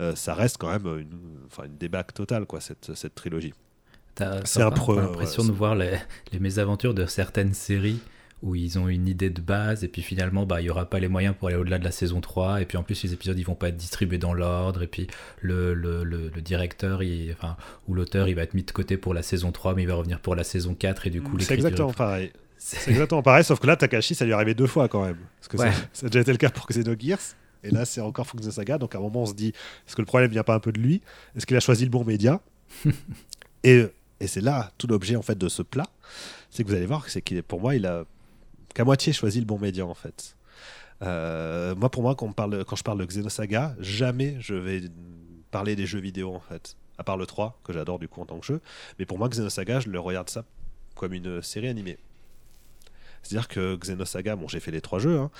euh, 0.00 0.14
ça 0.16 0.34
reste 0.34 0.56
quand 0.58 0.70
même 0.70 0.86
une, 0.98 1.18
enfin, 1.46 1.64
une 1.64 1.76
débâcle 1.76 2.12
totale, 2.14 2.46
quoi, 2.46 2.60
cette, 2.60 2.94
cette 2.94 3.14
trilogie. 3.14 3.52
C'est 4.44 4.60
un 4.62 4.70
pro- 4.70 4.96
l'impression 4.96 5.42
ouais, 5.42 5.48
de 5.48 5.52
c'est- 5.52 5.58
voir 5.58 5.74
les, 5.74 5.96
les 6.32 6.40
mésaventures 6.40 6.92
de 6.94 7.06
certaines 7.06 7.54
séries 7.54 8.00
où 8.42 8.54
ils 8.54 8.78
ont 8.78 8.88
une 8.88 9.06
idée 9.06 9.28
de 9.30 9.40
base 9.40 9.84
et 9.84 9.88
puis 9.88 10.00
finalement 10.02 10.46
bah 10.46 10.60
il 10.62 10.64
y 10.66 10.70
aura 10.70 10.88
pas 10.88 10.98
les 10.98 11.08
moyens 11.08 11.34
pour 11.38 11.48
aller 11.48 11.58
au-delà 11.58 11.78
de 11.78 11.84
la 11.84 11.90
saison 11.90 12.22
3 12.22 12.62
et 12.62 12.64
puis 12.64 12.78
en 12.78 12.82
plus 12.82 13.02
les 13.02 13.12
épisodes 13.12 13.38
ils 13.38 13.44
vont 13.44 13.54
pas 13.54 13.68
être 13.68 13.76
distribués 13.76 14.16
dans 14.16 14.32
l'ordre 14.32 14.82
et 14.82 14.86
puis 14.86 15.08
le, 15.42 15.74
le, 15.74 16.04
le, 16.04 16.30
le 16.34 16.40
directeur 16.42 17.02
il, 17.02 17.32
enfin, 17.32 17.56
ou 17.86 17.92
l'auteur 17.94 18.28
il 18.28 18.34
va 18.34 18.42
être 18.42 18.54
mis 18.54 18.62
de 18.62 18.70
côté 18.70 18.96
pour 18.96 19.12
la 19.12 19.22
saison 19.22 19.52
3 19.52 19.74
mais 19.74 19.82
il 19.82 19.88
va 19.88 19.94
revenir 19.94 20.20
pour 20.20 20.34
la 20.34 20.44
saison 20.44 20.74
4 20.74 21.06
et 21.06 21.10
du 21.10 21.20
coup 21.20 21.32
C'est 21.38 21.50
l'écriture- 21.54 21.66
exactement 21.66 21.92
pareil. 21.92 22.32
C'est- 22.62 22.76
C'est 22.78 22.90
exactement 22.90 23.22
pareil, 23.22 23.42
sauf 23.42 23.58
que 23.58 23.66
là, 23.66 23.74
Takashi, 23.76 24.14
ça 24.14 24.24
lui 24.24 24.32
est 24.32 24.34
arrivé 24.34 24.54
deux 24.54 24.66
fois 24.66 24.86
quand 24.88 25.04
même. 25.04 25.16
Parce 25.40 25.48
que 25.48 25.56
Ouais. 25.56 25.72
ça, 25.72 25.78
ça 25.92 26.06
a 26.06 26.08
déjà 26.10 26.20
été 26.20 26.30
le 26.32 26.38
cas 26.38 26.50
pour 26.50 26.66
Xenogears. 26.66 27.18
Et 27.62 27.70
là, 27.70 27.84
c'est 27.84 28.00
encore 28.00 28.26
Fukuno 28.26 28.50
Saga. 28.50 28.78
Donc 28.78 28.94
à 28.94 28.98
un 28.98 29.00
moment, 29.00 29.22
on 29.22 29.26
se 29.26 29.34
dit 29.34 29.48
est-ce 29.86 29.94
que 29.96 30.00
le 30.02 30.06
problème 30.06 30.30
vient 30.30 30.42
pas 30.44 30.54
un 30.54 30.60
peu 30.60 30.72
de 30.72 30.78
lui? 30.80 31.00
Est-ce 31.36 31.44
qu'il 31.46 31.56
a 31.56 31.60
choisi 31.60 31.84
le 31.84 31.90
bon 31.90 32.04
média? 32.04 32.40
Et, 33.64 33.84
et 34.20 34.26
c'est 34.26 34.40
là 34.40 34.70
tout 34.78 34.86
l'objet 34.86 35.16
en 35.16 35.22
fait 35.22 35.36
de 35.36 35.48
ce 35.48 35.60
plat. 35.62 35.86
C'est 36.50 36.62
que 36.64 36.68
vous 36.68 36.74
allez 36.74 36.86
voir, 36.86 37.08
c'est 37.10 37.20
qu'il 37.22 37.36
est 37.36 37.42
pour 37.42 37.60
moi, 37.60 37.74
il 37.74 37.84
a 37.86 38.04
qu'à 38.74 38.84
moitié 38.84 39.12
choisi 39.12 39.38
le 39.40 39.44
bon 39.46 39.58
média 39.58 39.84
en 39.84 39.92
fait. 39.94 40.36
Euh, 41.02 41.74
moi, 41.74 41.90
pour 41.90 42.02
moi, 42.02 42.14
quand, 42.14 42.26
on 42.26 42.32
parle, 42.32 42.64
quand 42.64 42.76
je 42.76 42.82
parle 42.82 42.98
de 42.98 43.04
Xenosaga, 43.06 43.74
jamais 43.80 44.36
je 44.40 44.54
vais 44.54 44.82
parler 45.50 45.76
des 45.76 45.86
jeux 45.86 46.00
vidéo 46.00 46.34
en 46.34 46.40
fait. 46.40 46.76
À 46.98 47.04
part 47.04 47.16
le 47.16 47.26
3, 47.26 47.58
que 47.64 47.72
j'adore 47.72 47.98
du 47.98 48.08
coup 48.08 48.20
en 48.22 48.26
tant 48.26 48.38
que 48.38 48.46
jeu. 48.46 48.60
Mais 48.98 49.04
pour 49.06 49.18
moi, 49.18 49.28
Xenosaga, 49.28 49.80
je 49.80 49.88
le 49.90 49.98
regarde 50.00 50.28
ça 50.30 50.44
comme 50.94 51.12
une 51.14 51.42
série 51.42 51.68
animée. 51.68 51.98
C'est-à-dire 53.22 53.48
que 53.48 53.76
Xenosaga, 53.76 54.34
bon, 54.36 54.48
j'ai 54.48 54.60
fait 54.60 54.70
les 54.70 54.80
trois 54.80 54.98
jeux, 54.98 55.18
hein, 55.18 55.30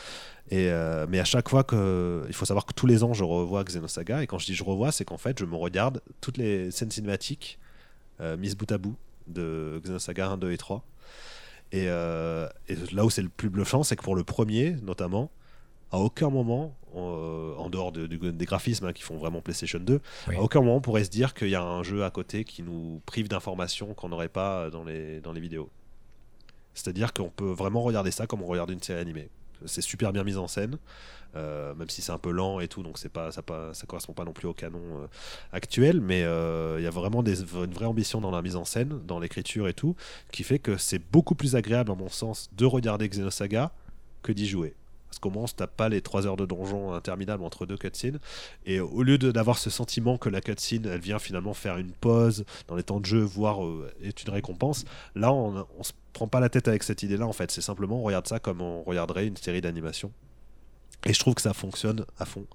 et, 0.50 0.68
euh, 0.70 1.06
mais 1.08 1.18
à 1.18 1.24
chaque 1.24 1.48
fois 1.48 1.64
que. 1.64 2.24
Il 2.28 2.34
faut 2.34 2.44
savoir 2.44 2.66
que 2.66 2.72
tous 2.74 2.86
les 2.86 3.02
ans, 3.02 3.12
je 3.14 3.24
revois 3.24 3.64
Xenosaga, 3.64 4.22
et 4.22 4.26
quand 4.26 4.38
je 4.38 4.46
dis 4.46 4.54
je 4.54 4.64
revois, 4.64 4.92
c'est 4.92 5.04
qu'en 5.04 5.18
fait, 5.18 5.38
je 5.38 5.44
me 5.44 5.56
regarde 5.56 6.02
toutes 6.20 6.36
les 6.36 6.70
scènes 6.70 6.90
cinématiques 6.90 7.58
euh, 8.20 8.36
mises 8.36 8.56
bout 8.56 8.70
à 8.70 8.78
bout 8.78 8.96
de 9.26 9.80
Xenosaga 9.84 10.28
1, 10.30 10.36
2 10.36 10.52
et 10.52 10.58
3. 10.58 10.84
Et, 11.72 11.84
euh, 11.88 12.48
et 12.68 12.74
là 12.92 13.04
où 13.04 13.10
c'est 13.10 13.22
le 13.22 13.28
plus 13.28 13.48
bluffant, 13.48 13.82
c'est 13.82 13.96
que 13.96 14.02
pour 14.02 14.16
le 14.16 14.24
premier, 14.24 14.76
notamment, 14.82 15.30
à 15.92 15.98
aucun 15.98 16.28
moment, 16.30 16.76
en 16.92 17.70
dehors 17.70 17.92
de- 17.92 18.06
des 18.08 18.44
graphismes 18.44 18.86
hein, 18.86 18.92
qui 18.92 19.02
font 19.02 19.16
vraiment 19.16 19.40
PlayStation 19.40 19.78
2, 19.78 20.00
Oui. 20.28 20.34
à 20.36 20.40
aucun 20.42 20.58
moment 20.60 20.76
on 20.76 20.80
pourrait 20.80 21.04
se 21.04 21.10
dire 21.10 21.34
qu'il 21.34 21.48
y 21.48 21.54
a 21.54 21.62
un 21.62 21.84
jeu 21.84 22.02
à 22.04 22.10
côté 22.10 22.42
qui 22.42 22.64
nous 22.64 23.00
prive 23.06 23.28
d'informations 23.28 23.94
qu'on 23.94 24.08
n'aurait 24.08 24.28
pas 24.28 24.70
dans 24.70 24.82
les, 24.82 25.20
dans 25.20 25.32
les 25.32 25.40
vidéos. 25.40 25.70
C'est-à-dire 26.74 27.12
qu'on 27.12 27.30
peut 27.30 27.50
vraiment 27.50 27.82
regarder 27.82 28.10
ça 28.10 28.26
comme 28.26 28.42
on 28.42 28.46
regarde 28.46 28.70
une 28.70 28.82
série 28.82 29.00
animée. 29.00 29.28
c'est 29.66 29.82
super 29.82 30.12
bien 30.12 30.24
mis 30.24 30.36
en 30.36 30.48
scène. 30.48 30.78
Euh, 31.36 31.74
même 31.74 31.88
si 31.88 32.02
c'est 32.02 32.10
un 32.10 32.18
peu 32.18 32.32
lent 32.32 32.58
et 32.58 32.66
tout, 32.66 32.82
donc 32.82 32.98
c'est 32.98 33.08
pas, 33.08 33.30
ça, 33.30 33.40
pas, 33.40 33.70
correspond 33.86 34.12
pas 34.12 34.24
non 34.24 34.32
plus 34.32 34.48
au 34.48 34.52
canon 34.52 34.80
euh, 34.80 35.06
actuel, 35.52 36.00
mais 36.00 36.24
euh, 36.24 36.80
il 36.80 36.82
y 36.82 36.88
a 36.88 36.90
vraiment 36.90 37.22
une 37.22 37.72
vraie 37.72 37.86
ambition 37.86 38.20
dans 38.20 38.32
la 38.32 38.42
mise 38.42 38.56
en 38.56 38.64
scène, 38.64 38.98
dans 39.06 39.20
l'écriture 39.20 39.68
et 39.68 39.74
tout, 39.74 39.94
qui 40.32 40.42
fait 40.42 40.58
que 40.58 40.76
c'est 40.76 40.98
beaucoup 40.98 41.36
plus 41.36 41.54
agréable, 41.54 41.92
à 41.92 41.94
mon 41.94 42.08
sens, 42.08 42.50
de 42.56 42.66
regarder 42.66 43.08
Xenosaga 43.08 43.70
que 44.22 44.32
d'y 44.32 44.48
jouer. 44.48 44.74
Parce 45.10 45.18
qu'au 45.18 45.30
moins, 45.30 45.42
on 45.42 45.46
se 45.48 45.54
tape 45.54 45.76
pas 45.76 45.88
les 45.88 46.00
3 46.00 46.26
heures 46.26 46.36
de 46.36 46.46
donjon 46.46 46.92
interminables 46.92 47.42
entre 47.42 47.66
deux 47.66 47.76
cutscenes. 47.76 48.20
Et 48.64 48.80
au 48.80 49.02
lieu 49.02 49.18
d'avoir 49.18 49.58
ce 49.58 49.68
sentiment 49.68 50.16
que 50.18 50.28
la 50.28 50.40
cutscene, 50.40 50.86
elle 50.86 51.00
vient 51.00 51.18
finalement 51.18 51.52
faire 51.52 51.76
une 51.76 51.90
pause 51.90 52.44
dans 52.68 52.76
les 52.76 52.84
temps 52.84 53.00
de 53.00 53.06
jeu, 53.06 53.20
voire 53.20 53.58
est 54.02 54.22
une 54.22 54.30
récompense, 54.30 54.84
là, 55.16 55.32
on, 55.32 55.66
on 55.78 55.82
se 55.82 55.92
prend 56.12 56.28
pas 56.28 56.40
la 56.40 56.48
tête 56.48 56.68
avec 56.68 56.84
cette 56.84 57.02
idée-là, 57.02 57.26
en 57.26 57.32
fait. 57.32 57.50
C'est 57.50 57.60
simplement, 57.60 58.00
on 58.00 58.04
regarde 58.04 58.28
ça 58.28 58.38
comme 58.38 58.60
on 58.60 58.82
regarderait 58.84 59.26
une 59.26 59.36
série 59.36 59.60
d'animation. 59.60 60.12
Et 61.04 61.12
je 61.12 61.18
trouve 61.18 61.34
que 61.34 61.42
ça 61.42 61.54
fonctionne 61.54 62.04
à 62.18 62.24
fond. 62.24 62.46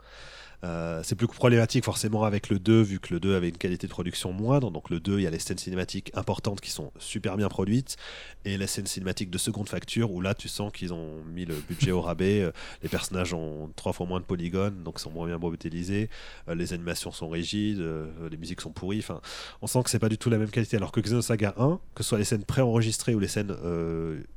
Euh, 0.64 1.01
c'est 1.03 1.16
plus 1.16 1.28
problématique 1.28 1.84
forcément 1.84 2.24
avec 2.24 2.49
le 2.49 2.60
2, 2.60 2.82
vu 2.82 2.99
que 2.99 3.14
le 3.14 3.20
2 3.20 3.36
avait 3.36 3.49
une 3.49 3.58
qualité 3.58 3.88
de 3.88 3.91
production 3.91 4.32
moindre. 4.32 4.72
Donc 4.72 4.89
le 4.89 4.99
2, 4.99 5.20
il 5.20 5.24
y 5.24 5.28
a 5.28 5.30
les 5.30 5.39
scènes 5.39 5.58
cinématiques 5.58 6.12
importantes 6.16 6.62
qui 6.62 6.72
sont 6.72 6.91
super 6.99 7.38
bien 7.38 7.49
produites, 7.49 7.97
et 8.45 8.58
les 8.58 8.68
scènes 8.68 8.88
cinématiques 8.88 9.30
de 9.30 9.38
seconde 9.38 9.70
facture, 9.70 10.12
où 10.12 10.22
là 10.22 10.34
tu 10.34 10.47
sens 10.47 10.72
qu'ils 10.72 10.93
ont 10.93 11.24
mis 11.34 11.45
le 11.45 11.56
budget 11.56 11.91
au 11.91 12.01
rabais. 12.01 12.41
Euh, 12.41 12.51
les 12.84 12.89
personnages 12.89 13.34
ont 13.34 13.72
trois 13.76 13.93
fois 13.93 14.06
moins 14.06 14.20
de 14.20 14.26
polygones, 14.26 14.84
donc 14.84 14.99
sont 14.99 15.12
moins 15.12 15.28
bien 15.28 15.38
modélisés. 15.38 16.10
Euh, 16.47 16.56
les 16.56 16.74
animations 16.74 17.12
sont 17.12 17.30
rigides, 17.30 17.84
les 18.30 18.38
musiques 18.38 18.62
sont 18.62 18.72
pourries. 18.72 18.99
Enfin, 18.99 19.22
on 19.62 19.68
sent 19.68 19.84
que 19.84 19.89
c'est 19.89 19.99
pas 19.99 20.10
du 20.10 20.18
tout 20.18 20.30
la 20.30 20.38
même 20.38 20.49
qualité. 20.49 20.78
Alors 20.78 20.91
que 20.91 20.99
Xenosaga 20.99 21.56
1, 21.58 21.80
que 21.93 22.03
ce 22.03 22.10
soit 22.10 22.18
les 22.18 22.24
scènes 22.24 22.43
préenregistrées 22.43 23.16
ou 23.16 23.20
les 23.20 23.28
scènes 23.28 23.56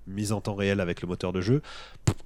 mises 0.07 0.33
en 0.33 0.41
temps 0.41 0.55
réel 0.55 0.81
avec 0.81 1.03
le 1.03 1.09
moteur 1.09 1.33
de 1.33 1.41
jeu, 1.41 1.63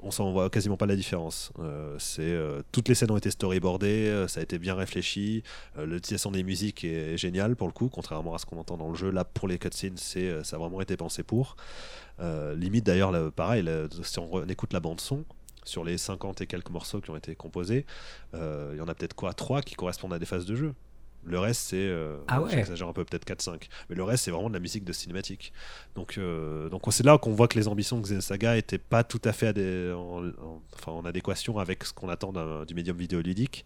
on 0.01 0.11
s'en 0.11 0.33
voit 0.33 0.51
quasiment 0.51 0.77
pas 0.77 0.87
la 0.87 0.97
différence. 0.97 1.53
c'est 1.99 2.37
toutes 2.73 2.89
les 2.89 2.95
scènes 2.95 3.11
ont 3.11 3.17
été 3.17 3.31
storyboardées 3.31 3.82
euh, 3.87 4.29
ça 4.29 4.41
a 4.41 4.43
été 4.43 4.59
bien 4.59 4.75
réfléchi. 4.75 5.43
Euh, 5.79 5.87
l'utilisation 5.87 6.31
des 6.31 6.43
musiques 6.43 6.85
est, 6.85 7.17
géniale 7.17 7.57
pour 7.57 7.67
le 7.67 7.73
coup, 7.73 7.89
contrairement 7.89 8.35
à 8.35 8.39
ce 8.39 8.47
qu'on 8.47 8.59
entend 8.59 8.77
dans 8.77 8.89
le 8.89 8.95
jeu. 8.95 9.11
Là, 9.11 9.25
pour 9.25 9.49
les 9.49 9.59
cutscenes, 9.59 9.97
euh, 10.17 10.45
ça 10.45 10.57
a 10.57 10.59
vraiment 10.59 10.81
été 10.81 10.97
pensé 10.97 11.23
pour. 11.23 11.57
limite 12.57 12.85
d'ailleurs, 12.85 13.33
pareil, 13.33 13.69
si 14.03 14.19
on, 14.19 14.47
écoute 14.49 14.73
la 14.73 14.81
bande 14.81 15.01
son, 15.01 15.25
sur 15.65 15.85
les 15.85 15.99
50 15.99 16.41
et 16.41 16.47
quelques 16.47 16.71
morceaux 16.71 17.01
qui 17.01 17.11
ont 17.11 17.17
été 17.17 17.35
composés, 17.35 17.85
il 18.35 18.77
y 18.77 18.81
en 18.81 18.89
a 18.89 18.95
peut-être 18.95 19.15
quoi 19.15 19.33
3 19.33 19.63
qui 19.63 19.75
correspondent 19.75 20.15
à 20.15 20.19
des 20.19 20.27
phases 20.27 20.47
de 20.47 20.55
jeu. 20.55 20.75
Le 21.25 21.39
reste, 21.39 21.61
c'est. 21.61 21.91
ah 22.29 22.41
ouais. 22.43 22.51
J'exagère 22.51 22.89
un 22.89 22.93
peu, 22.93 23.05
peut-être 23.05 23.27
4-5. 23.27 23.69
Mais 23.89 23.97
le 23.97 24.03
reste, 24.03 24.25
c'est 24.25 24.31
vraiment 24.31 24.49
de 24.49 24.55
la 24.55 24.61
musique 24.61 24.85
de 24.85 24.93
cinématique. 24.93 25.53
Donc, 25.95 26.19
donc 26.71 26.83
c'est 26.91 27.05
là 27.05 27.19
qu'on 27.19 27.33
voit 27.33 27.49
que 27.49 27.59
les 27.59 27.69
ambitions 27.69 28.01
de 28.01 28.21
Saga 28.21 28.55
n'étaient 28.55 28.79
pas 28.79 29.05
tout 29.05 29.21
à 29.25 29.33
fait 29.33 29.57
en, 29.93 30.25
enfin, 30.75 30.93
en, 30.93 31.05
adéquation 31.05 31.59
avec 31.59 31.85
ce 31.85 31.93
qu'on 31.93 32.09
attend 32.09 32.33
du 32.65 32.75
médium 32.75 32.97
vidéoludique. 32.97 33.65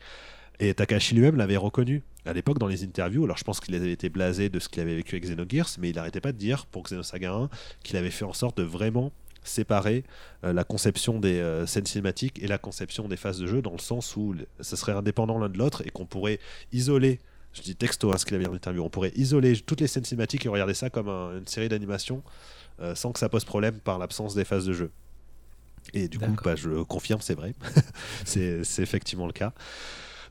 Et 0.58 0.72
Takashi 0.72 1.14
lui-même 1.14 1.36
l'avait 1.36 1.56
reconnu 1.56 2.02
à 2.24 2.32
l'époque 2.32 2.58
dans 2.58 2.66
les 2.66 2.82
interviews. 2.82 3.24
Alors 3.24 3.36
je 3.36 3.44
pense 3.44 3.60
qu'il 3.60 3.74
avait 3.74 3.92
été 3.92 4.08
blasé 4.08 4.48
de 4.48 4.58
ce 4.58 4.68
qu'il 4.68 4.80
avait 4.82 4.96
vécu 4.96 5.14
avec 5.16 5.24
Xenogears, 5.24 5.68
mais 5.78 5.90
il 5.90 5.96
n'arrêtait 5.96 6.20
pas 6.20 6.32
de 6.32 6.38
dire 6.38 6.66
pour 6.66 6.82
Xenosaga 6.84 7.32
1 7.32 7.50
qu'il 7.82 7.96
avait 7.96 8.10
fait 8.10 8.24
en 8.24 8.32
sorte 8.32 8.56
de 8.56 8.62
vraiment 8.62 9.12
séparer 9.42 10.02
la 10.42 10.64
conception 10.64 11.20
des 11.20 11.64
scènes 11.66 11.86
cinématiques 11.86 12.42
et 12.42 12.48
la 12.48 12.58
conception 12.58 13.06
des 13.06 13.16
phases 13.16 13.38
de 13.38 13.46
jeu 13.46 13.62
dans 13.62 13.72
le 13.72 13.78
sens 13.78 14.16
où 14.16 14.34
ça 14.60 14.76
serait 14.76 14.92
indépendant 14.92 15.38
l'un 15.38 15.48
de 15.48 15.58
l'autre 15.58 15.82
et 15.86 15.90
qu'on 15.90 16.06
pourrait 16.06 16.40
isoler 16.72 17.20
je 17.56 17.62
dis 17.62 17.74
texto 17.74 18.12
hein, 18.12 18.18
ce 18.18 18.26
qu'il 18.26 18.34
avait 18.34 18.46
en 18.46 18.54
interview, 18.54 18.82
on 18.82 18.90
pourrait 18.90 19.12
isoler 19.16 19.56
toutes 19.56 19.80
les 19.80 19.86
scènes 19.86 20.04
cinématiques 20.04 20.44
et 20.46 20.48
regarder 20.48 20.74
ça 20.74 20.90
comme 20.90 21.08
une 21.08 21.46
série 21.46 21.68
d'animation 21.68 22.22
euh, 22.80 22.94
sans 22.94 23.12
que 23.12 23.18
ça 23.18 23.28
pose 23.28 23.44
problème 23.44 23.80
par 23.80 23.98
l'absence 23.98 24.34
des 24.34 24.44
phases 24.44 24.66
de 24.66 24.74
jeu. 24.74 24.90
Et 25.94 26.08
du 26.08 26.18
coup, 26.18 26.32
bah, 26.44 26.56
je 26.56 26.82
confirme, 26.82 27.20
c'est 27.22 27.34
vrai. 27.34 27.54
c'est 28.24 28.60
effectivement 28.78 29.26
le 29.26 29.32
cas. 29.32 29.52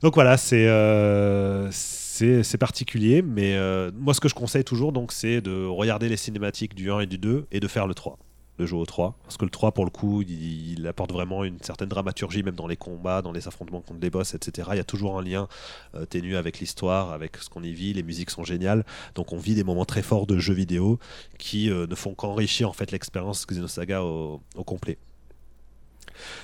Donc 0.01 0.13
voilà, 0.13 0.37
c'est 0.37 0.67
euh, 0.67 1.69
c'est 1.71 2.57
particulier, 2.57 3.21
mais 3.21 3.55
euh, 3.55 3.91
moi 3.95 4.13
ce 4.13 4.19
que 4.19 4.29
je 4.29 4.35
conseille 4.35 4.63
toujours, 4.63 4.91
donc, 4.91 5.11
c'est 5.11 5.41
de 5.41 5.65
regarder 5.65 6.09
les 6.09 6.17
cinématiques 6.17 6.75
du 6.75 6.91
1 6.91 7.01
et 7.01 7.05
du 7.07 7.17
2 7.17 7.47
et 7.51 7.59
de 7.59 7.67
faire 7.67 7.87
le 7.87 7.93
3 7.93 8.19
de 8.57 8.65
jouer 8.65 8.79
au 8.79 8.85
3. 8.85 9.17
Parce 9.23 9.37
que 9.37 9.45
le 9.45 9.51
3, 9.51 9.71
pour 9.71 9.85
le 9.85 9.91
coup, 9.91 10.21
il, 10.21 10.85
apporte 10.87 11.11
vraiment 11.11 11.43
une 11.43 11.59
certaine 11.61 11.89
dramaturgie, 11.89 12.43
même 12.43 12.55
dans 12.55 12.67
les 12.67 12.77
combats, 12.77 13.21
dans 13.21 13.31
les 13.31 13.47
affrontements 13.47 13.81
contre 13.81 13.99
les 14.01 14.09
boss, 14.09 14.33
etc. 14.33 14.69
Il 14.73 14.77
y 14.77 14.79
a 14.79 14.83
toujours 14.83 15.17
un 15.17 15.23
lien 15.23 15.47
euh, 15.95 16.05
ténu 16.05 16.35
avec 16.35 16.59
l'histoire, 16.59 17.11
avec 17.11 17.37
ce 17.37 17.49
qu'on 17.49 17.63
y 17.63 17.73
vit. 17.73 17.93
Les 17.93 18.03
musiques 18.03 18.29
sont 18.29 18.43
géniales. 18.43 18.85
Donc 19.15 19.33
on 19.33 19.37
vit 19.37 19.55
des 19.55 19.63
moments 19.63 19.85
très 19.85 20.03
forts 20.03 20.27
de 20.27 20.37
jeux 20.37 20.53
vidéo 20.53 20.99
qui 21.37 21.69
euh, 21.69 21.87
ne 21.87 21.95
font 21.95 22.13
qu'enrichir 22.13 22.69
en 22.69 22.73
fait 22.73 22.91
l'expérience 22.91 23.45
Xenosaga 23.47 24.03
au, 24.03 24.41
au 24.55 24.63
complet. 24.63 24.97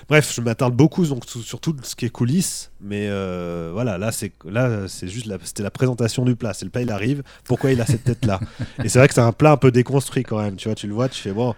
Bref, 0.09 0.33
je 0.35 0.41
m'attarde 0.41 0.75
beaucoup 0.75 1.05
donc 1.05 1.23
sur 1.25 1.59
tout 1.59 1.75
ce 1.83 1.95
qui 1.95 2.05
est 2.05 2.09
coulisses, 2.09 2.71
mais 2.81 3.07
euh, 3.09 3.71
voilà, 3.73 3.97
là 3.97 4.11
c'est 4.11 5.07
juste 5.07 5.31
c'était 5.43 5.63
la 5.63 5.71
présentation 5.71 6.25
du 6.25 6.35
plat. 6.35 6.53
C'est 6.53 6.65
le 6.65 6.71
plat, 6.71 6.81
il 6.81 6.91
arrive. 6.91 7.23
Pourquoi 7.45 7.71
il 7.71 7.81
a 7.81 7.85
cette 7.85 8.03
tête 8.03 8.25
là 8.25 8.39
Et 8.83 8.89
c'est 8.89 8.99
vrai 8.99 9.07
que 9.07 9.13
c'est 9.13 9.21
un 9.21 9.31
plat 9.31 9.51
un 9.51 9.57
peu 9.57 9.71
déconstruit 9.71 10.23
quand 10.23 10.41
même. 10.41 10.55
Tu 10.55 10.67
vois, 10.67 10.75
tu 10.75 10.87
le 10.87 10.93
vois, 10.93 11.09
tu 11.09 11.21
fais 11.21 11.33
bon 11.33 11.55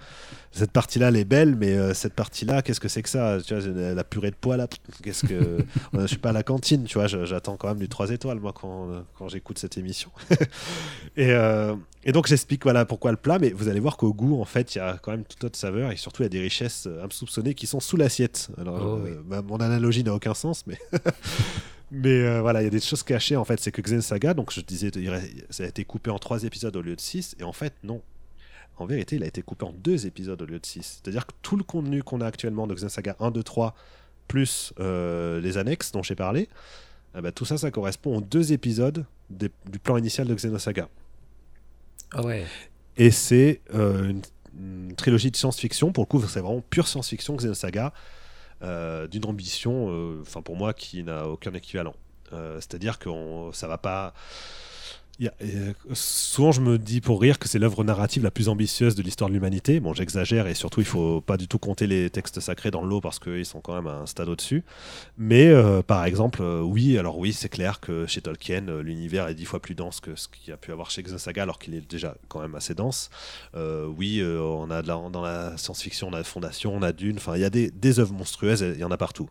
cette 0.54 0.72
partie-là, 0.72 1.08
elle 1.08 1.18
est 1.18 1.26
belle, 1.26 1.56
mais 1.56 1.72
euh, 1.72 1.96
cette 1.96 2.14
partie-là, 2.14 2.62
qu'est-ce 2.62 2.80
que 2.80 2.88
c'est 2.88 3.02
que 3.02 3.10
ça? 3.10 3.40
Tu 3.44 3.56
vois, 3.56 3.94
la 3.94 4.04
purée 4.04 4.30
de 4.30 4.36
pois 4.40 4.56
là, 4.56 4.68
qu'est-ce 5.02 5.26
que. 5.26 5.58
je 5.94 6.06
suis 6.06 6.18
pas 6.18 6.30
à 6.30 6.34
la 6.34 6.44
cantine, 6.44 6.84
tu 6.84 7.00
vois, 7.00 7.08
j'attends 7.08 7.58
quand 7.58 7.70
même 7.70 7.80
du 7.80 7.90
3 7.90 8.12
étoiles, 8.12 8.40
moi, 8.40 8.54
quand, 8.54 8.90
quand 9.18 9.28
j'écoute 9.30 9.58
cette 9.58 9.80
émission. 9.80 10.12
et, 11.18 11.32
euh, 11.32 11.76
et, 12.04 12.12
donc, 12.12 12.28
j'explique 12.28 12.64
voilà, 12.64 12.86
pourquoi 12.86 13.10
le 13.10 13.18
plat, 13.18 13.40
mais 13.40 13.50
vous 13.50 13.68
allez 13.68 13.80
voir 13.80 13.98
qu'au 13.98 14.14
goût, 14.14 14.40
en 14.40 14.46
fait, 14.46 14.76
il 14.76 14.78
y 14.78 14.82
a 14.82 15.00
quand 15.02 15.12
même 15.12 15.24
toute 15.24 15.44
autre 15.44 15.58
saveur 15.58 15.92
et 15.92 15.98
surtout, 15.98 16.22
il 16.22 16.26
y 16.26 16.28
a 16.28 16.30
des 16.30 16.42
richesses 16.42 16.88
insoupçonnées 17.04 17.56
qui 17.56 17.66
sont 17.66 17.80
sous 17.80 17.98
l'assiette. 17.98 18.50
Alors, 18.60 19.00
oh, 19.02 19.08
euh, 19.08 19.42
mon 19.42 19.58
analogie 19.58 20.04
n'a 20.04 20.14
aucun 20.14 20.36
sens, 20.36 20.66
mais. 20.68 20.78
Mais 21.96 22.40
voilà, 22.40 22.64
il 22.64 22.64
y 22.64 22.68
a 22.68 22.72
des 22.72 22.80
choses 22.80 23.04
cachées 23.04 23.36
en 23.36 23.46
fait. 23.46 23.60
C'est 23.60 23.72
que 23.72 23.80
Xen 23.80 24.02
Saga, 24.02 24.34
donc 24.34 24.52
je 24.52 24.62
disais, 24.62 24.90
ça 25.52 25.64
a 25.64 25.68
été 25.68 25.86
coupé 25.86 26.10
en 26.10 26.18
3 26.18 26.44
épisodes 26.44 26.76
au 26.76 26.82
lieu 26.82 26.96
de 26.96 27.00
6. 27.00 27.36
Et 27.40 27.44
en 27.44 27.54
fait, 27.54 27.76
non, 27.84 28.02
en 28.78 28.86
vérité, 28.86 29.18
il 29.18 29.24
a 29.24 29.28
été 29.28 29.42
coupé 29.42 29.66
en 29.66 29.72
deux 29.72 30.08
épisodes 30.08 30.42
au 30.42 30.46
lieu 30.46 30.60
de 30.60 30.66
six. 30.66 31.02
C'est-à-dire 31.02 31.28
que 31.28 31.34
tout 31.42 31.58
le 31.58 31.64
contenu 31.64 32.04
qu'on 32.04 32.22
a 32.22 32.26
actuellement 32.26 32.68
de 32.68 32.74
Xenosaga 32.74 33.16
1, 33.20 33.32
2, 33.32 33.44
3, 33.44 33.76
plus 34.28 34.74
euh, 34.80 35.40
les 35.42 35.58
annexes 35.58 35.92
dont 35.92 36.02
j'ai 36.02 36.16
parlé, 36.16 36.50
eh 37.16 37.22
ben, 37.22 37.32
tout 37.32 37.46
ça, 37.46 37.58
ça 37.58 37.70
correspond 37.72 38.18
aux 38.18 38.22
deux 38.22 38.54
épisodes 38.54 39.06
du 39.30 39.80
plan 39.82 39.98
initial 39.98 40.28
de 40.28 40.34
Xenosaga. 40.34 40.90
Ah 42.12 42.24
ouais. 42.24 42.46
Et 42.98 43.12
c'est 43.12 43.62
euh, 43.74 44.14
une, 44.58 44.96
trilogie 44.96 45.32
de 45.32 45.36
science-fiction. 45.36 45.92
Pour 45.92 46.04
le 46.04 46.08
coup, 46.08 46.22
c'est 46.28 46.40
vraiment 46.40 46.62
pure 46.62 46.88
science-fiction 46.88 47.36
Xenosaga, 47.36 47.94
euh, 48.62 49.08
d'une 49.08 49.26
ambition, 49.26 50.20
enfin 50.22 50.42
pour 50.42 50.56
moi, 50.56 50.74
qui 50.74 51.04
n'a 51.04 51.28
aucun 51.28 51.54
équivalent. 51.54 51.96
C'est-à-dire 52.60 52.98
que 52.98 53.10
ça 53.52 53.68
va 53.68 53.78
pas 53.78 54.16
euh, 55.22 55.74
souvent, 55.94 56.52
je 56.52 56.62
me 56.62 56.78
dis 56.78 57.00
pour 57.00 57.22
rire 57.22 57.38
que 57.38 57.48
c'est 57.48 57.60
l'œuvre 57.60 57.84
narrative 57.84 58.24
la 58.24 58.32
plus 58.32 58.50
ambitieuse 58.50 58.96
de 58.96 59.04
l'histoire 59.04 59.30
de 59.30 59.36
l'humanité. 59.36 59.80
Bon, 59.80 59.94
j'exagère 59.94 60.48
et 60.48 60.56
surtout, 60.56 60.82
il 60.82 60.88
faut 60.88 61.22
pas 61.22 61.38
du 61.38 61.48
tout 61.48 61.60
compter 61.60 61.86
les 61.86 62.10
textes 62.10 62.40
sacrés 62.40 62.72
dans 62.72 62.84
l'eau 62.84 63.00
parce 63.00 63.20
qu'ils 63.20 63.46
sont 63.46 63.62
quand 63.62 63.76
même 63.76 63.88
à 63.88 63.98
un 63.98 64.06
stade 64.06 64.30
au-dessus. 64.30 64.64
Mais 65.18 65.48
euh, 65.48 65.82
par 65.84 66.06
exemple, 66.06 66.42
euh, 66.42 66.62
oui, 66.62 66.98
alors 66.98 67.18
oui, 67.18 67.32
c'est 67.34 67.50
clair 67.50 67.80
que 67.80 68.08
chez 68.08 68.22
Tolkien, 68.22 68.66
l'univers 68.82 69.28
est 69.28 69.36
dix 69.36 69.46
fois 69.46 69.60
plus 69.60 69.76
dense 69.76 70.00
que 70.00 70.16
ce 70.16 70.28
qu'il 70.28 70.52
a 70.54 70.58
pu 70.58 70.72
avoir 70.72 70.90
chez 70.90 71.04
Xenosaga, 71.04 71.44
alors 71.44 71.60
qu'il 71.60 71.76
est 71.76 71.90
déjà 71.90 72.16
quand 72.28 72.42
même 72.42 72.56
assez 72.56 72.74
dense. 72.74 73.10
oui, 73.54 74.24
on 74.24 74.72
a 74.72 74.82
dans 74.82 75.22
la 75.22 75.58
science-fiction, 75.58 76.10
on 76.10 76.14
a 76.14 76.24
Fondation, 76.24 76.74
on 76.76 76.82
a 76.82 76.92
Dune. 76.92 77.18
Enfin, 77.18 77.36
il 77.36 77.42
y 77.42 77.46
a 77.46 77.50
des 77.50 78.00
œuvres 78.00 78.14
monstrueuses, 78.14 78.62
il 78.62 78.80
y 78.80 78.84
en 78.84 78.92
a 78.92 78.98
partout. 78.98 79.30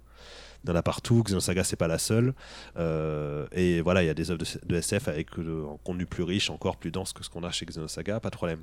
Il 0.64 0.70
y 0.70 0.72
en 0.72 0.76
a 0.76 0.82
partout. 0.82 1.22
Xenosaga, 1.22 1.64
c'est 1.64 1.76
pas 1.76 1.88
la 1.88 1.98
seule. 1.98 2.34
Euh, 2.76 3.46
et 3.52 3.80
voilà, 3.80 4.02
il 4.02 4.06
y 4.06 4.10
a 4.10 4.14
des 4.14 4.30
œuvres 4.30 4.42
de, 4.64 4.76
SF 4.76 5.08
avec 5.08 5.38
euh, 5.38 5.66
un 5.72 5.76
contenu 5.84 6.06
plus 6.06 6.22
riche, 6.22 6.50
encore 6.50 6.76
plus 6.76 6.90
dense 6.90 7.12
que 7.12 7.24
ce 7.24 7.30
qu'on 7.30 7.42
a 7.42 7.50
chez 7.50 7.66
Xenosaga, 7.66 8.20
pas 8.20 8.30
de 8.30 8.36
problème. 8.36 8.62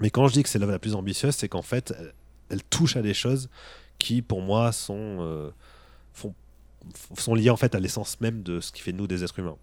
Mais 0.00 0.10
quand 0.10 0.26
je 0.28 0.32
dis 0.32 0.42
que 0.42 0.48
c'est 0.48 0.58
l'œuvre 0.58 0.72
la 0.72 0.78
plus 0.78 0.94
ambitieuse, 0.94 1.34
c'est 1.34 1.48
qu'en 1.48 1.62
fait, 1.62 1.94
elle, 2.50 2.62
touche 2.64 2.96
à 2.96 3.02
des 3.02 3.14
choses 3.14 3.50
qui, 3.98 4.22
pour 4.22 4.40
moi, 4.40 4.72
sont, 4.72 5.18
euh, 5.20 5.50
sont 7.16 7.34
liées 7.34 7.50
en 7.50 7.56
fait 7.56 7.74
à 7.74 7.80
l'essence 7.80 8.20
même 8.20 8.42
de 8.42 8.60
ce 8.60 8.72
qui 8.72 8.82
fait 8.82 8.92
de 8.92 8.96
nous 8.96 9.06
des 9.06 9.22
êtres 9.22 9.38
humains. 9.38 9.56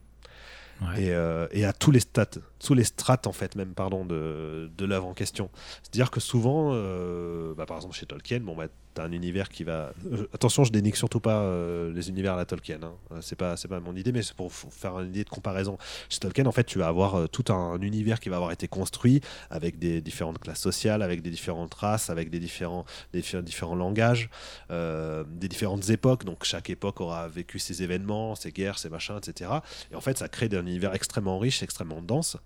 Et, 0.98 1.08
et, 1.52 1.66
à 1.66 1.74
tous 1.74 1.92
les 1.92 2.00
stats, 2.00 2.40
tous 2.60 2.74
les 2.74 2.84
strates 2.84 3.28
en 3.28 3.32
fait 3.32 3.56
même 3.56 3.74
pardon 3.74 4.06
de, 4.06 4.70
de 4.78 4.86
l'œuvre 4.86 5.08
en 5.08 5.14
question. 5.14 5.50
C'est-à-dire 5.84 6.12
que 6.12 6.20
souvent, 6.20 6.74
bah, 7.54 7.66
par 7.66 7.78
exemple 7.78 7.96
chez 7.96 8.06
Tolkien, 8.06 8.40
bon 8.42 8.56
bah 8.56 8.68
un 9.00 9.12
univers 9.12 9.50
qui 9.50 9.64
va. 9.64 9.92
Euh, 10.12 10.28
attention, 10.34 10.64
je 10.64 10.72
dénigre 10.72 10.98
surtout 10.98 11.20
pas 11.20 11.42
euh, 11.42 11.92
les 11.94 12.10
univers 12.10 12.34
à 12.34 12.38
la 12.38 12.46
Tolkien. 12.46 12.80
Hein. 12.84 12.94
Euh, 13.12 13.20
c'est 13.22 13.36
pas, 13.36 13.58
c'est 13.58 13.68
pas 13.68 13.80
mon 13.80 13.96
idée, 13.96 14.12
mais 14.12 14.22
c'est 14.22 14.36
pour 14.36 14.52
faire 14.52 15.00
une 15.00 15.10
idée 15.10 15.24
de 15.24 15.30
comparaison. 15.30 15.78
Chez 16.10 16.20
Tolkien, 16.20 16.46
en 16.46 16.52
fait, 16.52 16.64
tu 16.64 16.80
vas 16.80 16.88
avoir 16.88 17.30
tout 17.30 17.52
un 17.52 17.80
univers 17.82 18.20
qui 18.20 18.30
va 18.30 18.38
avoir 18.38 18.52
été 18.52 18.68
construit 18.68 19.22
avec 19.50 19.80
des 19.80 20.02
différentes 20.02 20.40
classes 20.40 20.62
sociales, 20.62 21.02
avec 21.02 21.22
des 21.22 21.30
différentes 21.30 21.74
races, 21.74 22.10
avec 22.10 22.30
des 22.30 22.40
différents, 22.40 22.86
des 23.14 23.22
différents 23.42 23.76
langages, 23.76 24.30
des 24.70 25.48
différentes 25.48 25.90
époques. 25.90 26.26
Donc 26.26 26.44
chaque 26.44 26.70
époque 26.70 27.02
aura 27.02 27.28
vécu 27.28 27.60
ses 27.60 27.84
événements, 27.84 28.36
ses 28.36 28.52
guerres, 28.52 28.80
ses 28.80 28.90
machins, 28.90 29.18
etc. 29.18 29.52
Et 29.92 29.96
en 29.96 30.02
fait, 30.02 30.18
ça 30.18 30.28
crée 30.28 30.50
un 30.52 30.66
univers 30.66 30.94
extrêmement 30.94 31.40
riche, 31.40 31.64
extrêmement 31.64 32.02
dense. 32.02 32.38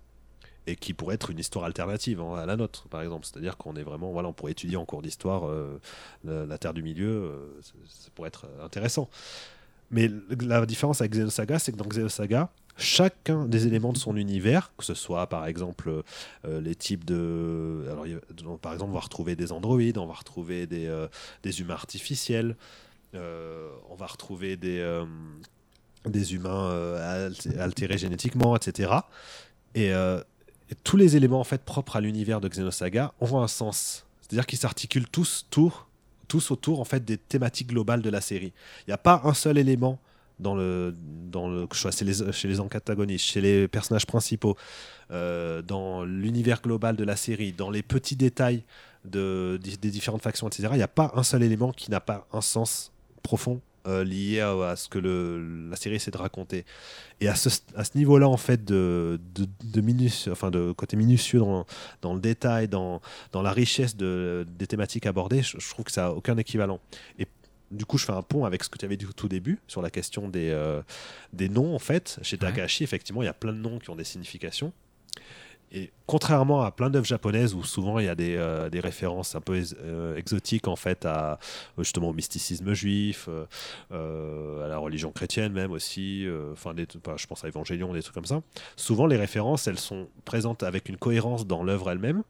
Et 0.66 0.76
qui 0.76 0.94
pourrait 0.94 1.16
être 1.16 1.30
une 1.30 1.38
histoire 1.38 1.64
alternative 1.64 2.20
hein, 2.20 2.34
à 2.36 2.46
la 2.46 2.56
nôtre, 2.56 2.88
par 2.88 3.02
exemple. 3.02 3.26
C'est-à-dire 3.26 3.56
qu'on 3.56 3.76
est 3.76 3.82
vraiment, 3.82 4.12
voilà, 4.12 4.28
on 4.28 4.32
pourrait 4.32 4.52
étudier 4.52 4.76
en 4.76 4.84
cours 4.84 5.02
d'histoire 5.02 5.50
la, 6.24 6.58
Terre 6.58 6.74
du 6.74 6.82
Milieu, 6.82 7.52
ça, 7.60 8.10
pourrait 8.14 8.28
être 8.28 8.46
intéressant. 8.62 9.08
Mais 9.90 10.10
la 10.40 10.64
différence 10.66 11.00
avec 11.00 11.12
Xenosaga, 11.12 11.58
c'est 11.58 11.72
que 11.72 11.76
dans 11.76 11.84
Xenosaga, 11.84 12.50
chacun 12.76 13.46
des 13.46 13.66
éléments 13.66 13.92
de 13.92 13.98
son 13.98 14.16
univers, 14.16 14.72
que 14.76 14.84
ce 14.84 14.94
soit 14.94 15.28
par 15.28 15.46
exemple 15.46 16.02
euh, 16.44 16.60
les 16.60 16.74
types 16.74 17.04
de. 17.04 17.86
Alors, 17.90 18.58
par 18.58 18.72
exemple, 18.72 18.90
on 18.90 18.94
va 18.94 19.00
retrouver 19.00 19.36
des 19.36 19.52
androïdes, 19.52 19.98
on 19.98 20.06
va 20.06 20.14
retrouver 20.14 20.66
des, 20.66 20.86
euh, 20.86 21.06
des 21.42 21.60
humains 21.60 21.74
artificiels, 21.74 22.56
euh, 23.14 23.70
on 23.90 23.94
va 23.94 24.06
retrouver 24.06 24.56
des, 24.56 25.04
des 26.06 26.34
humains 26.34 26.98
altérés 27.58 27.98
génétiquement, 27.98 28.56
etc. 28.56 28.92
Et, 29.74 29.88
et, 29.88 30.24
tous 30.82 30.96
les 30.96 31.16
éléments 31.16 31.40
en 31.40 31.44
fait 31.44 31.62
propres 31.62 31.96
à 31.96 32.00
l'univers 32.00 32.40
de 32.40 32.48
Xenosaga 32.48 33.12
ont 33.20 33.40
un 33.40 33.48
sens. 33.48 34.06
C'est-à-dire 34.20 34.46
qu'ils 34.46 34.58
s'articulent 34.58 35.08
tous, 35.08 35.46
tous, 35.50 36.50
autour 36.50 36.80
en 36.80 36.84
fait 36.84 37.04
des 37.04 37.18
thématiques 37.18 37.68
globales 37.68 38.02
de 38.02 38.10
la 38.10 38.20
série. 38.20 38.52
Il 38.80 38.90
n'y 38.90 38.94
a 38.94 38.98
pas 38.98 39.20
un 39.24 39.34
seul 39.34 39.58
élément 39.58 40.00
dans 40.40 40.56
le, 40.56 40.94
dans 41.30 41.48
le 41.48 41.68
chez 41.72 42.04
les, 42.04 42.32
chez 42.32 42.48
les 42.48 42.58
antagonistes, 42.58 43.24
chez 43.24 43.40
les 43.40 43.68
personnages 43.68 44.06
principaux, 44.06 44.56
euh, 45.12 45.62
dans 45.62 46.04
l'univers 46.04 46.60
global 46.60 46.96
de 46.96 47.04
la 47.04 47.14
série, 47.14 47.52
dans 47.52 47.70
les 47.70 47.82
petits 47.82 48.16
détails 48.16 48.64
de, 49.04 49.60
des 49.62 49.90
différentes 49.90 50.22
factions, 50.22 50.48
etc. 50.48 50.68
Il 50.72 50.78
n'y 50.78 50.82
a 50.82 50.88
pas 50.88 51.12
un 51.14 51.22
seul 51.22 51.42
élément 51.42 51.70
qui 51.70 51.90
n'a 51.90 52.00
pas 52.00 52.26
un 52.32 52.40
sens 52.40 52.90
profond 53.22 53.60
euh, 53.86 54.04
lié 54.04 54.40
à, 54.40 54.76
ce 54.76 54.88
que 54.88 54.98
le, 54.98 55.68
la 55.68 55.76
série 55.76 55.96
essaie 55.96 56.10
de 56.10 56.16
raconter. 56.18 56.64
Et 57.20 57.28
à 57.28 57.34
ce, 57.34 57.48
à 57.74 57.84
ce 57.84 57.96
niveau-là, 57.96 58.28
en 58.28 58.36
fait, 58.36 58.64
de, 58.64 59.20
de, 59.34 59.46
de, 59.64 60.30
enfin 60.30 60.50
de 60.50 60.72
côté 60.72 60.96
minutieux 60.96 61.40
dans, 61.40 61.66
dans 62.02 62.14
le 62.14 62.20
détail, 62.20 62.68
dans, 62.68 63.00
dans 63.32 63.42
la 63.42 63.52
richesse 63.52 63.96
de, 63.96 64.46
des 64.58 64.66
thématiques 64.66 65.06
abordées, 65.06 65.42
je, 65.42 65.58
je 65.58 65.70
trouve 65.70 65.84
que 65.84 65.92
ça 65.92 66.02
n'a 66.02 66.12
aucun 66.12 66.36
équivalent. 66.36 66.80
Et 67.18 67.26
du 67.70 67.84
coup, 67.84 67.98
je 67.98 68.04
fais 68.04 68.12
un 68.12 68.22
pont 68.22 68.44
avec 68.44 68.62
ce 68.64 68.68
que 68.68 68.78
tu 68.78 68.84
avais 68.84 68.96
dit 68.96 69.06
au 69.06 69.12
tout 69.12 69.28
début 69.28 69.58
sur 69.66 69.82
la 69.82 69.90
question 69.90 70.28
des, 70.28 70.50
euh, 70.50 70.82
des 71.32 71.48
noms. 71.48 71.74
En 71.74 71.78
fait, 71.78 72.18
chez 72.22 72.38
Takahashi, 72.38 72.84
effectivement, 72.84 73.22
il 73.22 73.26
y 73.26 73.28
a 73.28 73.34
plein 73.34 73.52
de 73.52 73.58
noms 73.58 73.78
qui 73.78 73.90
ont 73.90 73.96
des 73.96 74.04
significations. 74.04 74.72
Et 75.76 75.90
contrairement 76.06 76.62
à 76.62 76.70
plein 76.70 76.88
d'œuvres 76.88 77.04
japonaises 77.04 77.52
où 77.52 77.64
souvent 77.64 77.98
il 77.98 78.06
y 78.06 78.08
a 78.08 78.14
des, 78.14 78.36
euh, 78.36 78.70
des 78.70 78.78
références 78.78 79.34
un 79.34 79.40
peu 79.40 79.60
euh, 79.82 80.16
exotiques 80.16 80.68
en 80.68 80.76
fait 80.76 81.04
à 81.04 81.38
justement 81.78 82.10
au 82.10 82.12
mysticisme 82.12 82.72
juif, 82.74 83.28
à 83.90 84.68
la 84.68 84.78
religion 84.78 85.10
chrétienne 85.10 85.52
même 85.52 85.72
aussi, 85.72 86.26
enfin 86.52 86.74
je 87.16 87.26
pense 87.26 87.44
à 87.44 87.48
Évangélion, 87.48 87.92
des 87.92 88.02
trucs 88.02 88.14
comme 88.14 88.24
ça. 88.24 88.40
Souvent 88.76 89.06
les 89.06 89.16
références 89.16 89.66
elles 89.66 89.80
sont 89.80 90.06
présentes 90.24 90.62
avec 90.62 90.88
une 90.88 90.96
cohérence 90.96 91.46
dans 91.46 91.64
l'œuvre 91.64 91.90
elle-même 91.90 92.22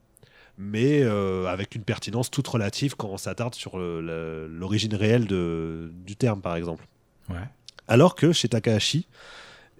mais 0.59 1.03
euh, 1.03 1.47
avec 1.47 1.75
une 1.75 1.83
pertinence 1.83 2.31
toute 2.31 2.47
relative 2.47 2.97
quand 2.97 3.09
on 3.09 3.17
s'attarde 3.17 3.55
sur 3.55 3.79
l'origine 3.79 4.95
réelle 4.95 5.27
de, 5.27 5.91
du 6.05 6.17
terme, 6.17 6.41
par 6.41 6.57
exemple. 6.57 6.87
Alors 7.89 8.15
que 8.15 8.33
chez 8.33 8.49
Takahashi, 8.49 9.07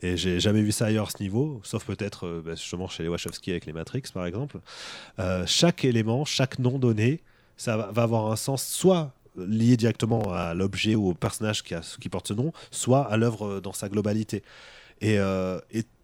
et 0.05 0.19
j'ai 0.19 0.39
jamais 0.39 0.61
vu 0.61 0.71
ça 0.71 0.87
ailleurs 0.87 1.07
à 1.07 1.11
ce 1.11 1.23
niveau, 1.23 1.61
sauf 1.65 1.85
peut-être 1.87 2.27
euh, 2.27 2.43
bah, 2.45 2.55
justement 2.55 2.89
chez 2.89 3.03
les 3.03 3.09
Wachowski 3.09 3.53
avec 3.53 3.65
les 3.65 3.73
Matrix, 3.73 4.03
par 4.13 4.27
exemple, 4.27 4.59
euh, 5.19 5.45
chaque 5.47 5.85
élément, 5.87 6.27
chaque 6.27 6.59
nom 6.59 6.79
donné, 6.79 7.23
ça 7.57 7.77
va, 7.79 8.03
avoir 8.03 8.31
un 8.31 8.37
sens 8.37 8.67
soit 8.67 9.13
lié 9.37 9.79
directement 9.79 10.33
à 10.35 10.53
l'objet 10.53 10.95
ou 10.95 11.09
au 11.09 11.15
personnage 11.15 11.63
qui, 11.63 12.09
porte 12.11 12.29
ce 12.29 12.35
nom, 12.35 12.53
soit 12.71 13.11
à 13.11 13.17
l'œuvre 13.17 13.61
dans 13.61 13.73
sa 13.73 13.89
globalité. 13.89 14.43
Et, 15.01 15.19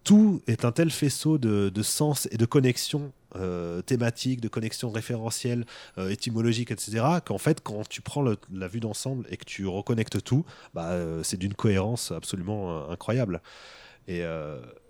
tout 0.02 0.40
est 0.46 0.64
un 0.64 0.72
tel 0.72 0.90
faisceau 0.90 1.38
de, 1.38 1.82
sens 1.82 2.26
et 2.30 2.36
de 2.36 2.46
connexion 2.46 3.12
euh, 3.36 3.82
thématiques, 3.82 4.40
de 4.40 4.48
connexions 4.48 4.90
référentielles, 4.90 5.64
euh, 5.98 6.08
étymologiques, 6.08 6.70
etc., 6.70 7.04
qu'en 7.24 7.38
fait, 7.38 7.60
quand 7.62 7.88
tu 7.88 8.00
prends 8.00 8.24
la 8.52 8.68
vue 8.68 8.80
d'ensemble 8.80 9.26
et 9.30 9.36
que 9.36 9.44
tu 9.44 9.66
reconnectes 9.66 10.22
tout, 10.24 10.44
bah, 10.74 10.88
euh, 10.90 11.22
c'est 11.22 11.36
d'une 11.36 11.54
cohérence 11.54 12.12
absolument 12.12 12.90
incroyable. 12.90 13.40
Et, 14.08 14.22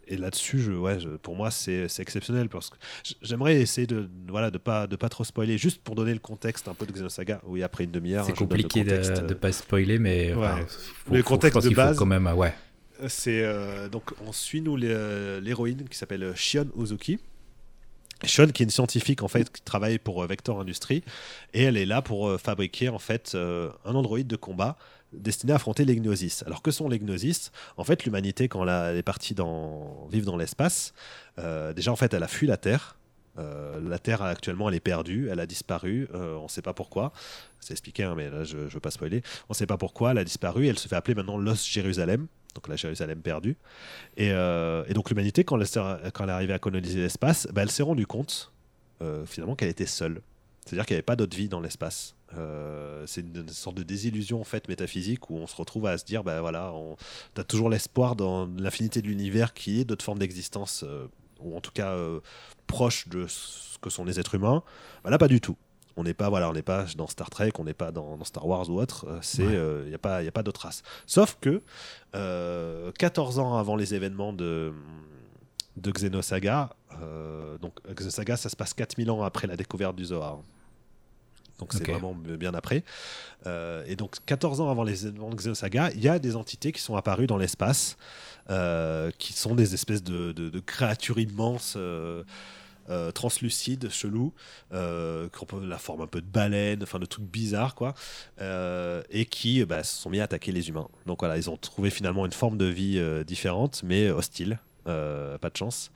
et 0.07 0.17
là-dessus, 0.17 0.59
je, 0.59 0.73
ouais, 0.73 0.99
pour 1.23 1.37
moi, 1.37 1.51
c'est 1.51 1.87
exceptionnel 1.99 2.49
parce 2.49 2.71
que 2.71 2.77
j'aimerais 3.23 3.61
essayer 3.61 3.87
de 3.87 4.09
voilà 4.29 4.51
de 4.51 4.59
pas 4.59 4.87
de 4.87 4.97
pas 4.97 5.09
trop 5.09 5.25
spoiler, 5.25 5.59
juste 5.59 5.83
pour 5.83 5.95
donner 5.95 6.13
le 6.13 6.19
contexte 6.19 6.69
un 6.69 6.75
peu 6.75 6.87
de 6.87 6.93
Xenosaga. 6.93 7.41
Oui, 7.45 7.63
après 7.63 7.85
une 7.85 7.91
demi-heure, 7.91 8.25
c'est 8.25 8.37
compliqué 8.37 8.85
de, 8.85 8.97
ne 8.97 9.35
pas 9.35 9.53
spoiler, 9.53 9.99
mais 9.99 10.35
le 11.11 11.23
contexte 11.23 11.63
de 11.63 11.75
base, 11.75 11.97
quand 11.97 12.07
même, 12.07 12.27
ouais. 12.27 12.55
C'est 13.09 13.43
donc 13.91 14.11
on 14.27 14.33
suit 14.33 14.61
nous 14.61 14.77
l'héroïne 14.77 15.89
qui 15.89 15.97
s'appelle 15.97 16.33
Shion 16.35 16.67
Uzuki 16.77 17.19
Sean, 18.29 18.49
qui 18.49 18.63
est 18.63 18.65
une 18.65 18.71
scientifique 18.71 19.23
en 19.23 19.29
fait 19.29 19.51
qui 19.51 19.63
travaille 19.63 19.99
pour 19.99 20.23
euh, 20.23 20.27
Vector 20.27 20.61
Industries, 20.61 21.03
et 21.55 21.63
elle 21.63 21.77
est 21.77 21.87
là 21.87 22.03
pour 22.03 22.29
euh, 22.29 22.39
fabriquer 22.39 22.89
en 22.89 22.99
fait 22.99 23.33
euh, 23.35 23.71
un 23.85 23.95
androïde 23.95 24.27
de 24.27 24.37
combat 24.37 24.77
destiné 25.13 25.53
à 25.53 25.57
affronter 25.57 25.85
les 25.85 25.97
Gnosis. 25.97 26.45
Alors 26.47 26.63
que 26.63 26.71
sont 26.71 26.89
les 26.89 26.99
Gnosis 26.99 27.51
En 27.77 27.85
fait, 27.85 28.05
l'humanité 28.05 28.49
quand 28.49 28.67
elle 28.67 28.97
est 28.97 29.03
partie 29.03 29.35
dans 29.35 30.07
vivre 30.11 30.27
dans 30.27 30.37
l'espace, 30.37 30.95
déjà 31.75 31.91
en 31.91 31.97
fait 31.97 32.15
elle 32.15 32.23
a 32.23 32.29
fui 32.29 32.47
la 32.47 32.57
Terre. 32.57 32.97
la 33.37 33.99
Terre 33.99 34.23
actuellement 34.23 34.69
elle 34.69 34.77
est 34.77 34.79
perdue, 34.79 35.29
elle 35.29 35.41
a 35.41 35.47
disparu, 35.47 36.09
on 36.15 36.45
ne 36.45 36.49
sait 36.49 36.63
pas 36.63 36.75
pourquoi. 36.75 37.13
C'est 37.59 37.73
expliqué, 37.73 38.05
hein, 38.05 38.15
mais 38.17 38.31
là 38.31 38.45
je 38.45 38.57
ne 38.57 38.69
veux 38.69 38.79
pas 38.79 38.93
spoiler. 38.93 39.23
On 39.49 39.53
ne 39.53 39.57
sait 39.57 39.67
pas 39.67 39.79
pourquoi, 39.79 40.13
elle 40.13 40.19
a 40.19 40.25
disparu. 40.25 40.69
Elle 40.69 40.79
se 40.79 40.87
fait 40.87 40.95
appeler 40.95 41.17
maintenant 41.17 41.39
Los 41.39 41.69
Jérusalem 41.69 42.29
donc 42.55 42.69
la 42.69 42.77
Jérusalem 42.77 43.21
perdue. 43.21 43.57
Et, 44.17 44.31
euh, 44.33 44.85
et 44.89 44.95
donc 44.95 45.11
l'humanité, 45.11 45.45
quand, 45.45 45.59
elle 45.61 45.67
est 45.67 46.33
arrivée 46.33 46.53
à 46.53 46.59
coloniser 46.59 47.01
l'espace, 47.01 47.49
bah, 47.53 47.63
elle 47.63 47.71
s'est 47.71 47.83
rendue 47.83 48.07
compte 48.07 48.53
euh, 49.03 49.27
finalement 49.27 49.57
qu'elle 49.57 49.69
était 49.69 49.87
seule. 49.87 50.23
C'est-à-dire 50.65 50.87
qu'il 50.87 50.95
n'y 50.95 50.99
avait 50.99 51.03
pas 51.03 51.17
d'autre 51.17 51.37
vie 51.37 51.49
dans 51.49 51.61
l'espace. 51.61 52.15
Euh, 52.37 53.05
c'est 53.07 53.23
une, 53.23 53.49
sorte 53.49 53.77
de 53.77 53.83
désillusion 53.83 54.41
en 54.41 54.45
fait 54.45 54.69
métaphysique 54.69 55.31
où 55.31 55.37
on 55.37 55.47
se 55.47 55.57
retrouve 55.57 55.87
à 55.87 55.99
se 55.99 56.05
dire 56.05 56.23
bah 56.23 56.41
voilà, 56.41 56.73
tu 57.35 57.41
as 57.41 57.45
toujours 57.45 57.71
l'espoir 57.71 58.15
dans 58.15 58.47
l'infinité 58.59 59.03
de 59.03 59.09
l'univers 59.09 59.53
qui 59.53 59.81
est 59.81 59.85
d'autres 59.85 60.05
formes 60.05 60.21
d'existence 60.21 60.85
ou 61.41 61.57
en 61.57 61.61
tout 61.61 61.73
cas 61.73 61.97
proches 62.69 63.09
de 63.09 63.27
ce 63.27 63.79
que 63.79 63.91
sont 63.91 64.05
les 64.05 64.21
êtres 64.21 64.37
humains. 64.37 64.63
Bah, 65.03 65.11
là 65.11 65.19
pas 65.19 65.29
du 65.29 65.41
tout. 65.41 65.57
On 66.01 66.03
n'est 66.03 66.15
pas 66.15 66.31
voilà, 66.31 66.49
on 66.49 66.55
n'est 66.55 66.63
pas 66.63 66.87
dans 66.97 67.07
Star 67.07 67.29
Trek, 67.29 67.53
on 67.59 67.65
n'est 67.65 67.75
pas 67.75 67.93
dans, 67.93 68.25
Star 68.25 68.47
Wars 68.47 68.71
ou 68.71 68.81
autre. 68.81 69.07
Euh, 69.07 69.19
c'est 69.21 69.43
il 69.43 69.55
euh, 69.55 69.87
n'y 69.87 69.95
a 69.95 69.99
pas 69.99 70.23
il 70.23 70.29
a 70.29 70.33
pas 70.33 70.43
d'autre 70.43 70.63
race. 70.63 70.83
Sauf 71.07 71.37
que 71.43 71.61
14 72.13 73.39
euh, 73.39 73.43
ans 73.43 73.59
avant 73.59 73.77
les 73.77 73.95
événements 73.95 74.33
de 74.33 74.73
de 75.77 75.91
Xenosaga, 75.91 76.71
donc 77.61 77.75
Xenosaga, 77.95 78.39
ça 78.39 78.49
se 78.49 78.57
passe 78.57 78.73
4000 78.73 79.11
ans 79.11 79.23
après 79.23 79.47
la 79.47 79.57
découverte 79.57 79.95
du 79.95 80.07
Zohar. 80.07 80.39
Donc 81.59 81.75
c'est 81.75 81.87
vraiment 81.87 82.15
bien 82.15 82.55
après. 82.55 82.83
et 83.45 83.95
donc 83.95 84.17
14 84.25 84.63
ans 84.63 84.71
avant 84.71 84.85
les 84.85 85.07
événements 85.07 85.29
de 85.29 85.37
Xenosaga, 85.37 85.91
il 85.93 86.01
y 86.01 86.09
a 86.09 86.19
des 86.19 86.35
entités 86.35 86.73
qui 86.73 86.81
sont 86.81 86.97
apparues 86.97 87.27
dans 87.27 87.37
l'espace, 87.37 87.99
qui 89.19 89.35
sont 89.35 89.55
des 89.55 89.75
espèces 89.75 90.03
de, 90.03 90.33
de, 90.33 90.49
de 90.49 90.61
créatures 90.61 91.19
immenses. 91.19 91.75
Euh, 91.77 92.25
translucide, 93.13 93.89
chelou, 93.91 94.33
euh, 94.73 95.29
la 95.63 95.79
forme 95.79 96.03
un 96.03 96.07
peu 96.07 96.21
de 96.21 96.27
baleine, 96.27 96.83
enfin 96.83 96.99
de 96.99 97.07
trucs 97.07 97.25
bizarres 97.25 97.75
quoi, 97.75 97.95
euh, 98.41 99.03
et 99.11 99.27
qui 99.27 99.65
bah, 99.65 99.85
se 99.85 100.03
sont 100.03 100.11
mis 100.11 100.21
à 100.21 100.25
attaquer 100.25 100.53
les 100.53 100.69
humains. 100.69 100.89
Donc 101.07 101.21
voilà, 101.21 101.37
ils 101.37 101.49
ont 101.51 101.57
trouvé 101.57 101.91
finalement 101.91 102.27
une 102.27 102.33
forme 102.33 102.59
de 102.59 102.67
vie 102.67 103.01
différente, 103.25 103.83
mais 103.85 104.11
hostile, 104.11 104.59
pas 104.85 105.51
de 105.51 105.57
chance. 105.57 105.93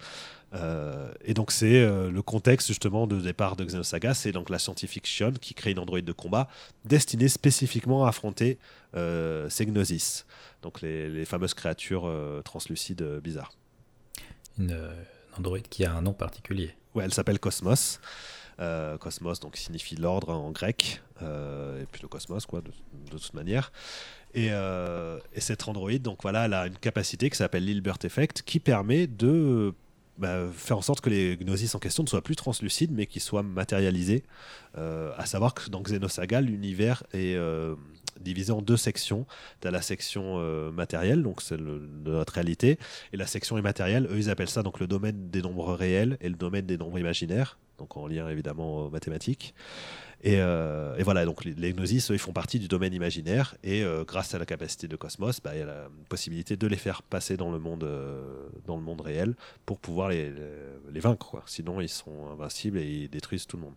et 1.25 1.35
donc 1.35 1.51
c'est 1.51 1.85
le 1.85 2.23
contexte 2.23 2.69
justement 2.69 3.07
de 3.07 3.21
départ 3.21 3.57
de 3.57 3.65
Xenosaga, 3.65 4.15
c'est 4.15 4.33
donc 4.33 4.51
la 4.51 4.59
scientifique 4.59 5.07
Shion 5.07 5.33
qui 5.33 5.55
crée 5.55 5.73
une 5.73 5.81
androïde 5.81 6.05
de 6.05 6.13
combat 6.13 6.49
destinée 6.85 7.29
spécifiquement 7.29 8.05
à 8.05 8.11
affronter 8.11 8.59
ces 8.95 9.67
Gnosis, 9.67 10.27
donc 10.63 10.81
les, 10.81 11.09
les 11.09 11.25
fameuses 11.25 11.55
créatures 11.55 12.11
translucides 12.45 13.03
bizarres. 13.23 13.53
Une 14.59 14.79
androïde 15.37 15.69
qui 15.69 15.85
a 15.85 15.93
un 15.93 16.03
nom 16.03 16.13
particulier. 16.13 16.75
Ouais, 16.95 17.05
elle 17.05 17.15
s'appelle 17.15 17.39
Cosmos. 17.39 18.01
Euh, 18.61 18.97
cosmos 18.99 19.41
donc 19.41 19.57
signifie 19.57 19.97
l'ordre 19.97 20.31
en 20.31 20.53
grec 20.53 21.03
euh, 21.23 21.83
et 21.83 21.87
puis 21.87 22.01
le 22.03 22.07
cosmos 22.07 22.47
quoi 22.47 22.61
de, 22.61 22.71
toute 23.11 23.35
manière 23.35 23.73
et, 24.33 24.53
euh, 24.53 25.19
et, 25.35 25.41
cette 25.41 25.67
androïde 25.67 26.03
donc 26.03 26.23
voilà 26.23 26.45
elle 26.45 26.55
a 26.55 26.69
une 26.69 26.77
capacité 26.77 27.29
qui 27.31 27.37
s'appelle 27.37 27.65
l'Hilbert 27.65 27.99
Effect 28.05 28.43
qui 28.43 28.61
permet 28.61 29.09
de 29.09 29.75
bah, 30.19 30.47
faire 30.53 30.79
en 30.79 30.83
sorte 30.83 31.01
que 31.01 31.11
les 31.11 31.37
gnosis 31.37 31.75
en 31.75 31.81
question 31.81 32.05
ne 32.05 32.09
soient 32.09 32.23
plus 32.23 32.37
translucides 32.37 32.93
mais 32.93 33.07
qu'ils 33.07 33.23
soient 33.23 33.43
matérialisés 33.43 34.23
à 34.77 35.27
savoir 35.27 35.55
que 35.55 35.69
dans 35.69 35.83
Xenosaga 35.83 36.41
l'univers 36.41 37.03
est 37.13 37.37
divisé 38.21 38.53
en 38.53 38.63
deux 38.63 38.77
sections. 38.77 39.27
Tu 39.61 39.69
as 39.69 39.71
la 39.71 39.83
section 39.83 40.37
euh, 40.39 40.71
matérielle, 40.71 41.23
donc 41.23 41.43
c'est 41.43 41.57
de 41.57 41.81
notre 42.05 42.35
réalité, 42.35 42.79
et 43.13 43.17
la 43.17 43.27
section 43.27 43.59
immatérielle, 43.59 44.07
eux 44.11 44.19
ils 44.19 44.31
appellent 44.31 44.49
ça 44.49 44.63
donc 44.63 44.81
le 44.81 44.87
domaine 44.87 45.31
des 45.31 45.43
nombres 45.43 45.75
réels 45.75 46.17
et 46.21 46.29
le 46.29 46.37
domaine 46.37 46.67
des 46.67 46.77
nombres 46.77 46.99
imaginaires, 46.99 47.59
donc 47.79 47.97
en 47.97 48.07
lien 48.07 48.29
évidemment 48.29 48.87
aux 48.87 48.91
mathématiques. 48.91 49.55
Et, 50.23 50.37
euh, 50.39 50.97
voilà, 51.01 51.27
donc 51.27 51.45
les, 51.45 51.73
gnosis, 51.75 52.11
eux, 52.11 52.15
ils 52.15 52.19
font 52.19 52.33
partie 52.33 52.59
du 52.59 52.67
domaine 52.67 52.95
imaginaire, 52.95 53.57
et 53.63 53.83
euh, 53.85 54.05
grâce 54.05 54.35
à 54.35 54.39
la 54.39 54.47
capacité 54.47 54.89
de 54.89 54.97
Cosmos, 54.97 55.41
bah, 55.43 55.51
il 55.55 55.59
y 55.59 55.63
a 55.63 55.67
la 55.67 55.89
possibilité 56.09 56.57
de 56.57 56.67
les 56.67 56.79
faire 56.79 57.03
passer 57.03 57.37
dans 57.37 57.53
le 57.53 57.59
monde, 57.59 57.87
dans 58.67 58.77
le 58.77 58.83
monde 58.83 59.03
réel 59.03 59.35
pour 59.67 59.79
pouvoir 59.79 60.09
les, 60.09 60.33
les, 60.91 61.01
vaincre. 61.01 61.43
Sinon, 61.45 61.79
ils 61.83 61.91
sont 61.91 62.31
invincibles 62.33 62.79
et 62.79 62.87
ils 62.87 63.11
détruisent 63.11 63.47
tout 63.47 63.59
le 63.59 63.65
monde. 63.65 63.75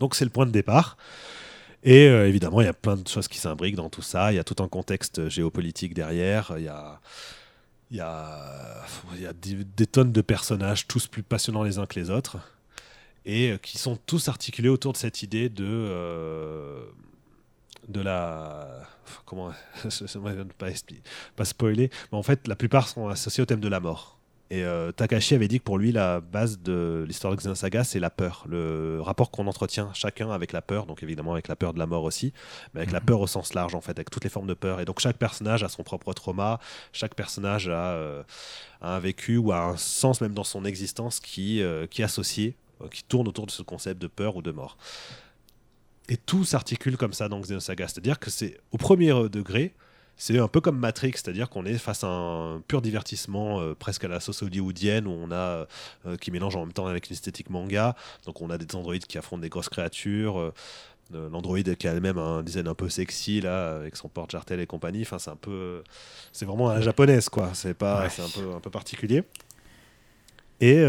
Donc 0.00 0.16
c'est 0.16 0.24
le 0.24 0.30
point 0.30 0.46
de 0.46 0.50
départ. 0.50 0.96
Et 1.82 2.08
euh, 2.08 2.28
évidemment, 2.28 2.60
il 2.60 2.64
y 2.64 2.68
a 2.68 2.74
plein 2.74 2.96
de 2.96 3.08
choses 3.08 3.28
qui 3.28 3.38
s'imbriquent 3.38 3.76
dans 3.76 3.88
tout 3.88 4.02
ça. 4.02 4.32
Il 4.32 4.36
y 4.36 4.38
a 4.38 4.44
tout 4.44 4.62
un 4.62 4.68
contexte 4.68 5.28
géopolitique 5.28 5.94
derrière. 5.94 6.52
Il 6.58 6.64
y 6.64 6.68
a, 6.68 7.00
il 7.90 7.96
y 7.96 8.00
a, 8.00 9.32
des, 9.32 9.86
tonnes 9.86 10.12
de 10.12 10.20
personnages, 10.20 10.86
tous 10.86 11.06
plus 11.06 11.22
passionnants 11.22 11.62
les 11.62 11.78
uns 11.78 11.86
que 11.86 11.98
les 11.98 12.10
autres, 12.10 12.38
et 13.24 13.52
euh, 13.52 13.56
qui 13.56 13.78
sont 13.78 13.96
tous 13.96 14.28
articulés 14.28 14.68
autour 14.68 14.92
de 14.92 14.98
cette 14.98 15.22
idée 15.22 15.48
de, 15.48 15.64
euh, 15.66 16.84
de 17.88 18.00
la. 18.00 18.68
Comment. 19.24 19.52
pas, 20.58 20.70
pas 21.36 21.44
spoiler, 21.44 21.90
mais 22.12 22.18
en 22.18 22.22
fait, 22.22 22.46
la 22.46 22.54
plupart 22.54 22.86
sont 22.88 23.08
associés 23.08 23.42
au 23.42 23.46
thème 23.46 23.60
de 23.60 23.68
la 23.68 23.80
mort. 23.80 24.19
Et 24.52 24.64
euh, 24.64 24.90
Takashi 24.90 25.36
avait 25.36 25.46
dit 25.46 25.60
que 25.60 25.64
pour 25.64 25.78
lui, 25.78 25.92
la 25.92 26.20
base 26.20 26.58
de 26.58 27.04
l'histoire 27.06 27.32
de 27.32 27.38
Xenosaga, 27.38 27.84
c'est 27.84 28.00
la 28.00 28.10
peur, 28.10 28.44
le 28.48 28.98
rapport 29.00 29.30
qu'on 29.30 29.46
entretient 29.46 29.92
chacun 29.94 30.32
avec 30.32 30.50
la 30.52 30.60
peur, 30.60 30.86
donc 30.86 31.04
évidemment 31.04 31.34
avec 31.34 31.46
la 31.46 31.54
peur 31.54 31.72
de 31.72 31.78
la 31.78 31.86
mort 31.86 32.02
aussi, 32.02 32.32
mais 32.74 32.80
avec 32.80 32.90
la 32.90 32.98
mhm. 32.98 33.06
peur 33.06 33.20
au 33.20 33.28
sens 33.28 33.54
large 33.54 33.76
en 33.76 33.80
fait, 33.80 33.92
avec 33.92 34.10
toutes 34.10 34.24
les 34.24 34.30
formes 34.30 34.48
de 34.48 34.54
peur. 34.54 34.80
Et 34.80 34.84
donc 34.84 34.98
chaque 34.98 35.18
personnage 35.18 35.62
a 35.62 35.68
son 35.68 35.84
propre 35.84 36.12
trauma, 36.14 36.58
chaque 36.92 37.14
personnage 37.14 37.68
a, 37.68 37.92
euh, 37.92 38.24
un 38.82 38.98
vécu 38.98 39.36
ou 39.36 39.52
a 39.52 39.60
un 39.60 39.76
sens 39.76 40.20
même 40.20 40.34
dans 40.34 40.42
son 40.42 40.64
existence 40.64 41.20
qui, 41.20 41.62
euh, 41.62 41.86
qui 41.86 42.02
est 42.02 42.04
associé, 42.04 42.56
qui 42.90 43.04
tourne 43.04 43.28
autour 43.28 43.46
de 43.46 43.52
ce 43.52 43.62
concept 43.62 44.02
de 44.02 44.08
peur 44.08 44.34
ou 44.34 44.42
de 44.42 44.50
mort. 44.50 44.78
Et 46.08 46.16
tout 46.16 46.44
s'articule 46.44 46.96
comme 46.96 47.12
ça 47.12 47.28
dans 47.28 47.38
Xenosaga, 47.38 47.86
c'est-à-dire 47.86 48.18
que 48.18 48.30
c'est 48.30 48.58
au 48.72 48.78
premier 48.78 49.12
degré, 49.28 49.74
c'est 50.20 50.38
un 50.38 50.48
peu 50.48 50.60
comme 50.60 50.78
Matrix, 50.78 51.12
c'est-à-dire 51.14 51.48
qu'on 51.48 51.64
est 51.64 51.78
face 51.78 52.04
à 52.04 52.08
un 52.08 52.60
pur 52.60 52.82
divertissement 52.82 53.58
euh, 53.58 53.74
presque 53.74 54.04
à 54.04 54.08
la 54.08 54.20
sauce 54.20 54.42
hollywoodienne 54.42 55.06
où 55.06 55.12
on 55.12 55.32
a 55.32 55.66
euh, 56.04 56.16
qui 56.20 56.30
mélange 56.30 56.56
en 56.56 56.60
même 56.60 56.74
temps 56.74 56.86
avec 56.86 57.08
une 57.08 57.14
esthétique 57.14 57.48
manga. 57.48 57.96
Donc 58.26 58.42
on 58.42 58.50
a 58.50 58.58
des 58.58 58.76
androïdes 58.76 59.06
qui 59.06 59.16
affrontent 59.16 59.40
des 59.40 59.48
grosses 59.48 59.70
créatures. 59.70 60.38
Euh, 60.38 60.52
L'androïde 61.32 61.74
qui 61.76 61.88
a 61.88 61.92
elle-même 61.92 62.18
un 62.18 62.42
design 62.42 62.68
un 62.68 62.74
peu 62.74 62.90
sexy 62.90 63.40
là 63.40 63.76
avec 63.76 63.96
son 63.96 64.08
porte-jartel 64.08 64.60
et 64.60 64.66
compagnie. 64.66 65.02
Enfin 65.02 65.18
c'est 65.18 65.30
un 65.30 65.36
peu, 65.36 65.82
c'est 66.32 66.44
vraiment 66.44 66.68
à 66.68 66.74
la 66.74 66.80
japonaise 66.82 67.30
quoi. 67.30 67.52
C'est 67.54 67.74
pas, 67.74 68.10
c'est 68.10 68.22
un 68.22 68.28
peu 68.28 68.52
un 68.54 68.60
peu 68.60 68.70
particulier. 68.70 69.24
Et, 70.60 70.84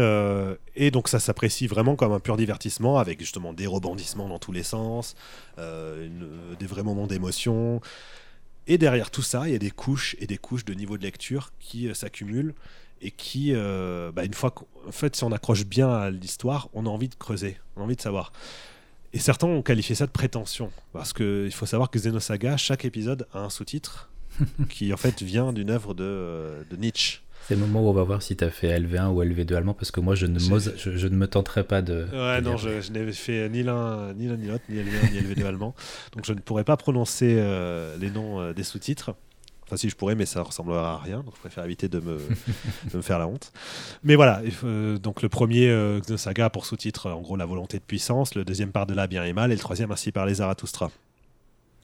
et, 0.76 0.90
donc 0.90 1.08
ça 1.08 1.18
s'apprécie 1.18 1.66
vraiment 1.66 1.96
comme 1.96 2.12
un 2.12 2.20
pur 2.20 2.36
divertissement 2.36 2.98
avec 2.98 3.18
justement 3.18 3.54
des 3.54 3.66
rebondissements 3.66 4.28
dans 4.28 4.38
tous 4.38 4.52
les 4.52 4.62
sens, 4.62 5.16
des 5.56 6.66
vrais 6.66 6.82
moments 6.82 7.06
d'émotion. 7.06 7.80
Et 8.66 8.78
derrière 8.78 9.10
tout 9.10 9.22
ça, 9.22 9.48
il 9.48 9.52
y 9.52 9.56
a 9.56 9.58
des 9.58 9.70
couches 9.70 10.16
et 10.18 10.26
des 10.26 10.38
couches 10.38 10.64
de 10.64 10.74
niveau 10.74 10.96
de 10.96 11.02
lecture 11.02 11.52
qui 11.58 11.88
euh, 11.88 11.94
s'accumulent 11.94 12.54
et 13.00 13.10
qui, 13.10 13.52
euh, 13.52 14.12
bah, 14.12 14.24
une 14.24 14.34
fois 14.34 14.52
qu'en 14.52 14.92
fait, 14.92 15.16
si 15.16 15.24
on 15.24 15.32
accroche 15.32 15.64
bien 15.66 15.90
à 15.90 16.10
l'histoire, 16.10 16.68
on 16.72 16.86
a 16.86 16.88
envie 16.88 17.08
de 17.08 17.16
creuser, 17.16 17.58
on 17.76 17.80
a 17.80 17.84
envie 17.84 17.96
de 17.96 18.00
savoir. 18.00 18.32
Et 19.12 19.18
certains 19.18 19.48
ont 19.48 19.62
qualifié 19.62 19.94
ça 19.94 20.06
de 20.06 20.12
prétention, 20.12 20.70
parce 20.92 21.12
qu'il 21.12 21.52
faut 21.52 21.66
savoir 21.66 21.90
que 21.90 21.98
Xenosaga, 21.98 22.56
chaque 22.56 22.84
épisode 22.84 23.26
a 23.34 23.40
un 23.40 23.50
sous-titre 23.50 24.10
qui 24.68 24.92
en 24.92 24.96
fait 24.96 25.20
vient 25.22 25.52
d'une 25.52 25.70
œuvre 25.70 25.94
de, 25.94 26.04
euh, 26.04 26.62
de 26.70 26.76
Nietzsche. 26.76 27.20
C'est 27.48 27.54
le 27.56 27.60
moment 27.60 27.82
où 27.82 27.88
on 27.88 27.92
va 27.92 28.04
voir 28.04 28.22
si 28.22 28.36
tu 28.36 28.44
as 28.44 28.50
fait 28.50 28.78
LV1 28.78 29.08
ou 29.08 29.22
LV2 29.22 29.54
allemand, 29.54 29.74
parce 29.74 29.90
que 29.90 30.00
moi, 30.00 30.14
je 30.14 30.26
ne, 30.26 30.38
je, 30.38 30.96
je 30.96 31.08
ne 31.08 31.16
me 31.16 31.26
tenterai 31.26 31.64
pas 31.64 31.82
de. 31.82 32.06
Ouais, 32.12 32.40
non, 32.40 32.56
je, 32.56 32.90
n'ai 32.92 33.12
fait 33.12 33.48
ni 33.48 33.62
l'un 33.62 34.12
ni 34.14 34.28
l'autre, 34.28 34.64
ni 34.68 34.76
LV1 34.76 35.12
ni 35.12 35.20
LV2 35.20 35.44
allemand. 35.44 35.74
Donc 36.14 36.24
je 36.24 36.32
ne 36.32 36.38
pourrais 36.38 36.64
pas 36.64 36.76
prononcer 36.76 37.34
euh, 37.38 37.96
les 37.98 38.10
noms 38.10 38.40
euh, 38.40 38.52
des 38.52 38.62
sous-titres. 38.62 39.14
Enfin, 39.64 39.76
si 39.76 39.90
je 39.90 39.96
pourrais, 39.96 40.14
mais 40.14 40.26
ça 40.26 40.42
ressemblera 40.42 40.94
à 40.94 40.98
rien. 40.98 41.20
Donc 41.22 41.34
je 41.34 41.40
préfère 41.40 41.64
éviter 41.64 41.88
de 41.88 41.98
me, 41.98 42.18
de 42.92 42.96
me 42.96 43.02
faire 43.02 43.18
la 43.18 43.26
honte. 43.26 43.52
Mais 44.04 44.14
voilà, 44.14 44.40
euh, 44.62 44.98
donc 44.98 45.20
le 45.22 45.28
premier 45.28 46.00
Saga 46.16 46.48
pour 46.48 46.64
sous-titre, 46.64 47.10
en 47.10 47.20
gros, 47.22 47.36
la 47.36 47.46
volonté 47.46 47.78
de 47.78 47.84
puissance. 47.84 48.36
Le 48.36 48.44
deuxième 48.44 48.70
par 48.70 48.86
de 48.86 48.94
là, 48.94 49.08
bien 49.08 49.24
et 49.24 49.32
mal. 49.32 49.50
Et 49.50 49.54
le 49.54 49.60
troisième, 49.60 49.90
ainsi 49.90 50.12
par 50.12 50.26
les 50.26 50.34
Zarathustra. 50.34 50.92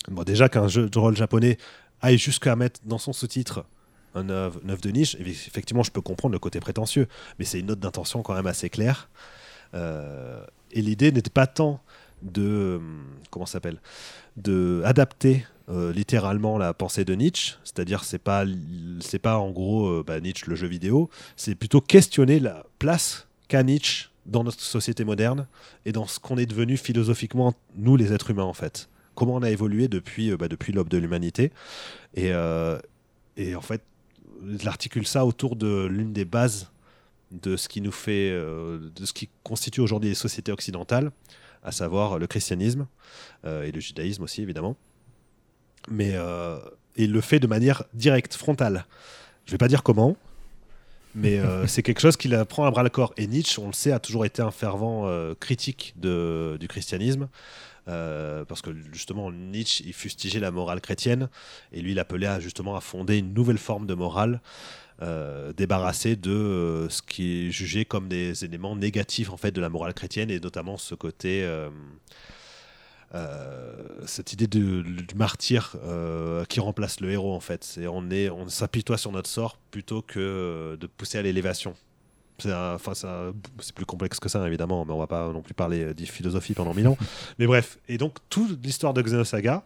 Bon, 0.08 0.22
déjà 0.22 0.48
qu'un 0.48 0.68
jeu 0.68 0.88
de 0.88 0.98
rôle 0.98 1.16
japonais 1.16 1.58
aille 2.00 2.18
jusqu'à 2.18 2.54
mettre 2.54 2.80
dans 2.84 2.98
son 2.98 3.12
sous-titre 3.12 3.64
un 4.18 4.76
de 4.76 4.90
niche. 4.90 5.16
Effectivement, 5.20 5.82
je 5.82 5.90
peux 5.90 6.00
comprendre 6.00 6.32
le 6.32 6.38
côté 6.38 6.60
prétentieux, 6.60 7.06
mais 7.38 7.44
c'est 7.44 7.60
une 7.60 7.66
note 7.66 7.80
d'intention 7.80 8.22
quand 8.22 8.34
même 8.34 8.46
assez 8.46 8.70
claire. 8.70 9.08
Euh, 9.74 10.42
et 10.72 10.82
l'idée 10.82 11.12
n'était 11.12 11.30
pas 11.30 11.46
tant 11.46 11.80
de 12.22 12.80
comment 13.30 13.46
s'appelle 13.46 13.80
de 14.36 14.82
adapter 14.84 15.46
euh, 15.68 15.92
littéralement 15.92 16.58
la 16.58 16.74
pensée 16.74 17.04
de 17.04 17.14
Nietzsche, 17.14 17.56
c'est-à-dire 17.64 18.04
c'est 18.04 18.18
pas 18.18 18.44
c'est 19.00 19.18
pas 19.18 19.38
en 19.38 19.50
gros 19.50 19.86
euh, 19.86 20.04
bah, 20.06 20.20
Nietzsche 20.20 20.46
le 20.48 20.56
jeu 20.56 20.66
vidéo, 20.66 21.10
c'est 21.36 21.54
plutôt 21.54 21.80
questionner 21.80 22.40
la 22.40 22.64
place 22.78 23.28
qu'a 23.48 23.62
Nietzsche 23.62 24.08
dans 24.26 24.44
notre 24.44 24.60
société 24.60 25.04
moderne 25.04 25.46
et 25.84 25.92
dans 25.92 26.06
ce 26.06 26.18
qu'on 26.18 26.38
est 26.38 26.46
devenu 26.46 26.76
philosophiquement 26.76 27.54
nous 27.76 27.96
les 27.96 28.12
êtres 28.12 28.30
humains 28.30 28.44
en 28.44 28.54
fait. 28.54 28.88
Comment 29.14 29.34
on 29.34 29.42
a 29.42 29.50
évolué 29.50 29.88
depuis 29.88 30.34
bah, 30.36 30.48
depuis 30.48 30.72
l'aube 30.72 30.88
de 30.88 30.98
l'humanité 30.98 31.52
et, 32.14 32.30
et 33.36 33.54
en 33.54 33.60
fait 33.60 33.82
l'articule 34.42 35.06
ça 35.06 35.24
autour 35.24 35.56
de 35.56 35.86
l'une 35.86 36.12
des 36.12 36.24
bases 36.24 36.70
de 37.30 37.56
ce 37.56 37.68
qui 37.68 37.80
nous 37.80 37.92
fait, 37.92 38.30
euh, 38.30 38.90
de 38.94 39.04
ce 39.04 39.12
qui 39.12 39.28
constitue 39.42 39.80
aujourd'hui 39.80 40.10
les 40.10 40.14
sociétés 40.14 40.52
occidentales, 40.52 41.10
à 41.62 41.72
savoir 41.72 42.18
le 42.18 42.26
christianisme 42.26 42.86
euh, 43.44 43.64
et 43.64 43.72
le 43.72 43.80
judaïsme 43.80 44.22
aussi 44.22 44.42
évidemment. 44.42 44.76
Mais 45.90 46.12
euh, 46.14 46.58
il 46.96 47.12
le 47.12 47.20
fait 47.20 47.40
de 47.40 47.46
manière 47.46 47.84
directe, 47.94 48.34
frontale. 48.34 48.86
Je 49.46 49.52
vais 49.52 49.58
pas 49.58 49.68
dire 49.68 49.82
comment, 49.82 50.16
mais 51.14 51.40
c'est 51.66 51.82
quelque 51.82 52.00
chose 52.00 52.16
qu'il 52.16 52.36
prend 52.46 52.64
à 52.64 52.70
bras 52.70 52.82
le 52.82 52.90
corps. 52.90 53.14
Et 53.16 53.26
Nietzsche, 53.26 53.60
on 53.60 53.68
le 53.68 53.72
sait, 53.72 53.92
a 53.92 53.98
toujours 53.98 54.24
été 54.24 54.42
un 54.42 54.50
fervent 54.50 55.10
critique 55.40 55.94
de, 55.96 56.56
du 56.60 56.68
christianisme. 56.68 57.28
Euh, 57.88 58.44
parce 58.44 58.60
que 58.60 58.70
justement 58.92 59.32
Nietzsche 59.32 59.82
il 59.86 59.94
fustigeait 59.94 60.40
la 60.40 60.50
morale 60.50 60.80
chrétienne 60.80 61.28
et 61.72 61.80
lui 61.80 61.92
il 61.92 61.98
appelait 61.98 62.26
à, 62.26 62.38
justement 62.38 62.76
à 62.76 62.80
fonder 62.80 63.16
une 63.16 63.32
nouvelle 63.32 63.56
forme 63.56 63.86
de 63.86 63.94
morale 63.94 64.42
euh, 65.00 65.54
débarrassée 65.54 66.16
de 66.16 66.30
euh, 66.30 66.88
ce 66.90 67.00
qui 67.00 67.46
est 67.46 67.50
jugé 67.50 67.86
comme 67.86 68.08
des 68.08 68.44
éléments 68.44 68.76
négatifs 68.76 69.30
en 69.30 69.38
fait 69.38 69.52
de 69.52 69.60
la 69.60 69.70
morale 69.70 69.94
chrétienne 69.94 70.30
et 70.30 70.38
notamment 70.38 70.76
ce 70.76 70.94
côté 70.94 71.48
cette 74.04 74.34
idée 74.34 74.46
de, 74.46 74.82
du 74.82 75.14
martyr 75.14 75.76
qui 76.48 76.60
remplace 76.60 77.00
le 77.00 77.10
héros 77.10 77.34
en 77.34 77.40
fait. 77.40 77.64
C'est 77.64 77.86
on 77.86 78.10
est 78.10 78.28
on 78.28 78.48
s'apitoie 78.48 78.98
sur 78.98 79.12
notre 79.12 79.30
sort 79.30 79.56
plutôt 79.70 80.02
que 80.02 80.76
de 80.78 80.86
pousser 80.86 81.16
à 81.16 81.22
l'élévation 81.22 81.74
c'est 82.38 83.74
plus 83.74 83.86
complexe 83.86 84.20
que 84.20 84.28
ça, 84.28 84.46
évidemment, 84.46 84.84
mais 84.84 84.92
on 84.92 84.98
va 84.98 85.06
pas 85.06 85.32
non 85.32 85.42
plus 85.42 85.54
parler 85.54 85.82
euh, 85.84 85.94
de 85.94 86.04
philosophie 86.04 86.54
pendant 86.54 86.74
mille 86.74 86.88
ans. 86.88 86.96
mais 87.38 87.46
bref, 87.46 87.78
et 87.88 87.98
donc 87.98 88.16
toute 88.28 88.64
l'histoire 88.64 88.94
de 88.94 89.02
Xenosaga, 89.02 89.64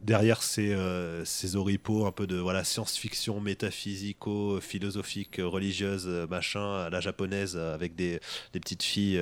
derrière 0.00 0.42
ces, 0.42 0.72
euh, 0.72 1.24
ces 1.24 1.56
oripeaux 1.56 2.06
un 2.06 2.12
peu 2.12 2.26
de 2.26 2.36
voilà, 2.36 2.64
science-fiction 2.64 3.40
métaphysico, 3.40 4.60
philosophique, 4.60 5.40
religieuse, 5.42 6.04
euh, 6.06 6.26
machin, 6.26 6.84
à 6.84 6.90
la 6.90 7.00
japonaise, 7.00 7.56
avec 7.56 7.94
des, 7.94 8.20
petites 8.52 8.82
filles 8.82 9.20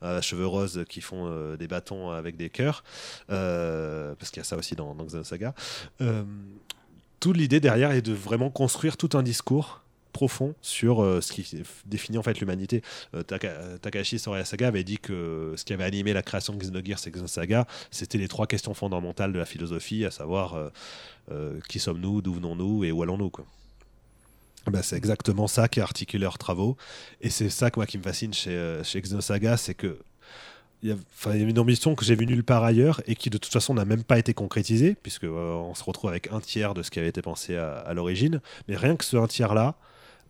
à 0.00 0.20
cheveux 0.20 0.46
roses 0.46 0.84
qui 0.88 1.00
font 1.00 1.56
des 1.56 1.66
bâtons 1.66 2.10
avec 2.10 2.36
des 2.36 2.50
cœurs, 2.50 2.84
parce 3.26 4.30
qu'il 4.30 4.38
y 4.38 4.40
a 4.40 4.44
ça 4.44 4.56
aussi 4.56 4.76
dans, 4.76 4.94
dans 4.94 5.04
Xenosaga. 5.04 5.54
toute 7.18 7.36
l'idée 7.36 7.58
derrière 7.58 7.90
est 7.90 8.02
de 8.02 8.12
vraiment 8.12 8.50
construire 8.50 8.96
tout 8.96 9.10
un 9.14 9.22
discours 9.24 9.82
profond 10.16 10.54
sur 10.62 11.02
euh, 11.02 11.20
ce 11.20 11.30
qui 11.30 11.62
définit 11.84 12.16
en 12.16 12.22
fait 12.22 12.40
l'humanité. 12.40 12.80
Euh, 13.14 13.22
Takashi 13.22 14.18
Saga 14.18 14.66
avait 14.66 14.82
dit 14.82 14.96
que 14.96 15.52
ce 15.56 15.64
qui 15.66 15.74
avait 15.74 15.84
animé 15.84 16.14
la 16.14 16.22
création 16.22 16.54
de 16.54 16.58
Xenogears 16.58 17.06
et 17.06 17.10
Xenosaga, 17.10 17.66
c'était 17.90 18.16
les 18.16 18.26
trois 18.26 18.46
questions 18.46 18.72
fondamentales 18.72 19.34
de 19.34 19.38
la 19.38 19.44
philosophie, 19.44 20.06
à 20.06 20.10
savoir 20.10 20.70
euh, 21.30 21.60
qui 21.68 21.78
sommes-nous, 21.78 22.22
d'où 22.22 22.32
venons-nous 22.32 22.84
et 22.84 22.92
où 22.92 23.02
allons-nous. 23.02 23.30
Ben, 24.68 24.80
c'est 24.82 24.96
exactement 24.96 25.48
ça 25.48 25.68
qui 25.68 25.80
a 25.80 25.82
articulé 25.82 26.22
leurs 26.22 26.38
travaux. 26.38 26.78
Et 27.20 27.28
c'est 27.28 27.50
ça 27.50 27.70
qui 27.70 27.98
me 27.98 28.02
fascine 28.02 28.32
chez, 28.32 28.80
chez 28.84 29.02
Xenosaga, 29.02 29.58
c'est 29.58 29.74
que 29.74 29.98
il 30.82 30.90
y, 30.90 30.92
a, 30.92 31.34
une 31.34 31.58
ambition 31.58 31.94
que 31.94 32.04
j'ai 32.06 32.14
vue 32.14 32.26
nulle 32.26 32.44
part 32.44 32.64
ailleurs 32.64 33.02
et 33.06 33.16
qui 33.16 33.28
de 33.28 33.36
toute 33.36 33.52
façon 33.52 33.74
n'a 33.74 33.84
même 33.84 34.04
pas 34.04 34.18
été 34.18 34.32
concrétisée, 34.32 34.96
puisque 35.02 35.24
on 35.24 35.74
se 35.74 35.84
retrouve 35.84 36.08
avec 36.08 36.32
un 36.32 36.40
tiers 36.40 36.72
de 36.72 36.82
ce 36.82 36.90
qui 36.90 36.98
avait 37.00 37.08
été 37.08 37.20
pensé 37.20 37.56
à 37.56 37.92
l'origine. 37.92 38.40
Mais 38.66 38.76
rien 38.76 38.96
que 38.96 39.04
ce 39.04 39.16
un 39.16 39.26
tiers-là, 39.26 39.76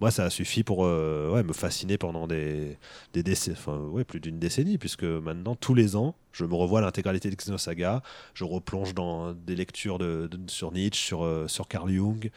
moi, 0.01 0.11
ça 0.11 0.25
a 0.25 0.31
suffi 0.31 0.63
pour 0.63 0.79
ouais, 0.79 1.43
me 1.43 1.53
fasciner 1.53 1.99
pendant 1.99 2.27
des, 2.27 2.77
des 3.13 3.23
décennies, 3.23 3.57
enfin, 3.59 3.79
ouais, 3.79 4.05
plus 4.05 4.21
d'une 4.21 4.39
décennie, 4.39 4.79
puisque 4.79 5.05
maintenant, 5.05 5.55
tous 5.55 5.75
les 5.75 5.97
ans, 5.97 6.15
je 6.33 6.45
me 6.45 6.55
revois 6.55 6.81
l'intégralité 6.81 7.31
de 7.31 7.37
Xenosaga, 7.37 8.03
je 8.35 8.45
replonge 8.45 8.95
dans 8.95 9.33
des 9.33 9.55
lectures 9.55 9.99
de, 9.99 10.29
sur 10.49 10.73
Nietzsche, 10.73 11.07
sur, 11.07 11.45
sur 11.47 11.69
Carl 11.69 11.91
Jung, 11.91 12.31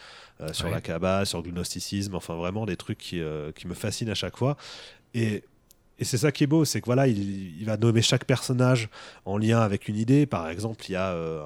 sur 0.53 0.69
la 0.69 0.81
Kabbale, 0.81 1.25
sur 1.25 1.41
le 1.41 1.51
gnosticisme, 1.51 2.15
enfin 2.15 2.35
vraiment 2.35 2.65
des 2.65 2.77
trucs 2.77 2.97
qui, 2.97 3.21
qui 3.55 3.67
me 3.67 3.73
fascinent 3.73 4.09
à 4.09 4.15
chaque 4.15 4.37
fois. 4.37 4.55
Et 5.13 5.43
et 5.99 6.05
c'est 6.05 6.17
ça 6.17 6.31
qui 6.31 6.45
est 6.45 6.47
beau, 6.47 6.63
c'est 6.63 6.79
que 6.79 6.85
voilà, 6.85 7.07
il, 7.07 7.63
va 7.65 7.75
nommer 7.75 8.01
chaque 8.01 8.23
personnage 8.23 8.89
en 9.25 9.37
lien 9.37 9.59
avec 9.59 9.89
une 9.89 9.97
idée. 9.97 10.25
Par 10.25 10.49
exemple, 10.49 10.85
il 10.87 10.93
y 10.93 10.95
a 10.95 11.09
euh, 11.09 11.43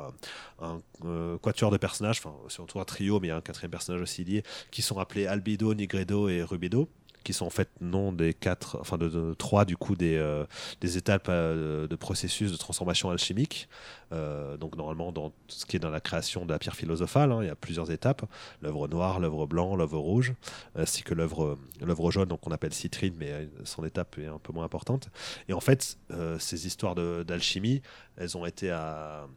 un 0.61 0.79
euh, 1.05 1.37
quatuor 1.39 1.71
de 1.71 1.77
personnages, 1.77 2.21
enfin 2.23 2.35
surtout 2.49 2.79
un 2.79 2.85
trio, 2.85 3.19
mais 3.19 3.27
il 3.27 3.29
y 3.29 3.33
a 3.33 3.37
un 3.37 3.41
quatrième 3.41 3.71
personnage 3.71 4.01
aussi 4.01 4.23
lié, 4.23 4.43
qui 4.69 4.83
sont 4.83 4.99
appelés 4.99 5.25
Albedo, 5.25 5.73
Nigredo 5.73 6.29
et 6.29 6.43
Rubedo 6.43 6.87
qui 7.23 7.33
sont 7.33 7.45
en 7.45 7.49
fait 7.49 7.69
non 7.81 8.11
des 8.11 8.33
quatre, 8.33 8.77
enfin 8.79 8.97
de, 8.97 9.33
trois 9.33 9.65
du 9.65 9.77
coup 9.77 9.95
des, 9.95 10.15
euh, 10.17 10.45
des 10.81 10.97
étapes 10.97 11.27
euh, 11.29 11.87
de 11.87 11.95
processus 11.95 12.51
de 12.51 12.57
transformation 12.57 13.09
alchimique. 13.09 13.69
Euh, 14.11 14.57
donc 14.57 14.75
normalement 14.75 15.11
dans 15.11 15.33
ce 15.47 15.65
qui 15.65 15.77
est 15.77 15.79
dans 15.79 15.89
la 15.89 16.01
création 16.01 16.45
de 16.45 16.51
la 16.51 16.59
pierre 16.59 16.75
philosophale, 16.75 17.31
hein, 17.31 17.39
il 17.41 17.47
y 17.47 17.49
a 17.49 17.55
plusieurs 17.55 17.91
étapes 17.91 18.23
l'œuvre 18.61 18.87
noire, 18.87 19.19
l'œuvre 19.19 19.47
blanc, 19.47 19.75
l'œuvre 19.75 19.97
rouge, 19.97 20.33
ainsi 20.75 21.03
que 21.03 21.13
l'œuvre 21.13 21.57
l'œuvre 21.81 22.11
jaune, 22.11 22.29
donc 22.29 22.45
on 22.45 22.51
appelle 22.51 22.73
citrine, 22.73 23.15
mais 23.17 23.49
son 23.63 23.85
étape 23.85 24.17
est 24.17 24.27
un 24.27 24.39
peu 24.39 24.53
moins 24.53 24.65
importante. 24.65 25.09
Et 25.47 25.53
en 25.53 25.59
fait, 25.59 25.97
ces 26.39 26.67
histoires 26.67 26.95
d'alchimie, 26.95 27.81
elles 28.17 28.37
ont 28.37 28.45
été 28.45 28.71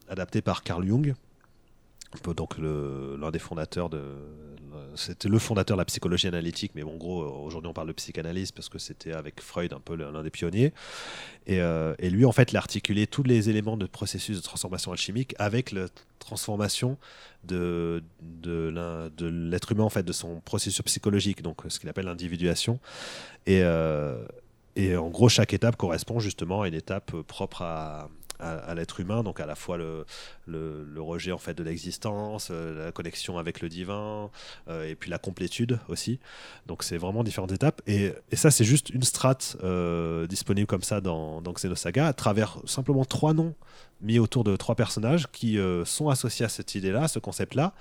adaptées 0.08 0.42
par 0.42 0.62
Carl 0.62 0.86
Jung 0.86 1.14
donc 2.34 2.58
l'un 2.58 3.30
des 3.30 3.38
fondateurs 3.38 3.88
de 3.88 4.02
c'était 4.96 5.28
le 5.28 5.38
fondateur 5.38 5.76
de 5.76 5.80
la 5.80 5.84
psychologie 5.84 6.26
analytique 6.26 6.72
mais 6.74 6.82
en 6.82 6.96
gros 6.96 7.22
aujourd'hui 7.24 7.68
on 7.68 7.72
parle 7.72 7.88
de 7.88 7.92
psychanalyse 7.92 8.52
parce 8.52 8.68
que 8.68 8.78
c'était 8.78 9.12
avec 9.12 9.40
Freud 9.40 9.72
un 9.72 9.80
peu 9.80 9.94
l'un 9.94 10.22
des 10.22 10.30
pionniers. 10.30 10.72
Et, 11.46 11.60
euh, 11.60 11.94
et, 11.98 12.10
lui 12.10 12.24
en 12.24 12.32
fait 12.32 12.52
il 12.52 12.56
articulé 12.56 13.06
tous 13.06 13.22
les 13.22 13.48
éléments 13.50 13.76
de 13.76 13.86
processus 13.86 14.36
de 14.36 14.42
transformation 14.42 14.92
alchimique 14.92 15.34
avec 15.38 15.72
la 15.72 15.86
transformation 16.18 16.98
de, 17.44 18.02
de 18.20 19.26
l'être 19.26 19.72
humain 19.72 19.84
en 19.84 19.90
fait 19.90 20.02
de 20.02 20.12
son 20.12 20.40
processus 20.40 20.82
psychologique 20.82 21.42
donc 21.42 21.62
ce 21.68 21.78
qu'il 21.78 21.88
appelle 21.88 22.06
l'individuation. 22.06 22.80
Et, 23.46 23.60
euh, 23.62 24.24
et 24.74 24.96
en 24.96 25.08
gros 25.08 25.28
chaque 25.28 25.54
étape 25.54 25.76
correspond 25.76 26.18
justement 26.20 26.62
à 26.62 26.68
une 26.68 26.74
étape 26.74 27.12
propre 27.22 27.62
à, 27.62 28.08
à, 28.38 28.74
l'être 28.74 29.00
humain, 29.00 29.22
donc 29.22 29.40
à 29.40 29.46
la 29.46 29.54
fois 29.54 29.76
le, 29.76 30.04
le, 30.46 31.00
rejet 31.00 31.32
en 31.32 31.38
fait 31.38 31.54
de 31.54 31.62
l'existence, 31.62 32.48
euh, 32.50 32.86
la 32.86 32.92
connexion 32.92 33.38
avec 33.38 33.60
le 33.60 33.68
divin, 33.68 34.30
euh, 34.68 34.88
et 34.88 34.94
puis 34.94 35.10
la 35.10 35.18
complétude 35.18 35.78
aussi. 35.88 36.18
Donc 36.66 36.82
c'est 36.82 36.96
vraiment 36.96 37.24
différentes 37.24 37.52
étapes. 37.52 37.82
Et, 37.86 38.12
et 38.30 38.36
ça, 38.36 38.50
c'est 38.50 38.64
juste 38.64 38.90
une 38.90 39.02
strate 39.02 39.56
euh, 39.62 40.26
disponible 40.26 40.66
comme 40.66 40.82
ça 40.82 41.00
dans, 41.00 41.40
dans 41.40 41.52
Xenosaga, 41.52 42.06
à 42.06 42.12
travers 42.12 42.58
simplement 42.64 43.04
trois 43.04 43.34
noms 43.34 43.54
mis 44.00 44.18
autour 44.18 44.44
de 44.44 44.56
trois 44.56 44.74
personnages 44.74 45.26
qui 45.32 45.58
sont 45.86 46.10
associés 46.10 46.44
à 46.44 46.50
cette 46.50 46.74
idée-là, 46.74 47.08
ce 47.08 47.18
concept-là. 47.18 47.72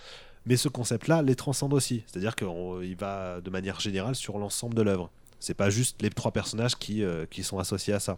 Mais 0.46 0.56
ce 0.56 0.70
concept-là 0.70 1.22
les 1.22 1.36
transcende 1.36 1.74
aussi. 1.74 2.04
C'est-à-dire 2.08 2.36
qu'il 2.36 2.96
va 2.98 3.42
de 3.42 3.50
manière 3.50 3.82
générale 3.82 4.16
sur 4.16 4.38
l'ensemble 4.38 4.76
de 4.76 4.82
l'œuvre. 4.82 5.12
C'est 5.42 5.56
pas 5.56 5.70
juste 5.70 6.02
les 6.02 6.10
trois 6.10 6.32
personnages 6.32 6.78
qui, 6.78 7.04
qui 7.30 7.44
sont 7.44 7.60
associés 7.60 7.94
à 7.94 8.00
ça. 8.00 8.18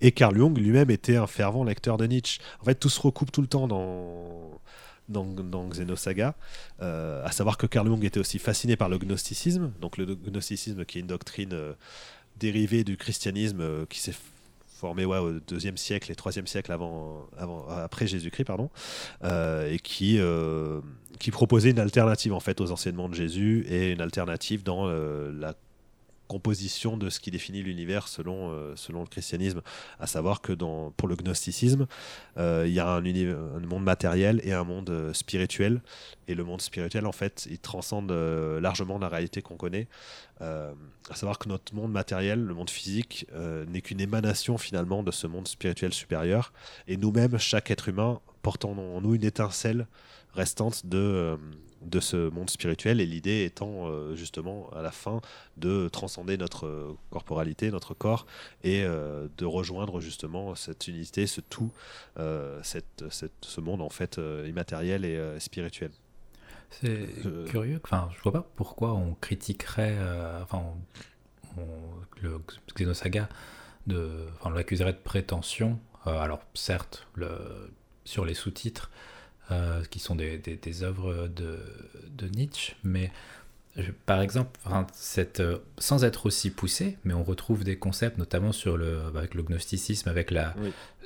Et 0.00 0.12
Carl 0.12 0.36
Jung 0.36 0.56
lui-même 0.56 0.90
était 0.90 1.16
un 1.16 1.26
fervent 1.26 1.64
lecteur 1.64 1.96
de 1.96 2.06
Nietzsche. 2.06 2.40
En 2.60 2.64
fait, 2.64 2.74
tout 2.74 2.88
se 2.88 3.00
recoupe 3.00 3.32
tout 3.32 3.42
le 3.42 3.48
temps 3.48 3.66
dans, 3.66 4.60
dans, 5.08 5.24
dans 5.24 5.68
Xenosaga, 5.68 6.34
euh, 6.82 7.24
à 7.24 7.32
savoir 7.32 7.56
que 7.56 7.66
Carl 7.66 7.86
Jung 7.86 8.04
était 8.04 8.20
aussi 8.20 8.38
fasciné 8.38 8.76
par 8.76 8.88
le 8.88 8.98
gnosticisme, 8.98 9.72
donc 9.80 9.96
le 9.96 10.06
gnosticisme 10.06 10.84
qui 10.84 10.98
est 10.98 11.00
une 11.00 11.06
doctrine 11.06 11.52
euh, 11.52 11.72
dérivée 12.36 12.84
du 12.84 12.96
christianisme 12.96 13.60
euh, 13.60 13.86
qui 13.88 14.00
s'est 14.00 14.14
formé 14.66 15.04
ouais, 15.04 15.18
au 15.18 15.40
deuxième 15.40 15.76
siècle 15.76 16.12
et 16.12 16.14
troisième 16.14 16.46
siècle 16.46 16.70
avant, 16.70 17.26
avant, 17.36 17.66
après 17.68 18.06
Jésus-Christ, 18.06 18.44
pardon, 18.44 18.70
et 19.24 19.80
qui, 19.82 20.20
qui 21.18 21.30
proposait 21.32 21.70
une 21.70 21.80
alternative 21.80 22.32
en 22.32 22.38
fait 22.38 22.60
aux 22.60 22.70
enseignements 22.70 23.08
de 23.08 23.14
Jésus 23.16 23.66
et 23.68 23.90
une 23.90 24.00
alternative 24.00 24.62
dans 24.62 24.86
la 24.86 25.54
composition 26.28 26.96
de 26.96 27.10
ce 27.10 27.18
qui 27.18 27.32
définit 27.32 27.62
l'univers 27.62 28.06
selon, 28.06 28.52
euh, 28.52 28.76
selon 28.76 29.00
le 29.00 29.06
christianisme, 29.06 29.62
à 29.98 30.06
savoir 30.06 30.40
que 30.40 30.52
pour 30.52 31.08
le 31.08 31.16
gnosticisme, 31.16 31.86
euh, 32.36 32.64
il 32.66 32.72
y 32.72 32.78
a 32.78 32.88
un, 32.88 33.00
monde 33.66 33.82
matériel 33.82 34.40
et 34.44 34.52
un 34.52 34.64
monde 34.64 34.90
euh, 34.90 35.12
spirituel. 35.12 35.82
Et 36.28 36.34
le 36.34 36.44
monde 36.44 36.60
spirituel, 36.60 37.06
en 37.06 37.12
fait, 37.12 37.48
il 37.50 37.58
transcende 37.58 38.12
largement 38.12 38.98
la 38.98 39.08
réalité 39.08 39.40
qu'on 39.40 39.56
connaît. 39.56 39.88
à 40.40 41.14
savoir 41.14 41.38
que 41.38 41.48
notre 41.48 41.74
monde 41.74 41.90
matériel, 41.90 42.44
le 42.44 42.52
monde 42.52 42.68
physique, 42.68 43.26
n'est 43.66 43.80
qu'une 43.80 44.00
émanation 44.00 44.58
finalement 44.58 45.02
de 45.02 45.10
ce 45.10 45.26
monde 45.26 45.48
spirituel 45.48 45.94
supérieur. 45.94 46.52
Et 46.86 46.98
nous-mêmes, 46.98 47.38
chaque 47.38 47.70
être 47.70 47.88
humain, 47.88 48.20
portant 48.42 48.72
en 48.72 49.00
nous 49.00 49.14
une 49.14 49.24
étincelle 49.24 49.86
restante 50.34 50.84
de 50.84 51.38
de 51.82 52.00
ce 52.00 52.28
monde 52.30 52.50
spirituel 52.50 53.00
et 53.00 53.06
l'idée 53.06 53.44
étant 53.44 53.86
euh, 53.86 54.14
justement 54.14 54.70
à 54.74 54.82
la 54.82 54.90
fin 54.90 55.20
de 55.56 55.88
transcender 55.88 56.36
notre 56.36 56.66
euh, 56.66 56.96
corporalité, 57.10 57.70
notre 57.70 57.94
corps 57.94 58.26
et 58.64 58.82
euh, 58.84 59.28
de 59.36 59.44
rejoindre 59.44 60.00
justement 60.00 60.54
cette 60.54 60.88
unité, 60.88 61.26
ce 61.26 61.40
tout, 61.40 61.70
cette, 62.62 63.04
ce 63.08 63.60
monde 63.60 63.80
en 63.80 63.90
fait 63.90 64.20
immatériel 64.46 65.04
et 65.04 65.40
spirituel. 65.40 65.90
C'est 66.70 67.08
curieux, 67.46 67.80
enfin 67.84 68.10
je 68.14 68.22
vois 68.22 68.32
pas 68.32 68.46
pourquoi 68.56 68.92
on 68.92 69.14
critiquerait, 69.14 69.96
enfin 70.42 70.62
le 72.20 72.40
Xenosaga, 72.74 73.28
de, 73.86 74.26
enfin, 74.34 74.50
on 74.50 74.54
l'accuserait 74.54 74.92
de 74.92 74.98
prétention, 74.98 75.78
alors 76.04 76.40
certes 76.54 77.06
le, 77.14 77.30
sur 78.04 78.24
les 78.24 78.34
sous-titres, 78.34 78.90
euh, 79.50 79.82
qui 79.90 79.98
sont 79.98 80.14
des, 80.14 80.38
des, 80.38 80.82
œuvres 80.82 81.28
de, 81.28 81.58
de, 82.10 82.28
Nietzsche, 82.28 82.74
mais 82.84 83.10
par 84.06 84.22
exemple, 84.22 84.58
cette, 84.92 85.40
euh, 85.40 85.58
sans 85.78 86.04
être 86.04 86.26
aussi 86.26 86.50
poussé, 86.50 86.96
mais 87.04 87.14
on 87.14 87.22
retrouve 87.22 87.64
des 87.64 87.76
concepts, 87.76 88.18
notamment 88.18 88.52
sur 88.52 88.76
le, 88.76 88.98
avec 89.14 89.34
le 89.34 89.42
gnosticisme, 89.42 90.08
avec 90.08 90.30
la, 90.30 90.54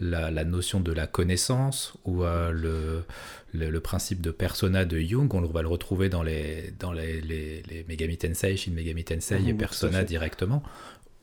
la, 0.01 0.44
notion 0.44 0.81
de 0.81 0.93
la 0.93 1.06
connaissance, 1.06 1.94
ou 2.05 2.24
euh, 2.24 2.51
le, 2.51 3.05
le, 3.52 3.81
principe 3.81 4.20
de 4.20 4.31
persona 4.31 4.85
de 4.85 4.98
Jung, 4.98 5.32
on 5.35 5.40
va 5.43 5.62
le 5.62 5.69
retrouver 5.69 6.09
dans 6.09 6.23
les, 6.23 6.73
dans 6.78 6.93
les, 6.93 7.20
les, 7.20 7.62
les 7.69 7.85
Megami 7.89 8.16
Tensei, 8.16 8.56
Shin 8.56 8.73
Megami 8.73 9.05
Tensei 9.05 9.43
et 9.47 9.55
Persona 9.55 10.05
directement. 10.05 10.62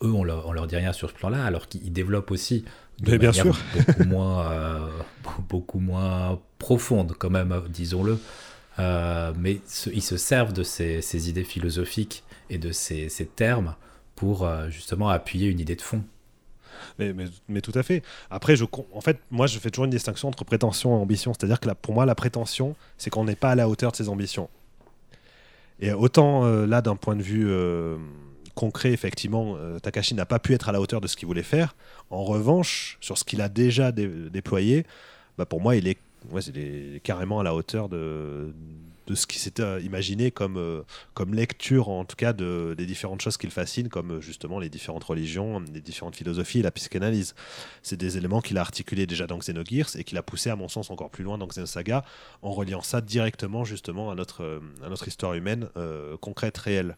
Eux, 0.02 0.14
on 0.14 0.24
leur, 0.24 0.48
on 0.48 0.54
leur 0.54 0.68
dit 0.68 0.76
rien 0.76 0.94
sur 0.94 1.10
ce 1.10 1.16
plan-là, 1.16 1.44
alors 1.46 1.68
qu'ils 1.68 1.91
développent 1.91 2.32
aussi 2.32 2.64
de 3.01 3.17
bien 3.17 3.31
sûr. 3.31 3.57
beaucoup 3.76 4.03
moins, 4.03 4.51
euh, 4.51 4.88
beaucoup 5.49 5.80
moins 5.80 6.39
profonde 6.57 7.13
quand 7.17 7.30
même, 7.30 7.61
disons-le. 7.69 8.19
Euh, 8.80 9.34
mais 9.38 9.59
ils 9.91 10.01
se 10.01 10.17
servent 10.17 10.53
de 10.53 10.63
ces, 10.63 11.30
idées 11.30 11.43
philosophiques 11.43 12.23
et 12.49 12.57
de 12.57 12.71
ces, 12.71 13.09
termes 13.35 13.76
pour 14.15 14.45
euh, 14.45 14.69
justement 14.69 15.09
appuyer 15.09 15.49
une 15.49 15.59
idée 15.59 15.76
de 15.76 15.81
fond. 15.81 16.03
Mais, 16.97 17.13
mais, 17.49 17.61
tout 17.61 17.73
à 17.76 17.84
fait. 17.84 18.03
Après, 18.30 18.55
je, 18.55 18.63
en 18.93 19.01
fait, 19.01 19.19
moi, 19.31 19.47
je 19.47 19.59
fais 19.59 19.69
toujours 19.69 19.85
une 19.85 19.91
distinction 19.91 20.30
entre 20.30 20.45
prétention 20.45 20.97
et 20.97 21.01
ambition. 21.01 21.34
C'est-à-dire 21.34 21.59
que 21.59 21.69
pour 21.73 21.93
moi, 21.93 22.05
la 22.05 22.15
prétention, 22.15 22.76
c'est 22.97 23.09
qu'on 23.09 23.26
n'est 23.26 23.35
pas 23.35 23.51
à 23.51 23.55
la 23.55 23.67
hauteur 23.67 23.91
de 23.91 23.97
ses 23.97 24.07
ambitions. 24.07 24.49
Et 25.81 25.91
autant 25.91 26.45
là, 26.65 26.81
d'un 26.81 26.95
point 26.95 27.15
de 27.15 27.21
vue 27.21 27.49
concret, 28.60 28.91
effectivement, 28.91 29.56
euh, 29.57 29.80
Takashi 29.80 30.15
n'a 30.15 30.26
pas 30.26 30.38
pu 30.38 30.53
être 30.53 30.68
à 30.68 30.73
la 30.73 30.81
hauteur 30.81 30.99
de 30.99 31.07
ce 31.07 31.15
qu'il 31.15 31.27
voulait 31.27 31.44
faire. 31.44 31.77
En 32.10 32.26
revanche, 32.26 32.98
sur 32.99 33.18
ce 33.18 33.23
qu'il 33.23 33.40
a 33.40 33.48
déjà 33.48 33.94
déployé, 33.94 34.86
bah 35.38 35.45
pour 35.45 35.61
moi, 35.61 35.77
il 35.77 35.88
est, 35.88 35.98
carrément 37.02 37.40
à 37.40 37.44
la 37.44 37.56
hauteur 37.56 37.88
de, 37.88 38.52
ce 39.14 39.26
qui 39.27 39.40
s'était 39.40 39.64
euh, 39.64 39.80
imaginé 39.80 40.30
comme, 40.30 40.57
euh, 40.57 40.81
comme 41.14 41.34
lecture, 41.34 41.88
en 41.88 42.03
tout 42.03 42.18
cas, 42.18 42.34
de, 42.34 42.76
des 42.77 42.86
différentes 42.86 43.22
choses 43.22 43.38
qu'il 43.38 43.49
fascine, 43.49 43.88
comme 43.88 44.19
justement 44.19 44.60
les 44.60 44.68
différentes 44.68 45.06
religions, 45.06 45.64
les 45.73 45.80
différentes 45.80 46.18
philosophies 46.18 46.61
la 46.61 46.72
psychanalyse. 46.72 47.36
C'est 47.81 47.95
des 47.95 48.18
éléments 48.18 48.41
qu'il 48.41 48.57
a 48.57 48.61
articulés 48.61 49.07
déjà 49.07 49.26
dans 49.26 49.38
Xenogears 49.38 49.95
et 49.95 50.03
qu'il 50.03 50.18
a 50.18 50.22
poussé, 50.22 50.49
à 50.49 50.57
mon 50.57 50.68
sens, 50.68 50.91
encore 50.91 51.11
plus 51.11 51.23
loin 51.23 51.38
dans 51.38 51.48
Xenosaga, 51.48 52.03
en 52.41 52.52
reliant 52.52 52.81
ça 52.81 52.99
directement, 52.99 53.64
justement, 53.64 54.11
à 54.11 54.15
notre 54.15 55.07
histoire 55.07 55.34
humaine 55.34 55.69
concrète, 56.19 56.57
réelle. 56.57 56.98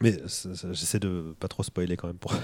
Mais 0.00 0.16
j'essaie 0.72 0.98
de 0.98 1.34
pas 1.38 1.48
trop 1.48 1.62
spoiler 1.62 1.96
quand 1.96 2.08
même. 2.08 2.18
Pour... 2.18 2.34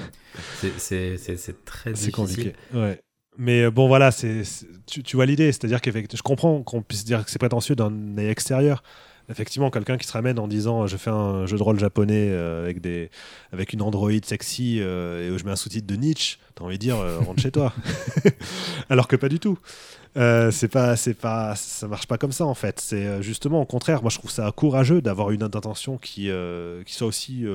c'est 0.78 1.64
très 1.64 1.93
difficile. 1.93 2.12
compliqué. 2.12 2.52
Ouais. 2.74 3.01
Mais 3.39 3.62
euh, 3.62 3.70
bon, 3.70 3.89
voilà, 3.89 4.10
c'est 4.10 4.43
tu, 4.86 5.02
tu, 5.02 5.16
vois 5.16 5.27
l'idée. 5.27 5.52
C'est-à-dire 5.52 5.81
que 5.81 5.90
je 5.90 6.22
comprends 6.22 6.62
qu'on 6.62 6.82
puisse 6.82 7.05
dire 7.05 7.24
que 7.24 7.31
c'est 7.31 7.39
prétentieux 7.39 7.74
d'un 7.74 8.18
œil 8.18 8.28
extérieur. 8.28 8.82
Effectivement, 9.31 9.70
quelqu'un 9.70 9.97
qui 9.97 10.09
se 10.09 10.12
ramène 10.12 10.40
en 10.40 10.48
disant 10.48 10.89
je 10.89 10.97
fais 10.97 11.10
un 11.10 11.47
jeu 11.47 11.56
de 11.56 11.62
rôle 11.62 11.78
japonais 11.78 12.31
euh, 12.31 12.64
avec, 12.64 12.81
des, 12.81 13.10
avec 13.52 13.72
une 13.72 13.81
Android 13.81 14.10
sexy 14.24 14.78
euh, 14.81 15.28
et 15.28 15.31
où 15.31 15.39
je 15.39 15.44
mets 15.44 15.52
un 15.52 15.56
sous-titre 15.56 15.86
de 15.86 15.94
Nietzsche, 15.94 16.39
t'as 16.56 16.64
envie 16.64 16.78
de 16.78 16.81
dire 16.81 16.98
euh, 16.98 17.20
rentre 17.20 17.40
chez 17.40 17.52
toi. 17.52 17.72
Alors 18.90 19.06
que 19.06 19.14
pas 19.14 19.28
du 19.28 19.39
tout. 19.39 19.56
C'est 20.15 20.69
pas, 20.69 20.97
c'est 20.97 21.15
pas, 21.15 21.55
ça 21.57 21.89
marche 21.89 22.07
pas 22.07 22.19
comme 22.19 22.32
ça 22.32 22.45
en 22.47 22.55
fait. 22.55 22.81
C'est 22.81 23.23
justement 23.23 23.61
au 23.62 23.66
contraire. 23.66 24.03
Moi, 24.03 24.11
je 24.11 24.19
trouve 24.19 24.31
ça 24.31 24.51
courageux 24.53 25.01
d'avoir 25.01 25.31
une 25.31 25.43
intention 25.43 25.99
qui, 25.99 26.31
qui 26.87 26.95
soit 26.95 27.07
aussi 27.07 27.47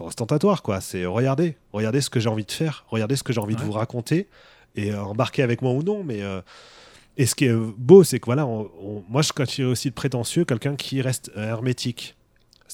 ostentatoire 0.00 0.62
quoi. 0.62 0.80
C'est 0.80 1.04
regardez, 1.04 1.56
regardez 1.72 2.00
ce 2.00 2.10
que 2.10 2.20
j'ai 2.20 2.28
envie 2.28 2.44
de 2.44 2.52
faire, 2.52 2.84
regardez 2.88 3.16
ce 3.16 3.22
que 3.22 3.32
j'ai 3.32 3.40
envie 3.40 3.56
de 3.56 3.62
vous 3.62 3.72
raconter 3.72 4.28
et 4.74 4.94
embarquer 4.94 5.42
avec 5.42 5.62
moi 5.62 5.72
ou 5.72 5.82
non, 5.82 6.04
mais 6.04 6.20
et 7.16 7.24
ce 7.24 7.34
qui 7.34 7.46
est 7.46 7.54
beau, 7.54 8.04
c'est 8.04 8.20
que 8.20 8.26
voilà, 8.26 8.46
moi 9.08 9.22
je 9.22 9.32
qualifierais 9.32 9.70
aussi 9.70 9.88
de 9.88 9.94
prétentieux 9.94 10.44
quelqu'un 10.44 10.76
qui 10.76 11.00
reste 11.00 11.30
hermétique. 11.34 12.14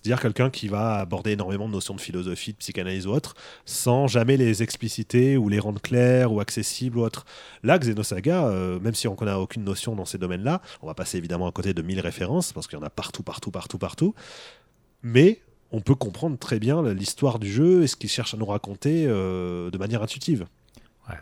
C'est-à-dire 0.02 0.20
quelqu'un 0.20 0.50
qui 0.50 0.66
va 0.66 0.96
aborder 0.96 1.32
énormément 1.32 1.68
de 1.68 1.72
notions 1.72 1.94
de 1.94 2.00
philosophie, 2.00 2.52
de 2.52 2.56
psychanalyse 2.56 3.06
ou 3.06 3.10
autre, 3.10 3.34
sans 3.66 4.08
jamais 4.08 4.36
les 4.36 4.62
expliciter 4.62 5.36
ou 5.36 5.48
les 5.48 5.60
rendre 5.60 5.80
claires 5.80 6.32
ou 6.32 6.40
accessibles 6.40 6.98
ou 6.98 7.02
autre. 7.02 7.24
Là, 7.62 7.78
Xenosaga, 7.78 8.46
euh, 8.46 8.80
même 8.80 8.94
si 8.94 9.06
on 9.06 9.14
n'a 9.14 9.38
aucune 9.38 9.62
notion 9.62 9.94
dans 9.94 10.04
ces 10.04 10.18
domaines-là, 10.18 10.60
on 10.82 10.88
va 10.88 10.94
passer 10.94 11.18
évidemment 11.18 11.46
à 11.46 11.52
côté 11.52 11.72
de 11.72 11.82
mille 11.82 12.00
références, 12.00 12.52
parce 12.52 12.66
qu'il 12.66 12.76
y 12.78 12.82
en 12.82 12.84
a 12.84 12.90
partout, 12.90 13.22
partout, 13.22 13.52
partout, 13.52 13.78
partout. 13.78 14.14
Mais 15.04 15.40
on 15.70 15.80
peut 15.80 15.94
comprendre 15.94 16.36
très 16.36 16.58
bien 16.58 16.82
l'histoire 16.92 17.38
du 17.38 17.50
jeu 17.50 17.84
et 17.84 17.86
ce 17.86 17.94
qu'il 17.94 18.10
cherche 18.10 18.34
à 18.34 18.36
nous 18.36 18.46
raconter 18.46 19.06
euh, 19.06 19.70
de 19.70 19.78
manière 19.78 20.02
intuitive. 20.02 20.46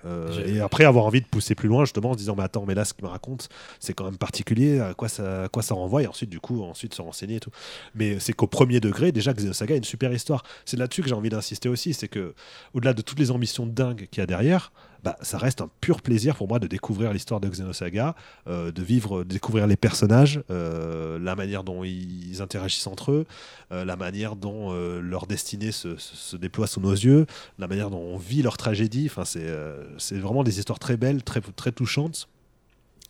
Euh, 0.04 0.44
et 0.46 0.60
après 0.60 0.84
avoir 0.84 1.04
envie 1.04 1.20
de 1.20 1.26
pousser 1.26 1.54
plus 1.54 1.68
loin 1.68 1.84
justement 1.84 2.10
en 2.10 2.12
se 2.14 2.18
disant 2.18 2.34
mais 2.36 2.44
attends 2.44 2.64
mais 2.66 2.74
là 2.74 2.84
ce 2.84 2.94
qu'il 2.94 3.04
me 3.04 3.10
raconte 3.10 3.48
c'est 3.78 3.92
quand 3.92 4.04
même 4.04 4.18
particulier 4.18 4.80
à 4.80 4.94
quoi 4.94 5.08
ça 5.08 5.48
quoi 5.52 5.62
ça 5.62 5.74
renvoie 5.74 6.02
et 6.02 6.06
ensuite 6.06 6.30
du 6.30 6.40
coup 6.40 6.62
ensuite 6.62 6.94
se 6.94 7.02
renseigner 7.02 7.36
et 7.36 7.40
tout. 7.40 7.50
Mais 7.94 8.18
c'est 8.20 8.32
qu'au 8.32 8.46
premier 8.46 8.80
degré 8.80 9.12
déjà 9.12 9.32
Xenosaga 9.32 9.74
a 9.74 9.76
une 9.76 9.84
super 9.84 10.12
histoire. 10.12 10.42
C'est 10.64 10.76
là-dessus 10.76 11.02
que 11.02 11.08
j'ai 11.08 11.14
envie 11.14 11.30
d'insister 11.30 11.68
aussi 11.68 11.94
c'est 11.94 12.08
que 12.08 12.34
au-delà 12.74 12.94
de 12.94 13.02
toutes 13.02 13.18
les 13.18 13.30
ambitions 13.30 13.66
dingues 13.66 14.08
qu'il 14.10 14.20
y 14.20 14.22
a 14.22 14.26
derrière 14.26 14.72
bah, 15.02 15.16
ça 15.22 15.38
reste 15.38 15.60
un 15.60 15.70
pur 15.80 16.02
plaisir 16.02 16.36
pour 16.36 16.48
moi 16.48 16.58
de 16.58 16.66
découvrir 16.66 17.12
l'histoire 17.12 17.40
de 17.40 17.48
Xenosaga, 17.48 18.14
euh, 18.48 18.70
de 18.70 18.82
vivre, 18.82 19.24
de 19.24 19.32
découvrir 19.32 19.66
les 19.66 19.76
personnages, 19.76 20.42
euh, 20.50 21.18
la 21.18 21.34
manière 21.36 21.64
dont 21.64 21.84
ils 21.84 22.42
interagissent 22.42 22.86
entre 22.86 23.12
eux, 23.12 23.26
euh, 23.72 23.84
la 23.84 23.96
manière 23.96 24.36
dont 24.36 24.72
leur 25.00 25.26
destinée 25.26 25.72
se, 25.72 25.96
se, 25.96 26.36
déploie 26.36 26.66
sous 26.66 26.80
nos 26.80 26.92
yeux, 26.92 27.26
la 27.58 27.66
manière 27.66 27.90
dont 27.90 28.00
on 28.00 28.18
vit 28.18 28.42
leur 28.42 28.56
tragédie. 28.56 29.08
Enfin, 29.10 29.24
c'est 29.24 30.18
vraiment 30.18 30.44
des 30.44 30.58
histoires 30.58 30.78
très 30.78 30.96
belles, 30.96 31.22
très, 31.22 31.40
très 31.40 31.72
touchantes. 31.72 32.28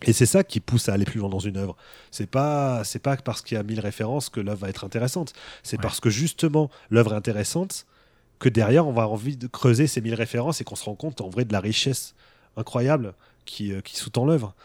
Et 0.02 0.14
c'est 0.14 0.26
ça 0.26 0.44
qui 0.44 0.60
pousse 0.60 0.88
à 0.88 0.94
aller 0.94 1.04
plus 1.04 1.20
loin 1.20 1.28
dans 1.28 1.40
une 1.40 1.58
œuvre. 1.58 1.76
C'est 2.10 2.26
pas 2.26 2.84
c'est 2.84 3.00
pas 3.00 3.16
parce 3.18 3.42
qu'il 3.42 3.56
y 3.56 3.60
a 3.60 3.62
mille 3.62 3.80
références 3.80 4.30
que 4.30 4.40
l'œuvre 4.40 4.60
va 4.60 4.68
être 4.70 4.84
intéressante. 4.84 5.34
C'est 5.62 5.78
parce 5.78 6.00
que 6.00 6.08
justement 6.08 6.70
l'œuvre 6.88 7.12
est 7.12 7.16
intéressante 7.16 7.84
que 8.40 8.48
derrière, 8.48 8.88
on 8.88 8.92
va 8.92 9.02
avoir 9.02 9.12
envie 9.12 9.36
de 9.36 9.46
creuser 9.46 9.86
ces 9.86 10.00
mille 10.00 10.14
références 10.14 10.60
et 10.60 10.64
qu'on 10.64 10.74
se 10.74 10.84
rend 10.84 10.96
compte 10.96 11.20
en 11.20 11.28
vrai 11.28 11.44
de 11.44 11.52
la 11.52 11.60
richesse 11.60 12.14
incroyable 12.56 13.14
qui, 13.44 13.72
euh, 13.72 13.80
qui 13.82 13.96
sous-tend 13.96 14.24
l'œuvre. 14.24 14.56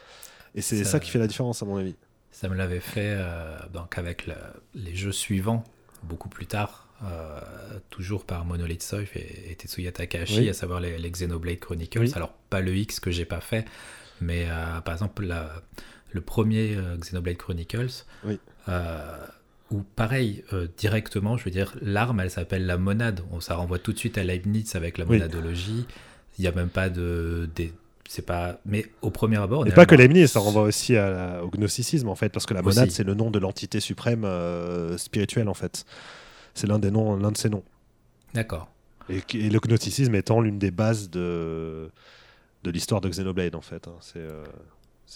Et 0.55 0.61
c'est 0.61 0.83
ça, 0.85 0.99
qui 1.01 1.11
fait 1.11 1.19
la 1.19 1.27
différence, 1.27 1.61
à 1.61 1.65
mon 1.65 1.75
avis. 1.75 1.95
Ça 2.31 2.47
me 2.47 2.55
l'avait 2.55 2.79
fait 2.79 3.13
euh, 3.17 3.57
donc 3.73 3.97
avec 3.97 4.29
les 4.73 4.95
jeux 4.95 5.11
suivants, 5.11 5.65
beaucoup 6.03 6.29
plus 6.29 6.45
tard, 6.45 6.87
euh, 7.03 7.41
toujours 7.89 8.25
par 8.25 8.45
Monolith 8.45 8.81
Soft 8.81 9.17
et, 9.17 9.53
Tetsuya 9.55 9.91
Takahashi, 9.91 10.47
à 10.47 10.53
savoir 10.53 10.79
les, 10.79 11.11
Xenoblade 11.11 11.59
Chronicles. 11.59 12.15
Alors, 12.15 12.31
pas 12.49 12.61
le 12.61 12.73
X 12.73 13.01
que 13.01 13.11
j'ai 13.11 13.25
pas 13.25 13.41
fait, 13.41 13.65
mais 14.21 14.47
par 14.85 14.93
exemple, 14.93 15.27
le 16.11 16.21
premier 16.21 16.77
Xenoblade 16.97 17.37
Chronicles. 17.37 18.05
Oui 18.23 18.39
ou 19.71 19.81
pareil, 19.95 20.43
euh, 20.53 20.67
directement, 20.77 21.37
je 21.37 21.45
veux 21.45 21.51
dire, 21.51 21.75
l'arme, 21.81 22.19
elle 22.19 22.29
s'appelle 22.29 22.65
la 22.65 22.77
monade. 22.77 23.21
On, 23.31 23.39
ça 23.39 23.55
renvoie 23.55 23.79
tout 23.79 23.93
de 23.93 23.97
suite 23.97 24.17
à 24.17 24.23
Leibniz 24.23 24.75
avec 24.75 24.97
la 24.97 25.05
monadologie. 25.05 25.85
Il 26.37 26.41
n'y 26.41 26.47
a 26.47 26.51
même 26.51 26.69
pas 26.69 26.89
de. 26.89 27.49
c'est 28.07 28.25
pas. 28.25 28.59
Mais 28.65 28.85
au 29.01 29.09
premier 29.09 29.37
abord. 29.37 29.65
Et 29.65 29.71
pas 29.71 29.85
que 29.85 29.95
Leibniz, 29.95 30.31
ça 30.31 30.39
renvoie 30.39 30.63
aussi 30.63 30.95
au 30.97 31.49
gnosticisme, 31.49 32.09
en 32.09 32.15
fait, 32.15 32.29
parce 32.29 32.45
que 32.45 32.53
la 32.53 32.61
monade, 32.61 32.91
c'est 32.91 33.03
le 33.03 33.15
nom 33.15 33.31
de 33.31 33.39
l'entité 33.39 33.79
suprême 33.79 34.23
euh, 34.23 34.97
spirituelle, 34.97 35.49
en 35.49 35.53
fait. 35.53 35.85
C'est 36.53 36.67
l'un 36.67 36.79
des 36.79 36.91
noms, 36.91 37.17
l'un 37.17 37.31
de 37.31 37.37
ses 37.37 37.49
noms. 37.49 37.63
D'accord. 38.33 38.69
Et, 39.09 39.49
le 39.49 39.59
gnosticisme 39.59 40.13
étant 40.15 40.41
l'une 40.41 40.59
des 40.59 40.71
bases 40.71 41.09
de, 41.09 41.89
de 42.63 42.71
l'histoire 42.71 43.01
de 43.01 43.09
Xenoblade, 43.09 43.55
en 43.55 43.61
fait. 43.61 43.87
Hein. 43.87 43.95
C'est 44.01 44.19
euh, 44.19 44.43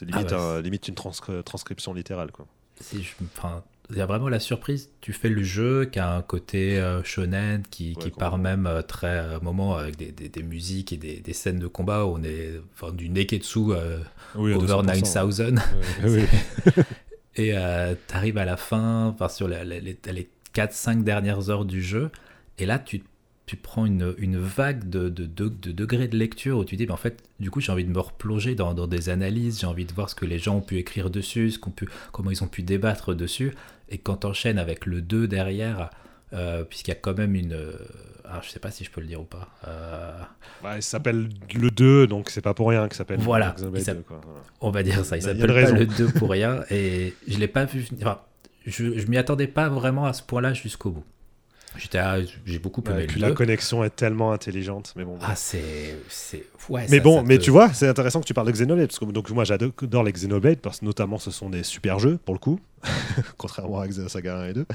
limite, 0.02 0.32
ah 0.32 0.60
limite 0.62 0.88
une 0.88 0.96
transcription 0.96 1.94
littérale, 1.94 2.32
quoi. 2.32 2.48
Si 2.82 3.04
je, 3.04 3.14
enfin, 3.38 3.64
il 3.90 3.98
y 3.98 4.02
a 4.02 4.06
vraiment 4.06 4.30
la 4.30 4.40
surprise. 4.40 4.90
Tu 5.02 5.14
fais 5.14 5.30
le 5.30 5.42
jeu 5.42 5.86
qui 5.86 6.00
a 6.00 6.14
un 6.14 6.22
côté 6.22 6.78
euh, 6.78 7.04
shonen, 7.04 7.64
qui, 7.70 7.96
qui 7.96 8.12
part 8.12 8.38
même 8.38 8.68
euh, 8.68 8.82
très 8.82 9.18
euh, 9.18 9.40
moment 9.42 9.76
avec 9.76 9.98
des, 9.98 10.12
des, 10.12 10.44
musiques 10.44 10.94
et 10.94 10.98
des, 10.98 11.20
des, 11.20 11.34
scènes 11.34 11.60
de 11.60 11.68
combat 11.68 12.06
où 12.06 12.18
on 12.18 12.24
est 12.24 12.62
enfin, 12.74 12.94
du 12.94 13.10
Neketsu 13.10 13.60
oui, 14.36 14.54
over 14.54 14.84
9000. 14.84 15.60
oui. 16.04 16.24
et 17.36 17.54
tu 18.08 18.16
arrives 18.16 18.38
à 18.38 18.46
la 18.46 18.58
fin, 18.58 19.16
sur 19.30 19.48
les, 19.48 19.66
les, 19.66 19.82
les 19.82 20.30
4-5 20.54 21.04
dernières 21.04 21.50
heures 21.50 21.66
du 21.66 21.82
jeu, 21.82 22.12
et 22.60 22.66
là 22.66 22.78
tu 22.78 23.02
tu 23.50 23.56
prends 23.56 23.88
une, 23.88 24.14
une 24.20 24.38
vague 24.38 24.88
de, 24.92 25.10
de, 25.10 25.26
de, 25.26 25.50
de, 25.50 25.72
degrés 25.72 26.08
de 26.08 26.16
lecture 26.16 26.60
où 26.60 26.66
tu 26.66 26.76
dis, 26.76 26.86
ben 26.86 26.94
en 26.94 26.98
fait, 26.98 27.24
du 27.40 27.50
coup, 27.50 27.62
j'ai 27.62 27.72
envie 27.72 27.84
de 27.84 27.90
me 27.90 28.00
replonger 28.00 28.54
dans, 28.54 28.76
dans 28.76 28.86
des 28.86 29.10
analyses, 29.10 29.62
j'ai 29.62 29.66
envie 29.66 29.86
de 29.86 29.92
voir 29.92 30.08
ce 30.08 30.14
que 30.14 30.26
les 30.26 30.38
gens 30.38 30.58
ont 30.58 30.62
pu 30.62 30.78
écrire 30.78 31.10
dessus, 31.10 31.50
ce 31.50 31.58
qu'on 31.58 31.72
pu, 31.72 31.90
comment 32.12 32.30
ils 32.30 32.44
ont 32.44 32.48
pu 32.48 32.62
débattre 32.62 33.16
dessus. 33.16 33.56
Et 33.90 33.98
quand 33.98 34.18
tu 34.18 34.28
enchaînes 34.28 34.60
avec 34.60 34.86
le 34.86 35.02
2 35.02 35.28
derrière, 35.28 35.90
euh, 36.32 36.64
puisqu'il 36.64 36.92
y 36.92 36.94
a 36.94 36.98
quand 36.98 37.18
même 37.18 37.34
une. 37.34 37.54
Euh, 37.54 37.74
alors, 38.24 38.44
je 38.44 38.52
sais 38.52 38.60
pas 38.60 38.70
si 38.70 38.84
je 38.84 38.92
peux 38.92 39.02
le 39.02 39.08
dire 39.08 39.20
ou 39.20 39.26
pas. 39.26 39.50
Euh... 39.68 40.22
Il 40.76 40.84
s'appelle 40.84 41.28
le 41.56 41.72
2, 41.72 42.06
donc 42.06 42.30
c'est 42.30 42.44
pas 42.44 42.54
pour 42.54 42.70
rien 42.70 42.88
qu'il 42.88 42.98
s'appelle. 42.98 43.20
Voilà, 43.20 43.56
on 44.62 44.70
va 44.70 44.84
dire 44.84 45.04
ça. 45.06 45.18
Il 45.18 45.24
s'appelle 45.24 45.48
pas 45.48 45.72
le 45.72 45.88
2 45.88 46.06
pour 46.10 46.30
rien. 46.30 46.60
Et 46.70 47.16
je 47.28 47.40
l'ai 47.40 47.48
pas 47.48 47.66
vu. 47.66 47.88
Enfin, 48.00 48.20
je, 48.68 48.96
je 49.00 49.08
m'y 49.08 49.18
attendais 49.18 49.48
pas 49.48 49.70
vraiment 49.70 50.06
à 50.06 50.14
ce 50.14 50.22
point-là 50.22 50.54
jusqu'au 50.54 50.92
bout. 50.92 51.06
J'ai 52.46 52.60
beaucoup 52.60 52.84
aimé. 52.90 53.06
puis 53.08 53.20
la 53.20 53.32
connexion 53.32 53.84
est 53.84 53.96
tellement 53.96 54.32
intelligente, 54.32 54.94
mais 54.96 55.06
bon. 55.06 55.18
Ah, 55.22 55.36
c'est. 55.36 55.96
Ouais, 56.70 56.86
mais 56.90 57.00
bon, 57.00 57.24
mais 57.24 57.38
tu 57.38 57.52
vois, 57.52 57.74
c'est 57.74 57.88
intéressant 57.88 58.22
que 58.22 58.26
tu 58.26 58.34
parles 58.34 58.48
de 58.48 58.52
Xenoblade, 58.52 58.88
parce 58.88 59.00
que 59.00 59.06
donc, 59.06 59.30
moi 59.32 59.44
j'adore 59.44 60.04
les 60.04 60.12
Xenoblade, 60.12 60.60
parce 60.60 60.80
que 60.80 60.86
notamment 60.86 61.18
ce 61.18 61.32
sont 61.32 61.50
des 61.50 61.64
super 61.64 62.00
jeux, 62.00 62.18
pour 62.26 62.34
le 62.34 62.40
coup, 62.40 62.60
contrairement 63.38 63.80
à 63.80 63.88
Xenosaga 63.88 64.38
1 64.40 64.46
et 64.48 64.54
2. 64.54 64.66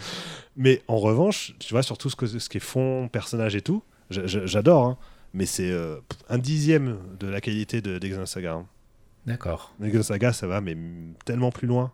Mais 0.56 0.82
en 0.88 0.98
revanche, 0.98 1.54
tu 1.58 1.74
vois, 1.74 1.82
sur 1.82 1.98
tout 1.98 2.10
ce, 2.10 2.16
que, 2.16 2.26
ce 2.26 2.48
qui 2.48 2.58
est 2.58 2.60
fond, 2.60 3.08
personnage 3.08 3.54
et 3.54 3.62
tout, 3.62 3.82
j'adore, 4.10 4.86
hein. 4.86 4.98
mais 5.32 5.46
c'est 5.46 5.70
euh, 5.70 5.96
un 6.28 6.38
dixième 6.38 6.98
de 7.18 7.26
la 7.26 7.40
qualité 7.40 7.80
de, 7.80 7.98
Xenosaga. 7.98 8.54
Hein. 8.54 8.66
D'accord. 9.26 9.74
Xenosaga, 9.80 10.32
ça 10.32 10.46
va, 10.46 10.60
mais 10.60 10.76
tellement 11.24 11.50
plus 11.50 11.66
loin. 11.66 11.92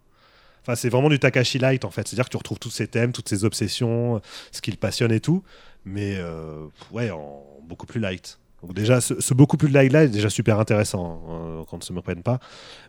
C'est 0.76 0.88
vraiment 0.88 1.08
du 1.08 1.18
Takashi 1.18 1.58
Light 1.58 1.84
en 1.84 1.90
fait. 1.90 2.06
C'est-à-dire 2.08 2.26
que 2.26 2.30
tu 2.30 2.36
retrouves 2.36 2.58
tous 2.58 2.70
ces 2.70 2.86
thèmes, 2.86 3.12
toutes 3.12 3.28
ces 3.28 3.44
obsessions, 3.44 4.20
ce 4.52 4.60
qui 4.60 4.70
le 4.70 4.76
passionne 4.76 5.12
et 5.12 5.20
tout, 5.20 5.42
mais 5.84 6.16
euh, 6.18 6.66
ouais, 6.92 7.10
en 7.10 7.44
beaucoup 7.62 7.86
plus 7.86 8.00
light. 8.00 8.38
Donc 8.62 8.74
déjà, 8.74 9.00
ce, 9.00 9.32
beaucoup 9.32 9.56
plus 9.56 9.68
light 9.68 9.92
là 9.92 10.04
est 10.04 10.08
déjà 10.08 10.28
super 10.28 10.60
intéressant 10.60 11.22
hein, 11.28 11.64
quand 11.68 11.76
on 11.76 11.78
ne 11.78 11.82
se 11.82 11.92
me 11.92 12.22
pas. 12.22 12.40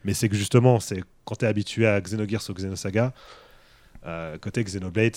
Mais 0.03 0.13
c'est 0.13 0.27
que 0.27 0.35
justement, 0.35 0.79
c'est 0.79 1.01
quand 1.23 1.35
tu 1.35 1.45
es 1.45 1.47
habitué 1.47 1.87
à 1.87 1.99
Xenogears 2.01 2.49
ou 2.49 2.53
Xenosaga, 2.53 3.13
euh, 4.05 4.37
côté 4.39 4.63
Xenoblade, 4.63 5.15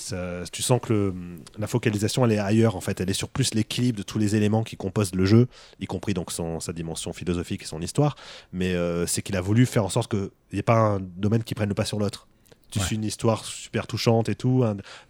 tu 0.52 0.62
sens 0.62 0.78
que 0.80 1.14
la 1.58 1.66
focalisation 1.66 2.24
elle 2.26 2.32
est 2.32 2.38
ailleurs 2.38 2.76
en 2.76 2.82
fait, 2.82 3.00
elle 3.00 3.08
est 3.08 3.14
sur 3.14 3.30
plus 3.30 3.54
l'équilibre 3.54 3.96
de 3.96 4.02
tous 4.02 4.18
les 4.18 4.36
éléments 4.36 4.62
qui 4.62 4.76
composent 4.76 5.14
le 5.14 5.24
jeu, 5.24 5.48
y 5.80 5.86
compris 5.86 6.12
donc 6.12 6.30
son, 6.30 6.60
sa 6.60 6.74
dimension 6.74 7.12
philosophique 7.14 7.62
et 7.62 7.66
son 7.66 7.80
histoire. 7.80 8.14
Mais 8.52 8.74
euh, 8.74 9.06
c'est 9.06 9.22
qu'il 9.22 9.36
a 9.36 9.40
voulu 9.40 9.64
faire 9.64 9.84
en 9.84 9.88
sorte 9.88 10.10
qu'il 10.10 10.30
n'y 10.52 10.58
ait 10.58 10.62
pas 10.62 10.78
un 10.78 11.00
domaine 11.00 11.42
qui 11.42 11.54
prenne 11.54 11.70
le 11.70 11.74
pas 11.74 11.86
sur 11.86 11.98
l'autre. 11.98 12.28
Tu 12.80 12.86
suis 12.86 12.96
une 12.96 13.05
histoire 13.05 13.44
super 13.44 13.86
touchante 13.86 14.28
et 14.28 14.34
tout, 14.34 14.64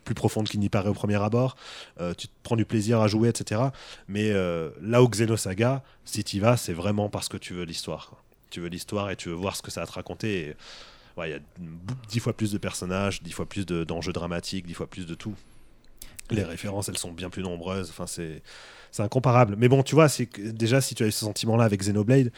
plus 0.05 0.15
profonde 0.15 0.49
qu'il 0.49 0.61
n'y 0.61 0.69
paraît 0.69 0.91
au 0.91 0.95
premier 0.95 1.23
abord. 1.23 1.57
Euh, 2.01 2.13
tu 2.13 2.29
te 2.29 2.33
prends 2.43 2.57
du 2.57 2.67
plaisir 2.67 3.01
à 3.01 3.09
jouer, 3.09 3.31
etc. 3.31 3.63
Mais 4.07 4.31
euh, 4.31 4.71
là 4.83 5.03
où 5.03 5.09
Xenosaga, 5.09 5.83
si 6.05 6.25
tu 6.25 6.37
y 6.37 6.41
vas, 6.41 6.59
c'est 6.59 6.75
vraiment 6.75 7.09
parce 7.09 7.29
que 7.29 7.39
tu 7.39 7.55
veux 7.55 7.65
l'histoire. 7.65 8.23
Tu 8.51 8.61
veux 8.61 8.69
l'histoire 8.69 9.11
et 9.11 9.17
tu 9.17 9.31
veux 9.31 9.35
voir 9.35 9.57
ce 9.57 9.63
que 9.63 9.71
ça 9.71 9.83
a 9.83 9.87
te 9.87 9.93
raconter. 9.93 10.55
Il 11.17 11.31
y 11.31 11.33
a 11.33 11.39
dix 12.09 12.21
fois 12.21 12.35
plus 12.35 12.53
de 12.53 12.59
personnages, 12.59 13.23
dix 13.23 13.33
fois 13.33 13.47
plus 13.47 13.65
d'enjeux 13.65 14.13
dramatiques, 14.13 14.67
dix 14.67 14.75
fois 14.75 14.87
plus 14.87 15.07
de 15.07 15.15
tout. 15.15 15.35
Les 16.31 16.45
références, 16.45 16.89
elles 16.89 16.99
sont 16.99 17.13
bien 17.13 17.31
plus 17.31 17.43
nombreuses. 17.43 17.89
Enfin, 17.91 18.07
c'est 18.07 18.43
incomparable. 18.99 19.57
Mais 19.57 19.69
bon, 19.69 19.83
tu 19.83 19.95
vois, 19.95 20.09
déjà, 20.39 20.81
si 20.83 20.95
tu 20.95 21.03
as 21.03 21.07
eu 21.07 21.13
ce 21.13 21.21
sentiment-là 21.21 21.65
avec 21.65 21.81
Xenoblade, 21.81 22.31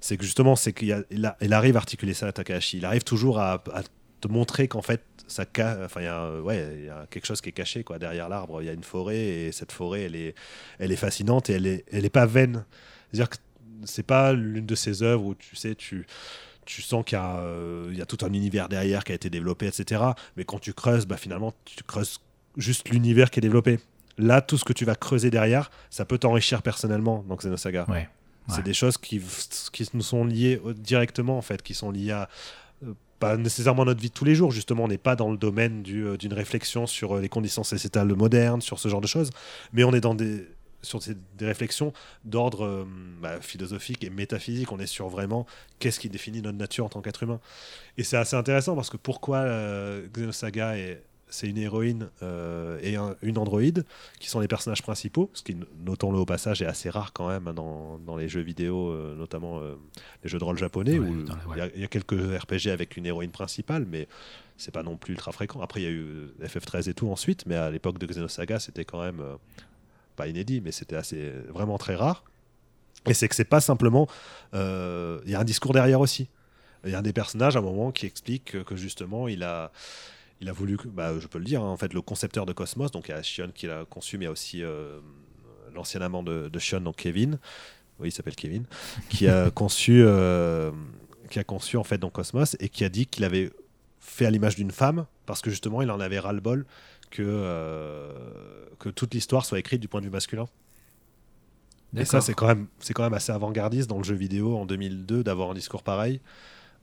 c'est 0.00 0.16
que 0.16 0.24
justement, 0.24 0.56
c'est 0.56 0.72
qu'il 0.72 1.04
il 1.40 1.52
arrive 1.52 1.76
à 1.76 1.78
articuler 1.78 2.14
ça 2.14 2.26
à 2.26 2.32
Takahashi. 2.32 2.78
Il 2.78 2.84
arrive 2.84 3.04
toujours 3.04 3.38
à 3.38 3.62
te 4.22 4.28
montrer 4.28 4.68
qu'en 4.68 4.82
fait, 4.82 5.02
ça 5.26 5.44
enfin, 5.84 6.00
il 6.00 6.04
y, 6.04 6.06
a, 6.06 6.40
ouais, 6.40 6.84
y 6.86 6.88
a 6.88 7.06
quelque 7.10 7.26
chose 7.26 7.40
qui 7.40 7.50
est 7.50 7.52
caché 7.52 7.84
quoi. 7.84 7.98
derrière 7.98 8.28
l'arbre. 8.28 8.62
Il 8.62 8.66
y 8.66 8.68
a 8.68 8.72
une 8.72 8.84
forêt 8.84 9.18
et 9.18 9.52
cette 9.52 9.72
forêt, 9.72 10.02
elle 10.02 10.16
est, 10.16 10.34
elle 10.78 10.92
est 10.92 10.96
fascinante 10.96 11.50
et 11.50 11.54
elle 11.54 11.66
est, 11.66 11.84
elle 11.92 12.04
est 12.04 12.10
pas 12.10 12.26
vaine. 12.26 12.64
C'est-à-dire 13.10 13.28
que 13.28 13.36
c'est 13.84 14.06
pas 14.06 14.32
l'une 14.32 14.64
de 14.64 14.74
ces 14.74 15.02
œuvres 15.02 15.24
où 15.24 15.34
tu 15.34 15.56
sais, 15.56 15.74
tu, 15.74 16.06
tu 16.64 16.82
sens 16.82 17.04
qu'il 17.04 17.18
y, 17.18 17.20
a, 17.20 17.38
euh, 17.40 17.90
y 17.92 18.00
a 18.00 18.06
tout 18.06 18.24
un 18.24 18.32
univers 18.32 18.68
derrière 18.68 19.02
qui 19.04 19.12
a 19.12 19.14
été 19.14 19.28
développé, 19.28 19.66
etc. 19.66 20.00
Mais 20.36 20.44
quand 20.44 20.60
tu 20.60 20.72
creuses, 20.72 21.06
bah, 21.06 21.16
finalement, 21.16 21.52
tu 21.64 21.82
creuses 21.82 22.20
juste 22.56 22.88
l'univers 22.90 23.30
qui 23.30 23.40
est 23.40 23.42
développé. 23.42 23.80
Là, 24.18 24.40
tout 24.40 24.58
ce 24.58 24.64
que 24.64 24.72
tu 24.72 24.84
vas 24.84 24.94
creuser 24.94 25.30
derrière, 25.30 25.70
ça 25.90 26.04
peut 26.04 26.18
t'enrichir 26.18 26.62
personnellement 26.62 27.24
dans 27.28 27.36
Xenosaga. 27.36 27.86
Ouais. 27.88 28.08
C'est 28.48 28.62
des 28.62 28.74
choses 28.74 28.98
qui, 28.98 29.20
qui 29.72 29.88
nous 29.94 30.02
sont 30.02 30.24
liées 30.24 30.60
directement, 30.74 31.38
en 31.38 31.42
fait, 31.42 31.62
qui 31.62 31.74
sont 31.74 31.90
liées 31.90 32.10
à 32.10 32.28
pas 33.22 33.36
nécessairement 33.36 33.84
notre 33.84 34.00
vie 34.00 34.08
de 34.08 34.14
tous 34.14 34.24
les 34.24 34.34
jours. 34.34 34.50
Justement, 34.50 34.84
on 34.84 34.88
n'est 34.88 34.98
pas 34.98 35.14
dans 35.14 35.30
le 35.30 35.36
domaine 35.36 35.84
euh, 35.88 36.16
d'une 36.16 36.32
réflexion 36.32 36.88
sur 36.88 37.18
les 37.18 37.28
conditions 37.28 37.62
sociétales 37.62 38.12
modernes, 38.14 38.60
sur 38.60 38.80
ce 38.80 38.88
genre 38.88 39.00
de 39.00 39.06
choses, 39.06 39.30
mais 39.72 39.84
on 39.84 39.92
est 39.92 40.00
dans 40.00 40.14
des 40.14 40.46
sur 40.84 40.98
des, 40.98 41.46
réflexions 41.46 41.92
d'ordre 42.24 42.84
bah, 43.20 43.40
philosophique 43.40 44.02
et 44.02 44.10
métaphysique. 44.10 44.72
On 44.72 44.80
est 44.80 44.88
sur 44.88 45.08
vraiment 45.08 45.46
qu'est-ce 45.78 46.00
qui 46.00 46.08
définit 46.08 46.42
notre 46.42 46.58
nature 46.58 46.84
en 46.84 46.88
tant 46.88 47.00
qu'être 47.02 47.22
humain. 47.22 47.38
Et 47.98 48.02
c'est 48.02 48.16
assez 48.16 48.34
intéressant 48.34 48.74
parce 48.74 48.90
que 48.90 48.96
pourquoi 48.96 49.44
Xenosaga 50.12 50.76
est 50.76 51.00
c'est 51.32 51.48
une 51.48 51.56
héroïne 51.56 52.10
euh, 52.22 52.78
et 52.82 52.96
une 53.26 53.38
androïde 53.38 53.86
qui 54.20 54.28
sont 54.28 54.38
les 54.38 54.48
personnages 54.48 54.82
principaux, 54.82 55.30
ce 55.32 55.42
qui, 55.42 55.56
notons-le 55.80 56.18
au 56.18 56.26
passage, 56.26 56.60
est 56.60 56.66
assez 56.66 56.90
rare 56.90 57.14
quand 57.14 57.28
même 57.28 57.48
hein, 57.48 57.54
dans, 57.54 58.16
les 58.16 58.28
jeux 58.28 58.42
vidéo, 58.42 58.90
euh, 58.90 59.16
notamment 59.16 59.58
euh, 59.60 59.76
les 60.22 60.28
jeux 60.28 60.38
de 60.38 60.44
rôle 60.44 60.58
japonais, 60.58 60.98
où 60.98 61.24
il 61.56 61.80
y, 61.80 61.84
a 61.84 61.88
quelques 61.88 62.12
RPG 62.12 62.68
avec 62.70 62.98
une 62.98 63.06
héroïne 63.06 63.30
principale, 63.30 63.86
mais 63.90 64.08
c'est 64.58 64.72
pas 64.72 64.82
non 64.82 64.98
plus 64.98 65.14
ultra 65.14 65.32
fréquent. 65.32 65.62
Après, 65.62 65.80
il 65.80 65.84
y 65.84 65.86
a 65.86 65.90
eu 65.90 66.34
FF13 66.42 66.90
et 66.90 66.94
tout 66.94 67.08
ensuite, 67.08 67.46
mais 67.46 67.56
à 67.56 67.70
l'époque 67.70 67.98
de 67.98 68.06
Xenosaga, 68.06 68.60
c'était 68.60 68.84
quand 68.84 69.00
même 69.00 69.22
pas 70.16 70.28
inédit, 70.28 70.60
mais 70.60 70.70
c'était 70.70 70.96
assez 70.96 71.32
vraiment 71.48 71.78
très 71.78 71.94
rare. 71.94 72.24
Et 73.06 73.14
c'est 73.14 73.26
que 73.26 73.34
c'est 73.34 73.46
pas 73.46 73.62
simplement, 73.62 74.06
il 74.52 75.30
y 75.30 75.34
a 75.34 75.40
un 75.40 75.44
discours 75.44 75.72
derrière 75.72 76.00
aussi. 76.00 76.28
Il 76.84 76.90
y 76.90 76.94
a 76.94 76.98
un 76.98 77.02
des 77.02 77.14
personnages 77.14 77.56
à 77.56 77.60
un 77.60 77.62
moment 77.62 77.90
qui 77.90 78.06
explique 78.06 78.64
que 78.64 78.76
justement 78.76 79.28
il 79.28 79.44
a 79.44 79.70
il 80.42 80.48
a 80.48 80.52
voulu, 80.52 80.76
bah, 80.84 81.18
je 81.18 81.26
peux 81.28 81.38
le 81.38 81.44
dire, 81.44 81.62
hein, 81.62 81.68
en 81.68 81.76
fait, 81.76 81.94
le 81.94 82.02
concepteur 82.02 82.46
de 82.46 82.52
Cosmos, 82.52 82.90
donc 82.90 83.08
il 83.08 83.12
y 83.12 83.14
a 83.14 83.22
Shion 83.22 83.50
qui 83.54 83.68
l'a 83.68 83.84
conçu, 83.84 84.18
mais 84.18 84.24
il 84.24 84.26
y 84.26 84.28
a 84.28 84.32
aussi 84.32 84.62
euh, 84.62 84.98
l'ancien 85.72 86.02
amant 86.02 86.24
de, 86.24 86.48
de 86.48 86.58
Shion, 86.58 86.80
donc 86.80 86.96
Kevin, 86.96 87.38
oui, 88.00 88.08
il 88.08 88.12
s'appelle 88.12 88.34
Kevin, 88.34 88.64
qui 89.08 89.28
a 89.28 89.50
conçu, 89.54 90.02
euh, 90.04 90.72
qui 91.30 91.38
a 91.38 91.44
conçu 91.44 91.76
en 91.76 91.84
fait 91.84 91.98
donc 91.98 92.12
Cosmos 92.12 92.56
et 92.58 92.68
qui 92.68 92.84
a 92.84 92.88
dit 92.88 93.06
qu'il 93.06 93.24
avait 93.24 93.52
fait 94.00 94.26
à 94.26 94.30
l'image 94.30 94.56
d'une 94.56 94.72
femme 94.72 95.06
parce 95.26 95.40
que 95.40 95.48
justement 95.48 95.80
il 95.80 95.90
en 95.90 96.00
avait 96.00 96.18
ras 96.18 96.32
le 96.32 96.40
bol 96.40 96.66
que 97.10 97.22
euh, 97.24 98.12
que 98.80 98.88
toute 98.88 99.14
l'histoire 99.14 99.46
soit 99.46 99.60
écrite 99.60 99.80
du 99.80 99.86
point 99.86 100.00
de 100.00 100.06
vue 100.06 100.12
masculin. 100.12 100.46
Et 101.96 102.04
ça 102.04 102.20
c'est 102.20 102.34
quand 102.34 102.48
même 102.48 102.66
c'est 102.80 102.94
quand 102.94 103.04
même 103.04 103.14
assez 103.14 103.30
avant-gardiste 103.30 103.88
dans 103.88 103.98
le 103.98 104.04
jeu 104.04 104.16
vidéo 104.16 104.56
en 104.56 104.66
2002 104.66 105.22
d'avoir 105.22 105.50
un 105.50 105.54
discours 105.54 105.82
pareil. 105.82 106.20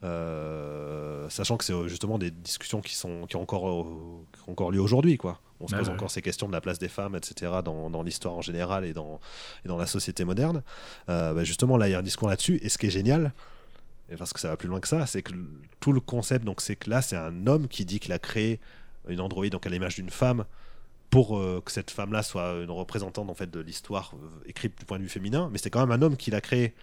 Euh, 0.04 1.28
sachant 1.30 1.58
que 1.58 1.66
c'est 1.66 1.74
euh, 1.74 1.88
justement 1.88 2.18
des 2.18 2.32
discussions 2.32 2.80
qui, 2.80 2.96
sont, 2.96 3.26
qui, 3.28 3.36
ont, 3.36 3.42
encore, 3.42 3.70
euh, 3.70 4.26
encore 4.48 4.72
lieu 4.72 4.80
aujourd'hui. 4.80 5.18
Quoi. 5.18 5.40
On 5.60 5.68
se 5.68 5.76
pose 5.76 5.90
encore 5.90 6.10
ces 6.10 6.22
questions 6.22 6.48
de 6.48 6.54
la 6.54 6.62
place 6.62 6.80
des 6.80 6.88
femmes, 6.88 7.16
etc., 7.16 7.52
dans, 7.64 7.90
dans 7.90 8.02
l'histoire 8.02 8.34
en 8.34 8.42
général 8.42 8.86
et 8.86 8.94
dans, 8.94 9.20
et 9.66 9.68
dans 9.68 9.78
la 9.78 9.88
société 9.88 10.24
moderne. 10.24 10.64
Bah, 11.08 11.44
justement, 11.44 11.76
là, 11.76 11.90
il 11.90 11.92
y 11.92 11.96
a 11.96 12.00
un 12.00 12.04
discours 12.04 12.30
là-dessus. 12.30 12.60
Et 12.62 12.70
ce 12.70 12.78
qui 12.78 12.88
est 12.88 12.92
génial, 12.92 13.34
et 14.10 14.16
parce 14.16 14.32
que 14.32 14.40
ça 14.40 14.48
va 14.48 14.58
plus 14.58 14.70
loin 14.70 14.80
que 14.80 14.88
ça, 14.88 15.06
c'est 15.06 15.22
que 15.22 15.34
tout 15.82 15.92
le 15.92 16.00
concept, 16.00 16.46
donc 16.46 16.62
c'est 16.62 16.78
que 16.78 16.90
là, 16.90 17.02
c'est 17.02 17.18
un 17.18 17.46
homme 17.46 17.68
qui 17.68 17.84
dit 17.84 18.00
qu'il 18.00 18.14
a 18.14 18.20
créé 18.20 18.60
une 19.10 19.20
androïde 19.20 19.52
donc 19.52 19.66
à 19.66 19.70
l'image 19.70 19.96
d'une 19.96 20.10
femme 20.10 20.46
pour 21.10 21.40
que 21.66 21.72
cette 21.72 21.92
femme-là 21.92 22.24
soit 22.24 22.62
une 22.62 22.72
représentante 22.72 23.30
en 23.30 23.34
fait 23.34 23.50
de 23.50 23.60
l'histoire 23.60 24.14
écrite 24.46 24.78
du 24.80 24.86
point 24.86 24.98
de 24.98 25.04
vue 25.04 25.10
féminin, 25.10 25.50
mais 25.52 25.58
c'est 25.58 25.70
quand 25.70 25.86
même 25.86 25.92
un 25.92 26.02
homme 26.02 26.16
qui 26.16 26.32
l'a 26.32 26.40
créé. 26.40 26.74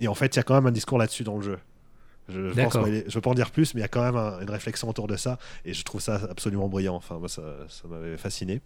Et 0.00 0.08
en 0.08 0.14
fait, 0.14 0.34
il 0.34 0.36
y 0.36 0.40
a 0.40 0.42
quand 0.42 0.54
même 0.54 0.66
un 0.66 0.72
discours 0.72 0.96
là-dessus 0.96 1.24
dans 1.24 1.36
le 1.36 1.42
jeu. 1.42 1.58
Je 2.28 2.38
ne 2.38 2.50
veux 2.50 3.20
pas 3.20 3.30
en 3.30 3.34
dire 3.34 3.50
plus, 3.50 3.74
mais 3.74 3.80
il 3.80 3.82
y 3.82 3.84
a 3.84 3.88
quand 3.88 4.02
même 4.02 4.16
une 4.16 4.50
réflexion 4.50 4.88
autour 4.88 5.06
de 5.06 5.16
ça, 5.16 5.38
et 5.64 5.74
je 5.74 5.82
trouve 5.84 6.00
ça 6.00 6.20
absolument 6.30 6.68
brillant. 6.68 6.96
Enfin, 6.96 7.18
moi, 7.18 7.28
ça, 7.28 7.42
ça 7.68 7.86
m'avait 7.88 8.16
fasciné. 8.16 8.60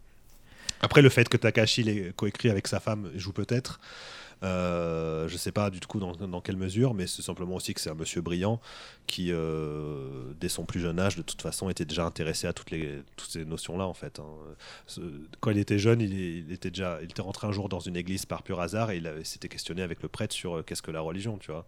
Après, 0.80 1.02
le 1.02 1.10
fait 1.10 1.28
que 1.28 1.36
Takashi 1.36 1.82
l'ait 1.82 2.12
coécrit 2.16 2.48
avec 2.48 2.66
sa 2.66 2.80
femme 2.80 3.10
joue 3.14 3.32
peut-être. 3.32 3.80
Euh, 4.42 5.28
je 5.28 5.34
ne 5.34 5.38
sais 5.38 5.52
pas 5.52 5.68
du 5.68 5.80
coup 5.80 6.00
dans, 6.00 6.12
dans 6.12 6.40
quelle 6.40 6.56
mesure, 6.56 6.94
mais 6.94 7.06
c'est 7.06 7.20
simplement 7.20 7.56
aussi 7.56 7.74
que 7.74 7.80
c'est 7.80 7.90
un 7.90 7.94
monsieur 7.94 8.22
brillant 8.22 8.58
qui, 9.06 9.32
euh, 9.32 10.32
dès 10.40 10.48
son 10.48 10.64
plus 10.64 10.80
jeune 10.80 10.98
âge, 10.98 11.16
de 11.16 11.22
toute 11.22 11.42
façon, 11.42 11.68
était 11.68 11.84
déjà 11.84 12.06
intéressé 12.06 12.46
à 12.46 12.52
toutes, 12.52 12.70
les, 12.70 13.02
toutes 13.16 13.30
ces 13.30 13.44
notions-là, 13.44 13.86
en 13.86 13.92
fait. 13.92 14.18
Hein. 14.18 15.02
Quand 15.40 15.50
il 15.50 15.58
était 15.58 15.78
jeune, 15.78 16.00
il, 16.00 16.50
était 16.52 16.70
déjà, 16.70 16.98
il 17.02 17.10
était 17.10 17.22
rentré 17.22 17.46
un 17.46 17.52
jour 17.52 17.68
dans 17.68 17.80
une 17.80 17.96
église 17.96 18.24
par 18.24 18.42
pur 18.42 18.60
hasard 18.60 18.90
et 18.90 18.96
il 18.96 19.26
s'était 19.26 19.48
questionné 19.48 19.82
avec 19.82 20.02
le 20.02 20.08
prêtre 20.08 20.34
sur 20.34 20.58
euh, 20.58 20.62
qu'est-ce 20.62 20.82
que 20.82 20.90
la 20.90 21.00
religion, 21.00 21.36
tu 21.36 21.50
vois. 21.50 21.66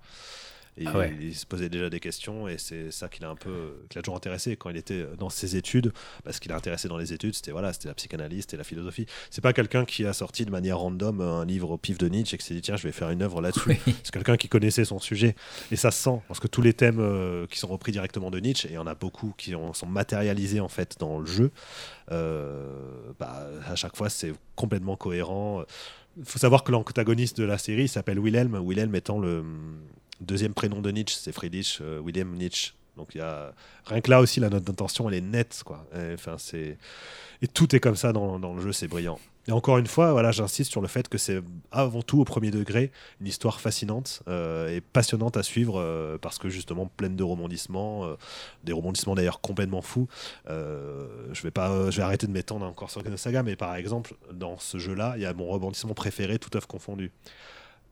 Et 0.78 0.85
ah 0.86 1.07
il 1.07 1.35
se 1.35 1.44
posait 1.44 1.69
déjà 1.69 1.90
des 1.90 2.01
questions 2.01 2.49
et 2.49 2.57
c'est 2.57 2.90
ça 2.90 3.09
qui 3.09 3.20
l'a 3.20 3.28
un 3.28 3.35
peu, 3.35 3.74
qui 3.90 3.99
l'a 3.99 4.03
toujours 4.03 4.16
intéressé 4.16 4.57
quand 4.57 4.70
il 4.70 4.78
était 4.78 5.05
dans 5.19 5.28
ses 5.28 5.57
études. 5.57 5.93
Parce 6.24 6.40
qu'il 6.40 6.51
a 6.51 6.57
intéressé 6.57 6.89
dans 6.89 6.97
les 6.97 7.12
études, 7.12 7.35
c'était 7.35 7.51
voilà, 7.51 7.74
c'était 7.74 7.89
la 7.89 7.94
psychanalyse, 7.94 8.47
et 8.53 8.57
la 8.57 8.65
philosophie. 8.65 9.07
C'est 9.31 9.43
pas 9.43 9.53
quelqu'un 9.53 9.85
qui 9.85 10.07
a 10.07 10.15
sorti 10.15 10.47
de 10.47 10.51
manière 10.51 10.78
random 10.78 11.20
un 11.20 11.44
livre 11.44 11.70
au 11.70 11.77
pif 11.77 11.99
de 11.99 12.09
Nietzsche 12.09 12.35
et 12.35 12.39
qui 12.39 12.47
s'est 12.47 12.55
dit 12.55 12.62
tiens, 12.62 12.77
je 12.77 12.85
vais 12.85 12.93
faire 12.93 13.11
une 13.11 13.23
œuvre 13.23 13.43
là-dessus. 13.43 13.78
C'est 14.03 14.12
quelqu'un 14.12 14.36
qui 14.36 14.49
connaissait 14.49 14.86
son 14.86 14.99
sujet 14.99 15.35
et 15.70 15.77
ça 15.77 15.90
se 15.90 16.03
sent 16.03 16.20
parce 16.27 16.40
que 16.40 16.49
tous 16.49 16.62
les 16.62 16.73
thèmes 16.73 17.01
euh, 17.01 17.47
qui 17.49 17.59
sont 17.59 17.69
repris 17.69 17.93
directement 17.93 18.31
de 18.31 18.40
Nietzsche 18.40 18.69
et 18.69 18.73
il 18.73 18.74
y 18.74 18.78
en 18.78 18.86
a 18.86 18.94
beaucoup 18.94 19.35
qui 19.36 19.55
sont 19.74 19.86
matérialisés 19.86 20.61
en 20.61 20.69
fait 20.69 20.97
dans 20.99 21.19
le 21.19 21.27
jeu. 21.27 21.51
Euh, 22.11 23.12
bah, 23.19 23.47
à 23.66 23.74
chaque 23.74 23.97
fois, 23.97 24.09
c'est 24.09 24.32
complètement 24.57 24.97
cohérent. 24.97 25.65
Il 26.16 26.24
faut 26.24 26.39
savoir 26.39 26.65
que 26.65 26.73
l'antagoniste 26.73 27.39
de 27.39 27.44
la 27.44 27.59
série 27.59 27.89
s'appelle 27.89 28.19
Wilhelm, 28.19 28.55
Wilhelm 28.55 28.94
étant 28.94 29.19
le, 29.19 29.44
Deuxième 30.23 30.55
prénom 30.55 30.81
de 30.81 30.90
Nietzsche, 30.90 31.16
c'est 31.19 31.32
Friedrich 31.32 31.78
euh, 31.81 31.99
William 31.99 32.32
Nietzsche. 32.32 32.73
Donc 32.97 33.15
il 33.15 33.19
y 33.19 33.20
a 33.23 33.53
rien 33.86 34.03
que 34.03 34.11
là 34.11 34.20
aussi 34.20 34.39
la 34.39 34.51
note 34.51 34.65
d'intention 34.65 35.09
elle 35.09 35.15
est 35.15 35.23
nette 35.23 35.62
quoi. 35.65 35.86
Enfin 36.12 36.36
c'est 36.36 36.77
et 37.40 37.49
tout 37.49 37.74
est 37.74 37.81
comme 37.81 37.97
ça 37.97 38.12
dans, 38.12 38.39
dans 38.39 38.53
le 38.53 38.61
jeu, 38.61 38.73
c'est 38.73 38.86
brillant. 38.86 39.19
Et 39.49 39.53
encore 39.53 39.78
une 39.78 39.86
fois, 39.86 40.12
voilà, 40.12 40.31
j'insiste 40.31 40.70
sur 40.70 40.82
le 40.82 40.89
fait 40.89 41.09
que 41.09 41.16
c'est 41.16 41.40
avant 41.73 42.03
tout 42.03 42.20
au 42.20 42.24
premier 42.24 42.51
degré 42.51 42.93
une 43.20 43.27
histoire 43.27 43.61
fascinante 43.61 44.23
euh, 44.28 44.69
et 44.69 44.82
passionnante 44.82 45.39
à 45.39 45.43
suivre 45.43 45.81
euh, 45.81 46.19
parce 46.19 46.39
que 46.39 46.51
justement 46.51 46.86
pleine 46.86 47.16
de 47.16 47.24
rebondissements, 47.24 48.07
des 48.62 48.74
rebondissements 48.74 49.15
d'ailleurs 49.15 49.40
complètement 49.40 49.81
fous. 49.81 50.07
je 50.47 51.43
vais 51.43 51.51
pas, 51.51 51.90
je 51.90 51.97
vais 51.97 52.03
arrêter 52.03 52.27
de 52.27 52.32
m'étendre 52.32 52.66
encore 52.66 52.90
sur 52.90 53.03
Saga, 53.16 53.43
mais 53.43 53.57
par 53.57 53.74
exemple 53.74 54.15
dans 54.32 54.59
ce 54.59 54.77
jeu-là, 54.77 55.15
il 55.16 55.23
y 55.23 55.27
a 55.27 55.32
mon 55.32 55.47
rebondissement 55.47 55.94
préféré, 55.94 56.39
tout 56.39 56.55
œuvre 56.57 56.69
confondu 56.69 57.11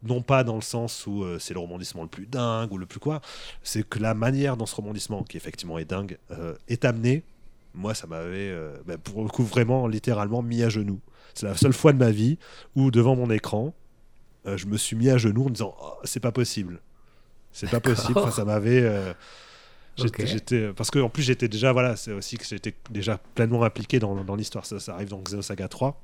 non 0.03 0.23
pas 0.23 0.45
dans 0.45 0.55
le 0.55 0.63
sens 0.63 1.07
où 1.07 1.25
euh, 1.25 1.39
c'est 1.39 1.55
le 1.55 1.61
rebondissement 1.61 2.03
le 2.03 2.09
plus 2.09 2.27
dingue 2.27 2.73
ou 2.73 2.79
le 2.79 2.87
plus 2.87 3.01
quoi, 3.01 3.21
c'est 3.63 3.87
que 3.87 3.99
la 3.99 4.15
manière 4.15 4.57
dont 4.57 4.67
ce 4.67 4.75
rebondissement, 4.75 5.23
qui 5.23 5.37
effectivement 5.37 5.79
est 5.79 5.85
dingue, 5.85 6.19
euh, 6.31 6.55
est 6.69 6.85
amené, 6.85 7.23
moi 7.75 7.95
ça 7.95 8.07
m'avait, 8.07 8.51
euh, 8.51 8.77
bah, 8.87 8.97
pour 8.99 9.23
le 9.23 9.29
coup 9.29 9.45
vraiment 9.45 9.87
littéralement 9.87 10.43
mis 10.43 10.63
à 10.63 10.69
genoux. 10.69 11.01
C'est 11.35 11.47
la 11.47 11.57
seule 11.57 11.73
fois 11.73 11.93
de 11.93 11.99
ma 11.99 12.11
vie 12.11 12.39
où 12.75 12.91
devant 12.91 13.15
mon 13.15 13.31
écran, 13.31 13.75
je 14.47 14.67
me 14.67 14.79
suis 14.79 14.97
mis 14.97 15.11
à 15.11 15.19
genoux 15.19 15.43
en 15.43 15.49
me 15.49 15.55
disant 15.55 15.77
oh, 15.81 15.95
c'est 16.05 16.19
pas 16.19 16.33
possible, 16.33 16.81
c'est 17.53 17.71
pas 17.71 17.79
possible. 17.81 18.19
Enfin, 18.19 18.31
ça 18.31 18.45
m'avait 18.45 19.15
J'étais, 19.97 20.73
parce 20.73 20.91
qu'en 20.91 21.11
plus 21.11 21.23
j'étais 21.23 21.49
déjà 21.49 21.73
voilà 21.73 21.95
c'est 21.95 22.13
aussi 22.13 22.39
que 22.39 22.45
j'étais 22.47 22.75
déjà 22.91 23.19
pleinement 23.35 23.65
impliqué 23.65 23.99
dans, 23.99 24.25
dans 24.25 24.35
l'histoire 24.35 24.65
ça, 24.65 24.81
ça, 24.81 24.95
arrive 24.95 25.09
dans 25.09 25.21
Xenosaga 25.21 25.69
3 25.69 26.01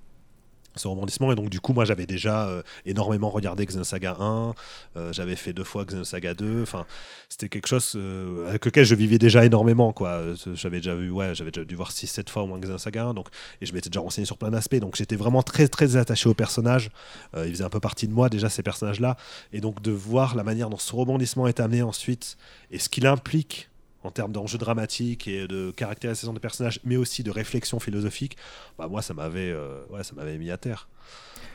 ce 0.79 0.89
rebondissement. 0.89 1.33
Et 1.33 1.35
donc, 1.35 1.49
du 1.49 1.61
coup, 1.61 1.73
moi, 1.73 1.85
j'avais 1.85 2.07
déjà 2.07 2.49
euh, 2.49 2.63
énormément 2.85 3.31
regardé 3.31 3.65
Xenosaga 3.67 4.17
1, 4.19 4.55
euh, 4.97 5.13
j'avais 5.13 5.37
fait 5.37 5.53
deux 5.53 5.65
fois 5.65 5.85
Xenosaga 5.85 6.35
2. 6.35 6.63
Enfin, 6.63 6.87
c'était 7.29 7.49
quelque 7.49 7.67
chose 7.67 7.93
euh, 7.97 8.49
avec 8.49 8.65
lequel 8.65 8.85
je 8.85 8.95
vivais 8.95 9.19
déjà 9.19 9.45
énormément, 9.45 9.93
quoi. 9.93 10.23
J'avais 10.55 10.79
déjà 10.79 10.95
vu, 10.95 11.11
ouais, 11.11 11.35
j'avais 11.35 11.51
déjà 11.51 11.65
dû 11.65 11.75
voir 11.75 11.91
6-7 11.91 12.29
fois 12.31 12.43
au 12.43 12.47
moins 12.47 12.59
Xenosaga 12.59 13.07
1, 13.07 13.15
donc, 13.15 13.29
et 13.61 13.67
je 13.67 13.73
m'étais 13.73 13.91
déjà 13.91 14.01
renseigné 14.01 14.27
sur 14.27 14.39
plein 14.39 14.51
d'aspects. 14.51 14.77
Donc, 14.77 14.97
j'étais 14.97 15.17
vraiment 15.17 15.43
très, 15.43 15.69
très 15.69 15.97
attaché 15.97 16.29
aux 16.29 16.35
personnages. 16.35 16.91
ils 17.37 17.51
faisaient 17.51 17.65
un 17.65 17.71
peu 17.71 17.81
partie 17.81 18.09
de 18.09 18.13
moi, 18.13 18.29
déjà, 18.29 18.49
ces 18.49 18.63
personnages-là. 18.63 19.17
Et 19.53 19.61
donc, 19.61 19.83
de 19.83 19.91
voir 19.91 20.35
la 20.35 20.45
manière 20.45 20.71
dont 20.71 20.79
ce 20.79 20.95
rebondissement 20.95 21.47
est 21.47 21.61
amené 21.61 21.83
ensuite 21.83 22.37
et 22.71 22.79
ce 22.79 22.89
qu'il 22.89 23.07
implique 23.07 23.69
en 24.07 24.11
termes 24.11 24.33
d'enjeux 24.33 24.59
dramatiques 24.59 25.29
et 25.29 25.49
de 25.49 25.71
caractérisation 25.71 26.33
des 26.33 26.41
personnages, 26.41 26.81
mais 26.85 26.97
aussi 26.97 27.23
de 27.23 27.31
réflexion 27.31 27.81
philosophique, 27.81 28.37
bah 28.79 28.89
moi 28.89 29.03
ça 29.03 29.15
m'avait 29.15 29.51
euh, 29.51 29.85
ouais, 29.91 30.05
ça 30.05 30.15
m'avait 30.15 30.39
mis 30.39 30.51
à 30.51 30.57
terre. 30.57 30.89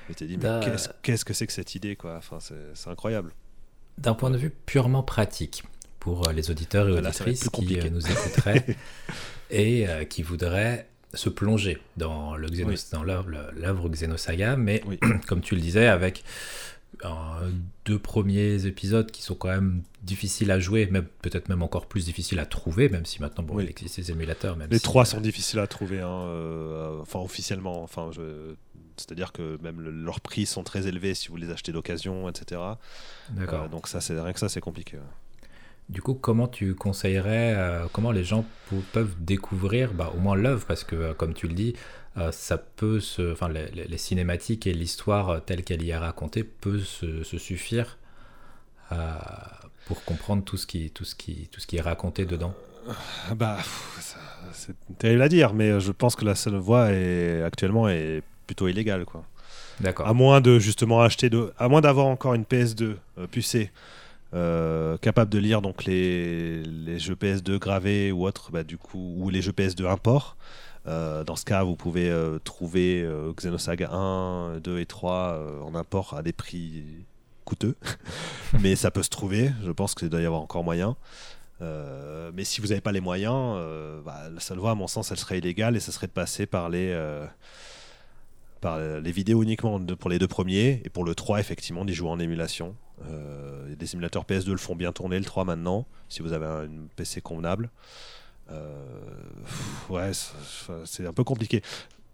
Je 0.05 0.09
m'étais 0.09 0.25
dit 0.25 0.37
mais 0.37 0.59
qu'est-ce, 1.01 1.25
que 1.25 1.33
c'est 1.33 1.47
que 1.47 1.53
cette 1.53 1.75
idée 1.75 1.95
quoi? 1.95 2.17
Enfin, 2.17 2.39
c'est, 2.39 2.89
incroyable. 2.89 3.33
D'un 3.97 4.13
point 4.13 4.29
de 4.29 4.37
vue 4.37 4.49
purement 4.49 5.03
pratique, 5.03 5.63
pour 5.99 6.27
euh, 6.27 6.33
les 6.33 6.49
auditeurs 6.49 6.89
et 6.89 6.93
auditrices 6.93 7.49
qui 7.49 7.79
euh, 7.79 7.89
nous 7.89 8.05
écouteraient 8.09 8.65
et 9.51 9.85
qui 10.09 10.23
voudraient 10.23 10.87
se 11.13 11.29
plonger 11.29 11.77
dans 11.97 12.35
l'œuvre, 12.37 13.89
Xenosaga, 13.89 14.55
mais 14.55 14.81
comme 15.27 15.41
tu 15.41 15.55
le 15.55 15.61
disais, 15.61 15.87
avec 15.87 16.23
deux 17.85 17.99
premiers 17.99 18.65
épisodes 18.65 19.09
qui 19.09 19.21
sont 19.23 19.35
quand 19.35 19.49
même 19.49 19.81
difficiles 20.03 20.51
à 20.51 20.59
jouer, 20.59 20.87
mais 20.91 21.01
peut-être 21.01 21.49
même 21.49 21.63
encore 21.63 21.87
plus 21.87 22.05
difficiles 22.05 22.39
à 22.39 22.45
trouver, 22.45 22.89
même 22.89 23.05
si 23.05 23.21
maintenant 23.21 23.43
bon, 23.43 23.59
il 23.59 23.69
existe 23.69 23.97
des 23.99 24.11
émulateurs. 24.11 24.55
Même 24.55 24.69
les 24.69 24.79
trois 24.79 25.05
sont 25.05 25.21
difficiles 25.21 25.59
à 25.59 25.67
trouver, 25.67 26.01
hein, 26.01 26.21
euh, 26.25 26.99
enfin 27.01 27.19
officiellement. 27.19 27.81
Enfin, 27.81 28.09
je... 28.11 28.55
c'est-à-dire 28.97 29.31
que 29.31 29.57
même 29.63 29.81
leurs 29.81 30.21
prix 30.21 30.45
sont 30.45 30.63
très 30.63 30.87
élevés 30.87 31.13
si 31.15 31.29
vous 31.29 31.37
les 31.37 31.49
achetez 31.49 31.71
d'occasion, 31.71 32.29
etc. 32.29 32.61
D'accord. 33.31 33.63
Euh, 33.63 33.67
donc 33.67 33.87
ça, 33.87 34.01
c'est 34.01 34.19
rien 34.19 34.33
que 34.33 34.39
ça, 34.39 34.49
c'est 34.49 34.61
compliqué. 34.61 34.97
Du 35.91 36.01
coup, 36.01 36.13
comment 36.13 36.47
tu 36.47 36.73
conseillerais, 36.73 37.53
euh, 37.57 37.85
comment 37.91 38.11
les 38.11 38.23
gens 38.23 38.45
peuvent 38.93 39.15
découvrir 39.19 39.91
bah, 39.93 40.13
au 40.15 40.19
moins 40.19 40.37
l'œuvre 40.37 40.65
Parce 40.65 40.85
que, 40.85 40.95
euh, 40.95 41.13
comme 41.13 41.33
tu 41.33 41.49
le 41.49 41.53
dis, 41.53 41.73
euh, 41.73 42.00
ça 42.31 42.57
peut 42.57 42.99
se, 42.99 43.31
enfin, 43.31 43.49
les, 43.49 43.97
cinématiques 43.97 44.67
et 44.67 44.73
l'histoire 44.73 45.43
telle 45.45 45.63
qu'elle 45.63 45.83
y 45.83 45.91
est 45.91 45.97
racontée 45.97 46.43
peut 46.43 46.79
se, 46.79 47.23
suffire 47.23 47.97
pour 49.85 50.03
comprendre 50.03 50.43
tout 50.43 50.57
ce, 50.57 50.67
qui, 50.67 50.91
tout, 50.91 51.05
ce 51.05 51.15
qui, 51.15 51.47
tout 51.51 51.59
ce 51.59 51.67
qui 51.67 51.77
est 51.77 51.81
raconté 51.81 52.25
dedans. 52.25 52.53
Bah, 53.35 53.57
c'est 54.53 54.75
terrible 54.97 55.21
à 55.21 55.29
dire, 55.29 55.53
mais 55.53 55.79
je 55.79 55.91
pense 55.91 56.15
que 56.15 56.25
la 56.25 56.35
seule 56.35 56.55
voie 56.55 56.91
est, 56.91 57.43
actuellement 57.43 57.87
est 57.87 58.23
plutôt 58.47 58.67
illégale, 58.67 59.05
quoi. 59.05 59.23
D'accord. 59.79 60.07
À 60.07 60.13
moins 60.13 60.41
de 60.41 60.59
justement 60.59 61.01
acheter 61.01 61.29
de, 61.29 61.53
à 61.57 61.67
moins 61.67 61.81
d'avoir 61.81 62.05
encore 62.07 62.33
une 62.33 62.43
PS2 62.43 62.95
pucée 63.31 63.71
euh, 64.33 64.97
capable 64.97 65.29
de 65.29 65.39
lire 65.39 65.61
donc 65.61 65.83
les, 65.83 66.63
les, 66.63 66.99
jeux 66.99 67.15
PS2 67.15 67.59
gravés 67.59 68.13
ou 68.13 68.25
autres, 68.25 68.49
bah, 68.51 68.63
du 68.63 68.77
coup, 68.77 69.15
ou 69.17 69.29
les 69.29 69.41
jeux 69.41 69.51
PS2 69.51 69.85
import. 69.87 70.37
Euh, 70.87 71.23
dans 71.23 71.35
ce 71.35 71.45
cas, 71.45 71.63
vous 71.63 71.75
pouvez 71.75 72.09
euh, 72.09 72.39
trouver 72.39 73.07
Xenosaga 73.35 73.91
1, 73.91 74.59
2 74.59 74.79
et 74.79 74.85
3 74.85 75.61
en 75.63 75.75
import 75.75 76.15
à 76.15 76.23
des 76.23 76.33
prix 76.33 76.83
coûteux, 77.45 77.75
mais 78.59 78.75
ça 78.75 78.91
peut 78.91 79.03
se 79.03 79.09
trouver. 79.09 79.51
Je 79.63 79.71
pense 79.71 79.95
qu'il 79.95 80.09
doit 80.09 80.21
y 80.21 80.25
avoir 80.25 80.41
encore 80.41 80.63
moyen. 80.63 80.95
mais 82.33 82.43
si 82.43 82.61
vous 82.61 82.67
n'avez 82.67 82.81
pas 82.81 82.91
les 82.91 83.01
moyens, 83.01 83.57
bah, 84.05 84.29
la 84.33 84.39
seule 84.39 84.57
voie, 84.57 84.71
à 84.71 84.75
mon 84.75 84.87
sens, 84.87 85.11
elle 85.11 85.17
serait 85.17 85.37
illégale 85.37 85.75
et 85.75 85.79
ce 85.79 85.91
serait 85.91 86.07
de 86.07 86.11
passer 86.11 86.45
par 86.45 86.69
les 86.69 86.95
par 88.61 88.79
les 88.79 89.11
vidéos 89.11 89.41
uniquement 89.41 89.79
pour 89.79 90.09
les 90.11 90.19
deux 90.19 90.27
premiers 90.27 90.81
et 90.85 90.89
pour 90.89 91.03
le 91.03 91.15
3 91.15 91.39
effectivement 91.39 91.83
d'y 91.83 91.95
jouer 91.95 92.09
en 92.09 92.19
émulation 92.19 92.75
euh, 93.09 93.75
des 93.75 93.87
simulateurs 93.87 94.25
PS2 94.25 94.51
le 94.51 94.57
font 94.57 94.75
bien 94.75 94.91
tourner, 94.91 95.17
le 95.17 95.25
3 95.25 95.45
maintenant, 95.45 95.85
si 96.09 96.21
vous 96.21 96.33
avez 96.33 96.45
un 96.45 96.67
PC 96.95 97.21
convenable. 97.21 97.69
Euh, 98.49 98.83
ouais, 99.89 100.11
c'est 100.85 101.05
un 101.05 101.13
peu 101.13 101.23
compliqué. 101.23 101.61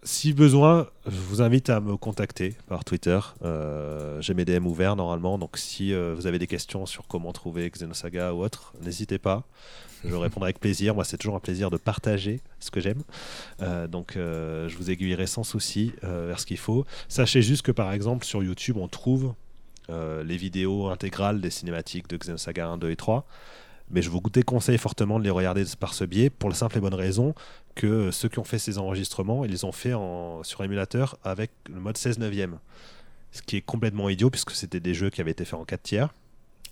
Si 0.04 0.34
besoin, 0.34 0.88
je 1.06 1.18
vous 1.18 1.42
invite 1.42 1.70
à 1.70 1.82
me 1.82 1.98
contacter 1.98 2.56
par 2.68 2.86
Twitter. 2.86 3.20
Euh, 3.44 4.22
j'ai 4.22 4.34
mes 4.34 4.46
DM 4.46 4.66
ouverts 4.66 4.96
normalement, 4.96 5.38
donc 5.38 5.58
si 5.58 5.94
vous 5.94 6.28
avez 6.28 6.40
des 6.40 6.48
questions 6.48 6.86
sur 6.86 7.08
comment 7.08 7.34
trouver 7.34 7.70
Xenosaga 7.70 8.34
ou 8.34 8.44
autre, 8.44 8.74
n'hésitez 8.82 9.18
pas. 9.18 9.44
Je 10.06 10.16
répondrai 10.16 10.50
avec 10.50 10.60
plaisir. 10.60 10.96
Moi, 10.96 11.04
c'est 11.04 11.18
toujours 11.18 11.36
un 11.36 11.40
plaisir 11.40 11.72
de 11.72 11.78
partager 11.78 12.42
ce 12.60 12.72
que 12.72 12.80
j'aime. 12.80 13.02
donc, 13.90 14.14
je 14.16 14.78
vous 14.78 14.92
aiguillerai 14.92 15.28
sans 15.28 15.44
souci 15.44 15.94
vers 16.04 16.40
ce 16.40 16.46
qu'il 16.46 16.60
faut. 16.60 16.86
Sachez 17.10 17.42
juste 17.42 17.64
que, 17.64 17.72
par 17.72 17.92
exemple, 17.92 18.24
sur 18.24 18.44
YouTube, 18.44 18.78
on 18.78 18.88
trouve 18.88 19.34
euh, 19.90 20.22
les 20.24 20.36
vidéos 20.36 20.88
intégrales 20.88 21.40
des 21.40 21.50
cinématiques 21.50 22.10
de 22.10 22.18
Xenosaga 22.18 22.68
1, 22.68 22.78
2 22.78 22.92
et 22.92 22.96
3. 22.98 23.26
Mais 23.90 24.02
je 24.02 24.10
vous 24.10 24.22
déconseille 24.22 24.78
fortement 24.78 25.20
de 25.20 25.24
les 25.24 25.30
regarder 25.30 25.64
par 25.80 25.94
ce 25.94 26.04
biais 26.04 26.30
pour 26.30 26.50
la 26.50 26.56
simple 26.56 26.78
et 26.78 26.82
bonne 26.82 26.94
raison 26.94 27.34
que 27.76 28.12
ceux 28.12 28.28
qui 28.28 28.40
ont 28.40 28.44
fait 28.44 28.60
ces 28.60 28.78
enregistrements, 28.78 29.46
ils 29.46 29.52
les 29.52 29.64
ont 29.64 29.72
fait 29.72 29.94
en, 29.94 30.44
sur 30.44 30.64
émulateur 30.64 31.18
avec 31.24 31.52
le 31.70 31.80
mode 31.80 31.98
16 31.98 32.20
neuvième. 32.20 32.60
Ce 33.32 33.42
qui 33.42 33.58
est 33.58 33.62
complètement 33.62 34.10
idiot 34.10 34.30
puisque 34.30 34.52
c'était 34.52 34.80
des 34.80 34.94
jeux 34.94 35.10
qui 35.10 35.22
avaient 35.22 35.32
été 35.32 35.46
faits 35.46 35.60
en 35.60 35.66
4 35.66 35.82
tiers. 35.84 36.14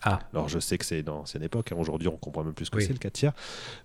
Ah. 0.02 0.20
Alors 0.34 0.50
je 0.50 0.60
sais 0.60 0.78
que 0.78 0.86
c'est 0.86 1.04
dans 1.04 1.16
l'ancienne 1.16 1.44
époque, 1.44 1.72
hein. 1.72 1.78
aujourd'hui 1.80 2.08
on 2.08 2.18
comprend 2.18 2.44
même 2.44 2.54
plus 2.54 2.66
ce 2.66 2.72
que 2.72 2.80
c'est 2.80 2.92
le 2.92 3.00
4 3.00 3.14
tiers, 3.14 3.34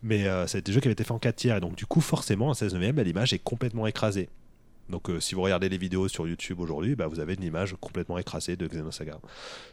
mais 0.03 0.27
euh, 0.27 0.47
c'est 0.47 0.65
des 0.65 0.73
jeux 0.73 0.81
qui 0.81 0.89
avaient 0.89 0.93
été 0.93 1.05
faits 1.05 1.13
en 1.13 1.19
4 1.19 1.37
tiers 1.37 1.57
et 1.57 1.61
donc 1.61 1.77
du 1.77 1.87
coup 1.87 2.01
forcément 2.01 2.49
en 2.49 2.55
16 2.55 2.75
neuvième 2.75 3.01
l'image 3.01 3.33
est 3.33 3.39
complètement 3.39 3.87
écrasée. 3.87 4.29
Donc 4.89 5.09
euh, 5.09 5.21
si 5.21 5.35
vous 5.35 5.43
regardez 5.43 5.69
les 5.69 5.79
vidéos 5.79 6.09
sur 6.09 6.27
YouTube 6.27 6.59
aujourd'hui, 6.59 6.97
bah, 6.97 7.07
vous 7.07 7.21
avez 7.21 7.35
une 7.35 7.45
image 7.45 7.77
complètement 7.81 8.19
écrasée 8.19 8.57
de 8.57 8.67
Xenosaga. 8.67 9.19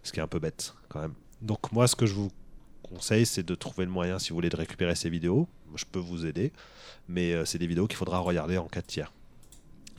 Ce 0.03 0.11
qui 0.11 0.19
est 0.19 0.23
un 0.23 0.27
peu 0.27 0.39
bête 0.39 0.75
quand 0.89 1.01
même. 1.01 1.13
Donc 1.41 1.71
moi 1.71 1.87
ce 1.87 1.95
que 1.95 2.05
je 2.05 2.13
vous 2.13 2.29
conseille 2.83 3.25
c'est 3.25 3.43
de 3.43 3.55
trouver 3.55 3.85
le 3.85 3.91
moyen 3.91 4.19
si 4.19 4.29
vous 4.29 4.35
voulez 4.35 4.49
de 4.49 4.55
récupérer 4.55 4.95
ces 4.95 5.09
vidéos. 5.09 5.47
Je 5.75 5.85
peux 5.89 5.99
vous 5.99 6.25
aider. 6.25 6.51
Mais 7.07 7.33
euh, 7.33 7.45
c'est 7.45 7.57
des 7.57 7.67
vidéos 7.67 7.87
qu'il 7.87 7.97
faudra 7.97 8.19
regarder 8.19 8.57
en 8.57 8.67
4 8.67 8.85
tiers. 8.85 9.13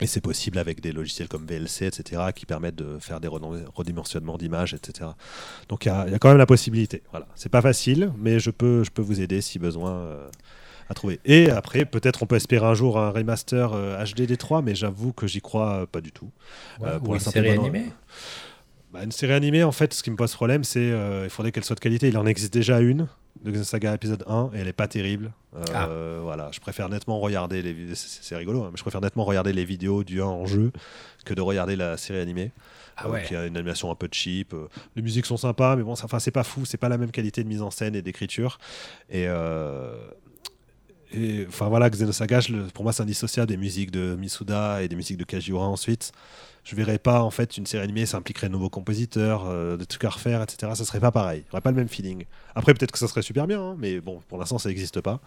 Et 0.01 0.07
c'est 0.07 0.21
possible 0.21 0.57
avec 0.57 0.79
des 0.79 0.93
logiciels 0.93 1.27
comme 1.27 1.45
VLC, 1.45 1.85
etc., 1.85 2.21
qui 2.33 2.45
permettent 2.45 2.75
de 2.75 2.99
faire 2.99 3.19
des 3.19 3.27
redimensionnements 3.27 4.37
d'images, 4.37 4.73
etc. 4.73 5.09
Donc 5.67 5.85
il 5.85 5.89
y, 5.89 5.91
a 5.91 6.19
quand 6.19 6.29
même 6.29 6.37
la 6.37 6.45
possibilité. 6.45 7.03
Voilà. 7.11 7.27
C'est 7.35 7.49
pas 7.49 7.61
facile, 7.61 8.13
mais 8.17 8.39
je 8.39 8.49
peux, 8.49 8.83
je 8.83 8.91
peux 8.91 9.01
vous 9.01 9.19
aider 9.19 9.41
si 9.41 9.59
besoin. 9.59 9.91
Euh, 9.91 10.29
à 10.91 10.95
trouver. 10.95 11.19
Et 11.23 11.51
après, 11.51 11.85
peut-être 11.85 12.23
on 12.23 12.25
peut 12.25 12.35
espérer 12.35 12.65
un 12.65 12.73
jour 12.73 12.97
un 12.97 13.11
remaster 13.11 13.69
HD 14.03 14.21
des 14.23 14.37
3, 14.37 14.63
mais 14.63 14.73
j'avoue 14.73 15.13
que 15.13 15.27
j'y 15.27 15.39
crois 15.39 15.85
pas 15.85 16.01
du 16.01 16.11
tout. 16.11 16.31
Euh, 16.81 16.99
pour 16.99 17.13
une 17.13 17.19
série 17.19 17.51
animée 17.51 17.91
bah, 18.91 19.03
Une 19.03 19.11
série 19.11 19.33
animée, 19.33 19.63
en 19.63 19.71
fait, 19.71 19.93
ce 19.93 20.03
qui 20.03 20.11
me 20.11 20.15
pose 20.15 20.33
problème, 20.33 20.63
c'est 20.63 20.79
euh, 20.79 21.23
il 21.25 21.29
faudrait 21.29 21.51
qu'elle 21.51 21.63
soit 21.63 21.75
de 21.75 21.79
qualité. 21.79 22.07
Il 22.07 22.17
en 22.17 22.25
existe 22.25 22.53
déjà 22.53 22.79
une 22.79 23.07
de 23.43 23.63
Saga 23.63 23.93
épisode 23.93 24.25
1 24.27 24.51
et 24.53 24.59
elle 24.59 24.67
est 24.67 24.73
pas 24.73 24.87
terrible. 24.87 25.31
Euh, 25.55 25.63
ah. 25.73 26.21
Voilà, 26.21 26.49
je 26.51 26.59
préfère 26.59 26.89
nettement 26.89 27.19
regarder 27.19 27.61
les 27.61 27.95
c'est 27.95 28.35
rigolo, 28.35 28.63
hein, 28.63 28.69
mais 28.71 28.77
je 28.77 28.81
préfère 28.81 29.01
nettement 29.01 29.23
regarder 29.23 29.53
les 29.53 29.63
vidéos 29.63 30.03
du 30.03 30.21
1 30.21 30.25
en 30.25 30.45
jeu 30.45 30.71
que 31.23 31.33
de 31.33 31.41
regarder 31.41 31.75
la 31.75 31.95
série 31.97 32.19
animée. 32.19 32.51
Ah 33.01 33.09
ouais. 33.09 33.23
qui 33.23 33.33
a 33.33 33.45
une 33.45 33.55
animation 33.55 33.89
un 33.91 33.95
peu 33.95 34.09
cheap. 34.11 34.53
Les 34.97 35.01
musiques 35.01 35.25
sont 35.25 35.37
sympas, 35.37 35.77
mais 35.77 35.83
bon, 35.83 35.93
enfin 35.93 36.19
c'est 36.19 36.31
pas 36.31 36.43
fou, 36.43 36.65
c'est 36.65 36.77
pas 36.77 36.89
la 36.89 36.97
même 36.97 37.11
qualité 37.11 37.45
de 37.45 37.47
mise 37.47 37.61
en 37.61 37.71
scène 37.71 37.95
et 37.95 38.01
d'écriture. 38.01 38.59
Et 39.09 39.25
et 41.11 41.45
enfin 41.47 41.69
voilà, 41.69 41.89
Xenosaga, 41.89 42.39
pour 42.73 42.83
moi, 42.83 42.93
c'est 42.93 43.01
indissociable 43.01 43.47
des 43.47 43.57
musiques 43.57 43.91
de 43.91 44.15
Misuda 44.15 44.83
et 44.83 44.87
des 44.87 44.95
musiques 44.95 45.17
de 45.17 45.23
Kajiura 45.23 45.65
ensuite. 45.65 46.11
Je 46.63 46.75
verrais 46.75 46.99
pas 46.99 47.21
en 47.21 47.31
fait 47.31 47.57
une 47.57 47.65
série 47.65 47.83
animée, 47.83 48.05
ça 48.05 48.17
impliquerait 48.17 48.47
de 48.47 48.53
nouveaux 48.53 48.69
compositeurs, 48.69 49.45
euh, 49.47 49.77
des 49.77 49.85
trucs 49.85 50.03
à 50.03 50.09
refaire, 50.09 50.41
etc. 50.41 50.71
Ça 50.75 50.85
serait 50.85 50.99
pas 50.99 51.11
pareil, 51.11 51.43
il 51.47 51.51
aurait 51.51 51.61
pas 51.61 51.71
le 51.71 51.77
même 51.77 51.87
feeling. 51.87 52.25
Après, 52.55 52.73
peut-être 52.73 52.91
que 52.91 52.99
ça 52.99 53.07
serait 53.07 53.21
super 53.21 53.47
bien, 53.47 53.61
hein, 53.61 53.75
mais 53.77 53.99
bon, 53.99 54.21
pour 54.27 54.37
l'instant, 54.37 54.57
ça 54.57 54.69
n'existe 54.69 55.01
pas. 55.01 55.19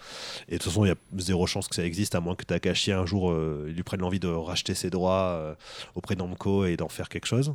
Et 0.48 0.52
de 0.52 0.56
toute 0.58 0.70
façon, 0.70 0.84
il 0.84 0.88
y 0.88 0.92
a 0.92 0.96
zéro 1.18 1.46
chance 1.46 1.68
que 1.68 1.74
ça 1.74 1.84
existe, 1.84 2.14
à 2.14 2.20
moins 2.20 2.34
que 2.34 2.44
Takashi 2.44 2.92
un 2.92 3.06
jour 3.06 3.30
euh, 3.30 3.70
lui 3.74 3.82
prenne 3.82 4.00
l'envie 4.00 4.20
de 4.20 4.28
racheter 4.28 4.74
ses 4.74 4.90
droits 4.90 5.32
euh, 5.32 5.54
auprès 5.94 6.14
de 6.14 6.20
Namco 6.20 6.64
et 6.64 6.76
d'en 6.76 6.88
faire 6.88 7.08
quelque 7.08 7.26
chose. 7.26 7.54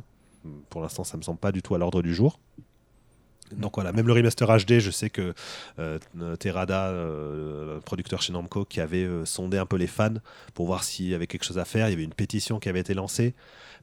Pour 0.70 0.80
l'instant, 0.80 1.04
ça 1.04 1.16
me 1.16 1.22
semble 1.22 1.38
pas 1.38 1.52
du 1.52 1.62
tout 1.62 1.74
à 1.74 1.78
l'ordre 1.78 2.02
du 2.02 2.14
jour. 2.14 2.38
Donc 3.56 3.76
voilà, 3.76 3.92
même 3.92 4.06
le 4.06 4.12
remaster 4.12 4.46
HD, 4.46 4.78
je 4.78 4.90
sais 4.90 5.10
que 5.10 5.34
euh, 5.78 5.98
Terada, 6.36 6.88
euh, 6.88 7.80
producteur 7.80 8.22
chez 8.22 8.32
Namco, 8.32 8.64
qui 8.64 8.80
avait 8.80 9.04
euh, 9.04 9.24
sondé 9.24 9.58
un 9.58 9.66
peu 9.66 9.76
les 9.76 9.86
fans 9.86 10.14
pour 10.54 10.66
voir 10.66 10.84
s'il 10.84 11.08
y 11.08 11.14
avait 11.14 11.26
quelque 11.26 11.44
chose 11.44 11.58
à 11.58 11.64
faire. 11.64 11.88
Il 11.88 11.90
y 11.90 11.94
avait 11.94 12.04
une 12.04 12.14
pétition 12.14 12.58
qui 12.58 12.68
avait 12.68 12.80
été 12.80 12.94
lancée, 12.94 13.34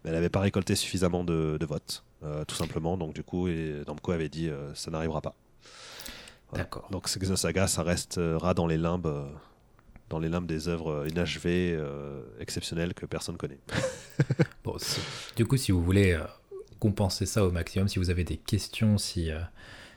mais 0.04 0.10
elle 0.10 0.16
n'avait 0.16 0.30
pas 0.30 0.40
récolté 0.40 0.76
suffisamment 0.76 1.24
de, 1.24 1.66
votes, 1.66 2.04
tout 2.48 2.56
simplement. 2.56 2.98
Donc 2.98 3.14
du 3.14 3.24
coup, 3.24 3.48
et 3.48 3.84
Namco 3.88 4.12
avait 4.12 4.30
dit 4.30 4.50
ça 4.74 4.92
n'arrivera 4.92 5.22
pas. 5.22 5.36
D'accord. 6.54 6.88
Donc 6.92 7.08
Saga, 7.08 7.68
ça 7.68 7.84
restera 7.84 8.54
dans 8.54 8.68
les 8.68 8.78
limbes, 8.78 9.28
dans 10.10 10.20
les 10.20 10.30
limbes 10.30 10.46
des 10.46 10.68
œuvres 10.68 11.06
inachevées, 11.10 11.80
exceptionnelles 12.40 12.94
que 12.94 13.06
personne 13.06 13.38
connaît. 13.38 13.60
bon, 14.64 14.78
du 15.36 15.46
coup, 15.46 15.58
si 15.58 15.72
vous 15.72 15.84
voulez 15.84 16.18
compenser 16.86 17.26
ça 17.26 17.44
au 17.44 17.52
maximum. 17.52 17.88
Si 17.88 17.98
vous 17.98 18.12
avez 18.12 18.24
des 18.24 18.38
questions, 18.38 19.00
si, 19.00 19.32
euh, 19.32 19.40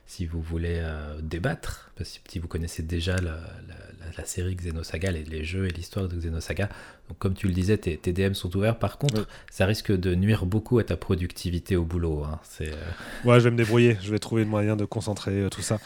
si 0.06 0.24
vous 0.24 0.40
voulez 0.40 0.78
euh, 0.80 1.20
débattre, 1.22 1.90
parce 1.96 2.18
que 2.18 2.30
si 2.30 2.38
vous 2.38 2.48
connaissez 2.48 2.82
déjà 2.82 3.16
la, 3.20 4.24
série 4.24 4.56
Xenosaga, 4.56 5.10
les, 5.10 5.22
les 5.22 5.44
jeux 5.44 5.66
et 5.66 5.70
l'histoire 5.70 6.08
de 6.08 6.16
Xenosaga, 6.16 6.70
donc 7.08 7.18
comme 7.18 7.34
tu 7.34 7.46
le 7.46 7.52
disais, 7.52 7.76
tes, 7.76 7.98
DM 7.98 8.32
sont 8.32 8.56
ouverts. 8.56 8.78
Par 8.78 8.96
contre, 8.96 9.28
ça 9.50 9.66
risque 9.66 9.92
de 9.92 10.14
nuire 10.14 10.46
beaucoup 10.46 10.78
à 10.78 10.84
ta 10.84 10.96
productivité 10.96 11.76
au 11.76 11.84
boulot. 11.84 12.24
Hein. 12.24 12.40
C'est, 12.42 12.70
euh, 12.70 13.26
Ouais, 13.26 13.38
je 13.38 13.44
vais 13.44 13.50
me 13.50 13.58
débrouiller. 13.58 13.98
Je 14.02 14.10
vais 14.10 14.18
trouver 14.18 14.44
le 14.44 14.48
moyen 14.48 14.76
de 14.76 14.86
concentrer 14.86 15.46
tout 15.50 15.62
ça. 15.62 15.78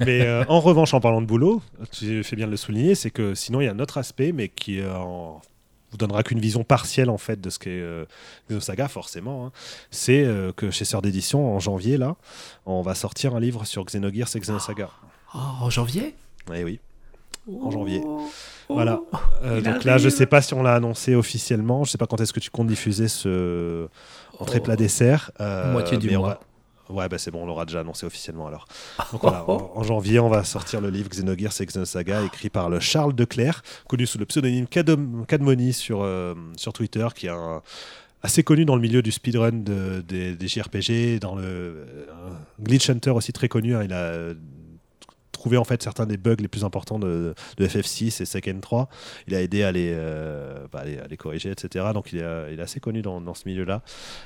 mais 0.00 0.28
en 0.48 0.58
revanche, 0.58 0.92
en 0.92 1.00
parlant 1.00 1.22
de 1.22 1.26
boulot, 1.26 1.62
tu 1.92 2.24
fais 2.24 2.34
bien 2.34 2.46
de 2.46 2.50
le 2.50 2.56
souligner, 2.56 2.96
c'est 2.96 3.12
que 3.12 3.36
sinon, 3.36 3.60
il 3.60 3.66
y 3.66 3.68
a 3.68 3.72
un 3.72 3.78
autre 3.78 3.98
aspect, 3.98 4.32
mais 4.32 4.48
qui 4.48 4.80
est 4.80 4.86
en 4.86 5.40
vous 5.90 5.96
donnera 5.96 6.22
qu'une 6.22 6.40
vision 6.40 6.64
partielle 6.64 7.10
en 7.10 7.18
fait 7.18 7.40
de 7.40 7.50
ce 7.50 7.58
qu'est 7.58 7.70
euh, 7.70 8.04
Xenosaga 8.48 8.88
forcément. 8.88 9.46
Hein. 9.46 9.52
C'est 9.90 10.24
euh, 10.24 10.52
que 10.52 10.70
chez 10.70 10.84
Sœur 10.84 11.02
d'édition 11.02 11.54
en 11.54 11.58
janvier 11.58 11.96
là, 11.96 12.16
on 12.66 12.82
va 12.82 12.94
sortir 12.94 13.34
un 13.34 13.40
livre 13.40 13.64
sur 13.64 13.84
Xenogears 13.84 14.28
et 14.34 14.40
Xenosaga. 14.40 14.90
Oh, 15.34 15.38
en 15.60 15.70
janvier? 15.70 16.14
Oui 16.50 16.62
oui. 16.62 16.80
En 17.62 17.70
janvier. 17.70 18.02
Oh. 18.04 18.28
voilà. 18.68 19.00
Euh, 19.42 19.62
donc 19.62 19.84
là, 19.84 19.96
je 19.96 20.10
sais 20.10 20.26
pas 20.26 20.42
si 20.42 20.52
on 20.52 20.62
l'a 20.62 20.74
annoncé 20.74 21.14
officiellement. 21.14 21.84
Je 21.84 21.92
sais 21.92 21.98
pas 21.98 22.06
quand 22.06 22.20
est-ce 22.20 22.34
que 22.34 22.40
tu 22.40 22.50
comptes 22.50 22.66
diffuser 22.66 23.08
ce 23.08 23.88
entrée 24.38 24.60
plat 24.60 24.76
dessert. 24.76 25.30
Moitié 25.38 25.96
du 25.96 26.14
mois. 26.16 26.40
Ouais, 26.88 27.08
bah 27.08 27.18
c'est 27.18 27.30
bon, 27.30 27.42
on 27.42 27.46
l'aura 27.46 27.66
déjà 27.66 27.80
annoncé 27.80 28.06
officiellement 28.06 28.46
alors. 28.46 28.66
Donc 29.12 29.22
voilà, 29.22 29.48
en, 29.48 29.82
janvier, 29.82 30.20
on 30.20 30.28
va 30.28 30.44
sortir 30.44 30.80
le 30.80 30.90
livre 30.90 31.08
Xenogears 31.08 31.60
et 31.60 31.66
Xenosaga, 31.66 32.22
écrit 32.22 32.50
par 32.50 32.70
le 32.70 32.80
Charles 32.80 33.14
Declerc, 33.14 33.62
connu 33.88 34.06
sous 34.06 34.18
le 34.18 34.26
pseudonyme 34.26 34.66
Cadmoni 34.66 35.72
sur, 35.72 36.02
euh, 36.02 36.34
sur 36.56 36.72
Twitter, 36.72 37.06
qui 37.14 37.26
est 37.26 37.32
assez 38.22 38.42
connu 38.42 38.64
dans 38.64 38.74
le 38.74 38.82
milieu 38.82 39.02
du 39.02 39.12
speedrun 39.12 39.52
des 39.52 40.36
JRPG, 40.40 41.20
dans 41.20 41.34
le 41.34 41.42
euh, 41.42 42.06
Glitch 42.60 42.88
Hunter 42.90 43.10
aussi 43.10 43.32
très 43.32 43.48
connu. 43.48 43.76
Hein. 43.76 43.82
il 43.84 43.92
a 43.92 44.34
en 45.56 45.64
fait 45.64 45.82
certains 45.82 46.06
des 46.06 46.16
bugs 46.16 46.36
les 46.38 46.48
plus 46.48 46.64
importants 46.64 46.98
de, 46.98 47.34
FF6 47.58 48.22
et 48.22 48.26
Second 48.26 48.60
3. 48.60 48.88
Il 49.26 49.34
a 49.34 49.42
aidé 49.42 49.62
à 49.62 49.72
les, 49.72 49.94
bah, 50.72 50.80
à 50.80 51.06
les, 51.06 51.16
corriger, 51.16 51.50
etc. 51.50 51.86
Donc 51.94 52.12
il 52.12 52.18
est, 52.18 52.52
il 52.52 52.60
est 52.60 52.62
assez 52.62 52.80
connu 52.80 53.02
dans, 53.02 53.34
ce 53.34 53.48
milieu-là. 53.48 53.82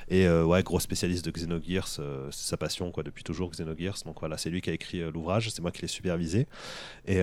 Et 0.09 0.29
ouais, 0.29 0.63
gros 0.63 0.81
spécialiste 0.81 1.25
de 1.25 1.31
Xenogears, 1.31 1.89
c'est 1.89 2.01
sa 2.31 2.57
passion 2.57 2.91
quoi, 2.91 3.03
depuis 3.03 3.25
toujours 3.25 3.51
Xenogears. 3.51 3.99
Donc 4.05 4.21
voilà, 4.21 4.39
c'est 4.39 4.51
lui 4.51 4.61
qui 4.61 4.71
a 4.71 4.73
écrit 4.73 5.01
l'ouvrage, 5.11 5.51
c'est 5.51 5.63
moi 5.63 5.71
qui 5.71 5.83
l'ai 5.83 5.89
supervisé. 5.89 6.47
Et, 7.07 7.21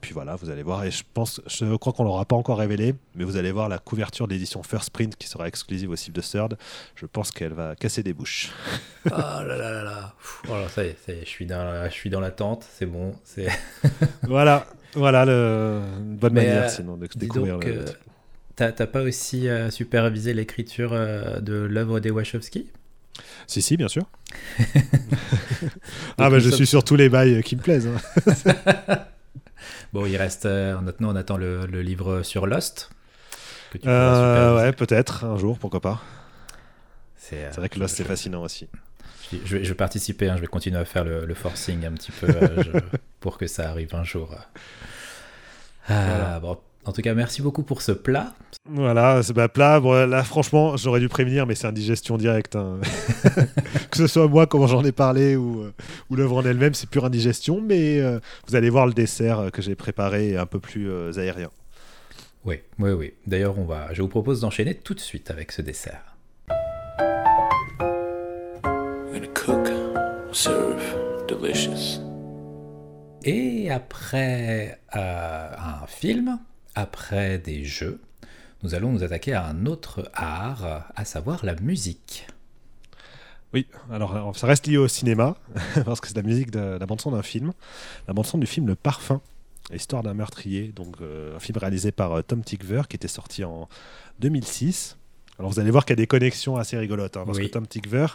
puis 0.00 0.12
voilà, 0.12 0.36
vous 0.36 0.50
allez 0.50 0.62
voir. 0.62 0.84
Et 0.84 0.90
je 0.90 1.02
pense, 1.12 1.40
je 1.46 1.74
crois 1.76 1.92
qu'on 1.92 2.04
l'aura 2.04 2.24
pas 2.24 2.36
encore 2.36 2.58
révélé, 2.58 2.94
mais 3.14 3.24
vous 3.24 3.36
allez 3.36 3.52
voir 3.52 3.68
la 3.68 3.78
couverture 3.78 4.28
d'édition 4.28 4.62
First 4.62 4.90
Print 4.90 5.16
qui 5.16 5.28
sera 5.28 5.48
exclusive 5.48 5.90
au 5.90 5.96
site 5.96 6.14
de 6.14 6.20
Third. 6.20 6.56
Je 6.94 7.06
pense 7.06 7.30
qu'elle 7.30 7.52
va 7.52 7.74
casser 7.76 8.02
des 8.02 8.12
bouches. 8.12 8.50
oh 9.06 9.10
là 9.10 9.44
là 9.44 9.70
là 9.70 9.82
là. 9.82 10.14
Oh 10.48 10.54
ça 10.68 10.84
y 10.84 10.88
est, 10.88 10.96
je 11.08 11.28
suis 11.28 11.46
dans, 11.46 11.84
je 11.84 11.94
suis 11.94 12.10
dans 12.10 12.20
l'attente. 12.20 12.66
C'est 12.70 12.86
bon. 12.86 13.14
C'est. 13.24 13.48
voilà, 14.22 14.66
voilà 14.94 15.24
le... 15.24 15.80
une 15.98 16.16
bonne 16.16 16.34
manière 16.34 16.64
euh, 16.64 16.68
sinon 16.68 16.96
de 16.96 17.08
découvrir. 17.16 17.58
le... 17.58 17.84
T'as 18.56 18.70
pas 18.72 19.02
aussi 19.02 19.48
euh, 19.48 19.70
supervisé 19.70 20.32
l'écriture 20.32 20.92
euh, 20.92 21.40
de 21.40 21.54
l'œuvre 21.54 21.98
des 21.98 22.10
Wachowski? 22.10 22.70
Si, 23.46 23.62
si, 23.62 23.76
bien 23.76 23.88
sûr. 23.88 24.04
ah, 26.18 26.30
bah 26.30 26.38
je 26.38 26.50
suis 26.50 26.66
sur 26.66 26.84
tous 26.84 26.96
les 26.96 27.08
bails 27.08 27.42
qui 27.42 27.56
me 27.56 27.62
plaisent. 27.62 27.88
Hein. 27.88 29.06
bon, 29.92 30.06
il 30.06 30.16
reste. 30.16 30.46
maintenant, 30.46 31.12
on 31.12 31.16
attend 31.16 31.36
le, 31.36 31.66
le 31.66 31.82
livre 31.82 32.22
sur 32.22 32.46
Lost. 32.46 32.90
ouais, 33.74 34.72
peut-être, 34.72 35.24
un 35.24 35.36
jour, 35.36 35.58
pourquoi 35.58 35.80
pas. 35.80 36.02
C'est 37.16 37.54
vrai 37.56 37.68
que 37.68 37.78
Lost, 37.78 37.96
c'est 37.96 38.04
fascinant 38.04 38.42
aussi. 38.42 38.68
Je 39.44 39.56
vais, 39.56 39.64
je 39.64 39.68
vais 39.68 39.74
participer, 39.74 40.28
hein, 40.28 40.36
je 40.36 40.40
vais 40.40 40.46
continuer 40.46 40.78
à 40.78 40.84
faire 40.84 41.04
le, 41.04 41.34
forcing 41.34 41.84
un 41.84 41.92
petit 41.92 42.12
peu 42.12 42.28
euh, 42.28 42.80
pour 43.20 43.38
que 43.38 43.46
ça 43.46 43.68
arrive 43.70 43.94
un 43.94 44.04
jour. 44.04 44.34
Ah, 45.88 46.40
bon, 46.40 46.56
en 46.84 46.92
tout 46.92 47.02
cas, 47.02 47.14
merci 47.14 47.42
beaucoup 47.42 47.62
pour 47.62 47.82
ce 47.82 47.92
plat. 47.92 48.34
Voilà, 48.68 49.22
ce 49.22 49.32
bah, 49.32 49.48
plat, 49.48 49.80
bon, 49.80 50.08
là 50.08 50.22
franchement, 50.24 50.76
j'aurais 50.76 51.00
dû 51.00 51.08
prévenir, 51.08 51.46
mais 51.46 51.54
c'est 51.54 51.66
indigestion 51.66 52.16
directe. 52.16 52.56
Hein. 52.56 52.80
que 53.90 53.96
ce 53.96 54.06
soit 54.06 54.28
moi, 54.28 54.46
comment 54.46 54.66
j'en 54.66 54.84
ai 54.84 54.92
parlé, 54.92 55.36
ou, 55.36 55.62
euh, 55.62 55.72
ou 56.10 56.16
l'œuvre 56.16 56.38
en 56.38 56.44
elle-même, 56.44 56.74
c'est 56.74 56.88
pure 56.88 57.04
indigestion, 57.04 57.60
mais 57.60 58.00
euh, 58.00 58.20
vous 58.48 58.56
allez 58.56 58.70
voir 58.70 58.86
le 58.86 58.92
dessert 58.92 59.50
que 59.52 59.62
j'ai 59.62 59.74
préparé 59.74 60.36
un 60.36 60.46
peu 60.46 60.60
plus 60.60 60.90
aérien. 61.18 61.50
Oui, 62.44 62.60
oui, 62.78 62.90
oui. 62.90 63.14
D'ailleurs, 63.26 63.58
on 63.58 63.64
va, 63.64 63.88
je 63.92 64.02
vous 64.02 64.08
propose 64.08 64.40
d'enchaîner 64.40 64.74
tout 64.74 64.94
de 64.94 65.00
suite 65.00 65.30
avec 65.30 65.50
ce 65.50 65.62
dessert. 65.62 66.14
Serve, 70.34 71.26
delicious. 71.28 72.00
Et 73.22 73.70
après 73.70 74.80
euh, 74.96 75.50
un 75.56 75.86
film, 75.86 76.40
après 76.74 77.38
des 77.38 77.64
jeux, 77.64 78.00
nous 78.62 78.74
allons 78.74 78.92
nous 78.92 79.04
attaquer 79.04 79.32
à 79.32 79.46
un 79.46 79.66
autre 79.66 80.10
art, 80.12 80.90
à 80.94 81.04
savoir 81.04 81.44
la 81.44 81.54
musique. 81.54 82.26
Oui, 83.52 83.68
alors 83.92 84.36
ça 84.36 84.48
reste 84.48 84.66
lié 84.66 84.76
au 84.76 84.88
cinéma, 84.88 85.36
parce 85.84 86.00
que 86.00 86.08
c'est 86.08 86.16
la 86.16 86.22
musique 86.22 86.50
de 86.50 86.78
la 86.78 86.86
bande-son 86.86 87.12
d'un 87.12 87.22
film, 87.22 87.52
la 88.08 88.14
bande-son 88.14 88.38
du 88.38 88.46
film 88.46 88.66
Le 88.66 88.74
Parfum, 88.74 89.20
l'histoire 89.70 90.02
d'un 90.02 90.14
meurtrier, 90.14 90.72
donc 90.74 90.96
euh, 91.00 91.36
un 91.36 91.38
film 91.38 91.58
réalisé 91.58 91.92
par 91.92 92.12
euh, 92.12 92.22
Tom 92.22 92.42
Tickver 92.42 92.82
qui 92.88 92.96
était 92.96 93.08
sorti 93.08 93.44
en 93.44 93.68
2006. 94.18 94.96
Alors 95.38 95.52
vous 95.52 95.60
allez 95.60 95.70
voir 95.70 95.84
qu'il 95.84 95.92
y 95.92 95.98
a 96.00 96.02
des 96.02 96.08
connexions 96.08 96.56
assez 96.56 96.76
rigolotes, 96.76 97.16
hein, 97.16 97.22
parce 97.24 97.38
que 97.38 97.46
Tom 97.46 97.66
Tickver, 97.68 98.06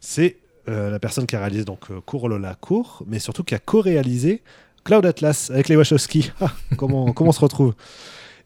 c'est 0.00 0.36
euh, 0.68 0.90
la 0.90 0.98
personne 0.98 1.26
qui 1.26 1.36
a 1.36 1.40
réalisé 1.40 1.64
donc 1.64 1.90
euh, 1.90 2.00
Cour 2.00 2.28
Lola 2.28 2.54
Cour, 2.54 3.04
mais 3.06 3.18
surtout 3.18 3.44
qui 3.44 3.54
a 3.54 3.58
co-réalisé 3.58 4.42
Cloud 4.84 5.06
Atlas 5.06 5.50
avec 5.50 5.68
les 5.68 5.76
Wachowski. 5.76 6.30
Ah, 6.40 6.52
comment, 6.76 7.12
comment 7.12 7.30
on 7.30 7.32
se 7.32 7.40
retrouve? 7.40 7.74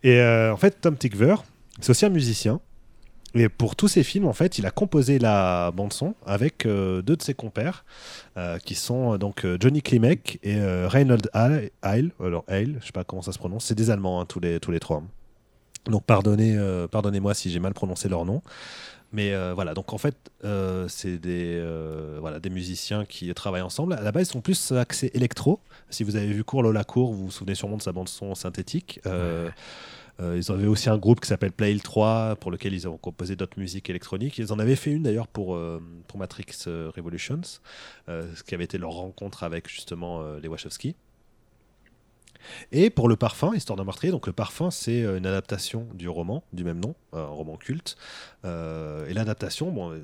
Et 0.03 0.21
euh, 0.21 0.53
en 0.53 0.57
fait, 0.57 0.81
Tom 0.81 0.97
Tickver, 0.97 1.37
c'est 1.81 1.91
aussi 1.91 2.05
un 2.05 2.11
musicien. 2.11 2.61
Et 3.35 3.49
pour 3.49 3.77
tous 3.77 3.89
ses 3.89 4.03
films, 4.03 4.27
en 4.27 4.33
fait, 4.33 4.59
il 4.59 4.67
a 4.67 4.71
composé 4.71 5.19
la 5.19 5.71
bande 5.71 5.93
son 5.93 6.15
avec 6.27 6.67
deux 6.67 7.03
de 7.03 7.23
ses 7.23 7.33
compères, 7.33 7.85
qui 8.65 8.75
sont 8.75 9.19
donc 9.19 9.47
Johnny 9.61 9.83
Klimek 9.83 10.41
et 10.43 10.61
Reinhold 10.61 11.31
Heil. 11.33 12.11
Alors 12.19 12.45
Heil, 12.49 12.79
je 12.81 12.87
sais 12.87 12.93
pas 12.93 13.05
comment 13.05 13.23
ça 13.23 13.31
se 13.31 13.39
prononce. 13.39 13.67
C'est 13.67 13.77
des 13.77 13.91
Allemands 13.91 14.21
hein, 14.21 14.25
tous 14.27 14.41
les 14.41 14.59
tous 14.59 14.73
les 14.73 14.81
trois. 14.81 15.05
Donc 15.87 16.03
pardonnez, 16.07 16.59
pardonnez-moi 16.91 17.33
si 17.35 17.53
j'ai 17.53 17.61
mal 17.61 17.73
prononcé 17.73 18.09
leur 18.09 18.25
nom. 18.25 18.43
Mais 19.13 19.33
euh, 19.33 19.55
voilà, 19.55 19.75
donc 19.75 19.93
en 19.93 19.99
fait, 19.99 20.31
euh, 20.45 20.87
c'est 20.89 21.19
des, 21.19 21.57
euh, 21.59 22.19
voilà, 22.21 22.39
des 22.39 22.51
musiciens 22.51 23.05
qui 23.05 23.33
travaillent 23.35 23.63
ensemble. 23.63 23.95
À 23.95 24.03
la 24.03 24.13
base, 24.13 24.29
ils 24.29 24.33
sont 24.33 24.41
plus 24.41 24.73
axés 24.73 25.11
électro. 25.15 25.61
Si 25.91 26.05
vous 26.05 26.17
avez 26.17 26.29
vu 26.29 26.45
Cour 26.45 26.63
Lola 26.63 26.85
Cour, 26.85 27.13
vous 27.13 27.25
vous 27.27 27.31
souvenez 27.31 27.57
sûrement 27.57 27.77
de 27.77 27.83
sa 27.83 27.93
bande-son 27.93 28.35
synthétique. 28.35 29.01
ils 29.07 30.53
avaient 30.53 30.67
aussi 30.67 30.91
un 30.91 30.99
groupe 30.99 31.21
qui 31.21 31.29
s'appelle 31.29 31.53
Playl 31.53 31.83
3, 31.83 32.37
pour 32.37 32.51
lequel 32.51 32.73
ils 32.73 32.87
ont 32.87 32.99
composé 32.99 33.37
d'autres 33.37 33.59
musiques 33.59 33.91
électroniques. 33.91 34.39
Ils 34.39 34.53
en 34.53 34.59
avaient 34.59 34.77
fait 34.77 34.93
une 34.93 35.03
d'ailleurs 35.03 35.29
pour, 35.29 35.59
pour 36.07 36.19
Matrix 36.19 36.57
Revolutions, 36.67 37.41
ce 38.07 38.43
qui 38.45 38.55
avait 38.55 38.65
été 38.65 38.79
leur 38.79 38.93
rencontre 38.93 39.43
avec 39.43 39.69
justement 39.69 40.23
les 40.37 40.47
Wachowski. 40.47 40.95
Et 42.73 42.91
pour 42.91 43.09
le 43.09 43.17
parfum, 43.17 43.55
Histoire 43.55 43.77
d'un 43.77 43.85
meurtrier, 43.85 44.11
donc 44.11 44.27
le 44.27 44.33
parfum, 44.33 44.71
c'est 44.71 45.03
euh, 45.03 45.19
une 45.19 45.27
adaptation 45.27 45.87
du 45.95 46.09
roman 46.09 46.43
du 46.53 46.65
même 46.65 46.81
nom, 46.81 46.95
un 47.13 47.25
roman 47.25 47.57
culte. 47.57 47.97
Euh, 48.45 49.07
et 49.07 49.15
l'adaptation, 49.15 49.71
bon, 49.71 49.93
euh, 49.93 50.01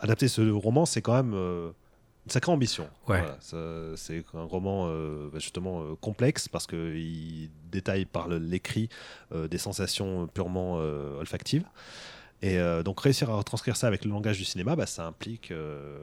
adapter 0.00 0.28
ce 0.28 0.50
roman, 0.50 0.86
c'est 0.86 1.02
quand 1.02 1.14
même 1.14 1.34
une 1.34 2.30
sacrée 2.30 2.52
ambition. 2.52 2.88
c'est 3.40 4.24
un 4.34 4.44
roman 4.44 4.88
bah, 5.32 5.38
justement 5.38 5.94
complexe 5.96 6.48
parce 6.48 6.66
qu'il 6.66 7.50
détaille 7.70 8.04
par 8.04 8.28
l'écrit 8.28 8.88
des 9.32 9.58
sensations 9.58 10.26
purement 10.26 10.74
olfactives. 10.74 11.64
Et 12.42 12.58
donc 12.84 13.00
réussir 13.00 13.30
à 13.30 13.36
retranscrire 13.36 13.76
ça 13.76 13.86
avec 13.86 14.04
le 14.04 14.10
langage 14.10 14.38
du 14.38 14.44
cinéma, 14.44 14.76
bah, 14.76 14.86
ça 14.86 15.06
implique 15.06 15.52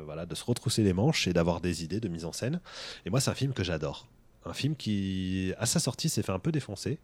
voilà, 0.05 0.25
de 0.25 0.35
se 0.35 0.43
retrousser 0.43 0.83
les 0.83 0.93
manches 0.93 1.27
et 1.27 1.33
d'avoir 1.33 1.61
des 1.61 1.83
idées 1.83 1.99
de 1.99 2.07
mise 2.07 2.25
en 2.25 2.31
scène. 2.31 2.61
Et 3.05 3.09
moi, 3.09 3.19
c'est 3.19 3.31
un 3.31 3.35
film 3.35 3.53
que 3.53 3.63
j'adore 3.63 4.07
un 4.49 4.53
film 4.53 4.75
qui, 4.75 5.53
à 5.59 5.65
sa 5.65 5.79
sortie, 5.79 6.09
s'est 6.09 6.23
fait 6.23 6.31
un 6.31 6.39
peu 6.39 6.51
défoncer. 6.51 6.97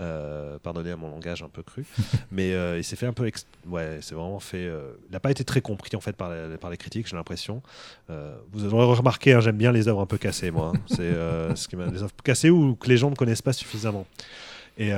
Euh, 0.00 0.58
pardonnez 0.58 0.92
à 0.92 0.96
mon 0.96 1.10
langage 1.10 1.42
un 1.42 1.48
peu 1.48 1.62
cru, 1.62 1.84
mais 2.30 2.54
euh, 2.54 2.78
il 2.78 2.84
s'est 2.84 2.96
fait 2.96 3.06
un 3.06 3.12
peu, 3.12 3.30
ouais, 3.66 3.98
c'est 4.00 4.14
vraiment 4.14 4.40
fait. 4.40 4.66
Euh, 4.66 4.92
il 5.08 5.12
n'a 5.12 5.20
pas 5.20 5.30
été 5.30 5.44
très 5.44 5.60
compris 5.60 5.96
en 5.96 6.00
fait 6.00 6.16
par, 6.16 6.30
les, 6.30 6.56
par 6.56 6.70
les 6.70 6.76
critiques, 6.76 7.06
j'ai 7.06 7.16
l'impression. 7.16 7.62
vous 8.52 8.72
aurez 8.72 8.96
remarqué, 8.96 9.32
hein, 9.32 9.40
j'aime 9.40 9.56
bien 9.56 9.72
les 9.72 9.88
œuvres 9.88 10.00
un 10.00 10.06
peu 10.06 10.18
cassées, 10.18 10.50
moi. 10.50 10.72
Hein. 10.74 10.80
C'est 10.86 11.12
ce 11.56 11.68
qui 11.68 11.76
m'a 11.76 11.86
les 11.86 12.02
œuvres 12.02 12.14
cassées 12.22 12.50
ou 12.50 12.74
que 12.74 12.88
les 12.88 12.96
gens 12.96 13.10
ne 13.10 13.16
connaissent 13.16 13.42
pas 13.42 13.52
suffisamment. 13.52 14.06
Et 14.76 14.92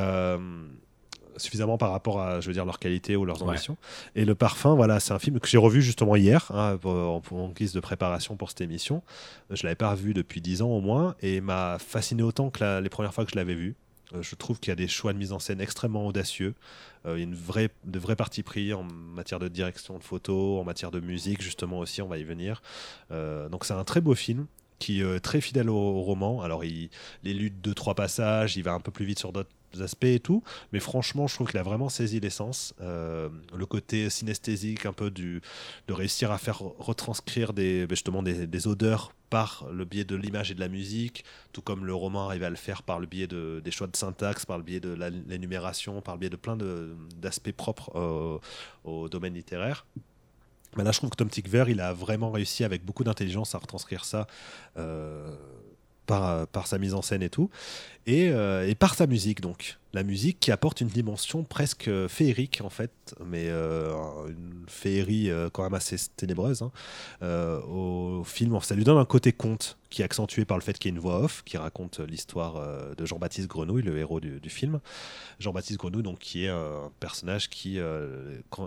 suffisamment 1.36 1.78
par 1.78 1.92
rapport 1.92 2.20
à, 2.20 2.40
je 2.40 2.46
veux 2.46 2.52
dire, 2.52 2.64
leur 2.64 2.78
qualité 2.78 3.16
ou 3.16 3.24
leurs 3.24 3.42
ambitions. 3.42 3.76
Et 4.14 4.24
Le 4.24 4.34
Parfum, 4.34 4.74
voilà, 4.74 5.00
c'est 5.00 5.12
un 5.12 5.18
film 5.18 5.40
que 5.40 5.48
j'ai 5.48 5.58
revu 5.58 5.82
justement 5.82 6.16
hier, 6.16 6.50
hein, 6.54 6.78
en, 6.84 7.22
en, 7.30 7.48
guise 7.48 7.72
de 7.72 7.80
préparation 7.80 8.36
pour 8.36 8.50
cette 8.50 8.60
émission. 8.60 9.02
Je 9.50 9.64
l'avais 9.64 9.76
pas 9.76 9.90
revu 9.90 10.14
depuis 10.14 10.40
dix 10.40 10.62
ans 10.62 10.70
au 10.70 10.80
moins, 10.80 11.14
et 11.20 11.40
m'a 11.40 11.78
fasciné 11.78 12.22
autant 12.22 12.50
que 12.50 12.80
les 12.80 12.88
premières 12.88 13.14
fois 13.14 13.24
que 13.24 13.30
je 13.30 13.36
l'avais 13.36 13.54
vu. 13.54 13.76
Euh, 14.14 14.22
je 14.22 14.34
trouve 14.34 14.58
qu'il 14.58 14.70
y 14.70 14.72
a 14.72 14.76
des 14.76 14.88
choix 14.88 15.12
de 15.12 15.18
mise 15.18 15.32
en 15.32 15.38
scène 15.38 15.60
extrêmement 15.60 16.06
audacieux. 16.06 16.54
Euh, 17.06 17.16
il 17.16 17.18
y 17.18 17.22
a 17.22 17.24
une 17.24 17.34
vraie, 17.34 17.70
de 17.84 17.98
vrais 17.98 18.16
partis 18.16 18.42
pris 18.42 18.72
en 18.72 18.82
matière 18.82 19.38
de 19.38 19.48
direction 19.48 19.98
de 19.98 20.04
photo, 20.04 20.58
en 20.58 20.64
matière 20.64 20.90
de 20.90 21.00
musique, 21.00 21.42
justement 21.42 21.78
aussi, 21.78 22.02
on 22.02 22.08
va 22.08 22.18
y 22.18 22.24
venir. 22.24 22.62
Euh, 23.10 23.48
donc 23.48 23.64
c'est 23.64 23.74
un 23.74 23.84
très 23.84 24.00
beau 24.00 24.14
film 24.14 24.46
qui 24.78 25.02
est 25.02 25.20
très 25.20 25.42
fidèle 25.42 25.68
au, 25.68 26.00
roman. 26.00 26.40
Alors, 26.40 26.64
il, 26.64 26.88
les 27.22 27.34
luttes 27.34 27.60
de 27.60 27.74
trois 27.74 27.94
passages, 27.94 28.56
il 28.56 28.62
va 28.62 28.72
un 28.72 28.80
peu 28.80 28.90
plus 28.90 29.04
vite 29.04 29.18
sur 29.18 29.30
d'autres 29.30 29.50
aspects 29.78 30.04
et 30.04 30.20
tout, 30.20 30.42
mais 30.72 30.80
franchement, 30.80 31.26
je 31.26 31.34
trouve 31.34 31.48
qu'il 31.48 31.58
a 31.58 31.62
vraiment 31.62 31.88
saisi 31.88 32.20
l'essence. 32.20 32.74
Euh, 32.80 33.28
le 33.56 33.66
côté 33.66 34.10
synesthésique, 34.10 34.86
un 34.86 34.92
peu 34.92 35.10
du, 35.10 35.40
de 35.88 35.92
réussir 35.92 36.30
à 36.30 36.38
faire 36.38 36.58
retranscrire 36.78 37.52
des, 37.52 37.86
ben, 37.86 37.94
justement 37.94 38.22
des, 38.22 38.66
odeurs 38.66 39.12
par 39.30 39.66
le 39.72 39.84
biais 39.84 40.04
de 40.04 40.16
l'image 40.16 40.50
et 40.50 40.54
de 40.54 40.60
la 40.60 40.68
musique, 40.68 41.24
tout 41.52 41.62
comme 41.62 41.84
le 41.84 41.94
roman 41.94 42.26
arrive 42.26 42.42
à 42.42 42.50
le 42.50 42.56
faire 42.56 42.82
par 42.82 42.98
le 42.98 43.06
biais 43.06 43.28
de, 43.28 43.60
des 43.64 43.70
choix 43.70 43.86
de 43.86 43.96
syntaxe, 43.96 44.44
par 44.44 44.58
le 44.58 44.64
biais 44.64 44.80
de 44.80 44.92
l'énumération, 45.28 46.02
par 46.02 46.16
le 46.16 46.20
biais 46.20 46.30
de 46.30 46.36
plein 46.36 46.58
d'aspects 47.20 47.52
propres 47.52 48.40
au 48.84 49.08
domaine 49.08 49.34
littéraire. 49.34 49.86
Mais 50.76 50.84
là, 50.84 50.92
je 50.92 50.98
trouve 50.98 51.10
que 51.10 51.16
Tom 51.16 51.28
Tickver, 51.28 51.64
il 51.68 51.80
a 51.80 51.92
vraiment 51.92 52.30
réussi 52.30 52.64
avec 52.64 52.84
beaucoup 52.84 53.02
d'intelligence 53.02 53.54
à 53.54 53.58
retranscrire 53.58 54.04
ça. 54.04 54.26
Euh, 54.76 55.34
par, 56.10 56.46
par, 56.48 56.66
sa 56.66 56.78
mise 56.78 56.94
en 56.94 57.02
scène 57.02 57.22
et 57.22 57.30
tout, 57.30 57.50
et, 58.06 58.28
euh, 58.30 58.68
et, 58.68 58.74
par 58.74 58.94
sa 58.94 59.06
musique 59.06 59.40
donc. 59.40 59.78
La 59.92 60.04
musique 60.04 60.38
qui 60.38 60.52
apporte 60.52 60.80
une 60.80 60.88
dimension 60.88 61.42
presque 61.42 61.90
féerique 62.06 62.60
en 62.62 62.70
fait, 62.70 62.92
mais 63.24 63.46
euh, 63.48 63.92
une 64.28 64.64
féerie 64.68 65.30
euh, 65.30 65.50
quand 65.50 65.64
même 65.64 65.74
assez 65.74 65.96
ténébreuse 66.16 66.62
hein. 66.62 66.70
au 67.68 68.22
film. 68.24 68.58
Ça 68.62 68.74
lui 68.74 68.84
donne 68.84 68.98
un 68.98 69.04
côté 69.04 69.32
conte 69.32 69.78
qui 69.88 70.02
est 70.02 70.04
accentué 70.04 70.44
par 70.44 70.56
le 70.56 70.62
fait 70.62 70.78
qu'il 70.78 70.90
y 70.90 70.94
ait 70.94 70.96
une 70.96 71.02
voix 71.02 71.20
off 71.20 71.42
qui 71.44 71.56
raconte 71.56 71.98
l'histoire 71.98 72.64
de 72.96 73.06
Jean-Baptiste 73.06 73.48
Grenouille, 73.48 73.82
le 73.82 73.98
héros 73.98 74.20
du, 74.20 74.40
du 74.40 74.50
film. 74.50 74.80
Jean-Baptiste 75.40 75.78
Grenouille 75.78 76.04
donc 76.04 76.18
qui 76.18 76.44
est 76.44 76.50
un 76.50 76.90
personnage 77.00 77.48
qui, 77.50 77.78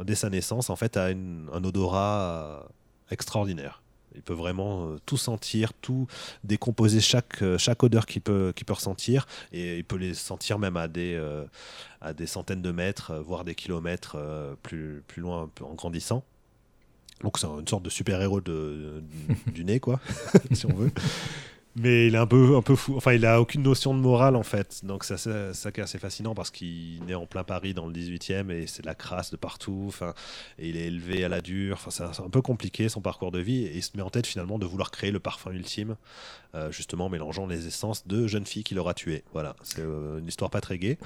dès 0.05 0.15
sa 0.15 0.29
naissance 0.29 0.69
en 0.69 0.75
fait, 0.75 0.97
a 0.97 1.05
un 1.05 1.63
odorat 1.63 2.67
extraordinaire 3.11 3.82
Il 4.15 4.21
peut 4.21 4.33
vraiment 4.33 4.95
tout 5.05 5.17
sentir, 5.17 5.73
tout 5.73 6.07
décomposer 6.43 7.01
chaque, 7.01 7.43
chaque 7.57 7.83
odeur 7.83 8.05
qu'il 8.05 8.21
peut, 8.21 8.53
peut 8.65 8.73
ressentir 8.73 9.25
et 9.51 9.77
il 9.77 9.83
peut 9.83 9.97
les 9.97 10.13
sentir 10.13 10.59
même 10.59 10.77
à 10.77 10.87
des, 10.87 11.19
à 12.01 12.13
des 12.13 12.27
centaines 12.27 12.61
de 12.61 12.71
mètres, 12.71 13.13
voire 13.15 13.43
des 13.43 13.55
kilomètres 13.55 14.17
plus, 14.63 15.03
plus 15.07 15.21
loin 15.21 15.49
en 15.61 15.73
grandissant. 15.73 16.23
Donc 17.21 17.39
c'est 17.39 17.47
une 17.47 17.67
sorte 17.67 17.83
de 17.83 17.89
super-héros 17.89 18.41
du 18.41 19.63
nez, 19.63 19.79
quoi, 19.79 19.99
si 20.51 20.65
on 20.65 20.73
veut 20.73 20.91
mais 21.75 22.07
il 22.07 22.15
est 22.15 22.19
un 22.19 22.27
peu, 22.27 22.55
un 22.55 22.61
peu 22.61 22.75
fou. 22.75 22.95
Enfin, 22.95 23.13
il 23.13 23.25
a 23.25 23.41
aucune 23.41 23.63
notion 23.63 23.93
de 23.95 23.99
morale 23.99 24.35
en 24.35 24.43
fait. 24.43 24.85
Donc 24.85 25.03
ça, 25.03 25.17
ça, 25.17 25.53
ça 25.53 25.71
qui 25.71 25.79
est 25.79 25.83
assez 25.83 25.97
fascinant 25.97 26.35
parce 26.35 26.51
qu'il 26.51 27.01
est 27.09 27.15
en 27.15 27.25
plein 27.25 27.43
Paris 27.43 27.73
dans 27.73 27.87
le 27.87 27.93
18e 27.93 28.51
et 28.51 28.67
c'est 28.67 28.83
de 28.83 28.87
la 28.87 28.95
crasse 28.95 29.31
de 29.31 29.37
partout. 29.37 29.85
Enfin, 29.87 30.13
et 30.59 30.69
il 30.69 30.77
est 30.77 30.85
élevé 30.85 31.23
à 31.23 31.29
la 31.29 31.41
dure. 31.41 31.77
Enfin, 31.83 31.89
c'est 31.89 32.21
un 32.21 32.29
peu 32.29 32.41
compliqué 32.41 32.89
son 32.89 33.01
parcours 33.01 33.31
de 33.31 33.39
vie 33.39 33.65
et 33.65 33.75
il 33.75 33.83
se 33.83 33.91
met 33.95 34.03
en 34.03 34.09
tête 34.09 34.27
finalement 34.27 34.59
de 34.59 34.65
vouloir 34.65 34.91
créer 34.91 35.11
le 35.11 35.19
parfum 35.19 35.51
ultime, 35.51 35.95
euh, 36.53 36.71
justement 36.71 37.09
mélangeant 37.09 37.47
les 37.47 37.65
essences 37.67 38.05
de 38.07 38.27
jeunes 38.27 38.45
filles 38.45 38.63
qu'il 38.63 38.77
aura 38.77 38.93
tuées. 38.93 39.23
Voilà, 39.33 39.55
c'est 39.63 39.81
euh, 39.81 40.19
une 40.19 40.27
histoire 40.27 40.51
pas 40.51 40.61
très 40.61 40.77
gaie, 40.77 40.99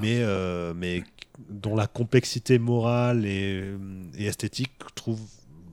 mais 0.00 0.22
euh, 0.22 0.74
mais 0.74 1.04
dont 1.48 1.76
la 1.76 1.86
complexité 1.86 2.58
morale 2.58 3.24
et, 3.24 3.64
et 4.18 4.26
esthétique 4.26 4.72
trouve 4.94 5.20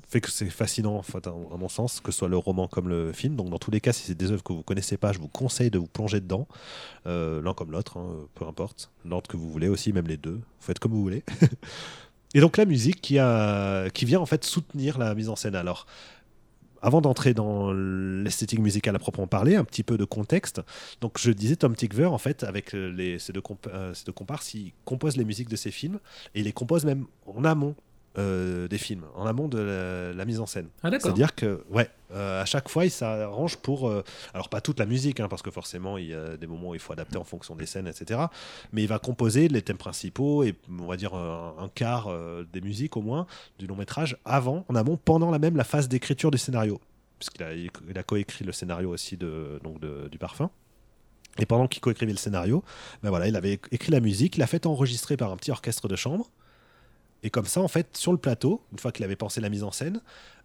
fait 0.08 0.22
que 0.22 0.32
c'est 0.32 0.50
fascinant, 0.50 1.02
à 1.02 1.58
mon 1.58 1.68
sens, 1.68 2.00
que 2.00 2.12
ce 2.12 2.20
soit 2.20 2.30
le 2.30 2.38
roman 2.38 2.68
comme 2.68 2.88
le 2.88 3.12
film. 3.12 3.36
Donc, 3.36 3.50
dans 3.50 3.58
tous 3.58 3.72
les 3.72 3.82
cas, 3.82 3.92
si 3.92 4.04
c'est 4.04 4.16
des 4.16 4.32
œuvres 4.32 4.44
que 4.44 4.54
vous 4.54 4.64
connaissez 4.64 4.98
pas, 4.98 5.12
je 5.12 5.20
vous 5.20 5.28
conseille 5.28 5.70
de 5.70 5.78
vous 5.78 5.88
plonger 5.88 6.22
dedans, 6.22 6.48
euh, 7.08 7.42
l'un 7.42 7.54
comme 7.54 7.72
l'autre, 7.72 7.98
hein, 7.98 8.28
peu 8.34 8.46
importe, 8.48 8.90
l'ordre 9.04 9.28
que 9.28 9.36
vous 9.36 9.50
voulez 9.50 9.68
aussi, 9.68 9.92
même 9.92 10.08
les 10.08 10.18
deux. 10.18 10.36
Vous 10.36 10.42
faites 10.62 10.80
comme 10.80 10.94
vous 10.94 11.02
voulez. 11.02 11.24
Et 12.34 12.40
donc, 12.40 12.58
la 12.58 12.66
musique 12.66 13.02
qui, 13.02 13.18
qui 13.94 14.06
vient 14.06 14.20
en 14.20 14.26
fait 14.26 14.44
soutenir 14.44 14.98
la 14.98 15.14
mise 15.16 15.30
en 15.30 15.36
scène. 15.36 15.56
Alors, 15.56 15.88
avant 16.82 17.02
d'entrer 17.02 17.34
dans 17.34 17.74
l'esthétique 17.74 18.60
musicale 18.60 18.96
à 18.96 19.00
proprement 19.00 19.28
parler, 19.28 19.56
un 19.56 19.64
petit 19.64 19.84
peu 19.84 19.98
de 19.98 20.06
contexte. 20.06 20.62
Donc, 21.02 21.18
je 21.20 21.32
disais 21.32 21.56
Tom 21.56 21.76
Tickver, 21.76 22.06
en 22.06 22.18
fait, 22.18 22.44
avec 22.44 22.74
les, 22.74 23.20
ces, 23.20 23.34
deux 23.34 23.42
euh, 23.68 23.94
ces 23.94 24.06
deux 24.06 24.12
comparses, 24.12 24.54
il 24.54 24.74
compose 24.86 25.18
les 25.18 25.26
musiques 25.26 25.50
de 25.50 25.56
ses 25.56 25.72
films 25.72 26.00
et 26.36 26.40
il 26.40 26.46
les 26.46 26.54
compose 26.54 26.86
même 26.86 27.06
en 27.26 27.44
amont 27.44 27.76
euh, 28.18 28.68
des 28.68 28.78
films, 28.78 29.06
en 29.16 29.26
amont 29.26 29.48
de 29.48 30.14
la, 30.16 30.26
mise 30.26 30.40
en 30.40 30.46
scène. 30.46 30.70
Ah, 30.82 30.90
C'est-à-dire 30.92 31.36
que, 31.36 31.64
ouais, 31.70 31.90
euh, 32.12 32.42
à 32.42 32.46
chaque 32.46 32.68
fois, 32.68 32.86
il 32.86 32.90
s'arrange 32.90 33.58
pour. 33.58 33.88
Euh, 33.88 34.04
alors, 34.34 34.50
pas 34.50 34.60
toute 34.60 34.80
la 34.80 34.86
musique, 34.86 35.20
hein, 35.20 35.28
parce 35.30 35.42
que 35.42 35.52
forcément, 35.52 35.98
il 35.98 36.08
y 36.08 36.14
a 36.14 36.36
des 36.36 36.48
moments 36.48 36.70
où 36.70 36.74
il 36.74 36.80
faut 36.80 36.94
adapter 36.94 37.18
en 37.18 37.24
fonction 37.24 37.56
des 37.56 37.66
scènes, 37.66 37.88
etc. 37.88 38.20
Mais 38.72 38.84
il 38.84 38.88
va 38.88 38.98
composer 38.98 39.48
les 39.50 39.62
thèmes 39.62 39.78
principaux 39.78 40.44
et, 40.44 40.56
on 40.68 40.88
va 40.88 40.98
dire, 40.98 41.14
un, 41.14 41.70
quart 41.76 42.10
des 42.52 42.62
musiques 42.62 42.98
au 42.98 43.02
moins 43.02 43.28
du 43.60 43.68
long 43.68 43.76
métrage 43.76 44.18
avant, 44.26 44.66
en 44.68 44.76
amont, 44.76 44.98
pendant 44.98 45.30
la 45.30 45.38
même 45.38 45.56
la 45.56 45.64
phase 45.64 45.88
d'écriture 45.88 46.32
du 46.32 46.40
scénario. 46.40 46.82
Puisqu'il 47.20 47.44
a, 47.44 47.54
il 47.54 47.98
a 47.98 48.04
coécrit 48.04 48.46
le 48.46 48.52
scénario 48.52 48.90
aussi 48.90 49.18
de, 49.18 49.60
donc 49.64 49.80
du 49.80 50.18
parfum. 50.18 50.50
Et 51.40 51.46
pendant 51.46 51.68
qu'il 51.68 51.82
coécrivait 51.82 52.12
le 52.12 52.18
scénario, 52.18 52.64
ben 53.04 53.10
voilà, 53.10 53.28
il 53.28 53.36
avait 53.36 53.60
écrit 53.72 53.92
la 53.92 54.00
musique, 54.00 54.38
il 54.38 54.40
l'a 54.40 54.48
fait 54.48 54.66
enregistrer 54.66 55.18
par 55.18 55.32
un 55.32 55.38
petit 55.38 55.52
orchestre 55.52 55.88
de 55.88 55.96
chambre. 55.96 56.32
Et 57.24 57.30
comme 57.30 57.46
ça, 57.46 57.62
en 57.62 57.68
fait, 57.68 57.98
sur 57.98 58.12
le 58.12 58.18
plateau, 58.18 58.64
une 58.72 58.80
fois 58.80 58.92
qu'il 58.92 59.04
avait 59.04 59.16
pensé 59.16 59.42
la 59.42 59.50
mise 59.50 59.64
en 59.64 59.72
scène, 59.72 60.02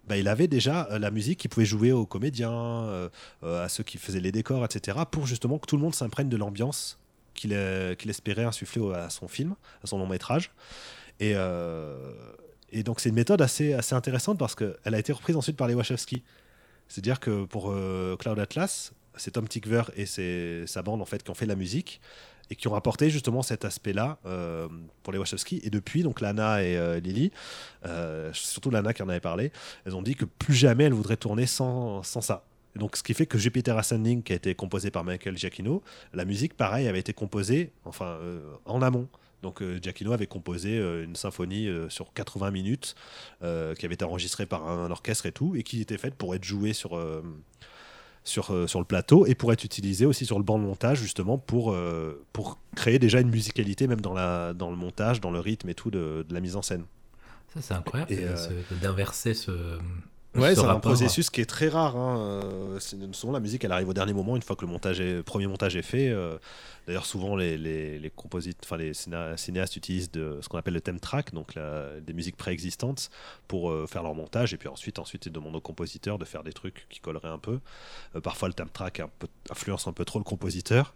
bah, 0.07 0.17
il 0.17 0.27
avait 0.29 0.49
déjà 0.49 0.89
euh, 0.91 0.99
la 0.99 1.11
musique 1.11 1.39
qu'il 1.41 1.51
pouvait 1.51 1.67
jouer 1.67 1.93
aux 1.93 2.07
comédiens, 2.07 2.53
euh, 2.53 3.09
euh, 3.45 3.65
à 3.65 3.69
ceux 3.69 3.85
qui 3.85 3.99
faisaient 3.99 4.21
les 4.21 4.33
décors, 4.33 4.65
etc., 4.65 4.99
pour 5.11 5.27
justement 5.27 5.59
que 5.59 5.67
tout 5.67 5.77
le 5.77 5.83
monde 5.83 5.95
s'imprègne 5.95 6.29
de 6.29 6.37
l'ambiance 6.37 6.99
qu'il 7.35 7.53
espérait 7.53 8.45
insuffler 8.45 8.95
à 8.95 9.11
son 9.11 9.27
film, 9.27 9.55
à 9.83 9.87
son 9.87 9.99
long 9.99 10.07
métrage. 10.07 10.53
Et, 11.19 11.35
donc 12.85 13.01
c'est 13.01 13.09
une 13.09 13.15
méthode 13.15 13.41
assez, 13.41 13.73
assez 13.73 13.95
intéressante 13.95 14.39
parce 14.39 14.55
qu'elle 14.55 14.95
a 14.95 14.99
été 14.99 15.13
reprise 15.13 15.37
ensuite 15.37 15.57
par 15.57 15.67
les 15.67 15.75
Wachowski. 15.75 16.23
C'est-à-dire 16.89 17.21
que 17.21 17.45
pour 17.45 17.75
Cloud 18.19 18.39
Atlas, 18.39 18.93
c'est 19.17 19.33
Tom 19.33 19.49
Tickver 19.49 19.83
et 19.97 20.07
sa 20.67 20.83
bande 20.83 21.03
en 21.03 21.07
fait 21.07 21.23
qui 21.23 21.31
ont 21.31 21.35
fait 21.35 21.47
la 21.47 21.57
musique 21.57 22.01
et 22.53 22.55
qui 22.55 22.69
ont 22.69 22.75
apporté 22.75 23.09
justement 23.09 23.41
cet 23.41 23.65
aspect-là 23.65 24.19
euh, 24.27 24.69
pour 25.03 25.13
les 25.15 25.19
Wachowski. 25.19 25.63
Et 25.65 25.71
depuis, 25.71 26.03
donc 26.03 26.21
Lana 26.21 26.63
et 26.63 26.77
euh, 26.77 27.01
Lily, 27.01 27.33
euh, 27.87 28.31
surtout 28.35 28.71
Lana 28.71 28.93
qui 28.93 29.03
en 29.03 29.09
avait 29.09 29.21
parlé, 29.21 29.53
elles 29.87 29.97
ont 29.97 30.03
dit 30.03 30.15
que 30.15 30.27
plus 30.27 30.55
jamais 30.55 30.85
elles 30.85 30.93
voudraient 30.93 31.17
tourner 31.17 31.47
sans, 31.47 32.03
sans 32.03 32.21
ça. 32.21 32.45
donc, 32.77 32.97
ce 32.97 33.03
qui 33.03 33.15
fait 33.15 33.25
que 33.25 33.39
Jupiter 33.39 33.79
Ascending, 33.79 34.23
qui 34.23 34.35
a 34.35 34.37
été 34.37 34.55
composé 34.55 34.91
par 34.91 35.03
Michael 35.03 35.39
Giacchino, 35.39 35.83
la 36.13 36.27
musique, 36.27 36.55
pareil, 36.55 36.89
avait 36.89 37.01
été 37.01 37.15
composée 37.15 37.73
enfin, 37.87 38.19
en 38.67 38.83
amont. 38.83 39.09
Donc 39.43 39.63
Giacchino 39.83 40.13
avait 40.13 40.29
composé 40.29 40.77
une 40.77 41.17
symphonie 41.17 41.69
sur 41.89 42.13
80 42.13 42.51
minutes 42.51 42.95
qui 43.41 43.47
avait 43.47 43.95
été 43.95 44.05
enregistrée 44.05 44.47
par 44.47 44.69
un, 44.69 44.91
orchestre 44.91 45.27
et 45.27 45.33
tout, 45.33 45.57
et 45.57 45.63
qui 45.63 45.81
était 45.81 45.99
faite 45.99 46.15
pour 46.15 46.35
être 46.35 46.45
jouée 46.45 46.75
sur, 46.75 46.97
sur, 48.25 48.53
euh, 48.53 48.67
sur 48.67 48.79
le 48.79 48.85
plateau 48.85 49.27
et 49.27 49.35
pour 49.35 49.53
être 49.53 49.65
utilisé 49.65 50.07
aussi 50.07 50.27
sur 50.27 50.39
le 50.39 50.45
banc 50.45 50.59
de 50.59 50.65
montage 50.65 50.99
justement 50.99 51.39
pour, 51.39 51.73
euh, 51.73 52.25
pour 52.33 52.59
créer 52.77 52.99
déjà 52.99 53.21
une 53.21 53.31
musicalité 53.31 53.87
même 53.87 54.01
dans, 54.01 54.15
la, 54.15 54.55
dans 54.55 54.71
le 54.71 54.77
montage, 54.77 55.21
dans 55.21 55.31
le 55.31 55.41
rythme 55.41 55.69
et 55.69 55.75
tout 55.75 55.91
de, 55.91 56.25
de 56.29 56.35
la 56.35 56.41
mise 56.41 56.57
en 56.57 56.63
scène. 56.63 56.85
Ça 57.55 57.61
c'est 57.61 57.75
incroyable 57.75 58.13
euh, 58.13 58.63
d'inverser 58.81 59.35
ce, 59.35 59.51
Ouais, 60.35 60.55
c'est 60.55 60.65
un 60.65 60.81
processus 60.81 61.31
qui 61.31 61.41
est 61.41 61.47
très 61.47 61.69
rare. 61.69 61.97
Hein. 61.97 62.79
Souvent, 63.13 63.33
la 63.33 63.41
musique, 63.41 63.65
elle 63.65 63.73
arrive 63.73 63.89
au 63.89 63.95
dernier 63.95 64.13
moment, 64.13 64.37
une 64.37 64.43
fois 64.43 64.57
que 64.57 64.65
le 64.65 64.71
montage 64.71 65.01
est, 65.01 65.23
premier 65.23 65.47
montage 65.47 65.77
est 65.77 65.83
fait. 65.83 66.15
D'ailleurs, 66.87 67.07
souvent, 67.07 67.37
les, 67.37 67.57
les, 67.57 67.99
les, 68.01 68.13
enfin, 68.65 68.77
les 68.77 68.93
cinéastes 69.37 69.77
utilisent 69.77 70.11
de, 70.11 70.39
ce 70.41 70.49
qu'on 70.49 70.59
appelle 70.59 70.75
le 70.75 70.81
theme 70.81 70.99
track, 70.99 71.33
donc 71.33 71.55
des 72.05 72.13
musiques 72.13 72.37
préexistantes, 72.37 73.11
pour 73.47 73.71
euh, 73.71 73.87
faire 73.87 74.03
leur 74.03 74.15
montage. 74.15 74.55
Et 74.55 74.57
puis 74.57 74.69
ensuite, 74.69 74.99
ensuite, 74.99 75.27
ils 75.27 75.33
demandent 75.33 75.57
au 75.57 75.61
compositeur 75.61 76.19
de 76.19 76.25
faire 76.25 76.43
des 76.43 76.53
trucs 76.53 76.87
qui 76.89 77.01
colleraient 77.01 77.29
un 77.29 77.39
peu. 77.39 77.61
Euh, 78.17 78.21
parfois, 78.21 78.49
le 78.49 78.55
theme 78.55 78.69
track 78.73 79.01
un 79.01 79.11
peu, 79.19 79.29
influence 79.51 79.87
un 79.87 79.93
peu 79.93 80.05
trop 80.05 80.19
le 80.19 80.25
compositeur. 80.25 80.95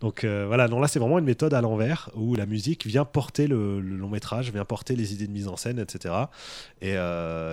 Donc 0.00 0.24
euh, 0.24 0.44
voilà, 0.46 0.68
non, 0.68 0.80
là, 0.80 0.88
c'est 0.88 0.98
vraiment 0.98 1.18
une 1.18 1.24
méthode 1.24 1.54
à 1.54 1.60
l'envers, 1.60 2.10
où 2.14 2.34
la 2.34 2.46
musique 2.46 2.86
vient 2.86 3.04
porter 3.04 3.48
le, 3.48 3.80
long 3.80 4.08
métrage, 4.08 4.52
vient 4.52 4.64
porter 4.64 4.96
les 4.96 5.12
idées 5.12 5.26
de 5.26 5.32
mise 5.32 5.48
en 5.48 5.56
scène, 5.56 5.78
etc. 5.78 6.14
Et, 6.80 6.94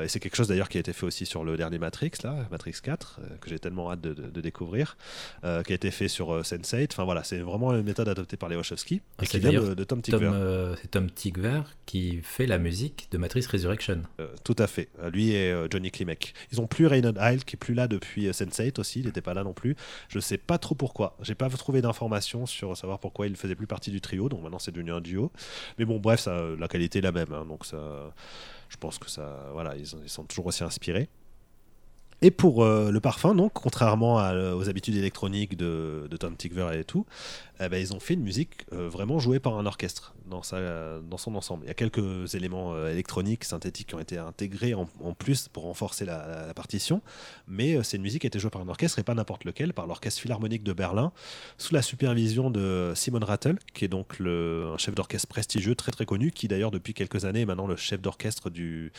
c'est 0.07 0.19
quelque 0.19 0.35
chose 0.35 0.47
d'ailleurs 0.47 0.69
qui 0.69 0.77
a 0.77 0.79
été 0.79 0.93
fait 0.93 1.05
aussi 1.05 1.14
sur 1.23 1.45
le 1.45 1.55
dernier 1.55 1.79
Matrix, 1.79 2.11
là, 2.23 2.35
Matrix 2.51 2.75
4, 2.83 3.21
que 3.39 3.49
j'ai 3.49 3.59
tellement 3.59 3.91
hâte 3.91 4.01
de, 4.01 4.13
de 4.13 4.41
découvrir, 4.41 4.97
qui 5.41 5.47
a 5.47 5.75
été 5.75 5.91
fait 5.91 6.09
sur 6.09 6.41
Sense8. 6.41 6.87
Enfin 6.91 7.05
voilà, 7.05 7.23
c'est 7.23 7.39
vraiment 7.39 7.73
une 7.73 7.83
méthode 7.83 8.09
adoptée 8.09 8.35
par 8.35 8.49
les 8.49 8.57
Wachowski 8.57 9.01
et 9.21 9.25
qui 9.25 9.39
vient 9.39 9.51
de, 9.51 9.83
Tom. 9.83 10.01
Euh, 10.13 10.75
c'est 10.81 10.89
Tom 10.89 11.09
Tickver 11.09 11.61
qui 11.85 12.19
fait 12.21 12.47
la 12.47 12.57
musique 12.57 13.07
de 13.11 13.17
Matrix 13.17 13.45
Resurrection. 13.51 14.01
Euh, 14.19 14.27
tout 14.43 14.55
à 14.57 14.67
fait. 14.67 14.89
Euh, 14.99 15.09
lui 15.09 15.31
et 15.31 15.53
Johnny 15.69 15.91
Klimek. 15.91 16.33
Ils 16.51 16.61
ont 16.61 16.67
plus 16.67 16.87
Reynold 16.87 17.17
Heil 17.17 17.39
qui 17.39 17.55
est 17.55 17.59
plus 17.59 17.73
là 17.73 17.87
depuis 17.87 18.27
Sense8 18.29 18.79
aussi. 18.79 18.99
Il 18.99 19.05
n'était 19.05 19.21
pas 19.21 19.33
là 19.33 19.43
non 19.43 19.53
plus. 19.53 19.75
Je 20.09 20.19
sais 20.19 20.37
pas 20.37 20.57
trop 20.57 20.75
pourquoi. 20.75 21.17
J'ai 21.21 21.35
pas 21.35 21.49
trouvé 21.49 21.81
d'informations 21.81 22.45
sur 22.45 22.75
savoir 22.75 22.99
pourquoi 22.99 23.27
il 23.27 23.35
faisait 23.35 23.55
plus 23.55 23.67
partie 23.67 23.91
du 23.91 24.01
trio. 24.01 24.29
Donc 24.29 24.41
maintenant 24.41 24.59
c'est 24.59 24.71
devenu 24.71 24.91
un 24.91 25.01
duo. 25.01 25.31
Mais 25.77 25.85
bon, 25.85 25.99
bref, 25.99 26.21
ça, 26.21 26.41
la 26.57 26.67
qualité 26.67 26.99
est 26.99 27.03
la 27.03 27.11
même. 27.11 27.31
Hein, 27.31 27.45
donc 27.47 27.65
ça, 27.65 27.77
je 28.69 28.77
pense 28.77 28.97
que 28.97 29.09
ça, 29.09 29.49
voilà, 29.53 29.75
ils, 29.75 29.87
sont 29.87 30.23
toujours 30.23 30.47
aussi 30.47 30.63
inspirés. 30.63 31.09
Et 32.21 32.31
pour 32.31 32.63
euh, 32.63 32.91
le 32.91 32.99
parfum, 32.99 33.35
donc, 33.35 33.51
contrairement 33.53 34.15
aux 34.55 34.69
habitudes 34.69 34.95
électroniques 34.95 35.57
de, 35.57 36.07
de 36.09 36.17
Tom 36.17 36.35
Tickver 36.35 36.69
et 36.79 36.83
tout, 36.83 37.05
eh 37.59 37.69
ben, 37.69 37.77
ils 37.77 37.93
ont 37.93 37.99
fait 37.99 38.15
une 38.15 38.23
musique 38.23 38.65
euh, 38.73 38.89
vraiment 38.89 39.19
jouée 39.19 39.39
par 39.39 39.57
un 39.57 39.65
orchestre 39.65 40.13
dans, 40.25 40.43
sa, 40.43 40.99
dans 40.99 41.17
son 41.17 41.35
ensemble. 41.35 41.65
Il 41.65 41.67
y 41.67 41.71
a 41.71 41.75
quelques 41.75 42.35
éléments 42.35 42.73
euh, 42.73 42.91
électroniques, 42.91 43.43
synthétiques 43.43 43.87
qui 43.87 43.95
ont 43.95 43.99
été 43.99 44.17
intégrés 44.17 44.73
en, 44.73 44.85
plus 45.13 45.47
pour 45.47 45.63
renforcer 45.63 46.05
la, 46.05 46.53
partition, 46.55 47.01
mais 47.47 47.81
c'est 47.83 47.97
une 47.97 48.03
musique 48.03 48.21
qui 48.21 48.27
a 48.27 48.29
été 48.29 48.39
jouée 48.39 48.49
par 48.49 48.61
un 48.61 48.67
orchestre 48.67 48.99
et 48.99 49.03
pas 49.03 49.13
n'importe 49.13 49.43
lequel, 49.43 49.73
par 49.73 49.87
l'Orchestre 49.87 50.21
Philharmonique 50.21 50.63
de 50.63 50.73
Berlin, 50.73 51.11
sous 51.57 51.73
la 51.73 51.81
supervision 51.81 52.49
de 52.49 52.93
Simon 52.95 53.19
Rattle, 53.19 53.57
qui 53.73 53.85
est 53.85 53.89
donc 53.89 54.19
le, 54.19 54.71
un 54.73 54.77
chef 54.77 54.95
d'orchestre 54.95 55.27
prestigieux, 55.27 55.75
très 55.75 55.91
très 55.91 56.05
connu, 56.05 56.31
qui 56.31 56.47
d'ailleurs 56.47 56.71
depuis 56.71 56.93
quelques 56.93 57.25
années 57.25 57.41
est 57.41 57.45
maintenant 57.45 57.67
le 57.67 57.75
chef 57.75 58.01
d'orchestre 58.01 58.49
du 58.49 58.91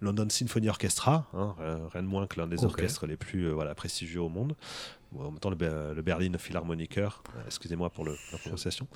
London 0.00 0.26
Symphony 0.28 0.68
Orchestra, 0.68 1.28
hein, 1.34 1.54
rien 1.92 2.02
de 2.02 2.08
moins 2.08 2.26
que 2.26 2.40
l'un 2.40 2.46
des 2.46 2.64
orchestres 2.64 3.06
les 3.06 3.16
plus 3.16 3.44
euh, 3.46 3.52
voilà, 3.52 3.74
prestigieux 3.74 4.20
au 4.20 4.28
monde. 4.28 4.54
En 5.18 5.30
même 5.30 5.38
temps, 5.38 5.50
le, 5.50 6.02
Berlin 6.02 6.38
Philharmoniker, 6.38 7.22
euh, 7.36 7.40
excusez-moi 7.46 7.90
pour 7.90 8.04
le, 8.04 8.16
la 8.32 8.38
prononciation, 8.38 8.86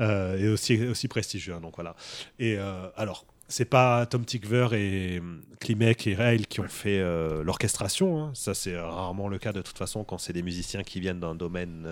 euh, 0.00 0.38
est 0.38 0.48
aussi, 0.48 0.86
aussi 0.86 1.08
prestigieux. 1.08 1.54
Hein, 1.54 1.60
donc 1.60 1.76
voilà. 1.76 1.94
Et 2.38 2.58
alors, 2.96 3.26
c'est 3.48 3.64
pas 3.64 4.06
Tom 4.06 4.24
Tickver 4.24 4.68
et 4.72 5.22
Klimek 5.60 6.06
et 6.06 6.14
Rail 6.14 6.46
qui 6.46 6.60
ont 6.60 6.68
fait 6.68 7.00
l'orchestration. 7.42 8.22
Hein. 8.22 8.30
Ça, 8.34 8.54
c'est 8.54 8.78
rarement 8.78 9.28
le 9.28 9.38
cas 9.38 9.52
de 9.52 9.62
toute 9.62 9.78
façon 9.78 10.04
quand 10.04 10.18
c'est 10.18 10.32
des 10.32 10.42
musiciens 10.42 10.82
qui 10.82 11.00
viennent 11.00 11.20
d'un 11.20 11.34
domaine 11.34 11.86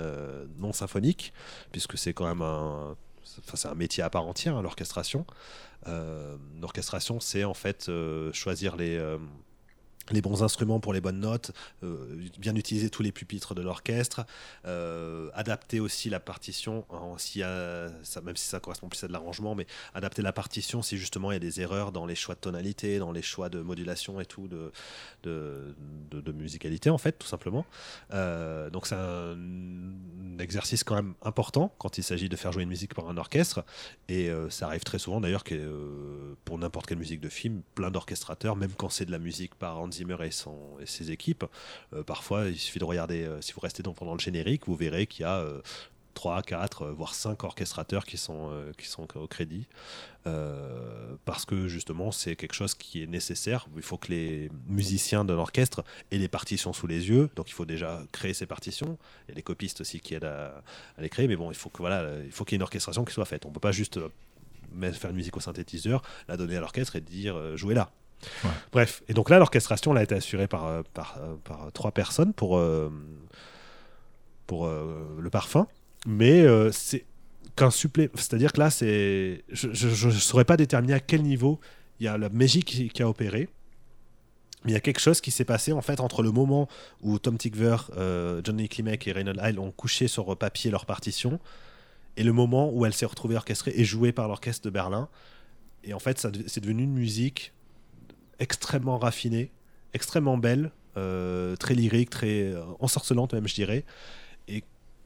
non 0.59 0.73
symphonique, 0.73 1.33
puisque 1.71 1.97
c'est 1.97 2.13
quand 2.13 2.27
même 2.27 2.43
un, 2.43 2.97
c'est 3.23 3.69
un 3.69 3.75
métier 3.75 4.03
à 4.03 4.11
part 4.11 4.27
entière, 4.27 4.57
hein, 4.57 4.63
l'orchestration. 4.63 5.27
l'orchestration, 6.61 7.21
c'est 7.21 7.45
en 7.45 7.55
fait 7.55 7.91
choisir 8.33 8.77
les 8.77 8.99
les 10.11 10.21
bons 10.21 10.43
instruments 10.43 10.81
pour 10.81 10.93
les 10.93 11.01
bonnes 11.01 11.21
notes, 11.21 11.53
euh, 11.83 12.27
bien 12.39 12.55
utiliser 12.55 12.91
tous 12.91 13.03
les 13.03 13.13
pupitres 13.13 13.55
de 13.55 13.63
l'orchestre, 13.63 14.27
euh, 14.67 15.31
adapter 15.35 15.81
aussi 15.81 16.11
la 16.11 16.21
partition, 16.21 16.85
en, 16.91 17.17
si 17.17 17.41
ça, 17.41 18.21
même 18.23 18.37
si 18.37 18.47
ça 18.47 18.61
correspond 18.61 18.89
plus 18.89 19.03
à 19.05 19.09
de 19.09 19.13
l'arrangement, 19.13 19.55
mais 19.55 19.67
adapter 19.95 20.23
la 20.23 20.33
partition 20.33 20.83
si 20.83 20.99
justement 20.99 21.31
il 21.31 21.35
y 21.35 21.37
a 21.37 21.41
des 21.41 21.61
erreurs 21.61 21.93
dans 21.93 22.07
les 22.07 22.15
choix 22.15 22.35
de 22.35 22.41
tonalité, 22.41 22.99
dans 22.99 23.13
les 23.13 23.23
choix 23.23 23.49
de 23.49 23.61
modulation 23.61 24.21
et 24.21 24.27
tout, 24.27 24.49
de, 24.49 24.73
de, 25.23 26.33
musicalité 26.33 26.91
en 26.91 26.99
fait, 26.99 27.13
tout 27.13 27.27
simplement. 27.27 27.65
Euh, 28.13 28.69
donc 28.71 28.87
c'est 28.87 28.97
un, 28.97 29.39
exercice 30.39 30.83
quand 30.83 30.97
même 30.97 31.15
important 31.23 31.73
quand 31.79 31.97
il 31.97 32.03
s'agit 32.03 32.29
de 32.29 32.37
faire 32.37 32.51
jouer 32.51 32.65
une 32.65 32.69
musique 32.69 32.93
par 32.93 33.09
un 33.09 33.17
orchestre, 33.17 33.65
et 34.09 34.31
ça 34.51 34.67
arrive 34.67 34.83
très 34.83 34.99
souvent 34.99 35.21
d'ailleurs 35.21 35.45
que 35.45 36.35
pour 36.45 36.59
n'importe 36.59 36.87
quelle 36.87 36.99
musique 36.99 37.21
de 37.21 37.29
film, 37.29 37.63
plein 37.75 37.91
d'orchestrateurs, 37.91 38.57
même 38.57 38.73
quand 38.77 38.89
c'est 38.89 39.05
de 39.05 39.13
la 39.13 39.19
musique 39.19 39.55
par 39.55 39.79
Zimmer 39.95 40.17
et, 40.23 40.31
ses 40.87 41.11
équipes. 41.11 41.45
Euh, 41.93 42.03
parfois, 42.03 42.47
il 42.47 42.59
suffit 42.59 42.79
de 42.79 42.85
regarder, 42.85 43.25
euh, 43.25 43.41
si 43.41 43.53
vous 43.53 43.61
restez 43.61 43.83
donc 43.83 43.97
pendant 43.97 44.15
le 44.15 44.21
générique, 44.21 44.67
vous 44.67 44.77
verrez 44.77 45.07
qu'il 45.07 45.23
y 45.23 45.25
a 45.25 45.45
3, 46.15 46.39
euh, 46.39 46.43
4, 46.43 46.87
voire 46.89 47.15
5 47.15 47.43
orchestrateurs 47.45 48.05
qui 48.05 48.17
sont, 48.17 48.51
qui 48.79 48.87
sont 48.87 49.07
au 49.17 49.27
crédit. 49.27 49.67
parce 51.25 51.45
que 51.45 51.69
justement, 51.69 52.13
c'est 52.13 52.37
quelque 52.37 52.55
chose 52.55 52.75
qui 52.75 53.03
est 53.03 53.07
nécessaire. 53.07 53.67
Il 53.77 53.83
faut 53.83 53.99
que 53.99 54.09
les 54.09 54.51
musiciens 54.69 55.25
de 55.25 55.33
l'orchestre 55.33 55.85
aient 56.11 56.19
les 56.19 56.29
partitions 56.29 56.73
sous 56.73 56.87
les 56.87 57.09
yeux. 57.09 57.31
Donc, 57.37 57.51
il 57.51 57.55
faut 57.55 57.67
déjà 57.67 58.03
créer 58.13 58.35
ces 58.35 58.47
partitions. 58.47 58.99
Il 59.27 59.31
y 59.31 59.33
a 59.33 59.35
des 59.37 59.43
copistes 59.43 59.81
aussi 59.81 60.01
qui 60.01 60.15
aident 60.15 60.25
à, 60.25 60.63
les 60.99 61.09
créer. 61.09 61.29
Mais 61.29 61.37
bon, 61.37 61.51
il 61.51 61.57
faut 61.57 61.71
que 61.71 61.79
voilà, 61.79 62.11
qu'il 62.23 62.53
y 62.53 62.55
ait 62.55 62.57
une 62.57 62.63
orchestration 62.63 63.05
qui 63.05 63.13
soit 63.13 63.27
faite. 63.27 63.45
On 63.47 63.49
ne 63.49 63.55
peut 63.55 63.61
pas 63.61 63.73
juste 63.73 63.99
faire 64.93 65.11
une 65.11 65.17
musique 65.17 65.37
au 65.37 65.41
synthétiseur, 65.41 66.03
la 66.27 66.37
donner 66.37 66.57
à 66.57 66.61
l'orchestre 66.61 66.97
et 66.97 67.01
dire 67.01 67.57
jouez 67.57 67.75
là. 67.75 67.91
Bref, 68.73 69.03
et 69.09 69.15
donc 69.15 69.31
là, 69.31 69.39
l'orchestration 69.39 69.95
a 69.95 70.03
été 70.03 70.15
assurée 70.15 70.47
par, 70.47 70.67
euh, 70.67 70.83
par, 70.93 71.19
euh, 71.21 71.37
par, 71.45 71.73
trois 71.73 71.93
personnes 71.93 72.33
pour, 72.33 72.59
euh, 72.59 72.91
pour 74.47 74.69
le 74.69 75.31
parfum, 75.31 75.67
mais 76.07 76.45
c'est 76.73 77.05
qu'un 77.57 77.71
supplé. 77.71 78.11
C'est-à-dire 78.15 78.53
que 78.53 78.61
là, 78.61 78.71
c'est, 78.71 79.43
je 79.49 80.07
ne 80.07 80.13
saurais 80.13 80.45
pas 80.45 80.57
déterminer 80.57 80.95
à 80.95 81.01
quel 81.01 81.23
niveau 81.23 81.61
il 82.01 82.07
y 82.07 82.09
a 82.09 82.19
la 82.19 82.29
magie 82.29 82.63
qui, 82.63 83.03
a 83.03 83.09
opéré. 83.09 83.49
Mais 84.65 84.73
il 84.73 84.75
y 84.75 84.77
a 84.77 84.81
quelque 84.81 85.01
chose 85.01 85.21
qui 85.21 85.31
s'est 85.31 85.45
passé 85.45 85.73
en 85.73 85.83
fait 85.83 86.01
entre 86.01 86.23
le 86.23 86.31
moment 86.31 86.69
où 87.03 87.19
Tom 87.19 87.39
Tickver, 87.39 87.77
Johnny 88.45 88.69
Klimek 88.69 89.07
et 89.09 89.13
Reynold 89.13 89.41
Heil 89.43 89.59
ont 89.59 89.71
couché 89.71 90.09
sur 90.09 90.37
papier 90.37 90.71
leur 90.71 90.85
partition 90.85 91.39
et 92.17 92.23
le 92.23 92.33
moment 92.33 92.71
où 92.73 92.87
elle 92.87 92.95
s'est 92.95 93.07
retrouvée 93.07 93.37
orchestrée 93.37 93.73
et 93.77 93.85
jouée 93.85 94.13
par 94.13 94.29
l'orchestre 94.29 94.65
de 94.65 94.71
Berlin. 94.71 95.09
Et 95.85 95.95
en 95.95 95.99
fait, 95.99 96.19
c'est 96.19 96.61
devenu 96.61 96.85
une 96.85 96.93
musique 96.93 97.53
extrêmement 98.39 98.99
raffinée, 98.99 99.51
extrêmement 99.93 100.39
belle, 100.39 100.71
euh, 100.97 101.57
très 101.57 101.75
lyrique, 101.75 102.11
très 102.11 102.53
euh, 102.53 102.63
ensorcelante 102.79 103.35
même, 103.35 103.49
je 103.49 103.55
dirais, 103.55 103.85
et 104.47 104.63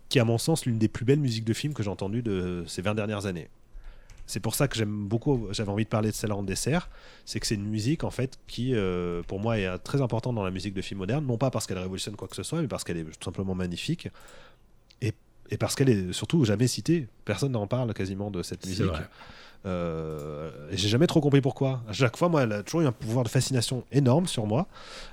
qui, 0.08 0.18
à 0.18 0.24
mon 0.24 0.38
sens, 0.38 0.66
l'une 0.66 0.78
des 0.78 0.88
plus 0.88 1.04
belles 1.04 1.20
musiques 1.20 1.44
de 1.44 1.54
film 1.54 1.72
que 1.74 1.82
j'ai 1.82 1.90
entendues 1.90 2.22
de 2.22 2.64
ces 2.66 2.82
20 2.82 2.94
dernières 2.94 3.26
années. 3.26 3.48
C'est 4.26 4.40
pour 4.40 4.54
ça 4.54 4.68
que 4.68 4.76
j'aime 4.76 5.08
beaucoup, 5.08 5.48
j'avais 5.52 5.70
envie 5.70 5.84
de 5.84 5.88
parler 5.88 6.10
de 6.10 6.14
celle-là 6.14 6.36
en 6.36 6.42
dessert, 6.42 6.90
c'est 7.24 7.40
que 7.40 7.46
c'est 7.46 7.54
une 7.54 7.68
musique 7.68 8.04
en 8.04 8.10
fait 8.10 8.38
qui, 8.46 8.74
euh, 8.74 9.22
pour 9.22 9.40
moi, 9.40 9.58
est 9.58 9.78
très 9.78 10.02
importante 10.02 10.34
dans 10.34 10.44
la 10.44 10.50
musique 10.50 10.74
de 10.74 10.82
film 10.82 10.98
moderne, 10.98 11.24
non 11.24 11.38
pas 11.38 11.50
parce 11.50 11.66
qu'elle 11.66 11.78
révolutionne 11.78 12.16
quoi 12.16 12.28
que 12.28 12.36
ce 12.36 12.42
soit, 12.42 12.60
mais 12.60 12.68
parce 12.68 12.84
qu'elle 12.84 12.98
est 12.98 13.04
tout 13.04 13.24
simplement 13.24 13.54
magnifique, 13.54 14.08
et, 15.00 15.14
et 15.50 15.56
parce 15.56 15.74
qu'elle 15.74 15.88
est 15.88 16.12
surtout 16.12 16.44
jamais 16.44 16.66
citée. 16.66 17.08
Personne 17.24 17.52
n'en 17.52 17.66
parle 17.66 17.94
quasiment 17.94 18.30
de 18.30 18.42
cette 18.42 18.66
musique. 18.66 18.92
Et 19.64 20.76
j'ai 20.76 20.88
jamais 20.88 21.06
trop 21.06 21.20
compris 21.20 21.40
pourquoi. 21.40 21.82
À 21.88 21.92
chaque 21.92 22.16
fois, 22.16 22.28
moi, 22.28 22.42
elle 22.42 22.52
a 22.52 22.62
toujours 22.62 22.82
eu 22.82 22.86
un 22.86 22.92
pouvoir 22.92 23.24
de 23.24 23.28
fascination 23.28 23.84
énorme 23.92 24.26
sur 24.26 24.46
moi. 24.46 24.66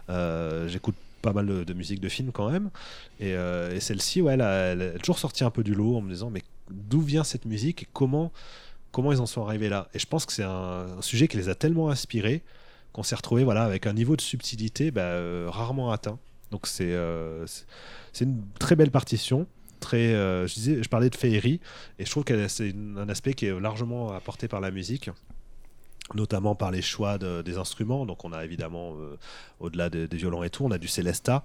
Euh, 0.10 0.68
j'écoute 0.68 0.96
pas 1.22 1.34
mal 1.34 1.66
de, 1.66 1.74
musique 1.74 2.00
de 2.00 2.10
film 2.10 2.32
quand 2.32 2.50
même. 2.50 2.70
Et, 3.20 3.34
euh, 3.34 3.80
celle-ci, 3.80 4.22
ouais, 4.22 4.34
elle 4.34 4.42
a, 4.42 5.00
toujours 5.00 5.20
sorti 5.20 5.44
un 5.44 5.50
peu 5.50 5.64
du 5.64 5.74
lot 5.74 5.98
en 5.98 6.02
me 6.02 6.12
disant 6.12 6.30
mais 6.30 6.44
d'où 6.70 7.02
vient 7.02 7.24
cette 7.24 7.46
musique 7.46 7.84
et 7.84 7.88
comment, 7.94 8.32
comment 8.92 9.12
ils 9.12 9.22
en 9.22 9.26
sont 9.26 9.46
arrivés 9.46 9.70
là? 9.70 9.90
Et 9.94 10.00
je 10.00 10.06
pense 10.06 10.26
que 10.26 10.34
c'est 10.34 10.44
un, 10.44 10.86
sujet 11.02 11.28
qui 11.28 11.38
les 11.38 11.50
a 11.50 11.56
tellement 11.56 11.90
inspirés 11.90 12.44
qu'on 12.94 13.04
s'est 13.04 13.16
retrouvé 13.16 13.44
voilà, 13.44 13.64
avec 13.64 13.88
un 13.88 13.94
niveau 13.94 14.16
de 14.16 14.22
subtilité 14.22 14.92
bah, 14.92 15.20
rarement 15.50 15.92
atteint. 15.92 16.20
Donc 16.52 16.68
c'est 16.68 16.96
c'est 18.14 18.24
une 18.24 18.44
très 18.60 18.76
belle 18.76 18.92
partition 18.92 19.48
Euh, 19.94 20.48
je 20.48 20.88
parlais 20.88 21.10
de 21.10 21.16
féerie, 21.16 21.60
et 22.00 22.06
je 22.06 22.12
trouve 22.12 22.24
que 22.24 22.48
c'est 22.48 22.74
un 22.98 23.10
aspect 23.10 23.34
qui 23.34 23.46
est 23.46 23.60
largement 23.60 24.12
apporté 24.12 24.48
par 24.48 24.62
la 24.62 24.72
musique 24.72 25.10
notamment 26.14 26.54
par 26.54 26.72
les 26.72 26.82
choix 26.82 27.18
des 27.18 27.58
instruments. 27.58 28.06
Donc 28.06 28.26
on 28.26 28.34
a 28.34 28.44
évidemment, 28.46 28.94
euh, 28.94 29.18
au-delà 29.60 29.90
des, 29.90 30.08
violons 30.08 30.44
et 30.44 30.50
tout, 30.50 30.64
on 30.66 30.72
a 30.72 30.78
du 30.78 30.88
Celesta, 30.88 31.44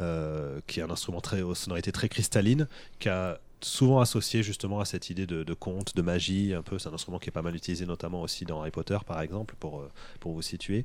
euh, 0.00 0.60
qui 0.66 0.80
est 0.80 0.82
un 0.82 0.90
instrument 0.90 1.20
très, 1.20 1.42
aux 1.42 1.54
sonorités 1.54 1.92
très 1.92 2.08
cristallines, 2.08 2.68
qui 2.98 3.08
a 3.08 3.40
souvent 3.66 4.00
associé 4.00 4.42
justement 4.42 4.80
à 4.80 4.84
cette 4.84 5.10
idée 5.10 5.26
de, 5.26 5.54
conte, 5.54 5.96
de 5.96 6.02
magie, 6.02 6.54
un 6.54 6.62
peu. 6.62 6.78
C'est 6.78 6.88
un 6.88 6.94
instrument 6.94 7.18
qui 7.18 7.28
est 7.28 7.32
pas 7.32 7.42
mal 7.42 7.54
utilisé 7.54 7.84
notamment 7.84 8.22
aussi 8.22 8.44
dans 8.44 8.60
Harry 8.60 8.70
Potter 8.70 8.98
par 9.06 9.20
exemple, 9.20 9.54
pour, 9.58 9.80
euh, 9.80 9.90
pour 10.20 10.32
vous 10.32 10.42
situer. 10.42 10.84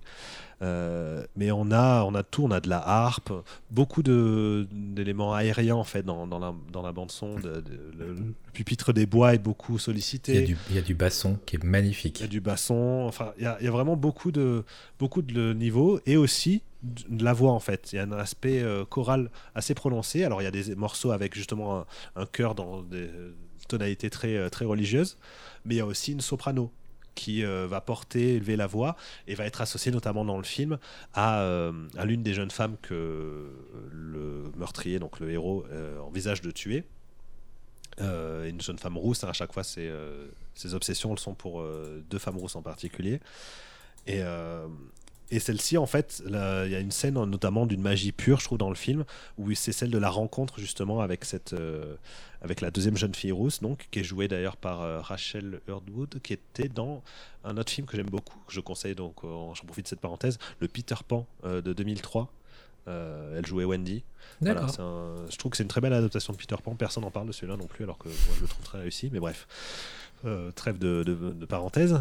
Euh, 0.62 1.26
mais 1.36 1.52
on 1.52 1.72
a, 1.72 2.04
on 2.04 2.16
a 2.16 2.24
tout, 2.24 2.44
on 2.44 2.52
a 2.52 2.60
de 2.60 2.70
la 2.70 2.80
harpe, 2.80 3.32
beaucoup 3.70 4.04
d'éléments 4.04 5.34
aériens 5.34 5.76
en 5.76 5.84
fait 5.84 6.04
dans, 6.04 6.28
dans, 6.28 6.40
la, 6.40 6.54
dans 6.72 6.82
la 6.82 6.92
bande 6.92 7.12
son. 7.12 7.40
De, 7.40 7.64
le, 7.98 8.16
pupitre 8.54 8.92
des 8.92 9.06
bois 9.06 9.34
est 9.34 9.40
beaucoup 9.40 9.80
sollicité. 9.80 10.34
Il 10.34 10.40
y, 10.40 10.44
a 10.44 10.48
du, 10.48 10.58
il 10.70 10.76
y, 10.76 10.80
a 10.80 10.82
du, 10.82 10.94
basson 10.94 11.40
qui 11.46 11.56
est 11.56 11.64
magnifique. 11.64 12.20
Il 12.20 12.24
y 12.24 12.26
a 12.26 12.30
du 12.30 12.42
basson, 12.42 13.06
enfin 13.08 13.34
il 13.38 13.44
y 13.44 13.46
a, 13.46 13.58
il 13.62 13.66
y 13.66 13.68
a 13.68 13.72
vraiment 13.72 13.96
beaucoup 13.96 14.32
de, 14.32 14.66
beaucoup 15.00 15.22
de 15.22 15.54
niveaux 15.54 16.00
et 16.06 16.18
aussi 16.18 16.62
de 16.84 17.24
la 17.24 17.34
voix 17.34 17.52
en 17.52 17.60
fait. 17.60 17.94
Il 17.94 17.98
y 17.98 18.00
a 18.00 18.04
un 18.04 18.12
aspect 18.14 18.62
euh, 18.62 18.86
choral 18.86 19.30
assez 19.56 19.74
prononcé. 19.74 20.24
Alors 20.24 20.42
il 20.42 20.46
y 20.46 20.48
a 20.48 20.52
des 20.52 20.76
morceaux 20.76 21.12
avec 21.12 21.36
justement 21.36 21.86
un, 22.16 22.26
chœur 22.26 22.56
dans 22.56 22.82
des 22.82 23.10
tonalités 23.68 24.10
très, 24.10 24.36
euh, 24.36 24.50
très 24.50 24.66
religieuses, 24.66 25.18
mais 25.66 25.76
il 25.76 25.78
y 25.78 25.82
a 25.82 25.86
aussi 25.86 26.12
une 26.12 26.22
soprano 26.22 26.72
qui 27.14 27.44
euh, 27.44 27.68
va 27.68 27.82
porter, 27.82 28.36
élever 28.36 28.56
la 28.56 28.68
voix 28.68 28.96
et 29.28 29.36
va 29.36 29.46
être 29.46 29.62
associée 29.62 29.92
notamment 29.92 30.26
dans 30.26 30.38
le 30.38 30.44
film 30.44 30.78
à, 31.14 31.42
à 31.98 32.06
l'une 32.06 32.24
des 32.24 32.34
jeunes 32.34 32.52
femmes 32.52 32.78
que 32.82 33.48
le 33.92 34.52
meurtrier, 34.56 34.98
donc 34.98 35.20
le 35.20 35.30
héros, 35.30 35.66
envisage 36.06 36.42
de 36.42 36.52
tuer. 36.52 36.86
une 38.00 38.62
jeune 38.62 38.80
femme 38.80 38.98
rousse, 38.98 39.24
hein, 39.24 39.30
à 39.30 39.34
chaque 39.34 39.54
fois 39.54 39.64
ses, 39.64 39.92
ses 40.56 40.74
obsessions 40.74 41.12
elles 41.12 41.20
sont 41.20 41.36
pour 41.36 41.64
deux 42.10 42.18
femmes 42.18 42.38
rousses 42.38 42.56
en 42.56 42.62
particulier. 42.62 43.20
Et, 44.08 44.24
et 45.32 45.40
celle-ci, 45.40 45.78
en 45.78 45.86
fait, 45.86 46.22
il 46.26 46.34
y 46.34 46.76
a 46.76 46.80
une 46.80 46.92
scène 46.92 47.14
notamment 47.14 47.66
d'une 47.66 47.82
magie 47.82 48.12
pure, 48.12 48.40
je 48.40 48.46
trouve, 48.46 48.58
dans 48.58 48.70
le 48.70 48.76
film, 48.76 49.06
où 49.38 49.54
c'est 49.54 49.72
celle 49.72 49.90
de 49.90 49.98
la 49.98 50.10
rencontre 50.10 50.60
justement 50.60 51.00
avec 51.00 51.24
cette, 51.24 51.54
euh, 51.54 51.96
avec 52.42 52.60
la 52.60 52.70
deuxième 52.70 52.98
jeune 52.98 53.16
fille 53.16 53.32
rousse, 53.32 53.62
donc 53.62 53.88
qui 53.92 54.00
est 54.00 54.04
jouée 54.04 54.28
d'ailleurs 54.28 54.58
par 54.58 54.82
euh, 54.82 55.00
Rachel 55.00 55.62
Hurdwood, 55.70 56.20
qui 56.22 56.34
était 56.34 56.68
dans 56.68 57.02
un 57.46 57.56
autre 57.56 57.72
film 57.72 57.88
que 57.88 57.96
j'aime 57.96 58.10
beaucoup, 58.10 58.38
que 58.46 58.54
je 58.54 58.60
conseille 58.60 58.94
donc, 58.94 59.24
euh, 59.24 59.54
j'en 59.54 59.64
profite 59.66 59.86
de 59.86 59.90
cette 59.90 60.02
parenthèse, 60.02 60.38
le 60.60 60.68
Peter 60.68 60.96
Pan 61.08 61.26
de 61.46 61.62
2003. 61.74 62.30
elle 62.88 63.46
jouait 63.46 63.64
Wendy. 63.64 64.04
Voilà, 64.42 64.68
je 65.30 65.38
trouve 65.38 65.52
que 65.52 65.58
c'est 65.58 65.64
une 65.64 65.70
très 65.70 65.82
belle 65.82 65.94
adaptation 65.94 66.34
de 66.34 66.38
Peter 66.38 66.58
Pan. 66.62 66.76
Personne 66.76 67.04
n'en 67.04 67.12
parle 67.12 67.28
de 67.28 67.32
celui-là 67.32 67.56
non 67.56 67.68
plus, 67.68 67.86
alors 67.86 67.98
que 67.98 68.10
moi 68.10 68.36
je 68.36 68.42
le 68.42 68.48
trouve 68.48 68.66
très 68.66 68.80
réussi. 68.80 69.10
Mais 69.14 69.20
bref, 69.20 69.48
trêve 70.56 70.78
de, 70.78 71.04
de, 71.04 71.14
de 71.14 71.46
parenthèse. 71.46 71.98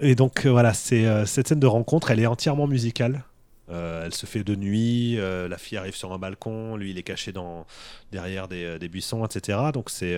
Et 0.00 0.14
donc 0.14 0.46
euh, 0.46 0.50
voilà, 0.50 0.72
c'est 0.74 1.06
euh, 1.06 1.26
cette 1.26 1.48
scène 1.48 1.60
de 1.60 1.66
rencontre, 1.66 2.10
elle 2.10 2.20
est 2.20 2.26
entièrement 2.26 2.66
musicale. 2.66 3.24
Euh, 3.70 4.04
elle 4.04 4.14
se 4.14 4.26
fait 4.26 4.42
de 4.42 4.54
nuit, 4.54 5.16
la 5.16 5.58
fille 5.58 5.78
arrive 5.78 5.94
sur 5.94 6.12
un 6.12 6.18
balcon, 6.18 6.76
lui 6.76 6.90
il 6.90 6.98
est 6.98 7.02
caché 7.02 7.32
derrière 8.12 8.48
des, 8.48 8.88
buissons, 8.88 9.24
etc. 9.24 9.58
Donc 9.72 9.90
c'est 9.90 10.16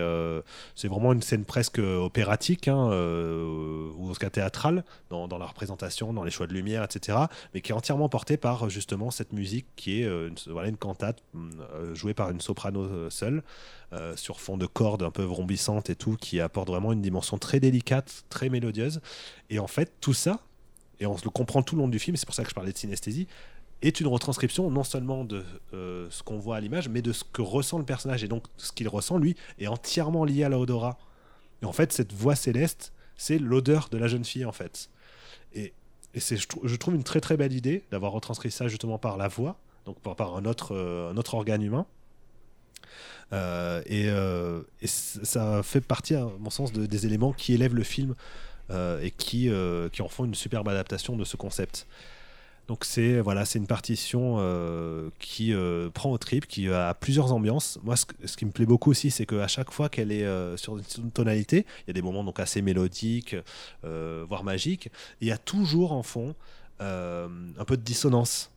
vraiment 0.89 1.13
une 1.13 1.23
scène 1.23 1.45
presque 1.45 1.79
opératique, 1.79 2.69
hein, 2.69 2.87
ou 2.87 4.09
en 4.09 4.13
tout 4.13 4.19
cas 4.19 4.31
théâtrale, 4.31 4.85
dans, 5.11 5.27
la 5.39 5.47
représentation, 5.47 6.13
dans 6.13 6.25
les 6.25 6.31
choix 6.31 6.47
de 6.47 6.55
lumière, 6.55 6.85
etc. 6.85 7.19
Mais 7.55 7.61
qui 7.61 7.73
est 7.73 7.75
entièrement 7.75 8.09
portée 8.09 8.37
par 8.37 8.71
justement 8.71 9.11
cette 9.11 9.33
musique 9.33 9.67
qui 9.77 10.03
est 10.03 10.07
une, 10.07 10.35
voilà, 10.47 10.69
une 10.69 10.77
cantate 10.77 11.23
jouée 11.95 12.15
par 12.15 12.31
une 12.31 12.41
soprano 12.41 13.11
seule. 13.11 13.43
Euh, 13.95 14.17
sur 14.17 14.41
fond 14.41 14.57
de 14.57 14.65
cordes 14.65 15.03
un 15.03 15.11
peu 15.11 15.23
vrombissantes 15.23 15.91
et 15.91 15.95
tout, 15.95 16.17
qui 16.17 16.41
apporte 16.41 16.69
vraiment 16.69 16.93
une 16.95 17.03
dimension 17.03 17.37
très 17.37 17.61
délicate, 17.61 18.25
très 18.31 18.49
mélodieuse. 18.49 19.03
Et 19.51 19.59
en 19.59 19.67
fait, 19.67 19.93
tout 20.01 20.15
ça, 20.15 20.41
et 21.03 21.07
on 21.07 21.17
le 21.23 21.31
comprend 21.31 21.63
tout 21.63 21.75
le 21.75 21.83
long 21.83 21.89
du 21.89 21.99
film, 21.99 22.17
c'est 22.17 22.27
pour 22.27 22.35
ça 22.35 22.45
que 22.45 22.51
je 22.51 22.55
parlais 22.55 22.73
de 22.73 22.79
synesthésie, 22.79 23.27
est 23.83 23.99
une 23.99 24.07
retranscription 24.07 24.71
non 24.71 24.85
seulement 24.85 25.25
de 25.25 25.45
euh, 25.75 26.07
ce 26.11 26.23
qu'on 26.23 26.39
voit 26.39 26.57
à 26.57 26.61
l'image, 26.61 26.89
mais 26.89 27.03
de 27.03 27.13
ce 27.13 27.25
que 27.25 27.43
ressent 27.43 27.79
le 27.79 27.85
personnage. 27.85 28.23
Et 28.23 28.29
donc, 28.29 28.45
ce 28.57 28.71
qu'il 28.71 28.89
ressent, 28.89 29.19
lui, 29.19 29.35
est 29.59 29.67
entièrement 29.67 30.25
lié 30.25 30.45
à 30.45 30.49
l'odorat. 30.49 30.99
Et 31.61 31.65
en 31.65 31.73
fait, 31.73 31.93
cette 31.93 32.13
voix 32.13 32.37
céleste, 32.37 32.93
c'est 33.17 33.39
l'odeur 33.39 33.89
de 33.91 33.99
la 33.99 34.07
jeune 34.07 34.25
fille, 34.25 34.45
en 34.45 34.53
fait. 34.53 34.91
Et, 35.55 35.73
et 36.15 36.21
c'est, 36.21 36.37
je, 36.37 36.77
trouve 36.77 36.95
une 36.95 37.03
très 37.03 37.21
très 37.21 37.37
belle 37.37 37.53
idée 37.53 37.83
d'avoir 37.91 38.13
retranscrit 38.13 38.53
ça 38.53 38.69
justement 38.69 38.99
par 38.99 39.17
la 39.17 39.27
voix, 39.27 39.59
donc 39.85 39.99
par, 39.99 40.37
un, 40.37 40.45
autre, 40.45 40.73
euh, 40.77 41.11
un 41.11 41.17
autre 41.17 41.35
organe 41.35 41.63
humain. 41.63 41.85
Euh, 43.33 43.83
euh, 43.91 44.63
et, 44.81 44.87
ça 44.87 45.65
fait 45.65 45.81
partie, 45.81 46.15
à 46.15 46.29
mon 46.39 46.51
sens, 46.51 46.73
de, 46.73 46.87
des 46.87 47.07
éléments 47.07 47.33
qui 47.33 47.55
élèvent 47.55 47.75
le 47.75 47.83
film 47.83 48.15
et 48.73 49.11
qui, 49.11 49.51
qui 49.93 50.03
en 50.03 50.09
font 50.09 50.25
une 50.25 50.35
superbe 50.35 50.69
adaptation 50.69 51.17
de 51.17 51.25
ce 51.25 51.37
concept. 51.37 51.87
Donc 52.69 52.85
c'est 52.85 53.21
voilà, 53.21 53.45
une 53.55 53.67
partition 53.67 54.37
euh, 54.39 55.11
qui 55.19 55.53
euh, 55.53 55.91
prend 55.91 56.13
au 56.13 56.19
trip, 56.19 56.47
qui 56.47 56.69
a 56.71 56.95
plusieurs 56.95 57.33
ambiances. 57.33 57.79
Moi, 57.83 57.97
ce, 57.97 58.07
ce 58.25 58.37
qui 58.37 58.45
me 58.45 58.51
plaît 58.51 58.67
beaucoup 58.67 58.91
aussi, 58.91 59.11
c'est 59.11 59.27
qu'à 59.27 59.49
chaque 59.49 59.71
fois 59.71 59.89
qu'elle 59.89 60.13
est 60.13 60.25
euh, 60.25 60.57
sur 60.57 60.79
une 60.79 61.11
tonalité, 61.11 61.67
il 61.81 61.89
y 61.89 61.91
a 61.91 61.93
des 61.93 62.03
moments 62.03 62.23
donc 62.25 62.39
assez 62.39 62.63
mélodiques, 62.63 63.37
voire 63.83 64.45
magiques. 64.45 64.91
il 65.21 65.29
y 65.29 65.33
a 65.33 65.39
toujours 65.39 65.93
en 65.93 66.03
fond 66.03 66.35
un 66.81 67.65
peu 67.67 67.77
de 67.77 67.83
dissonance. 67.83 68.51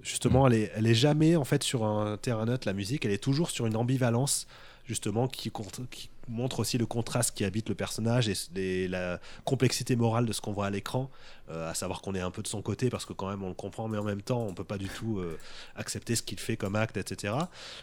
Justement, 0.00 0.46
elle 0.46 0.54
est, 0.54 0.72
elle 0.74 0.86
est 0.86 0.94
jamais 0.94 1.34
en 1.36 1.44
fait 1.44 1.62
sur 1.62 1.84
un 1.84 2.16
terrain 2.16 2.44
neutre 2.44 2.66
la 2.66 2.72
musique. 2.72 3.04
Elle 3.04 3.12
est 3.12 3.22
toujours 3.22 3.50
sur 3.50 3.66
une 3.66 3.76
ambivalence 3.76 4.46
justement 4.84 5.26
qui, 5.28 5.50
qui 5.90 6.10
montre 6.28 6.60
aussi 6.60 6.78
le 6.78 6.86
contraste 6.86 7.36
qui 7.36 7.44
habite 7.44 7.68
le 7.68 7.74
personnage 7.74 8.28
et, 8.56 8.88
la 8.88 9.20
complexité 9.44 9.96
morale 9.96 10.26
de 10.26 10.32
ce 10.32 10.40
qu'on 10.40 10.52
voit 10.52 10.66
à 10.66 10.70
l'écran, 10.70 11.10
euh, 11.50 11.70
à 11.70 11.74
savoir 11.74 12.00
qu'on 12.00 12.14
est 12.14 12.20
un 12.20 12.30
peu 12.30 12.42
de 12.42 12.48
son 12.48 12.62
côté 12.62 12.90
parce 12.90 13.04
que 13.04 13.12
quand 13.12 13.28
même 13.28 13.42
on 13.42 13.48
le 13.48 13.54
comprend, 13.54 13.88
mais 13.88 13.98
en 13.98 14.04
même 14.04 14.22
temps 14.22 14.42
on 14.42 14.54
peut 14.54 14.64
pas 14.64 14.78
du 14.78 14.88
tout 14.88 15.18
euh, 15.18 15.38
accepter 15.76 16.14
ce 16.16 16.22
qu'il 16.22 16.38
fait 16.38 16.56
comme 16.56 16.76
acte, 16.76 16.96
etc. 16.96 17.34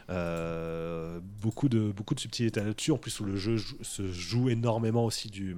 Euh, 0.09 1.19
beaucoup 1.41 1.69
de 1.69 1.91
beaucoup 1.91 2.15
de 2.15 2.19
subtilités 2.19 2.61
là-dessus, 2.61 2.91
en 2.91 2.97
plus 2.97 3.19
où 3.19 3.25
le 3.25 3.35
jeu 3.35 3.57
se 3.81 4.11
joue 4.11 4.49
énormément 4.49 5.05
aussi 5.05 5.29
du 5.29 5.55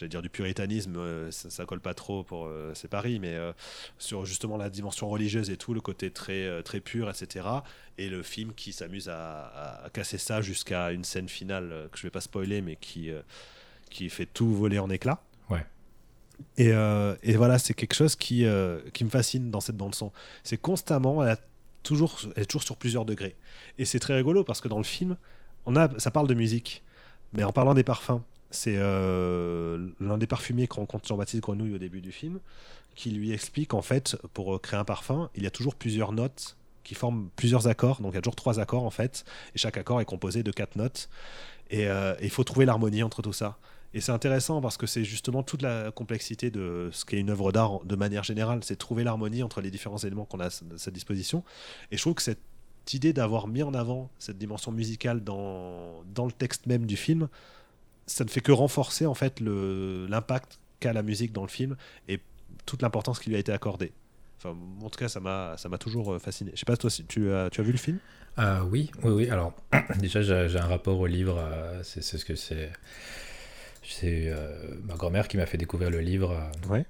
j'allais 0.00 0.08
dire 0.08 0.22
du 0.22 0.30
puritanisme, 0.30 0.96
euh, 0.96 1.30
ça, 1.30 1.66
colle 1.66 1.80
pas 1.80 1.92
trop 1.92 2.24
pour 2.24 2.46
euh, 2.46 2.72
c'est 2.74 2.88
Paris, 2.88 3.18
mais 3.20 3.34
euh, 3.34 3.52
sur 3.98 4.24
justement 4.24 4.56
la 4.56 4.70
dimension 4.70 5.08
religieuse 5.08 5.50
et 5.50 5.58
tout, 5.58 5.74
le 5.74 5.82
côté 5.82 6.10
très 6.10 6.62
très 6.62 6.80
pur, 6.80 7.10
etc. 7.10 7.46
Et 7.98 8.08
le 8.08 8.22
film 8.22 8.54
qui 8.54 8.72
s'amuse 8.72 9.10
à, 9.10 9.88
casser 9.92 10.18
ça 10.18 10.40
jusqu'à 10.40 10.90
une 10.92 11.04
scène 11.04 11.28
finale 11.28 11.88
que 11.92 11.98
je 11.98 12.02
vais 12.02 12.10
pas 12.10 12.22
spoiler, 12.22 12.62
mais 12.62 12.76
qui 12.76 13.10
qui 13.90 14.08
fait 14.08 14.26
tout 14.26 14.54
voler 14.54 14.78
en 14.78 14.88
éclats. 14.88 15.22
Ouais. 15.50 15.66
Et, 16.56 16.68
et 16.68 17.36
voilà, 17.36 17.58
c'est 17.58 17.74
quelque 17.74 17.94
chose 17.94 18.16
qui 18.16 18.46
qui 18.94 19.04
me 19.04 19.10
fascine 19.10 19.50
dans 19.50 19.60
cette 19.60 19.76
bande 19.76 19.94
son. 19.94 20.12
C'est 20.44 20.56
constamment, 20.56 21.22
elle, 21.22 21.30
a 21.30 21.36
toujours, 21.82 22.18
elle 22.36 22.44
est 22.44 22.46
toujours 22.46 22.62
sur 22.62 22.76
plusieurs 22.76 23.04
degrés. 23.04 23.36
Et 23.78 23.84
c'est 23.84 24.00
très 24.00 24.14
rigolo 24.14 24.44
parce 24.44 24.62
que 24.62 24.68
dans 24.68 24.78
le 24.78 24.84
film, 24.84 25.16
on 25.66 25.76
a, 25.76 25.98
ça 25.98 26.10
parle 26.10 26.26
de 26.26 26.34
musique, 26.34 26.82
mais 27.34 27.44
en 27.44 27.52
parlant 27.52 27.74
des 27.74 27.84
parfums 27.84 28.22
c'est 28.50 28.76
euh, 28.76 29.88
l'un 30.00 30.18
des 30.18 30.26
parfumiers 30.26 30.66
qu'on 30.66 30.80
rencontre 30.80 31.06
Jean-Baptiste 31.08 31.42
Grenouille 31.42 31.74
au 31.74 31.78
début 31.78 32.00
du 32.00 32.12
film, 32.12 32.40
qui 32.94 33.10
lui 33.10 33.32
explique 33.32 33.74
en 33.74 33.82
fait, 33.82 34.16
pour 34.34 34.54
euh, 34.54 34.58
créer 34.58 34.78
un 34.78 34.84
parfum, 34.84 35.30
il 35.34 35.42
y 35.42 35.46
a 35.46 35.50
toujours 35.50 35.74
plusieurs 35.74 36.12
notes 36.12 36.56
qui 36.82 36.94
forment 36.94 37.28
plusieurs 37.36 37.68
accords. 37.68 38.00
Donc 38.00 38.12
il 38.12 38.16
y 38.16 38.18
a 38.18 38.22
toujours 38.22 38.36
trois 38.36 38.58
accords 38.58 38.84
en 38.84 38.90
fait, 38.90 39.24
et 39.54 39.58
chaque 39.58 39.76
accord 39.76 40.00
est 40.00 40.04
composé 40.04 40.42
de 40.42 40.50
quatre 40.50 40.76
notes. 40.76 41.08
Et 41.70 41.86
euh, 41.86 42.14
il 42.20 42.30
faut 42.30 42.44
trouver 42.44 42.66
l'harmonie 42.66 43.02
entre 43.02 43.22
tout 43.22 43.32
ça. 43.32 43.58
Et 43.94 44.00
c'est 44.00 44.12
intéressant 44.12 44.60
parce 44.60 44.76
que 44.76 44.86
c'est 44.86 45.04
justement 45.04 45.42
toute 45.42 45.62
la 45.62 45.90
complexité 45.90 46.50
de 46.50 46.90
ce 46.92 47.04
qu'est 47.04 47.18
une 47.18 47.30
œuvre 47.30 47.50
d'art 47.52 47.84
de 47.84 47.96
manière 47.96 48.22
générale, 48.22 48.60
c'est 48.62 48.76
trouver 48.76 49.04
l'harmonie 49.04 49.42
entre 49.42 49.60
les 49.60 49.70
différents 49.70 49.98
éléments 49.98 50.24
qu'on 50.24 50.40
a 50.40 50.46
à 50.46 50.50
sa 50.50 50.90
disposition. 50.90 51.44
Et 51.90 51.96
je 51.96 52.02
trouve 52.02 52.14
que 52.14 52.22
cette 52.22 52.40
idée 52.92 53.12
d'avoir 53.12 53.48
mis 53.48 53.62
en 53.62 53.74
avant 53.74 54.10
cette 54.18 54.38
dimension 54.38 54.72
musicale 54.72 55.22
dans, 55.22 56.02
dans 56.14 56.24
le 56.24 56.32
texte 56.32 56.66
même 56.66 56.86
du 56.86 56.96
film, 56.96 57.28
ça 58.10 58.24
ne 58.24 58.30
fait 58.30 58.40
que 58.40 58.52
renforcer 58.52 59.06
en 59.06 59.14
fait 59.14 59.40
l'impact 59.40 60.58
qu'a 60.80 60.92
la 60.92 61.02
musique 61.02 61.32
dans 61.32 61.42
le 61.42 61.48
film 61.48 61.76
et 62.08 62.20
toute 62.66 62.82
l'importance 62.82 63.20
qui 63.20 63.30
lui 63.30 63.36
a 63.36 63.38
été 63.38 63.52
accordée. 63.52 63.92
Enfin, 64.38 64.56
en 64.82 64.88
tout 64.88 64.98
cas, 64.98 65.08
ça 65.08 65.20
m'a 65.20 65.56
ça 65.58 65.68
m'a 65.68 65.78
toujours 65.78 66.14
euh, 66.14 66.18
fasciné. 66.18 66.50
Je 66.54 66.60
sais 66.60 66.64
pas 66.64 66.76
toi 66.76 66.90
si 66.90 67.04
tu 67.04 67.30
as 67.32 67.50
tu 67.50 67.60
as 67.60 67.64
vu 67.64 67.72
le 67.72 67.78
film? 67.78 67.98
Euh, 68.38 68.60
Oui, 68.62 68.90
oui, 69.02 69.12
oui. 69.12 69.30
Alors 69.30 69.52
déjà, 69.98 70.22
j'ai 70.22 70.58
un 70.58 70.66
rapport 70.66 70.98
au 70.98 71.06
livre. 71.06 71.38
Euh, 71.38 71.82
c'est 71.82 72.02
ce 72.02 72.24
que 72.24 72.34
c'est. 72.34 72.70
C'est 73.82 74.32
ma 74.84 74.94
grand-mère 74.94 75.26
qui 75.26 75.36
m'a 75.36 75.46
fait 75.46 75.58
découvrir 75.58 75.90
le 75.90 76.00
livre. 76.00 76.38
ouais. 76.68 76.84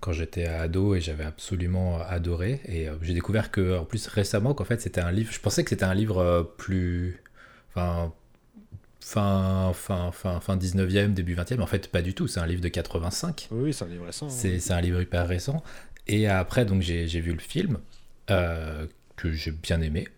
Quand 0.00 0.12
j'étais 0.12 0.44
ado 0.46 0.94
et 0.94 1.00
j'avais 1.00 1.24
absolument 1.24 1.98
adoré 2.02 2.60
et 2.66 2.86
j'ai 3.02 3.14
découvert 3.14 3.50
que 3.50 3.78
en 3.78 3.84
plus 3.84 4.06
récemment 4.06 4.54
qu'en 4.54 4.64
fait 4.64 4.80
c'était 4.80 5.00
un 5.00 5.10
livre. 5.10 5.32
Je 5.32 5.40
pensais 5.40 5.64
que 5.64 5.70
c'était 5.70 5.86
un 5.86 5.94
livre 5.94 6.52
plus, 6.58 7.20
enfin 7.70 8.12
fin, 9.00 9.72
fin, 9.74 10.12
fin, 10.12 10.40
fin 10.40 10.56
19e, 10.56 11.12
début 11.14 11.34
20e. 11.34 11.60
En 11.60 11.66
fait, 11.66 11.88
pas 11.88 12.02
du 12.02 12.14
tout. 12.14 12.28
C'est 12.28 12.40
un 12.40 12.46
livre 12.46 12.60
de 12.60 12.68
85. 12.68 13.48
Oui, 13.50 13.72
c'est 13.72 13.84
un 13.84 13.88
livre 13.88 14.06
récent. 14.06 14.28
C'est 14.28 14.70
un 14.70 14.80
livre 14.80 15.00
hyper 15.00 15.26
récent. 15.26 15.62
Et 16.06 16.28
après, 16.28 16.64
donc, 16.64 16.82
j'ai 16.82 17.06
vu 17.20 17.32
le 17.32 17.38
film 17.38 17.78
euh, 18.30 18.86
que 19.16 19.32
j'ai 19.32 19.52
bien 19.52 19.80
aimé. 19.80 20.08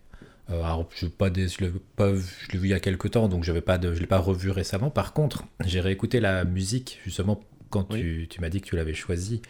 Euh, 0.49 0.61
alors, 0.61 0.89
je, 0.95 1.07
pas 1.07 1.29
je 1.33 1.61
l'ai 1.61 2.57
vu 2.57 2.67
il 2.67 2.71
y 2.71 2.73
a 2.73 2.79
quelques 2.79 3.11
temps, 3.11 3.27
donc 3.27 3.43
je 3.43 3.51
ne 3.51 3.57
l'ai 3.57 4.07
pas 4.07 4.17
revu 4.17 4.51
récemment. 4.51 4.89
Par 4.89 5.13
contre, 5.13 5.45
j'ai 5.65 5.79
réécouté 5.79 6.19
la 6.19 6.43
musique, 6.43 6.99
justement, 7.05 7.41
quand 7.69 7.85
tu, 7.85 8.27
tu 8.29 8.41
m'as 8.41 8.49
dit 8.49 8.61
que 8.61 8.67
tu 8.67 8.75
l'avais 8.75 8.93
choisi. 8.93 9.41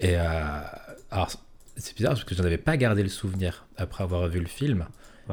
Et 0.00 0.16
euh, 0.16 0.60
alors, 1.10 1.30
c'est 1.76 1.94
bizarre 1.96 2.12
parce 2.12 2.24
que 2.24 2.34
je 2.34 2.40
n'en 2.40 2.46
avais 2.46 2.58
pas 2.58 2.76
gardé 2.76 3.02
le 3.02 3.08
souvenir 3.08 3.66
après 3.76 4.04
avoir 4.04 4.28
vu 4.28 4.40
le 4.40 4.46
film. 4.46 4.86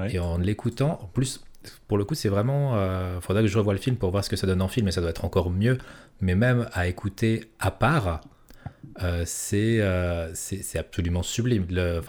Et 0.10 0.18
en 0.18 0.39
l'écoutant, 0.39 0.99
en 1.03 1.05
plus, 1.05 1.43
pour 1.88 1.98
le 1.98 2.06
coup, 2.06 2.15
c'est 2.15 2.30
vraiment. 2.30 2.73
Il 2.73 2.80
euh, 2.80 3.22
faudrait 3.22 3.44
que 3.44 3.48
je 3.48 3.57
revoie 3.57 3.73
le 3.73 3.80
film 3.80 3.95
pour 3.95 4.11
voir 4.11 4.23
ce 4.23 4.30
que 4.30 4.35
ça 4.35 4.48
donne 4.48 4.61
en 4.61 4.68
film, 4.68 4.88
et 4.88 4.91
ça 4.91 5.02
doit 5.02 5.10
être 5.10 5.26
encore 5.26 5.49
mieux. 5.49 5.77
Mais 6.22 6.35
même 6.35 6.68
à 6.73 6.88
écouter 6.88 7.45
à 7.60 7.72
part, 7.72 8.22
euh, 9.02 9.26
euh, 9.53 10.31
c'est 10.34 10.77
absolument 10.77 11.23
sublime. 11.23 11.65
Le, 11.69 12.02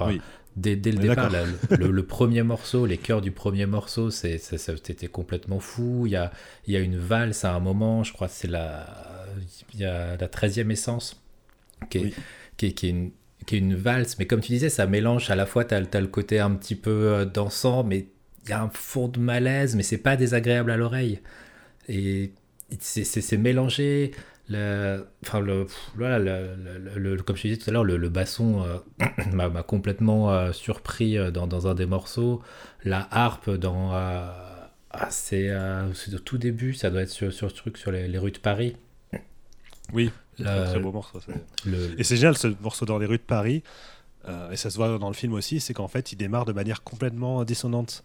dès, 0.57 0.77
dès, 0.77 0.93
le 0.93 0.99
départ, 0.99 1.31
le, 1.71 2.03
premier 2.07 2.43
morceau, 2.43 2.87
les 2.87 2.99
chœurs 2.99 3.21
du 3.21 3.31
premier 3.31 3.67
morceau, 3.67 4.11
c'était 4.11 5.09
complètement 5.09 5.61
fou. 5.61 6.07
Il 6.07 6.13
y 6.13 6.17
a, 6.17 6.33
il 6.67 6.75
y 6.75 6.77
a 6.77 6.81
une 6.81 6.97
valse 6.97 7.45
à 7.45 7.55
un 7.55 7.61
moment, 7.61 8.05
je 8.05 8.13
crois 8.13 8.29
que 8.29 8.35
c'est 8.35 8.49
la, 8.49 8.87
il 9.75 9.81
y 9.81 9.85
a 9.85 10.17
la 10.17 10.29
13e 10.29 10.71
essence, 10.71 11.21
qui 11.91 11.99
est, 11.99 12.15
qui, 12.57 12.67
est, 12.67 12.73
qui 12.73 12.87
est 12.87 12.91
une 12.91 13.11
qui 13.47 13.57
est 13.57 13.59
une 13.59 13.75
valse, 13.75 14.19
mais 14.19 14.27
comme 14.27 14.41
tu 14.41 14.53
disais, 14.53 14.71
ça 14.71 14.87
mélange 14.87 15.29
à 15.29 15.35
la 15.35 15.45
fois, 15.45 15.67
tu 15.67 15.75
as, 15.75 15.83
as, 15.93 16.01
le 16.01 16.07
côté 16.07 16.41
un 16.41 16.53
petit 16.53 16.77
peu 16.77 17.27
dansant, 17.27 17.85
mais 17.85 18.07
il 18.45 18.51
y 18.51 18.53
a 18.53 18.63
un 18.63 18.71
fond 18.71 19.09
de 19.09 19.19
malaise, 19.19 19.75
mais 19.75 19.83
c'est 19.83 19.99
pas 19.99 20.17
désagréable 20.17 20.71
à 20.71 20.77
l'oreille. 20.77 21.21
Et 21.89 22.33
c'est 22.81 23.37
mélangé. 23.37 24.13
Le, 24.49 25.07
enfin, 25.23 25.41
le, 25.41 25.67
voilà, 25.97 26.19
le, 26.19 27.17
comme 27.23 27.37
je 27.37 27.43
disais 27.43 27.57
tout 27.57 27.71
à 27.71 27.73
l'heure, 27.73 27.85
le, 27.85 28.09
basson 28.11 28.63
euh, 28.63 29.07
m'a 29.33 29.63
complètement 29.63 30.31
euh, 30.31 30.53
surpris 30.53 31.17
euh, 31.17 31.31
dans, 31.31 31.47
dans, 31.47 31.67
un 31.67 31.75
des 31.75 31.87
morceaux. 31.87 32.43
La 32.85 33.09
harpe, 33.11 33.51
dans, 33.51 33.93
ah, 33.93 35.09
c'est 35.11 35.51
au 35.55 36.19
tout 36.19 36.39
début, 36.39 36.75
ça 36.75 36.91
doit 36.91 37.03
être 37.03 37.11
sur, 37.11 37.33
sur 37.33 37.51
ce 37.51 37.57
truc, 37.57 37.79
sur 37.79 37.91
les, 37.91 38.19
rues 38.19 38.33
de 38.33 38.39
Paris. 38.39 38.77
Oui, 39.93 40.11
c'est 40.37 40.47
un 40.47 40.65
très 40.65 40.81
beau 40.81 40.93
morceau. 40.93 41.21
Et 41.97 42.05
c'est 42.05 42.17
génial 42.17 42.37
ce 42.37 42.49
morceau 42.61 42.85
dans 42.85 42.99
les 42.99 43.07
rues 43.07 43.19
de 43.19 43.23
Paris. 43.23 43.63
Euh, 44.29 44.51
et 44.51 44.57
ça 44.57 44.71
se 44.71 44.77
voit 44.77 44.99
dans 44.99 45.09
le 45.09 45.15
film 45.15 45.35
aussi, 45.35 45.61
c'est 45.61 45.75
qu'en 45.75 45.89
fait, 45.89 46.13
il 46.13 46.17
démarre 46.17 46.45
de 46.45 46.53
manière 46.53 46.83
complètement 46.83 47.45
dissonante. 47.45 48.03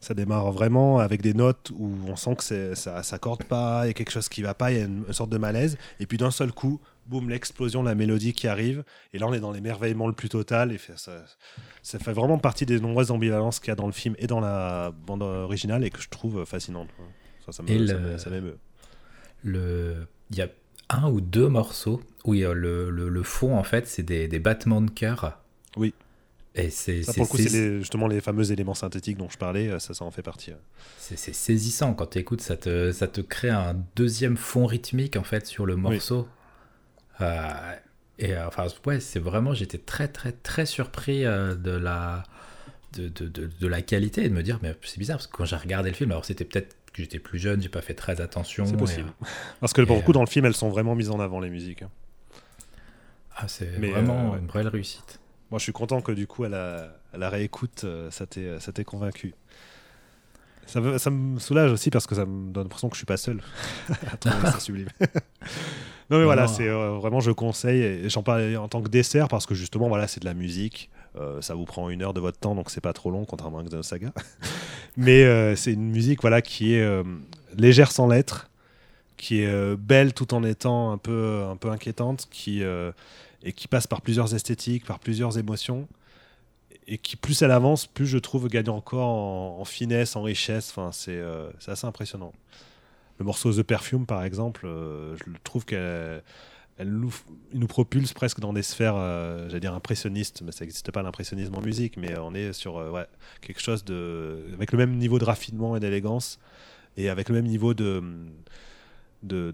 Ça 0.00 0.14
démarre 0.14 0.50
vraiment 0.50 0.98
avec 0.98 1.20
des 1.20 1.34
notes 1.34 1.70
où 1.76 1.94
on 2.06 2.16
sent 2.16 2.36
que 2.36 2.74
ça 2.74 3.02
s'accorde 3.02 3.44
pas, 3.44 3.82
il 3.84 3.88
y 3.88 3.90
a 3.90 3.92
quelque 3.92 4.10
chose 4.10 4.30
qui 4.30 4.40
va 4.40 4.54
pas, 4.54 4.72
il 4.72 4.78
y 4.78 4.80
a 4.80 4.84
une, 4.84 5.12
sorte 5.12 5.28
de 5.28 5.36
malaise. 5.36 5.76
Et 6.00 6.06
puis 6.06 6.16
d'un 6.16 6.30
seul 6.30 6.52
coup, 6.52 6.80
boum, 7.06 7.28
l'explosion, 7.28 7.82
la 7.82 7.94
mélodie 7.94 8.32
qui 8.32 8.48
arrive. 8.48 8.82
Et 9.12 9.18
là, 9.18 9.26
on 9.26 9.34
est 9.34 9.40
dans 9.40 9.52
l'émerveillement 9.52 10.06
le 10.06 10.14
plus 10.14 10.30
total. 10.30 10.72
Et 10.72 10.78
ça, 10.96 11.22
ça 11.82 11.98
fait 11.98 12.14
vraiment 12.14 12.38
partie 12.38 12.64
des 12.64 12.80
nombreuses 12.80 13.10
ambivalences 13.10 13.60
qu'il 13.60 13.68
y 13.68 13.72
a 13.72 13.76
dans 13.76 13.86
le 13.86 13.92
film 13.92 14.14
et 14.18 14.26
dans 14.26 14.40
la 14.40 14.90
bande 14.90 15.22
originale 15.22 15.84
et 15.84 15.90
que 15.90 16.00
je 16.00 16.08
trouve 16.08 16.46
fascinante. 16.46 16.88
Ça, 17.44 17.52
ça 17.52 17.62
m'émeut. 17.62 18.58
Le... 19.42 20.06
Il 20.30 20.38
y 20.38 20.42
a 20.42 20.48
un 20.88 21.10
ou 21.10 21.20
deux 21.20 21.48
morceaux 21.48 22.00
où 22.24 22.34
le, 22.34 22.52
le, 22.52 23.08
le 23.08 23.22
fond, 23.22 23.56
en 23.56 23.62
fait, 23.62 23.86
c'est 23.86 24.02
des, 24.02 24.28
des, 24.28 24.38
battements 24.38 24.80
de 24.80 24.90
cœur. 24.90 25.40
Oui. 25.76 25.94
Et 26.54 26.70
c'est, 26.70 27.02
ça, 27.02 27.12
pour 27.12 27.22
le 27.24 27.28
coup, 27.28 27.38
c'est 27.38 27.78
justement 27.78 28.08
les 28.08 28.20
fameux 28.20 28.50
éléments 28.50 28.74
synthétiques 28.74 29.16
dont 29.16 29.28
je 29.28 29.38
parlais, 29.38 29.68
euh, 29.68 29.78
ça, 29.78 29.94
ça 29.94 30.04
en 30.04 30.10
fait 30.10 30.22
partie. 30.22 30.52
C'est, 30.98 31.16
saisissant 31.16 31.94
quand 31.94 32.06
tu 32.06 32.18
écoutes, 32.18 32.40
ça 32.40 32.56
te, 32.56 32.92
ça 32.92 33.06
te 33.06 33.20
crée 33.20 33.50
un 33.50 33.76
deuxième 33.94 34.36
fond 34.36 34.66
rythmique, 34.66 35.16
en 35.16 35.22
fait, 35.22 35.46
sur 35.46 35.64
le 35.64 35.76
morceau. 35.76 36.28
Euh, 37.20 37.74
et 38.18 38.34
euh, 38.34 38.48
enfin, 38.48 38.66
ouais, 38.86 39.00
c'est 39.00 39.20
vraiment, 39.20 39.54
j'étais 39.54 39.78
très, 39.78 40.08
très, 40.08 40.32
très 40.32 40.66
surpris 40.66 41.22
de 41.22 41.70
la. 41.70 42.24
De, 42.94 43.06
de, 43.06 43.28
de, 43.28 43.46
de, 43.46 43.66
la 43.68 43.82
qualité 43.82 44.24
et 44.24 44.28
de 44.28 44.34
me 44.34 44.42
dire 44.42 44.58
mais 44.62 44.76
c'est 44.82 44.98
bizarre 44.98 45.18
parce 45.18 45.28
que 45.28 45.36
quand 45.36 45.44
j'ai 45.44 45.54
regardé 45.54 45.90
le 45.90 45.94
film 45.94 46.10
alors 46.10 46.24
c'était 46.24 46.44
peut-être 46.44 46.74
que 46.92 47.02
j'étais 47.02 47.18
plus 47.18 47.38
jeune, 47.38 47.62
j'ai 47.62 47.68
pas 47.68 47.82
fait 47.82 47.94
très 47.94 48.20
attention. 48.20 48.66
C'est 48.66 48.76
possible. 48.76 49.08
Euh, 49.22 49.26
Parce 49.60 49.72
que 49.72 49.82
pour 49.82 49.96
beaucoup, 49.96 50.12
dans 50.12 50.20
le 50.20 50.28
film, 50.28 50.44
elles 50.44 50.56
sont 50.56 50.68
vraiment 50.68 50.94
mises 50.94 51.10
en 51.10 51.20
avant, 51.20 51.40
les 51.40 51.50
musiques. 51.50 51.84
Ah, 53.40 53.48
c'est 53.48 53.66
vraiment 53.66 54.34
euh, 54.34 54.38
une 54.38 54.46
vraie 54.46 54.62
réussite. 54.62 55.20
Moi, 55.50 55.58
je 55.58 55.64
suis 55.64 55.72
content 55.72 56.00
que 56.00 56.12
du 56.12 56.26
coup, 56.26 56.44
à 56.44 56.48
la, 56.48 56.88
la 57.16 57.28
réécoute, 57.28 57.82
euh, 57.84 58.10
ça 58.10 58.26
t'ait 58.26 58.84
convaincu. 58.84 59.34
Ça, 60.66 60.98
ça, 60.98 61.10
me 61.10 61.40
soulage 61.40 61.72
aussi 61.72 61.90
parce 61.90 62.06
que 62.06 62.14
ça 62.14 62.24
me 62.24 62.52
donne 62.52 62.64
l'impression 62.64 62.88
que 62.88 62.94
je 62.94 62.98
suis 63.00 63.06
pas 63.06 63.16
seul 63.16 63.42
C'est 64.22 64.60
sublime. 64.60 64.88
non, 66.10 66.18
mais 66.18 66.24
voilà, 66.24 66.46
c'est 66.46 66.68
vraiment, 66.68 67.18
je 67.18 67.32
conseille. 67.32 67.82
Et 67.82 68.08
j'en 68.08 68.22
parle 68.22 68.56
en 68.56 68.68
tant 68.68 68.80
que 68.80 68.88
dessert 68.88 69.26
parce 69.26 69.46
que 69.46 69.54
justement, 69.54 69.88
voilà, 69.88 70.06
c'est 70.06 70.20
de 70.20 70.26
la 70.26 70.34
musique. 70.34 70.90
Euh, 71.16 71.40
ça 71.40 71.54
vous 71.54 71.64
prend 71.64 71.90
une 71.90 72.02
heure 72.02 72.14
de 72.14 72.20
votre 72.20 72.38
temps, 72.38 72.54
donc 72.54 72.70
c'est 72.70 72.80
pas 72.80 72.92
trop 72.92 73.10
long, 73.10 73.24
contrairement 73.24 73.58
à 73.58 73.64
Xenosaga. 73.64 74.12
Mais 74.96 75.24
euh, 75.24 75.56
c'est 75.56 75.72
une 75.72 75.90
musique 75.90 76.20
voilà, 76.20 76.40
qui 76.40 76.74
est 76.74 76.82
euh, 76.82 77.02
légère 77.56 77.90
sans 77.90 78.06
l'être, 78.06 78.48
qui 79.16 79.42
est 79.42 79.76
belle 79.76 80.14
tout 80.14 80.32
en 80.34 80.44
étant 80.44 80.92
un 80.92 80.98
peu, 80.98 81.42
un 81.50 81.56
peu 81.56 81.70
inquiétante, 81.70 82.28
qui, 82.30 82.62
et 83.42 83.52
qui 83.52 83.68
passe 83.68 83.86
par 83.86 84.00
plusieurs 84.00 84.34
esthétiques, 84.34 84.84
par 84.84 84.98
plusieurs 84.98 85.38
émotions, 85.38 85.88
et 86.86 86.98
qui 86.98 87.16
plus 87.16 87.40
elle 87.42 87.52
avance, 87.52 87.86
plus 87.86 88.06
je 88.06 88.18
trouve 88.18 88.48
gagne 88.48 88.68
encore 88.68 89.08
en, 89.08 89.64
finesse, 89.64 90.16
en 90.16 90.22
richesse. 90.22 90.70
Enfin, 90.70 90.90
c'est 90.92 91.22
assez 91.66 91.86
impressionnant. 91.86 92.32
Le 93.18 93.24
morceau 93.24 93.52
The 93.52 93.62
Perfume, 93.62 94.06
par 94.06 94.24
exemple, 94.24 94.66
je 94.66 95.24
trouve 95.44 95.64
qu'elle 95.64 96.22
elle 96.80 96.90
nous, 97.52 97.66
propulse 97.66 98.14
presque 98.14 98.40
dans 98.40 98.54
des 98.54 98.62
sphères, 98.62 98.94
euh, 98.96 99.48
j'allais 99.48 99.60
dire 99.60 99.74
impressionnistes, 99.74 100.40
mais 100.42 100.50
ça 100.50 100.64
n'existe 100.64 100.90
pas 100.90 101.02
l'impressionnisme 101.02 101.54
en 101.54 101.60
musique, 101.60 101.98
mais 101.98 102.18
on 102.18 102.34
est 102.34 102.54
sur 102.54 102.78
euh, 102.78 102.90
ouais, 102.90 103.04
quelque 103.42 103.60
chose 103.60 103.84
de, 103.84 104.46
avec 104.54 104.72
le 104.72 104.78
même 104.78 104.96
niveau 104.96 105.18
de 105.18 105.26
raffinement 105.26 105.76
et 105.76 105.80
d'élégance, 105.80 106.38
et 106.96 107.10
avec 107.10 107.28
le 107.28 107.34
même 107.34 107.44
niveau 107.44 107.74
de, 107.74 108.02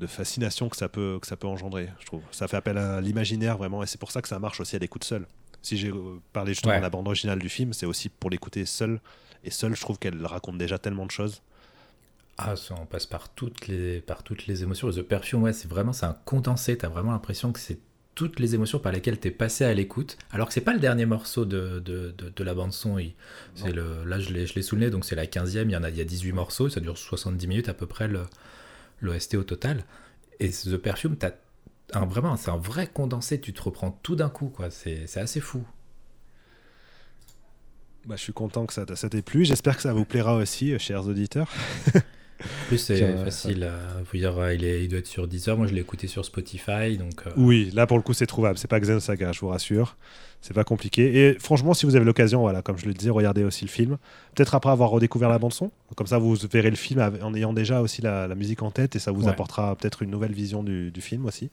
fascination 0.07 0.69
que 0.69 0.77
ça, 0.77 0.89
peut, 0.89 1.19
que 1.21 1.27
ça 1.27 1.37
peut 1.37 1.47
engendrer, 1.47 1.89
je 2.01 2.07
trouve. 2.07 2.23
Ça 2.31 2.49
fait 2.49 2.57
appel 2.57 2.79
à 2.79 3.01
l'imaginaire 3.01 3.57
vraiment, 3.57 3.83
et 3.83 3.87
c'est 3.87 3.99
pour 3.99 4.11
ça 4.11 4.23
que 4.23 4.29
ça 4.29 4.39
marche 4.39 4.61
aussi 4.61 4.77
à 4.77 4.79
l'écoute 4.79 5.05
seule. 5.05 5.27
Si 5.63 5.77
j'ai 5.77 5.89
euh, 5.89 6.21
parlé 6.33 6.53
justement 6.53 6.77
de 6.77 6.83
la 6.83 6.91
bande 6.91 7.07
originale 7.07 7.39
du 7.39 7.49
film, 7.49 7.73
c'est 7.73 7.87
aussi 7.87 8.09
pour 8.09 8.31
l'écouter 8.31 8.67
seule, 8.67 9.01
et 9.45 9.51
seule, 9.51 9.75
je 9.75 9.81
trouve 9.81 9.99
qu'elle 9.99 10.25
raconte 10.25 10.59
déjà 10.59 10.79
tellement 10.79 11.07
de 11.07 11.11
choses 11.11 11.43
ah, 12.39 12.55
on 12.79 12.85
passe 12.85 13.07
par 13.07 13.31
toutes 13.31 13.67
les, 13.67 14.03
par 14.03 14.23
toutes 14.23 14.47
les 14.47 14.63
émotions. 14.63 14.91
The 14.91 15.01
Perfume, 15.01 15.43
ouais, 15.45 15.55
c'est 15.55 15.69
vraiment 15.69 15.95
c'est 15.95 16.05
un 16.05 16.17
condensé. 16.27 16.77
T'as 16.77 16.89
vraiment 16.89 17.13
l'impression 17.13 17.51
que 17.51 17.59
c'est 17.59 17.79
toutes 18.15 18.41
les 18.41 18.55
émotions 18.55 18.79
par 18.79 18.93
lesquelles 18.93 19.19
t'es 19.19 19.31
passé 19.31 19.65
à 19.65 19.73
l'écoute. 19.73 20.19
Alors 20.33 20.49
que 20.49 20.55
c'est 20.55 20.61
pas 20.61 20.75
le 20.75 20.79
dernier 20.79 21.07
morceau 21.07 21.47
de, 21.47 21.79
de, 21.81 22.15
de, 22.15 22.45
la 22.45 22.55
bande-son. 22.55 22.99
C'est 23.55 23.73
le, 23.73 24.05
là, 24.05 24.19
je 24.19 24.33
l'ai 24.33 24.63
souligné, 24.63 24.91
donc 24.91 25.07
c'est 25.07 25.15
la 25.15 25.25
15e. 25.25 25.65
Il 25.65 25.71
y, 25.71 25.77
en 25.77 25.83
a, 25.83 25.89
il 25.89 25.97
y 25.97 26.01
a 26.01 26.05
18 26.05 26.33
morceaux. 26.33 26.69
Ça 26.69 26.81
dure 26.81 26.99
70 26.99 27.47
minutes 27.47 27.69
à 27.71 27.75
peu 27.75 27.87
près 27.87 28.09
l'OST 29.01 29.35
au 29.35 29.45
total. 29.45 29.85
Et 30.41 30.51
The 30.51 30.77
Perfume, 30.77 31.17
t'as 31.17 31.33
vraiment, 31.95 32.37
c'est 32.37 32.51
un 32.51 32.57
vrai 32.57 32.87
condensé. 32.87 33.41
Tu 33.41 33.53
te 33.53 33.63
reprends 33.63 33.91
tout 34.03 34.17
d'un 34.17 34.29
coup, 34.29 34.49
quoi. 34.49 34.71
C'est 34.71 35.17
assez 35.17 35.41
fou. 35.41 35.65
Bah, 38.07 38.15
je 38.17 38.23
suis 38.23 38.33
content 38.33 38.67
que 38.67 38.73
ça, 38.73 38.85
ça 38.95 39.09
t'ait 39.09 39.23
plu. 39.23 39.45
J'espère 39.45 39.77
que 39.77 39.83
ça 39.83 39.93
vous 39.93 40.05
plaira 40.05 40.37
aussi, 40.37 40.73
euh, 40.73 40.79
chers 40.79 41.07
auditeurs. 41.07 41.51
En 42.43 42.69
plus, 42.69 42.79
c'est 42.79 43.17
facile. 43.25 43.65
À, 43.65 44.03
vous 44.11 44.19
dire, 44.19 44.53
il, 44.53 44.65
est, 44.65 44.85
il 44.85 44.89
doit 44.89 44.99
être 44.99 45.07
sur 45.07 45.27
Deezer. 45.27 45.57
Moi, 45.57 45.67
je 45.67 45.75
l'ai 45.75 45.81
écouté 45.81 46.07
sur 46.07 46.25
Spotify. 46.25 46.97
Donc, 46.99 47.27
euh, 47.27 47.31
Oui, 47.37 47.71
là, 47.75 47.87
pour 47.87 47.97
le 47.97 48.03
coup, 48.03 48.13
c'est 48.13 48.27
trouvable. 48.27 48.59
C'est 48.59 48.69
pas 48.69 48.81
Xen 48.81 49.01
Saga, 49.01 49.33
je 49.33 49.41
vous 49.41 49.49
rassure. 49.49 49.97
C'est 50.43 50.55
pas 50.55 50.65
compliqué. 50.65 51.29
Et 51.29 51.39
franchement, 51.39 51.75
si 51.75 51.87
vous 51.87 51.97
avez 51.97 52.05
l'occasion, 52.05 52.41
voilà, 52.41 52.63
comme 52.63 52.79
je 52.79 52.87
le 52.87 52.95
disais, 52.95 53.11
regardez 53.11 53.43
aussi 53.43 53.65
le 53.65 53.71
film. 53.71 53.97
Peut-être 54.35 54.55
après 54.55 54.71
avoir 54.71 54.91
redécouvert 54.91 55.29
la 55.29 55.39
bande-son. 55.39 55.71
Comme 55.97 56.07
ça, 56.07 56.19
vous 56.19 56.37
verrez 56.51 56.71
le 56.71 56.77
film 56.77 57.01
en 57.23 57.35
ayant 57.35 57.53
déjà 57.53 57.81
aussi 57.81 58.03
la, 58.03 58.33
musique 58.35 58.63
en 58.63 58.71
tête 58.71 58.95
et 58.97 58.99
ça 58.99 59.13
vous 59.13 59.29
apportera 59.29 59.75
peut-être 59.77 60.03
une 60.03 60.11
nouvelle 60.11 60.33
vision 60.33 60.63
du, 60.63 60.91
du, 60.91 61.01
film 61.01 61.25
aussi. 61.25 61.51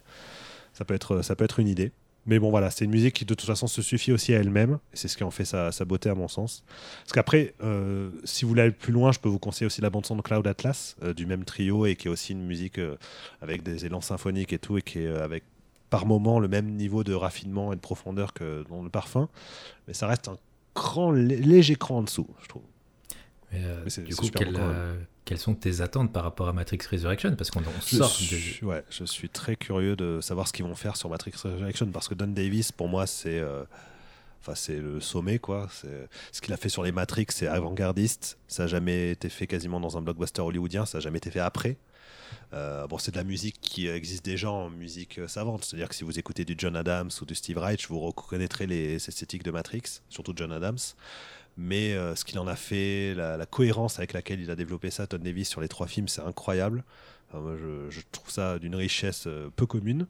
Ça 0.74 0.86
peut 0.86 0.94
être, 0.94 1.22
ça 1.22 1.36
peut 1.36 1.46
être 1.46 1.60
une 1.60 1.70
idée. 1.70 1.92
Mais 2.26 2.40
bon, 2.40 2.50
voilà, 2.52 2.72
c'est 2.72 2.86
une 2.86 2.92
musique 2.92 3.16
qui 3.16 3.26
de 3.26 3.34
toute 3.34 3.48
façon 3.48 3.68
se 3.68 3.82
suffit 3.82 4.12
aussi 4.12 4.34
à 4.34 4.40
elle-même. 4.40 4.80
C'est 4.94 5.08
ce 5.08 5.18
qui 5.18 5.24
en 5.24 5.32
fait 5.32 5.46
sa, 5.46 5.72
beauté, 5.86 6.10
à 6.10 6.16
mon 6.16 6.28
sens. 6.28 6.64
Parce 7.04 7.12
qu'après, 7.14 7.54
euh, 7.62 8.12
si 8.24 8.46
vous 8.46 8.50
voulez 8.50 8.62
aller 8.62 8.72
plus 8.72 8.94
loin, 8.94 9.12
je 9.12 9.20
peux 9.20 9.30
vous 9.30 9.40
conseiller 9.40 9.68
aussi 9.68 9.82
la 9.82 9.90
bande-son 9.90 10.16
de 10.16 10.22
Cloud 10.22 10.48
Atlas, 10.48 10.96
euh, 11.04 11.14
du 11.14 11.26
même 11.26 11.44
trio, 11.44 11.86
et 11.86 11.96
qui 11.96 12.08
est 12.08 12.12
aussi 12.12 12.32
une 12.32 12.46
musique 12.46 12.80
euh, 12.80 12.96
avec 13.42 13.64
des 13.64 13.86
élans 13.86 14.02
symphoniques 14.02 14.54
et 14.54 14.60
tout, 14.60 14.78
et 14.78 14.82
qui 14.82 15.00
est 15.00 15.08
avec 15.08 15.44
par 15.90 16.06
moment 16.06 16.40
le 16.40 16.48
même 16.48 16.72
niveau 16.72 17.04
de 17.04 17.14
raffinement 17.14 17.72
et 17.74 17.76
de 17.76 17.82
profondeur 17.82 18.34
que 18.34 18.64
dans 18.70 18.82
le 18.82 18.90
parfum. 18.90 19.30
Mais 19.88 19.94
ça 19.94 20.08
reste 20.08 20.28
un 20.28 20.38
cran, 20.74 21.12
léger 21.12 21.76
cran 21.76 21.98
en 21.98 22.04
dessous, 22.04 22.28
je 22.42 22.48
trouve. 22.48 22.64
Mais, 23.54 24.04
du 24.04 24.16
coup, 24.16 24.28
quelles 25.26 25.40
sont 25.40 25.56
tes 25.56 25.82
attentes 25.82 26.12
par 26.12 26.24
rapport 26.24 26.48
à 26.50 26.54
Matrix 26.54 26.80
Resurrection? 26.90 27.36
Parce 27.36 27.50
qu'on 27.52 27.62
sort 27.82 28.10
je, 28.10 28.66
ouais, 28.66 28.84
je 28.90 29.06
suis 29.06 29.30
très 29.30 29.56
curieux 29.56 29.96
de 29.96 30.20
savoir 30.22 30.48
ce 30.48 30.54
qu'ils 30.54 30.66
vont 30.66 30.76
faire 30.76 30.98
sur 30.98 31.10
Matrix 31.10 31.34
Resurrection 31.42 31.88
parce 31.88 32.08
que 32.08 32.14
Don 32.14 32.28
Davis, 32.28 32.72
pour 32.72 32.90
moi, 32.90 33.08
c'est 33.08 33.40
euh, 33.40 33.64
enfin 34.42 34.56
c'est 34.56 34.80
le 34.80 35.00
sommet 35.00 35.40
quoi. 35.40 35.70
Ce 36.32 36.42
qu'il 36.42 36.54
a 36.54 36.58
fait 36.58 36.70
sur 36.70 36.84
les 36.84 36.92
Matrix, 36.92 37.28
c'est 37.30 37.48
avant-gardiste. 37.48 38.38
Ça 38.48 38.64
n'a 38.64 38.68
jamais 38.68 39.12
été 39.12 39.30
fait 39.30 39.48
quasiment 39.48 39.80
dans 39.80 39.98
un 39.98 40.02
blockbuster 40.02 40.42
hollywoodien. 40.42 40.86
Ça 40.86 40.98
n'a 40.98 41.02
jamais 41.02 41.20
été 41.20 41.32
fait 41.32 41.40
après. 41.40 41.78
Euh, 42.52 42.88
bon, 42.88 42.98
c'est 42.98 43.12
de 43.12 43.18
la 43.18 43.24
musique 43.24 43.60
qui 43.62 43.88
existe 43.88 44.26
déjà 44.26 44.52
en 44.52 44.70
musique 44.70 45.22
savante. 45.28 45.64
C'est-à-dire 45.64 45.88
que 45.88 45.96
si 45.96 46.04
vous 46.04 46.20
écoutez 46.20 46.44
du 46.44 46.56
John 46.58 46.76
Adams 46.76 47.10
ou 47.22 47.26
du 47.26 47.36
Steve 47.36 47.58
Reich, 47.58 47.88
vous 47.88 48.00
reconnaîtrez 48.00 48.68
les 48.68 48.96
esthétiques 48.96 49.44
de 49.44 49.52
Matrix, 49.52 50.02
surtout 50.10 50.34
John 50.36 50.52
Adams 50.52 50.80
mais 51.58 51.94
euh, 51.94 52.16
ce 52.16 52.26
qu'il 52.26 52.40
en 52.40 52.48
a 52.48 52.56
fait, 52.56 53.14
la, 53.14 53.46
cohérence 53.46 54.00
avec 54.00 54.14
laquelle 54.14 54.42
il 54.42 54.50
a 54.50 54.56
développé 54.56 54.90
ça, 54.90 55.08
Todd 55.08 55.22
Davis, 55.22 55.48
sur 55.48 55.62
les 55.62 55.68
trois 55.68 55.88
films, 55.88 56.08
c'est 56.08 56.22
incroyable. 56.22 56.84
je, 57.34 58.00
trouve 58.12 58.32
ça 58.32 58.60
d'une 58.60 58.76
richesse 58.76 59.26
euh, 59.28 59.50
peu 59.56 59.66
commune. 59.66 60.08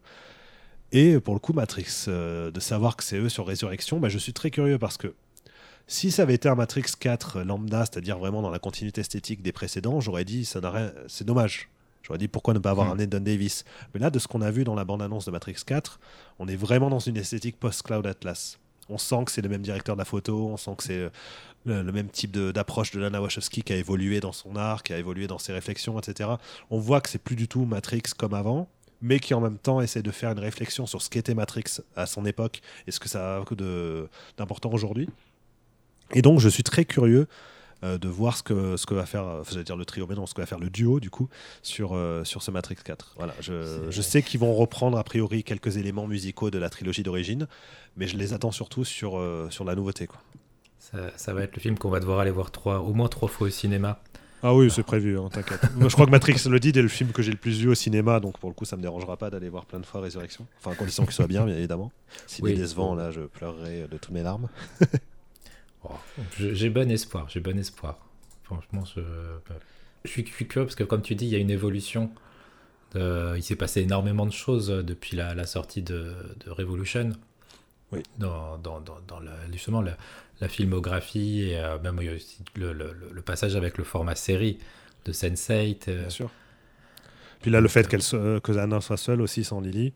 Et 0.91 1.19
pour 1.19 1.33
le 1.33 1.39
coup, 1.39 1.53
Matrix, 1.53 2.05
euh, 2.07 2.51
de 2.51 2.59
savoir 2.59 2.95
que 2.95 3.03
c'est 3.03 3.17
eux 3.17 3.29
sur 3.29 3.47
Résurrection, 3.47 3.99
bah, 3.99 4.09
je 4.09 4.17
suis 4.17 4.33
très 4.33 4.51
curieux 4.51 4.77
parce 4.77 4.97
que 4.97 5.13
si 5.87 6.11
ça 6.11 6.21
avait 6.21 6.35
été 6.35 6.47
un 6.47 6.55
Matrix 6.55 6.85
4 6.97 7.41
lambda, 7.41 7.79
c'est-à-dire 7.79 8.17
vraiment 8.19 8.41
dans 8.41 8.51
la 8.51 8.59
continuité 8.59 9.01
esthétique 9.01 9.41
des 9.41 9.51
précédents, 9.51 9.99
j'aurais 9.99 10.23
dit 10.23 10.45
ça 10.45 10.61
n'a 10.61 10.93
c'est 11.07 11.25
dommage. 11.25 11.69
J'aurais 12.03 12.19
dit 12.19 12.27
pourquoi 12.27 12.53
ne 12.53 12.59
pas 12.59 12.71
avoir 12.71 12.91
un 12.91 12.95
Don 12.95 13.19
Davis? 13.21 13.63
Mais 13.93 13.99
là, 13.99 14.09
de 14.09 14.19
ce 14.19 14.27
qu'on 14.27 14.41
a 14.41 14.51
vu 14.51 14.65
dans 14.65 14.75
la 14.75 14.83
bande-annonce 14.85 15.25
de 15.25 15.31
Matrix 15.31 15.55
4, 15.65 15.99
on 16.39 16.47
est 16.47 16.55
vraiment 16.55 16.89
dans 16.89 16.99
une 16.99 17.17
esthétique 17.17 17.59
post-Cloud 17.59 18.05
Atlas. 18.05 18.59
On 18.89 18.97
sent 18.97 19.25
que 19.25 19.31
c'est 19.31 19.41
le 19.41 19.49
même 19.49 19.61
directeur 19.61 19.95
de 19.95 19.99
la 20.01 20.05
photo, 20.05 20.49
on 20.51 20.57
sent 20.57 20.71
que 20.77 20.83
c'est 20.83 20.99
euh, 20.99 21.09
le, 21.65 21.91
même 21.91 22.09
type 22.09 22.31
d'approche 22.31 22.91
de, 22.91 22.99
Lana 22.99 23.21
Wachowski 23.21 23.63
qui 23.63 23.73
a 23.73 23.77
évolué 23.77 24.19
dans 24.19 24.31
son 24.31 24.55
art, 24.55 24.83
qui 24.83 24.93
a 24.93 24.97
évolué 24.97 25.27
dans 25.27 25.37
ses 25.37 25.53
réflexions, 25.53 25.99
etc. 25.99 26.31
On 26.69 26.79
voit 26.79 27.01
que 27.01 27.09
c'est 27.09 27.21
plus 27.21 27.35
du 27.35 27.47
tout 27.47 27.65
Matrix 27.65 28.03
comme 28.17 28.33
avant, 28.33 28.67
mais 29.01 29.19
qui 29.19 29.33
en 29.33 29.41
même 29.41 29.57
temps 29.57 29.81
essaie 29.81 30.01
de 30.01 30.11
faire 30.11 30.31
une 30.31 30.39
réflexion 30.39 30.85
sur 30.85 31.01
ce 31.01 31.09
qu'était 31.09 31.33
Matrix 31.33 31.81
à 31.95 32.05
son 32.05 32.25
époque 32.25 32.61
et 32.87 32.91
ce 32.91 32.99
que 32.99 33.09
ça 33.09 33.37
a 33.37 33.43
d'important 34.37 34.71
aujourd'hui. 34.71 35.09
Et 36.13 36.21
donc 36.21 36.39
je 36.39 36.49
suis 36.49 36.63
très 36.63 36.85
curieux 36.85 37.27
de 37.83 38.07
voir 38.07 38.37
ce 38.37 38.43
que, 38.43 38.77
ce 38.77 38.85
que 38.85 38.93
va 38.93 39.05
faire, 39.05 39.25
euh, 39.25 39.63
dire 39.63 39.75
le 39.75 39.85
trio, 39.85 40.07
mais 40.07 40.15
non, 40.15 40.25
ce 40.25 40.33
que 40.33 40.41
va 40.41 40.47
faire 40.47 40.59
le 40.59 40.69
duo 40.69 40.99
du 40.99 41.09
coup 41.09 41.29
sur, 41.61 41.93
euh, 41.93 42.23
sur 42.23 42.41
ce 42.41 42.51
Matrix 42.51 42.77
4. 42.83 43.13
Voilà, 43.17 43.33
je, 43.39 43.87
je 43.89 44.01
sais 44.01 44.21
qu'ils 44.21 44.39
vont 44.39 44.53
reprendre 44.53 44.97
a 44.97 45.03
priori 45.03 45.43
quelques 45.43 45.77
éléments 45.77 46.07
musicaux 46.07 46.49
de 46.49 46.57
la 46.57 46.69
trilogie 46.69 47.03
d'origine, 47.03 47.47
mais 47.97 48.07
je 48.07 48.17
les 48.17 48.33
attends 48.33 48.51
surtout 48.51 48.85
sur, 48.85 49.21
sur 49.49 49.65
la 49.65 49.75
nouveauté. 49.75 50.07
Quoi. 50.07 50.19
Ça, 50.79 50.97
ça, 51.15 51.33
va 51.33 51.43
être 51.43 51.55
le 51.55 51.61
film 51.61 51.77
qu'on 51.77 51.89
va 51.89 51.99
devoir 51.99 52.19
aller 52.19 52.31
voir 52.31 52.51
trois, 52.51 52.79
au 52.79 52.93
moins 52.93 53.07
trois 53.07 53.29
fois 53.29 53.47
au 53.47 53.49
cinéma. 53.49 53.99
Ah 54.45 54.53
oui, 54.53 54.69
c'est 54.69 54.83
prévu, 54.83 55.17
hein, 55.17 55.29
t'inquiète. 55.31 55.61
je 55.79 55.87
crois 55.87 56.05
que 56.05 56.11
Matrix 56.11 56.35
le 56.49 56.59
dit, 56.59 56.69
est 56.69 56.81
le 56.81 56.89
film 56.89 57.13
que 57.13 57.21
j'ai 57.21 57.31
le 57.31 57.37
plus 57.37 57.61
vu 57.61 57.69
au 57.69 57.75
cinéma, 57.75 58.19
donc 58.19 58.37
pour 58.37 58.49
le 58.49 58.53
coup, 58.53 58.65
ça 58.65 58.75
me 58.75 58.81
dérangera 58.81 59.15
pas 59.15 59.29
d'aller 59.29 59.47
voir 59.47 59.65
plein 59.65 59.79
de 59.79 59.85
fois 59.85 60.01
Résurrection. 60.01 60.45
Enfin, 60.59 60.71
à 60.71 60.75
condition 60.75 61.05
qu'il 61.05 61.13
soit 61.13 61.27
bien, 61.27 61.45
bien 61.45 61.55
évidemment. 61.55 61.93
S'il 62.27 62.45
est 62.49 62.53
décevant, 62.53 62.93
là, 62.93 63.09
je 63.11 63.21
pleurerai 63.21 63.87
de 63.89 63.97
toutes 63.97 64.11
mes 64.11 64.21
larmes. 64.21 64.49
Oh, 65.85 65.91
j'ai 66.37 66.69
bon 66.69 66.89
espoir, 66.89 67.27
j'ai 67.29 67.39
bon 67.39 67.57
espoir. 67.57 67.97
Franchement, 68.43 68.83
je, 68.85 69.01
je, 70.05 70.09
suis, 70.09 70.23
curieux 70.23 70.65
parce 70.65 70.75
que, 70.75 70.83
comme 70.83 71.01
tu 71.01 71.15
dis, 71.15 71.25
il 71.25 71.31
y 71.31 71.35
a 71.35 71.39
une 71.39 71.49
évolution. 71.49 72.11
il 72.95 73.43
s'est 73.43 73.55
passé 73.55 73.81
énormément 73.81 74.25
de 74.25 74.31
choses 74.31 74.67
depuis 74.67 75.15
la, 75.15 75.45
sortie 75.45 75.81
de, 75.81 76.13
Revolution. 76.47 77.11
Oui. 77.91 78.01
Dans, 78.17 78.57
dans, 78.57 78.79
dans, 78.81 79.19
la, 79.19 79.33
justement 79.51 79.81
la, 79.81 79.95
filmographie 80.47 81.43
et 81.43 81.57
euh, 81.57 81.79
même 81.79 81.99
aussi 81.99 82.39
le, 82.55 82.73
le, 82.73 82.93
le, 83.11 83.21
passage 83.21 83.55
avec 83.55 83.77
le 83.77 83.85
format 83.85 84.15
série 84.15 84.57
de 85.05 85.13
Sense8. 85.13 85.83
Euh. 85.87 85.99
Bien 86.01 86.09
sûr. 86.09 86.29
Puis 87.41 87.51
là, 87.51 87.61
le 87.61 87.67
fait 87.67 87.87
qu'elle 87.87 88.01
que 88.01 88.57
Anna 88.57 88.81
soit 88.81 88.97
seule 88.97 89.21
aussi 89.21 89.43
sans 89.43 89.61
Lily, 89.61 89.93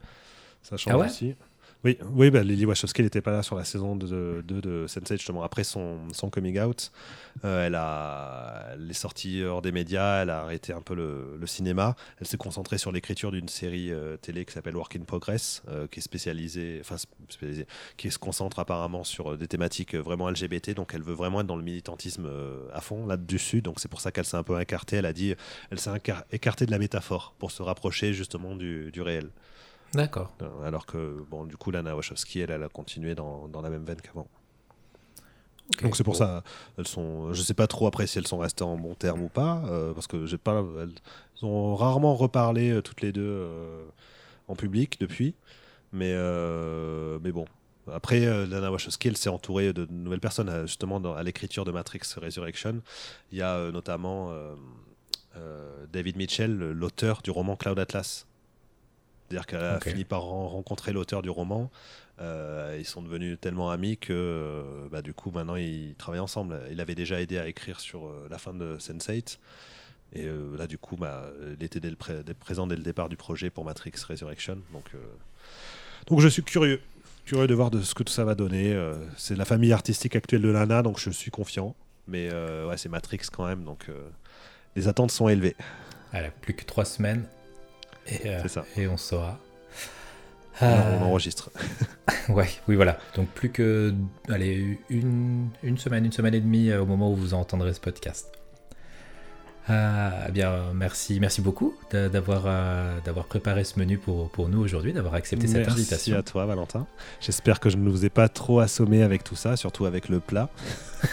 ça 0.61 0.77
change 0.77 0.93
ah 0.93 1.05
aussi. 1.05 1.35
Oui, 1.83 1.97
oui 2.11 2.31
bah, 2.31 2.41
Lily 2.41 2.65
Wachowski 2.65 3.03
n'était 3.03 3.21
pas 3.21 3.31
là 3.31 3.43
sur 3.43 3.55
la 3.55 3.63
saison 3.63 3.95
2 3.95 4.07
de, 4.07 4.43
de, 4.45 4.59
de 4.59 4.85
Sense8, 4.87 5.17
justement, 5.17 5.43
après 5.43 5.63
son, 5.63 5.99
coming 6.31 6.59
out. 6.59 6.91
Euh, 7.45 7.67
elle, 7.67 7.75
a, 7.75 8.69
elle 8.73 8.89
est 8.89 8.93
sortie 8.93 9.43
hors 9.43 9.61
des 9.61 9.71
médias, 9.71 10.23
elle 10.23 10.31
a 10.31 10.41
arrêté 10.41 10.73
un 10.73 10.81
peu 10.81 10.95
le, 10.95 11.45
cinéma. 11.45 11.95
Elle 12.19 12.27
s'est 12.27 12.37
concentrée 12.37 12.77
sur 12.77 12.91
l'écriture 12.91 13.31
d'une 13.31 13.47
série 13.47 13.91
euh, 13.91 14.17
télé 14.17 14.43
qui 14.43 14.53
s'appelle 14.53 14.75
Work 14.75 14.95
in 14.95 15.03
Progress, 15.03 15.61
euh, 15.69 15.87
qui 15.87 15.99
est 15.99 16.03
spécialisée, 16.03 16.79
enfin 16.81 16.97
spécialisée, 17.29 17.67
qui 17.95 18.11
se 18.11 18.17
concentre 18.17 18.59
apparemment 18.59 19.03
sur 19.03 19.37
des 19.37 19.47
thématiques 19.47 19.95
vraiment 19.95 20.29
LGBT. 20.29 20.71
Donc 20.71 20.91
elle 20.93 21.03
veut 21.03 21.13
vraiment 21.13 21.41
être 21.41 21.47
dans 21.47 21.55
le 21.55 21.63
militantisme 21.63 22.29
à 22.73 22.81
fond 22.81 23.05
là-dessus. 23.05 23.61
Donc 23.61 23.79
c'est 23.79 23.87
pour 23.87 24.01
ça 24.01 24.11
qu'elle 24.11 24.25
s'est 24.25 24.35
un 24.35 24.43
peu 24.43 24.59
écartée. 24.59 24.97
Elle 24.97 25.05
a 25.05 25.13
dit, 25.13 25.35
elle 25.71 25.79
s'est 25.79 25.91
écartée 26.31 26.65
de 26.65 26.71
la 26.71 26.79
métaphore 26.79 27.35
pour 27.37 27.51
se 27.51 27.61
rapprocher 27.61 28.13
justement 28.13 28.55
du 28.55 29.01
réel. 29.01 29.29
D'accord. 29.93 30.33
Euh, 30.41 30.67
alors 30.67 30.85
que, 30.85 31.23
bon, 31.29 31.45
du 31.45 31.57
coup, 31.57 31.71
Lana 31.71 31.95
Wachowski, 31.95 32.41
elle, 32.41 32.51
elle 32.51 32.63
a 32.63 32.69
continué 32.69 33.15
dans, 33.15 33.47
dans 33.47 33.61
la 33.61 33.69
même 33.69 33.83
veine 33.85 34.01
qu'avant. 34.01 34.27
Donc 35.81 35.97
c'est 35.97 36.03
pour 36.03 36.15
ça, 36.15 36.43
elles 36.77 36.87
sont, 36.87 37.33
je 37.33 37.41
sais 37.41 37.53
pas 37.53 37.67
trop 37.67 37.87
après 37.87 38.07
si 38.07 38.17
elles 38.17 38.27
sont 38.27 38.37
restées 38.37 38.63
en 38.63 38.77
bon 38.77 38.95
terme 38.95 39.21
ou 39.21 39.27
pas, 39.27 39.63
euh, 39.65 39.93
parce 39.93 40.07
que 40.07 40.25
j'ai 40.25 40.37
pas, 40.37 40.63
elles 40.81 41.45
ont 41.45 41.75
rarement 41.75 42.15
reparlé 42.15 42.71
euh, 42.71 42.81
toutes 42.81 43.01
les 43.01 43.11
deux 43.11 43.45
en 44.47 44.55
public 44.55 44.97
depuis, 44.99 45.35
mais 45.91 46.15
mais 47.21 47.31
bon. 47.31 47.45
Après, 47.93 48.19
Lana 48.19 48.69
Wachowski, 48.69 49.07
elle 49.07 49.17
s'est 49.17 49.29
entourée 49.29 49.71
de 49.71 49.87
nouvelles 49.89 50.19
personnes, 50.19 50.67
justement 50.67 50.97
à 51.15 51.23
l'écriture 51.23 51.63
de 51.63 51.71
Matrix 51.71 52.01
Resurrection. 52.15 52.81
Il 53.31 53.37
y 53.37 53.41
a 53.41 53.71
notamment 53.71 54.33
David 55.91 56.17
Mitchell, 56.17 56.51
l'auteur 56.57 57.21
du 57.21 57.31
roman 57.31 57.55
Cloud 57.55 57.79
Atlas, 57.79 58.26
C'est-à-dire 59.29 59.45
qu'elle 59.45 59.63
a 59.63 59.79
fini 59.79 60.05
par 60.05 60.21
rencontrer 60.21 60.93
l'auteur 60.93 61.21
du 61.21 61.29
roman. 61.29 61.69
ils 62.19 62.85
sont 62.85 63.01
devenus 63.01 63.37
tellement 63.39 63.69
amis 63.71 63.97
que 63.97 64.63
bah, 64.91 65.01
du 65.01 65.13
coup 65.13 65.31
maintenant 65.31 65.55
ils 65.55 65.95
travaillent 65.95 66.21
ensemble. 66.21 66.59
Il 66.71 66.79
avait 66.79 66.95
déjà 66.95 67.19
aidé 67.21 67.37
à 67.37 67.47
écrire 67.47 67.79
sur 67.79 68.09
la 68.29 68.37
fin 68.37 68.53
de 68.53 68.77
Sense8. 68.77 69.37
Et 70.13 70.25
là 70.57 70.67
du 70.67 70.77
coup 70.77 70.95
bah, 70.95 71.29
il 71.59 71.63
était 71.63 71.81
présent 72.39 72.67
dès 72.67 72.77
le 72.77 72.83
départ 72.83 73.09
du 73.09 73.17
projet 73.17 73.49
pour 73.49 73.65
Matrix 73.65 73.93
Resurrection. 74.07 74.59
Donc, 74.71 74.91
donc 76.07 76.21
je 76.21 76.29
suis 76.29 76.43
curieux 76.43 76.81
curieux 77.27 77.47
de 77.47 77.53
voir 77.53 77.69
de 77.69 77.81
ce 77.81 77.93
que 77.93 78.03
tout 78.03 78.13
ça 78.13 78.23
va 78.23 78.33
donner. 78.33 78.73
Euh, 78.73 78.95
c'est 79.17 79.35
la 79.35 79.45
famille 79.45 79.73
artistique 79.73 80.15
actuelle 80.15 80.41
de 80.41 80.49
Lana, 80.49 80.81
donc 80.81 80.97
je 80.97 81.09
suis 81.09 81.29
confiant. 81.29 81.75
Mais 82.07 82.29
euh, 82.31 82.67
ouais, 82.67 82.77
c'est 82.77 82.89
Matrix 82.89 83.19
quand 83.31 83.45
même, 83.45 83.63
donc 83.65 83.87
euh, 83.89 84.09
les 84.77 84.87
attentes 84.87 85.11
sont 85.11 85.27
élevées. 85.27 85.55
Elle 86.13 86.31
plus 86.41 86.53
que 86.53 86.63
trois 86.63 86.85
semaines 86.85 87.25
et, 88.09 88.47
ça. 88.47 88.65
et 88.75 88.87
on 88.87 88.97
saura. 88.97 89.39
on 90.61 91.03
enregistre. 91.03 91.51
ouais, 92.29 92.49
oui, 92.67 92.75
voilà. 92.75 92.97
Donc 93.15 93.27
plus 93.29 93.49
que 93.49 93.93
allez, 94.29 94.79
une, 94.89 95.49
une 95.63 95.77
semaine, 95.77 96.05
une 96.05 96.11
semaine 96.11 96.33
et 96.33 96.41
demie 96.41 96.73
au 96.73 96.85
moment 96.85 97.11
où 97.11 97.15
vous 97.15 97.33
entendrez 97.33 97.73
ce 97.73 97.79
podcast. 97.79 98.37
Ah, 99.69 100.29
bien, 100.31 100.71
merci, 100.73 101.19
merci 101.19 101.41
beaucoup 101.41 101.75
d'avoir 101.91 102.43
euh, 102.45 102.99
d'avoir 103.03 103.25
préparé 103.25 103.65
ce 103.65 103.77
menu 103.77 103.97
pour, 103.97 104.29
pour 104.29 104.47
nous 104.47 104.61
aujourd'hui, 104.61 104.93
d'avoir 104.93 105.13
accepté 105.15 105.47
cette 105.47 105.67
invitation. 105.67 106.13
Merci 106.13 106.13
à 106.13 106.23
toi, 106.23 106.45
Valentin. 106.45 106.87
J'espère 107.19 107.59
que 107.59 107.69
je 107.69 107.75
ne 107.75 107.89
vous 107.89 108.05
ai 108.05 108.09
pas 108.09 108.29
trop 108.29 108.61
assommé 108.61 109.03
avec 109.03 109.25
tout 109.25 109.35
ça, 109.35 109.57
surtout 109.57 109.85
avec 109.85 110.07
le 110.07 110.21
plat. 110.21 110.49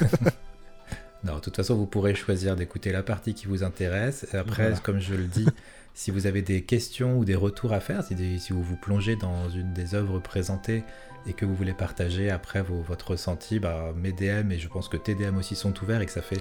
non, 1.24 1.34
de 1.34 1.40
toute 1.40 1.56
façon, 1.56 1.74
vous 1.74 1.86
pourrez 1.86 2.14
choisir 2.14 2.54
d'écouter 2.54 2.92
la 2.92 3.02
partie 3.02 3.34
qui 3.34 3.46
vous 3.46 3.64
intéresse. 3.64 4.26
Après, 4.34 4.72
comme 4.84 5.00
je 5.00 5.14
le 5.14 5.24
dis, 5.24 5.48
si 5.94 6.10
vous 6.10 6.26
avez 6.26 6.42
des 6.42 6.62
questions 6.62 7.16
ou 7.18 7.24
des 7.24 7.36
retours 7.36 7.72
à 7.72 7.80
faire, 7.80 8.04
si, 8.04 8.38
si, 8.38 8.52
vous 8.52 8.62
vous 8.62 8.76
plongez 8.76 9.16
dans 9.16 9.48
une 9.48 9.72
des 9.72 9.94
œuvres 9.94 10.18
présentées 10.18 10.84
et 11.26 11.32
que 11.32 11.46
vous 11.46 11.54
voulez 11.54 11.72
partager 11.72 12.30
après 12.30 12.62
votre 12.62 13.12
ressenti, 13.12 13.58
bah, 13.58 13.92
mes 13.96 14.12
DM 14.12 14.52
et 14.52 14.58
je 14.58 14.68
pense 14.68 14.88
que 14.88 14.96
tes 14.96 15.14
DM 15.14 15.38
aussi 15.38 15.56
sont 15.56 15.72
ouverts 15.82 16.02
et 16.02 16.06
que 16.06 16.12
ça 16.12 16.22
fait 16.22 16.40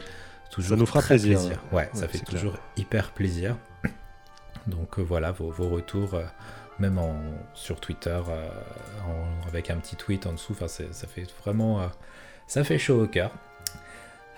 ça 0.61 0.75
nous 0.75 0.85
fera 0.85 1.01
plaisir. 1.01 1.39
Ouais, 1.71 1.89
ça 1.93 2.07
fait 2.07 2.19
toujours 2.19 2.57
hyper 2.77 3.11
plaisir. 3.11 3.57
Donc 4.67 4.99
euh, 4.99 5.01
voilà, 5.01 5.31
vos, 5.31 5.49
retours, 5.49 6.13
euh, 6.13 6.23
même 6.79 6.97
en, 6.97 7.15
sur 7.53 7.79
Twitter, 7.79 8.19
euh, 8.29 8.47
avec 9.47 9.69
un 9.69 9.77
petit 9.77 9.95
tweet 9.95 10.27
en 10.27 10.33
dessous, 10.33 10.55
ça 10.55 10.67
fait 11.07 11.27
vraiment, 11.43 11.89
ça 12.47 12.63
fait 12.63 12.77
chaud 12.77 13.03
au 13.03 13.07
cœur. 13.07 13.31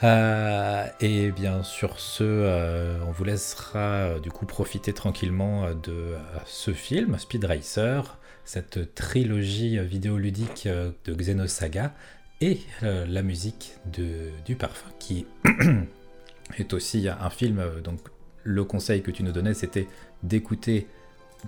Et 0.04 1.32
bien 1.32 1.64
sur 1.64 2.00
ce, 2.00 3.02
on 3.06 3.12
vous 3.12 3.24
laissera 3.24 4.20
du 4.20 4.30
coup 4.30 4.46
profiter 4.46 4.94
tranquillement 4.94 5.74
de 5.74 6.16
ce 6.46 6.72
film, 6.72 7.18
Speed 7.18 7.46
Racer, 7.46 8.18
cette 8.44 8.94
trilogie 8.94 9.80
vidéoludique 9.80 10.68
de 10.68 11.14
Xenosaga 11.14 11.94
et 12.42 12.60
la 12.82 13.22
musique 13.22 13.74
de, 13.94 14.30
du 14.46 14.56
parfum 14.56 14.90
qui 15.00 15.26
est 16.58 16.74
aussi 16.74 17.08
un 17.08 17.30
film. 17.30 17.60
Euh, 17.60 17.82
donc, 17.82 18.00
le 18.44 18.64
conseil 18.64 19.02
que 19.02 19.12
tu 19.12 19.24
nous 19.24 19.32
donnais, 19.32 19.54
c'était 19.54 19.88
d'écouter 20.24 20.88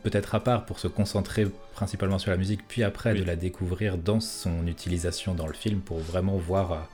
peut-être 0.04 0.36
à 0.36 0.44
part 0.44 0.66
pour 0.66 0.80
se 0.80 0.88
concentrer 0.88 1.48
principalement 1.74 2.20
sur 2.20 2.32
la 2.32 2.38
musique, 2.38 2.68
puis 2.68 2.84
après 2.84 3.16
de 3.16 3.24
la 3.24 3.36
découvrir 3.36 3.98
dans 3.98 4.20
son 4.20 4.68
utilisation 4.68 5.34
dans 5.34 5.48
le 5.48 5.54
film 5.54 5.80
pour 5.80 6.00
vraiment 6.00 6.38
voir 6.38 6.90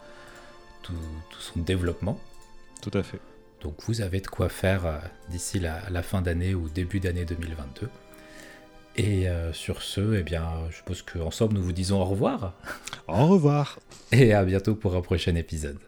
euh, 0.92 0.94
tout, 1.30 1.40
son 1.40 1.60
développement. 1.60 2.20
Tout 2.82 2.92
à 2.94 3.04
fait. 3.04 3.20
Donc 3.62 3.76
vous 3.88 4.02
avez 4.02 4.20
de 4.20 4.28
quoi 4.28 4.50
faire 4.50 4.86
euh, 4.86 4.98
d'ici 5.30 5.60
la, 5.60 6.04
fin 6.04 6.22
d'année 6.22 6.54
ou 6.54 6.70
début 6.70 7.00
d'année 7.00 7.26
2022. 7.26 7.90
Et 8.96 9.26
sur 9.54 9.82
ce, 9.82 10.20
eh 10.20 10.22
bien, 10.22 10.48
je 10.70 10.76
suppose 10.76 11.02
qu'ensemble 11.02 11.56
nous 11.56 11.64
vous 11.64 11.72
disons 11.72 12.00
au 12.00 12.06
revoir. 12.06 12.54
Au 13.08 13.26
revoir. 13.26 13.80
Et 14.12 14.36
à 14.36 14.46
bientôt 14.46 14.76
pour 14.76 14.96
un 14.96 15.02
prochain 15.02 15.34
épisode. 15.34 15.80